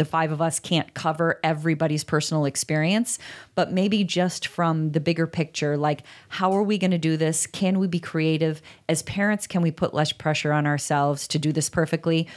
the 0.00 0.04
five 0.06 0.32
of 0.32 0.40
us 0.40 0.58
can't 0.58 0.94
cover 0.94 1.38
everybody's 1.44 2.04
personal 2.04 2.46
experience, 2.46 3.18
but 3.54 3.70
maybe 3.70 4.02
just 4.02 4.46
from 4.46 4.92
the 4.92 4.98
bigger 4.98 5.26
picture, 5.26 5.76
like 5.76 6.04
how 6.30 6.52
are 6.52 6.62
we 6.62 6.78
going 6.78 6.90
to 6.90 6.96
do 6.96 7.18
this? 7.18 7.46
Can 7.46 7.78
we 7.78 7.86
be 7.86 8.00
creative? 8.00 8.62
As 8.88 9.02
parents, 9.02 9.46
can 9.46 9.60
we 9.60 9.70
put 9.70 9.92
less 9.92 10.10
pressure 10.10 10.52
on 10.52 10.66
ourselves 10.66 11.28
to 11.28 11.38
do 11.38 11.52
this 11.52 11.68
perfectly? 11.68 12.28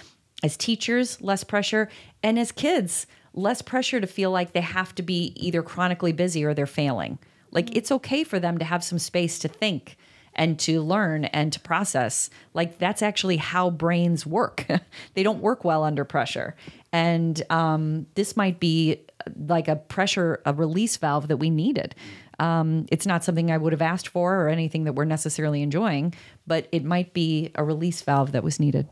As 0.43 0.57
teachers, 0.57 1.21
less 1.21 1.45
pressure. 1.45 1.87
And 2.21 2.37
as 2.37 2.51
kids, 2.51 3.07
less 3.33 3.61
pressure 3.61 4.01
to 4.01 4.07
feel 4.07 4.29
like 4.29 4.51
they 4.51 4.59
have 4.59 4.93
to 4.95 5.01
be 5.01 5.31
either 5.37 5.63
chronically 5.63 6.11
busy 6.11 6.43
or 6.43 6.53
they're 6.53 6.65
failing. 6.65 7.17
Like 7.49 7.67
mm-hmm. 7.67 7.77
it's 7.77 7.93
okay 7.93 8.25
for 8.25 8.41
them 8.41 8.57
to 8.57 8.65
have 8.65 8.83
some 8.83 8.99
space 8.99 9.39
to 9.39 9.47
think 9.47 9.95
and 10.35 10.59
to 10.59 10.81
learn 10.81 11.25
and 11.25 11.53
to 11.53 11.59
process. 11.59 12.29
Like 12.53 12.77
that's 12.79 13.01
actually 13.01 13.37
how 13.37 13.69
brains 13.69 14.25
work. 14.25 14.65
they 15.13 15.23
don't 15.23 15.39
work 15.39 15.63
well 15.63 15.83
under 15.83 16.05
pressure. 16.05 16.55
And 16.91 17.41
um, 17.49 18.05
this 18.15 18.37
might 18.37 18.59
be 18.59 18.99
like 19.47 19.67
a 19.67 19.75
pressure, 19.75 20.41
a 20.45 20.53
release 20.53 20.97
valve 20.97 21.27
that 21.29 21.37
we 21.37 21.49
needed. 21.49 21.95
Um, 22.39 22.87
it's 22.91 23.05
not 23.05 23.23
something 23.23 23.51
I 23.51 23.57
would 23.57 23.73
have 23.73 23.81
asked 23.81 24.07
for 24.07 24.41
or 24.41 24.49
anything 24.49 24.83
that 24.85 24.93
we're 24.93 25.05
necessarily 25.05 25.61
enjoying, 25.61 26.13
but 26.45 26.67
it 26.71 26.83
might 26.83 27.13
be 27.13 27.51
a 27.55 27.63
release 27.63 28.01
valve 28.01 28.31
that 28.31 28.43
was 28.43 28.59
needed. 28.59 28.87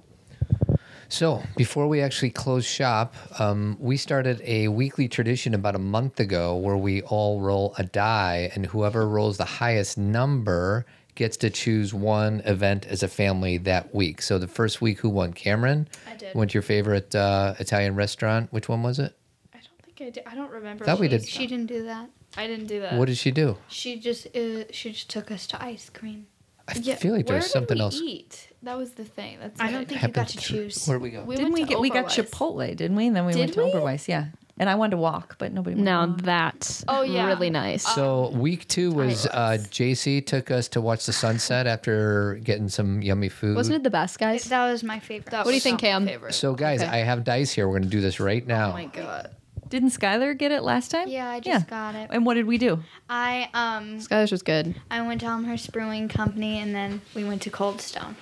So, 1.10 1.44
before 1.58 1.89
we 1.89 2.00
actually 2.00 2.30
close 2.30 2.66
shop, 2.66 3.16
um, 3.38 3.76
we 3.82 3.98
started 3.98 4.42
a 4.46 4.70
weekly 4.70 5.10
tradition 5.10 5.54
about 5.54 5.76
a 5.76 5.80
month 5.80 6.22
ago 6.22 6.56
where 6.56 6.78
we 6.78 7.02
all 7.02 7.42
roll 7.42 7.76
a 7.78 7.84
die, 7.84 8.50
and 8.56 8.66
whoever 8.66 9.06
rolls 9.06 9.36
the 9.36 9.44
highest 9.44 9.98
number 9.98 10.86
gets 11.22 11.38
to 11.38 11.51
choose 11.51 11.93
one 11.93 12.41
event 12.45 12.88
as 12.88 13.03
a 13.03 13.07
family 13.07 13.57
that 13.59 13.93
week. 13.93 14.24
So, 14.24 14.39
the 14.39 14.47
first 14.47 14.82
week, 14.82 14.97
who 14.99 15.09
won? 15.09 15.34
Cameron? 15.34 15.88
I 16.09 16.15
did. 16.15 16.34
Went 16.36 16.49
to 16.51 16.55
your 16.55 16.63
favorite 16.63 17.13
uh, 17.13 17.53
Italian 17.59 17.93
restaurant. 17.95 18.51
Which 18.51 18.67
one 18.67 18.82
was 18.82 18.97
it? 18.97 19.15
I 19.53 19.59
don't 19.59 19.82
think 19.84 20.01
I 20.01 20.09
did 20.09 20.24
I 20.26 20.34
don't 20.34 20.49
remember 20.51 20.84
Thought 20.84 20.99
we 20.99 21.07
did- 21.07 21.28
She 21.28 21.45
didn't 21.45 21.67
do 21.67 21.84
that. 21.86 22.09
I 22.36 22.47
didn't 22.47 22.67
do 22.67 22.80
that 22.80 22.93
What 22.97 23.05
did 23.07 23.17
she 23.17 23.30
do? 23.30 23.57
She 23.67 23.99
just 23.99 24.26
uh, 24.36 24.63
she 24.72 24.91
just 24.93 25.09
took 25.11 25.30
us 25.32 25.45
to 25.47 25.63
ice 25.63 25.89
cream. 25.91 26.26
I 26.67 26.74
Yeah, 26.82 26.95
feel 26.95 27.13
like 27.13 27.28
where 27.28 27.36
there's 27.39 27.45
did 27.45 27.51
something 27.51 27.78
we 27.78 27.82
else. 27.84 27.99
Eat? 28.01 28.47
That 28.63 28.78
was 28.78 28.91
the 28.93 29.03
thing. 29.03 29.38
That's 29.41 29.59
I 29.61 29.72
don't 29.72 29.88
think 29.88 30.01
you 30.01 30.07
got 30.09 30.28
to 30.30 30.38
to- 30.38 30.43
choose. 30.43 30.88
Where 30.88 30.97
we 30.99 31.09
go? 31.11 31.24
we 31.24 31.36
Didn't 31.36 31.53
we 31.53 31.61
to 31.61 31.67
get 31.67 31.80
we 31.80 31.89
got 31.91 32.05
Chipotle, 32.05 32.65
didn't 32.76 32.95
we? 32.97 33.07
And 33.07 33.15
then 33.15 33.26
we 33.28 33.36
went 33.36 33.53
to 33.53 33.63
we? 33.63 33.72
Oberweis, 33.72 34.07
yeah. 34.07 34.28
And 34.60 34.70
I 34.70 34.76
wanted 34.76 34.91
to 34.91 34.97
walk, 34.97 35.38
but 35.39 35.52
nobody. 35.54 35.76
wanted 35.76 35.86
to 35.86 35.91
Now 35.91 36.08
walk. 36.08 36.22
that's 36.22 36.84
Oh, 36.88 37.02
yeah. 37.02 37.26
really 37.28 37.49
nice. 37.49 37.84
So 37.88 38.30
week 38.32 38.68
two 38.68 38.91
was 38.91 39.26
uh, 39.28 39.58
JC 39.72 40.24
took 40.26 40.52
us 40.52 40.68
to 40.70 40.82
watch 40.82 41.06
the 41.06 41.14
sunset 41.14 41.66
after 41.68 42.39
getting 42.43 42.70
some 42.70 43.02
yummy 43.02 43.30
food. 43.30 43.56
Wasn't 43.56 43.76
it 43.76 43.84
the 43.84 43.89
best, 43.89 44.20
guys? 44.20 44.43
That 44.45 44.70
was 44.70 44.84
my 44.84 44.99
favorite. 44.99 45.32
That 45.32 45.45
What 45.45 45.52
do 45.52 45.56
you 45.56 45.62
think, 45.62 45.82
not 45.82 45.88
my 45.88 45.89
Cam? 45.91 46.08
favorite. 46.08 46.34
So 46.34 46.54
guys, 46.54 46.82
Okay. 46.82 46.91
I 46.91 46.97
have 46.97 47.24
dice 47.24 47.52
here. 47.52 47.68
We're 47.68 47.80
going 47.80 47.89
to 47.89 47.95
do 47.97 48.02
this 48.02 48.20
right 48.20 48.45
now. 48.45 48.70
oh 48.70 48.74
my 48.74 48.86
god. 48.86 49.32
Didn't 49.70 49.89
Skylar 49.91 50.38
get 50.38 50.52
it 50.52 50.64
last 50.64 50.91
time? 50.91 51.08
Yeah, 51.08 51.30
I 51.30 51.39
just 51.39 51.68
got 51.70 51.95
it. 51.95 52.10
And 52.12 52.26
what 52.26 52.34
did 52.34 52.45
we 52.45 52.58
do? 52.58 52.84
I 53.10 53.47
um 53.54 53.99
Skylar's 53.99 54.32
was 54.34 54.43
good. 54.43 54.76
I 54.91 55.02
went 55.02 55.22
to 55.22 55.28
Elmhurst 55.28 55.72
Brewing 55.72 56.10
Company 56.10 56.60
and 56.60 56.76
then 56.76 57.02
we 57.16 57.24
went 57.24 57.41
to 57.43 57.49
Cold 57.49 57.80
Stone. 57.80 58.18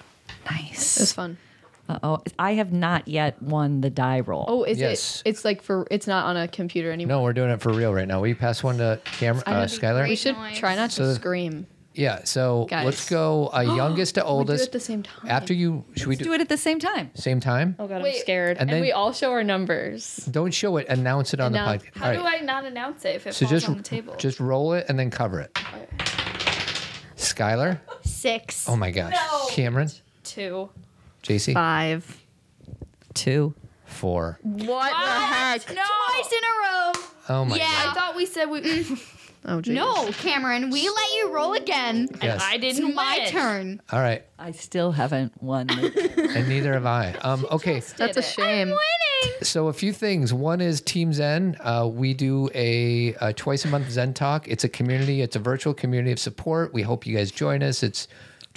Nice. 0.49 0.97
It 0.97 1.01
was 1.01 1.11
fun. 1.11 1.37
Uh 1.89 1.97
oh, 2.03 2.17
I 2.37 2.53
have 2.53 2.71
not 2.71 3.07
yet 3.07 3.41
won 3.41 3.81
the 3.81 3.89
die 3.89 4.19
roll. 4.19 4.45
Oh, 4.47 4.63
is 4.63 4.77
Yes. 4.79 5.23
it? 5.25 5.29
It's 5.31 5.43
like 5.43 5.63
for. 5.63 5.87
It's 5.89 6.05
not 6.05 6.25
on 6.27 6.37
a 6.37 6.47
computer 6.47 6.91
anymore. 6.91 7.17
No, 7.17 7.23
we're 7.23 7.33
doing 7.33 7.49
it 7.49 7.61
for 7.61 7.73
real 7.73 7.91
right 7.93 8.07
now. 8.07 8.19
Will 8.19 8.27
you 8.27 8.35
pass 8.35 8.63
one 8.63 8.77
to 8.77 8.99
Cameron, 9.03 9.43
uh, 9.47 9.61
that'd 9.65 9.81
be 9.81 9.85
Skylar? 9.87 10.01
We 10.03 10.07
great. 10.09 10.19
should 10.19 10.35
noise. 10.37 10.57
try 10.59 10.75
not 10.75 10.91
to 10.91 10.95
So- 11.07 11.13
scream. 11.15 11.65
Yeah. 11.95 12.23
So 12.25 12.67
Guys. 12.69 12.85
let's 12.85 13.09
go 13.09 13.49
uh, 13.53 13.61
youngest 13.61 14.15
to 14.15 14.21
We 14.21 14.23
do 14.25 14.29
oldest. 14.29 14.61
it 14.63 14.67
at 14.67 14.71
the 14.73 14.79
same 14.79 15.01
time. 15.01 15.27
After 15.27 15.53
you, 15.55 15.83
should 15.95 16.05
we 16.07 16.13
Let's 16.15 16.19
do, 16.19 16.25
do 16.29 16.33
it 16.33 16.41
at 16.41 16.47
the 16.47 16.57
same 16.57 16.77
time. 16.77 17.09
same 17.15 17.39
time? 17.39 17.75
Oh 17.79 17.87
god, 17.87 18.03
Wait, 18.03 18.15
I'm 18.17 18.21
scared. 18.21 18.51
and 18.57 18.61
And, 18.61 18.69
then- 18.69 18.81
we 18.81 18.91
all 18.91 19.11
show 19.11 19.31
our 19.31 19.43
numbers. 19.43 20.17
Don't 20.29 20.53
show 20.53 20.77
it. 20.77 20.87
Announce 20.87 21.33
it 21.33 21.39
on 21.41 21.53
Announce- 21.55 21.81
the 21.83 21.89
podcast. 21.89 21.97
How 22.03 22.13
do 22.13 22.21
I 22.21 22.39
not 22.41 22.65
announce 22.65 23.03
it 23.03 23.15
if 23.15 23.25
it 23.27 23.33
So 23.33 23.47
falls 23.47 23.49
just 23.51 23.67
on 23.69 23.77
the 23.77 23.83
table? 23.83 24.15
just 24.17 24.39
roll 24.39 24.73
it 24.73 24.85
and 24.87 24.97
then 24.99 25.09
cover 25.09 25.39
it. 25.41 25.51
Skylar. 27.17 27.79
Six. 28.03 28.69
Oh 28.69 28.75
my 28.75 28.91
gosh. 28.91 29.15
Cameron. 29.49 29.89
two. 30.23 30.69
JC. 31.23 31.53
Five. 31.53 32.21
Two. 33.13 33.53
Four. 33.85 34.39
What 34.43 34.89
the 34.91 34.95
heck? 35.35 35.67
No. 35.75 35.81
Twice 35.83 36.31
in 36.31 36.39
a 36.39 36.61
row. 36.61 36.91
Oh 37.29 37.45
my 37.45 37.57
god. 37.57 37.59
Yeah. 37.59 37.85
I 37.89 37.93
thought 37.93 38.15
we 38.15 38.25
said 38.25 38.45
we. 38.45 38.85
Oh, 39.45 39.61
geez. 39.61 39.73
No, 39.73 40.11
Cameron, 40.11 40.69
we 40.69 40.89
let 40.89 41.09
you 41.15 41.31
roll 41.33 41.53
again. 41.53 42.09
Yes. 42.21 42.41
I 42.43 42.55
It's 42.55 42.77
didn't 42.77 42.93
my 42.93 43.19
win. 43.23 43.31
turn. 43.31 43.81
All 43.89 44.01
right. 44.01 44.25
I 44.37 44.51
still 44.51 44.91
haven't 44.91 45.41
won. 45.41 45.69
And 46.35 46.49
neither 46.49 46.73
have 46.73 46.85
I. 46.85 47.13
Um, 47.21 47.45
okay. 47.49 47.79
That's 47.79 47.91
a 47.99 48.05
Did 48.07 48.17
it. 48.17 48.23
shame. 48.25 48.67
Winning. 48.67 49.35
So 49.43 49.69
a 49.69 49.73
few 49.73 49.93
things. 49.93 50.33
One 50.33 50.59
is 50.59 50.81
Team 50.81 51.13
Zen. 51.13 51.55
Uh, 51.61 51.87
we 51.91 52.13
do 52.13 52.49
a, 52.53 53.13
a 53.21 53.31
twice 53.33 53.63
a 53.63 53.69
month 53.69 53.89
Zen 53.89 54.13
talk. 54.13 54.45
It's 54.49 54.65
a 54.65 54.69
community. 54.69 55.21
It's 55.21 55.37
a 55.37 55.39
virtual 55.39 55.73
community 55.73 56.11
of 56.11 56.19
support. 56.19 56.73
We 56.73 56.81
hope 56.81 57.07
you 57.07 57.15
guys 57.15 57.31
join 57.31 57.63
us. 57.63 57.81
It's 57.81 58.09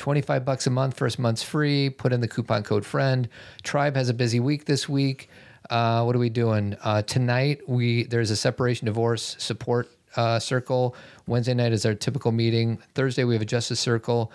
25 0.03 0.45
bucks 0.45 0.67
a 0.67 0.71
month. 0.71 0.97
First 0.97 1.21
month's 1.21 1.45
free. 1.45 1.89
Put 1.89 2.13
in 2.13 2.21
the 2.21 2.27
coupon 2.27 2.65
code 2.65 2.85
friend. 2.85 3.29
Tribe 3.63 3.95
has 3.95 4.09
a 4.09 4.15
busy 4.15 4.41
week 4.41 4.65
this 4.65 4.89
week. 4.89 5.31
Uh, 5.71 6.03
what 6.03 6.17
are 6.17 6.19
we 6.19 6.29
doing 6.29 6.77
uh, 6.83 7.03
tonight? 7.03 7.61
We 7.69 8.03
there's 8.05 8.33
a 8.33 8.37
separation 8.37 8.87
divorce 8.87 9.37
support 9.39 9.89
uh, 10.17 10.41
circle. 10.41 10.97
Wednesday 11.29 11.55
night 11.55 11.73
is 11.73 11.87
our 11.87 11.95
typical 11.95 12.33
meeting. 12.33 12.79
Thursday 12.97 13.23
we 13.23 13.35
have 13.35 13.43
a 13.43 13.47
justice 13.47 13.79
circle. 13.79 14.33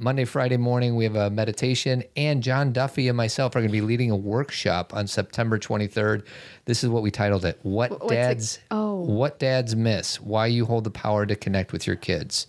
Monday, 0.00 0.24
Friday 0.24 0.56
morning, 0.56 0.94
we 0.94 1.02
have 1.02 1.16
a 1.16 1.28
meditation, 1.28 2.04
and 2.16 2.40
John 2.40 2.72
Duffy 2.72 3.08
and 3.08 3.16
myself 3.16 3.56
are 3.56 3.58
going 3.58 3.70
to 3.70 3.72
be 3.72 3.80
leading 3.80 4.12
a 4.12 4.16
workshop 4.16 4.94
on 4.94 5.08
September 5.08 5.58
23rd. 5.58 6.24
This 6.66 6.84
is 6.84 6.90
what 6.90 7.02
we 7.02 7.10
titled 7.10 7.44
it: 7.44 7.58
"What 7.64 7.90
what's 7.90 8.04
it- 8.04 8.14
Dads 8.14 8.58
oh. 8.70 9.00
What 9.00 9.40
Dads 9.40 9.74
Miss: 9.74 10.20
Why 10.20 10.46
You 10.46 10.64
Hold 10.64 10.84
the 10.84 10.92
Power 10.92 11.26
to 11.26 11.34
Connect 11.34 11.72
with 11.72 11.88
Your 11.88 11.96
Kids." 11.96 12.46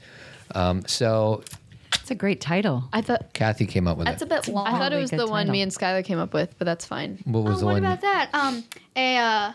Um, 0.56 0.84
so 0.88 1.44
It's 2.10 2.16
a 2.16 2.16
great 2.16 2.42
title. 2.42 2.86
I 2.92 3.02
thought 3.02 3.34
Cathy 3.34 3.68
came 3.68 3.88
up 3.88 3.96
with 4.00 4.08
that. 4.08 4.18
That's 4.18 4.24
it. 4.24 4.48
a 4.48 4.52
bit 4.52 4.52
long. 4.56 4.66
I 4.66 4.72
thought 4.80 4.92
it 4.94 4.98
was 5.00 5.12
good 5.12 5.20
the 5.20 5.28
one 5.28 5.48
me 5.52 5.62
and 5.62 5.72
Skylar 5.72 6.04
came 6.04 6.18
up 6.18 6.34
with, 6.34 6.58
but 6.58 6.66
that's 6.66 6.84
fine. 6.84 7.20
what 7.26 7.44
was 7.44 7.58
Oh, 7.58 7.60
the 7.60 7.66
what 7.68 7.74
one? 7.74 7.86
about 7.86 8.02
that? 8.02 8.30
Um, 8.34 8.64
a 8.96 9.18
uh, 9.18 9.52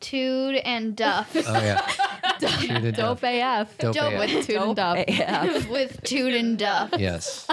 Tude 0.00 0.56
and 0.56 0.94
Duff 0.96 1.34
Oh 1.34 1.40
yeah, 1.52 1.80
Tude 2.38 2.70
and 2.70 2.96
Dope 2.96 3.20
Duff. 3.20 3.24
AF. 3.24 3.76
Dope 3.78 3.94
Dope 3.94 4.12
AF. 4.14 4.18
With 4.20 4.46
Toot 4.46 4.56
and 4.56 4.76
Duff. 4.76 5.04
Yeah. 5.08 5.68
with 5.70 6.02
Tude 6.02 6.34
and 6.34 6.58
Duff. 6.58 6.90
Yes, 6.98 7.46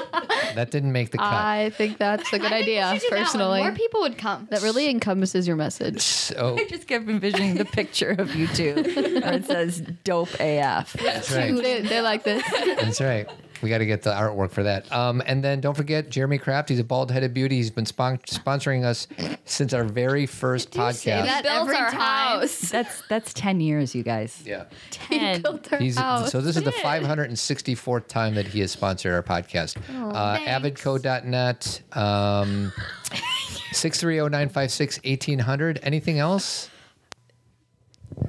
that 0.55 0.71
didn't 0.71 0.93
make 0.93 1.11
the 1.11 1.17
cut. 1.17 1.25
I 1.27 1.69
think 1.71 1.97
that's 1.97 2.31
a 2.31 2.39
good 2.39 2.45
I 2.51 2.63
think 2.63 2.67
we 2.67 2.79
idea, 2.79 2.99
should 2.99 3.01
do 3.01 3.09
that 3.09 3.15
one. 3.15 3.23
personally. 3.25 3.59
More 3.61 3.71
people 3.73 4.01
would 4.01 4.17
come. 4.17 4.47
That 4.51 4.61
really 4.61 4.89
encompasses 4.89 5.47
your 5.47 5.57
message. 5.57 6.01
so 6.01 6.55
I 6.59 6.63
just 6.65 6.87
kept 6.87 7.09
envisioning 7.09 7.55
the 7.55 7.65
picture 7.65 8.15
of 8.17 8.33
you 8.35 8.47
two 8.47 8.75
where 8.75 9.33
it 9.33 9.45
says 9.45 9.81
dope 10.05 10.33
AF. 10.39 10.93
that's 10.93 11.29
right. 11.31 11.53
They, 11.55 11.81
they 11.81 11.99
like 12.01 12.23
this. 12.23 12.43
That's 12.79 13.01
right. 13.01 13.27
We 13.63 13.69
got 13.69 13.77
to 13.79 13.85
get 13.85 14.01
the 14.03 14.11
artwork 14.11 14.51
for 14.51 14.63
that. 14.63 14.91
Um, 14.91 15.23
and 15.25 15.41
then 15.43 15.61
don't 15.61 15.75
forget 15.75 16.09
Jeremy 16.09 16.37
Kraft. 16.37 16.67
He's 16.69 16.79
a 16.79 16.83
bald 16.83 17.09
headed 17.09 17.33
beauty. 17.33 17.55
He's 17.55 17.71
been 17.71 17.85
spon- 17.85 18.17
sponsoring 18.19 18.83
us 18.83 19.07
since 19.45 19.73
our 19.73 19.85
very 19.85 20.25
first 20.25 20.71
podcast. 20.71 20.95
say 20.95 21.11
that 21.21 21.43
built 21.43 21.55
every 21.61 21.75
our 21.77 21.89
time. 21.89 22.39
house. 22.41 22.59
That's 22.71 23.01
that's 23.07 23.33
10 23.33 23.61
years, 23.61 23.95
you 23.95 24.03
guys. 24.03 24.41
Yeah. 24.45 24.65
He 25.09 25.39
built 25.39 25.71
our 25.73 25.79
He's 25.79 25.97
house. 25.97 26.31
so 26.31 26.41
this 26.41 26.57
is 26.57 26.63
the 26.63 26.71
564th 26.71 28.07
time 28.07 28.35
that 28.35 28.47
he 28.47 28.59
has 28.59 28.71
sponsored 28.71 29.13
our 29.13 29.23
podcast. 29.23 29.77
uh, 30.13 30.37
thanks. 30.37 30.81
avidco.net 30.83 31.81
um 31.93 32.71
630-956-1800. 33.73 35.79
Anything 35.83 36.19
else? 36.19 36.69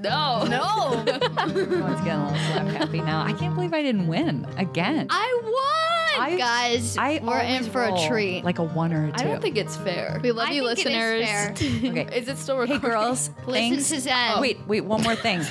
No. 0.01 0.45
No. 0.45 1.05
Everyone's 1.39 2.01
getting 2.01 2.13
a 2.21 2.25
little 2.27 2.39
slap 2.53 2.67
happy 2.69 3.01
now. 3.01 3.23
I 3.25 3.33
can't 3.33 3.55
believe 3.55 3.73
I 3.73 3.83
didn't 3.83 4.07
win 4.07 4.47
again. 4.57 5.07
I 5.11 5.41
won, 5.43 6.23
I- 6.33 6.37
guys. 6.37 6.97
I 6.99 7.21
we're 7.23 7.41
in 7.41 7.65
for 7.65 7.81
roll 7.83 8.03
a 8.05 8.09
treat. 8.09 8.45
Like 8.45 8.59
a 8.59 8.65
one 8.65 8.93
or 8.93 9.07
a 9.07 9.13
two. 9.13 9.25
I 9.25 9.25
don't 9.25 9.41
think 9.43 9.57
it's 9.57 9.77
fair. 9.77 10.21
we 10.23 10.33
love 10.33 10.49
I 10.49 10.53
you, 10.53 10.75
think 10.75 10.87
it 10.87 10.93
is 10.93 10.95
listeners. 10.95 11.27
fair. 11.27 12.01
Okay. 12.05 12.17
Is 12.19 12.29
it 12.29 12.39
still 12.39 12.57
Hey 12.57 12.73
recording? 12.75 12.91
girls, 12.91 13.31
Listen 13.47 13.79
to 13.97 14.01
Zen. 14.03 14.33
Oh, 14.37 14.41
wait, 14.41 14.59
wait, 14.67 14.83
one 14.83 15.03
more 15.03 15.15
thing. 15.17 15.43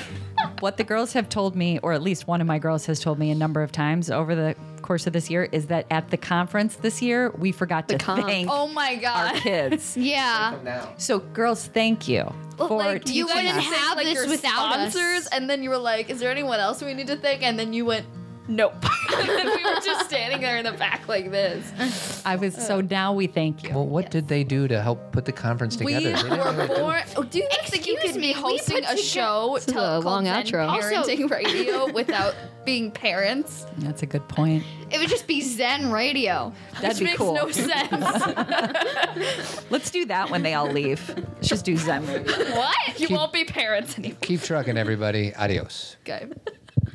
what 0.60 0.78
the 0.78 0.84
girls 0.84 1.14
have 1.14 1.30
told 1.30 1.56
me, 1.56 1.80
or 1.80 1.94
at 1.94 2.02
least 2.02 2.28
one 2.28 2.42
of 2.42 2.48
my 2.48 2.60
girls 2.60 2.86
has 2.88 3.00
told 3.00 3.20
me 3.20 3.32
a 3.32 3.36
number 3.36 3.62
of 3.62 3.72
times 3.72 4.10
over 4.12 4.36
the 4.36 4.56
course 4.82 5.08
of 5.08 5.14
this 5.14 5.30
year, 5.30 5.48
is 5.52 5.68
that 5.68 5.86
at 5.92 6.10
the 6.10 6.18
conference 6.18 6.76
this 6.76 7.02
year, 7.02 7.30
we 7.38 7.52
forgot 7.52 7.88
to 7.90 7.98
conf. 7.98 8.26
thank 8.26 8.50
Oh 8.52 8.68
my 8.68 8.96
god, 8.96 9.28
our 9.28 9.34
god. 9.34 9.42
kids. 9.42 9.96
Yeah. 9.98 10.88
So, 10.98 11.20
girls, 11.20 11.68
thank 11.68 12.08
you 12.08 12.34
for 12.58 12.78
like 12.78 13.04
teaching 13.04 13.18
you 13.18 13.26
wouldn't 13.28 13.48
us. 13.48 13.64
have 13.64 13.74
have 13.74 13.98
like 13.98 14.06
this 14.06 14.16
your 14.16 14.28
without 14.28 14.78
us. 14.78 14.94
sponsors, 14.94 15.28
and 15.28 15.50
then 15.50 15.64
you 15.64 15.70
were 15.70 15.78
like, 15.78 16.10
"Is 16.10 16.20
there 16.20 16.32
anyone 16.32 16.60
else 16.60 16.82
we 16.82 16.94
need 16.94 17.08
to 17.08 17.16
thank?" 17.16 17.44
And 17.44 17.58
then 17.58 17.74
you 17.74 17.86
went, 17.86 18.06
"Nope." 18.48 18.74
we 19.18 19.64
were 19.64 19.80
just 19.84 20.06
standing 20.10 20.42
there 20.42 20.58
in 20.58 20.66
the 20.66 20.72
back 20.74 21.08
like 21.08 21.30
this. 21.32 22.22
I 22.26 22.36
was 22.36 22.56
so 22.56 22.82
now 22.82 23.14
we 23.14 23.28
thank 23.28 23.64
you. 23.64 23.70
Well, 23.70 23.86
what 23.86 24.10
did 24.12 24.28
they 24.28 24.44
do 24.44 24.68
to 24.68 24.82
help 24.82 25.12
put 25.12 25.26
the 25.26 25.32
conference 25.32 25.76
together? 25.76 25.98
We 26.00 26.04
They 26.06 26.14
didn't 26.14 26.30
were 26.38 26.52
really 26.52 26.68
do- 26.68 26.76
born. 26.76 27.02
Oh, 27.16 27.24
do 27.24 27.38
you 27.40 27.48
guys 27.50 27.70
think 27.70 27.86
you 27.88 27.94
Excuse 27.96 28.14
can 28.14 28.22
me, 28.22 28.28
be 28.34 28.34
we 28.34 28.42
hosting 28.42 28.76
put 28.76 28.84
a 28.84 28.88
together- 28.88 29.02
show 29.04 29.52
This 29.56 29.68
is 29.68 29.74
tell- 29.74 29.84
a 29.84 29.88
called 30.02 30.06
long 30.06 30.26
Zen 30.26 30.46
outro. 30.46 30.80
parenting 30.80 31.30
radio 31.38 31.92
without 31.92 32.36
being 32.66 32.92
parents? 32.92 33.66
That's 33.80 34.04
a 34.04 34.06
good 34.06 34.28
point. 34.30 34.64
It 34.92 35.00
would 35.00 35.10
just 35.10 35.28
be 35.28 35.42
Zen 35.42 35.92
Radio. 35.92 36.54
That'd 36.82 36.90
Which 36.90 37.00
be 37.00 37.04
makes 37.06 37.18
cool. 37.18 37.34
no 37.36 37.52
sense. 37.52 37.92
Let's 39.70 39.90
do 39.92 40.06
that 40.06 40.30
when 40.30 40.44
they 40.44 40.54
all 40.54 40.70
leave. 40.72 41.08
Let's 41.36 41.48
just 41.50 41.66
do 41.66 41.76
Zen. 41.78 42.06
Radio. 42.08 42.34
what? 42.56 43.00
You 43.00 43.08
won't 43.10 43.34
be 43.34 43.44
parents 43.46 43.98
anymore. 43.98 44.18
Keep 44.22 44.42
trucking, 44.44 44.78
everybody. 44.78 45.34
Adios. 45.36 45.98
Okay. 46.04 46.28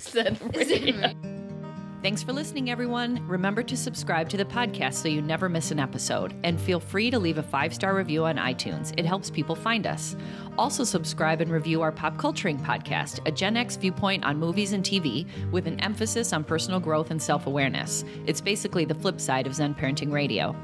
Zen 0.01 0.39
radio. 0.55 1.13
Thanks 2.01 2.23
for 2.23 2.33
listening, 2.33 2.71
everyone. 2.71 3.27
Remember 3.27 3.61
to 3.65 3.77
subscribe 3.77 4.29
to 4.29 4.37
the 4.37 4.45
podcast 4.45 4.95
so 4.95 5.09
you 5.09 5.21
never 5.21 5.49
miss 5.49 5.73
an 5.73 5.81
episode. 5.81 6.33
And 6.45 6.61
feel 6.61 6.79
free 6.79 7.11
to 7.11 7.19
leave 7.19 7.39
a 7.39 7.43
five 7.43 7.75
star 7.75 7.97
review 7.97 8.25
on 8.25 8.37
iTunes, 8.37 8.95
it 8.97 9.05
helps 9.05 9.31
people 9.31 9.57
find 9.57 9.85
us. 9.85 10.17
Also, 10.57 10.85
subscribe 10.85 11.41
and 11.41 11.51
review 11.51 11.83
our 11.83 11.91
Pop 11.91 12.17
Culturing 12.17 12.61
podcast, 12.61 13.19
a 13.27 13.33
Gen 13.33 13.57
X 13.57 13.75
viewpoint 13.75 14.25
on 14.25 14.39
movies 14.39 14.75
and 14.75 14.85
TV 14.85 15.27
with 15.51 15.67
an 15.67 15.81
emphasis 15.81 16.33
on 16.33 16.45
personal 16.45 16.79
growth 16.79 17.11
and 17.11 17.21
self 17.21 17.49
awareness. 17.49 18.05
It's 18.27 18.41
basically 18.41 18.85
the 18.85 18.95
flip 18.95 19.21
side 19.21 19.49
of 19.49 19.55
Zen 19.57 19.75
Parenting 19.75 20.13
Radio. 20.13 20.55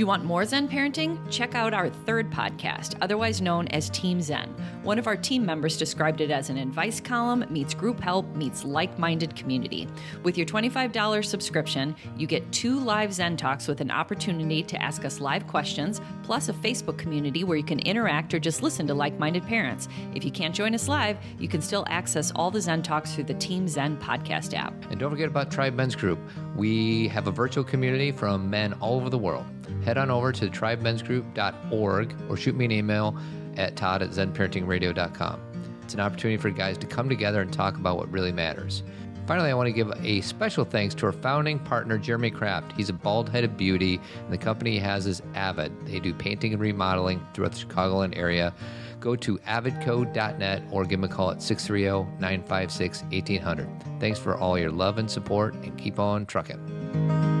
Do 0.00 0.02
you 0.02 0.06
want 0.06 0.24
more 0.24 0.46
Zen 0.46 0.66
parenting? 0.66 1.18
Check 1.30 1.54
out 1.54 1.74
our 1.74 1.90
third 1.90 2.30
podcast, 2.30 2.96
otherwise 3.02 3.42
known 3.42 3.68
as 3.68 3.90
Team 3.90 4.22
Zen. 4.22 4.48
One 4.82 4.98
of 4.98 5.06
our 5.06 5.14
team 5.14 5.44
members 5.44 5.76
described 5.76 6.22
it 6.22 6.30
as 6.30 6.48
an 6.48 6.56
advice 6.56 7.02
column 7.02 7.44
meets 7.50 7.74
group 7.74 8.00
help 8.00 8.24
meets 8.34 8.64
like 8.64 8.98
minded 8.98 9.36
community. 9.36 9.86
With 10.22 10.38
your 10.38 10.46
$25 10.46 11.22
subscription, 11.22 11.94
you 12.16 12.26
get 12.26 12.50
two 12.50 12.80
live 12.80 13.12
Zen 13.12 13.36
talks 13.36 13.68
with 13.68 13.82
an 13.82 13.90
opportunity 13.90 14.62
to 14.62 14.80
ask 14.80 15.04
us 15.04 15.20
live 15.20 15.46
questions, 15.46 16.00
plus 16.22 16.48
a 16.48 16.54
Facebook 16.54 16.96
community 16.96 17.44
where 17.44 17.58
you 17.58 17.62
can 17.62 17.80
interact 17.80 18.32
or 18.32 18.38
just 18.38 18.62
listen 18.62 18.86
to 18.86 18.94
like 18.94 19.18
minded 19.18 19.46
parents. 19.46 19.86
If 20.14 20.24
you 20.24 20.30
can't 20.30 20.54
join 20.54 20.74
us 20.74 20.88
live, 20.88 21.18
you 21.38 21.46
can 21.46 21.60
still 21.60 21.84
access 21.88 22.32
all 22.34 22.50
the 22.50 22.62
Zen 22.62 22.82
talks 22.82 23.14
through 23.14 23.24
the 23.24 23.34
Team 23.34 23.68
Zen 23.68 23.98
podcast 23.98 24.54
app. 24.54 24.72
And 24.90 24.98
don't 24.98 25.10
forget 25.10 25.28
about 25.28 25.50
Tribe 25.50 25.74
Men's 25.74 25.94
Group. 25.94 26.18
We 26.56 27.08
have 27.08 27.26
a 27.26 27.30
virtual 27.30 27.64
community 27.64 28.12
from 28.12 28.48
men 28.48 28.72
all 28.80 28.96
over 28.96 29.10
the 29.10 29.18
world. 29.18 29.44
Head 29.84 29.98
on 29.98 30.10
over 30.10 30.32
to 30.32 30.48
tribemensgroup.org 30.48 32.14
or 32.28 32.36
shoot 32.36 32.54
me 32.54 32.64
an 32.64 32.72
email 32.72 33.16
at 33.56 33.76
todd 33.76 34.02
at 34.02 34.10
zenparentingradio.com. 34.10 35.40
It's 35.82 35.94
an 35.94 36.00
opportunity 36.00 36.36
for 36.36 36.50
guys 36.50 36.78
to 36.78 36.86
come 36.86 37.08
together 37.08 37.40
and 37.40 37.52
talk 37.52 37.76
about 37.76 37.96
what 37.96 38.10
really 38.12 38.32
matters. 38.32 38.82
Finally, 39.26 39.50
I 39.50 39.54
want 39.54 39.68
to 39.68 39.72
give 39.72 39.92
a 40.02 40.20
special 40.22 40.64
thanks 40.64 40.94
to 40.96 41.06
our 41.06 41.12
founding 41.12 41.58
partner, 41.60 41.98
Jeremy 41.98 42.30
Kraft. 42.30 42.72
He's 42.72 42.88
a 42.88 42.92
bald 42.92 43.28
headed 43.28 43.56
beauty, 43.56 44.00
and 44.24 44.32
the 44.32 44.38
company 44.38 44.72
he 44.72 44.78
has 44.80 45.06
is 45.06 45.22
Avid. 45.34 45.72
They 45.86 46.00
do 46.00 46.12
painting 46.12 46.52
and 46.52 46.60
remodeling 46.60 47.24
throughout 47.32 47.52
the 47.52 47.58
Chicagoland 47.58 48.16
area. 48.16 48.52
Go 48.98 49.14
to 49.16 49.38
avidco.net 49.38 50.62
or 50.70 50.84
give 50.84 50.98
him 50.98 51.04
a 51.04 51.08
call 51.08 51.30
at 51.30 51.42
630 51.42 52.10
956 52.20 53.02
1800. 53.04 53.68
Thanks 54.00 54.18
for 54.18 54.36
all 54.36 54.58
your 54.58 54.72
love 54.72 54.98
and 54.98 55.08
support, 55.08 55.54
and 55.54 55.78
keep 55.78 56.00
on 56.00 56.26
trucking. 56.26 57.39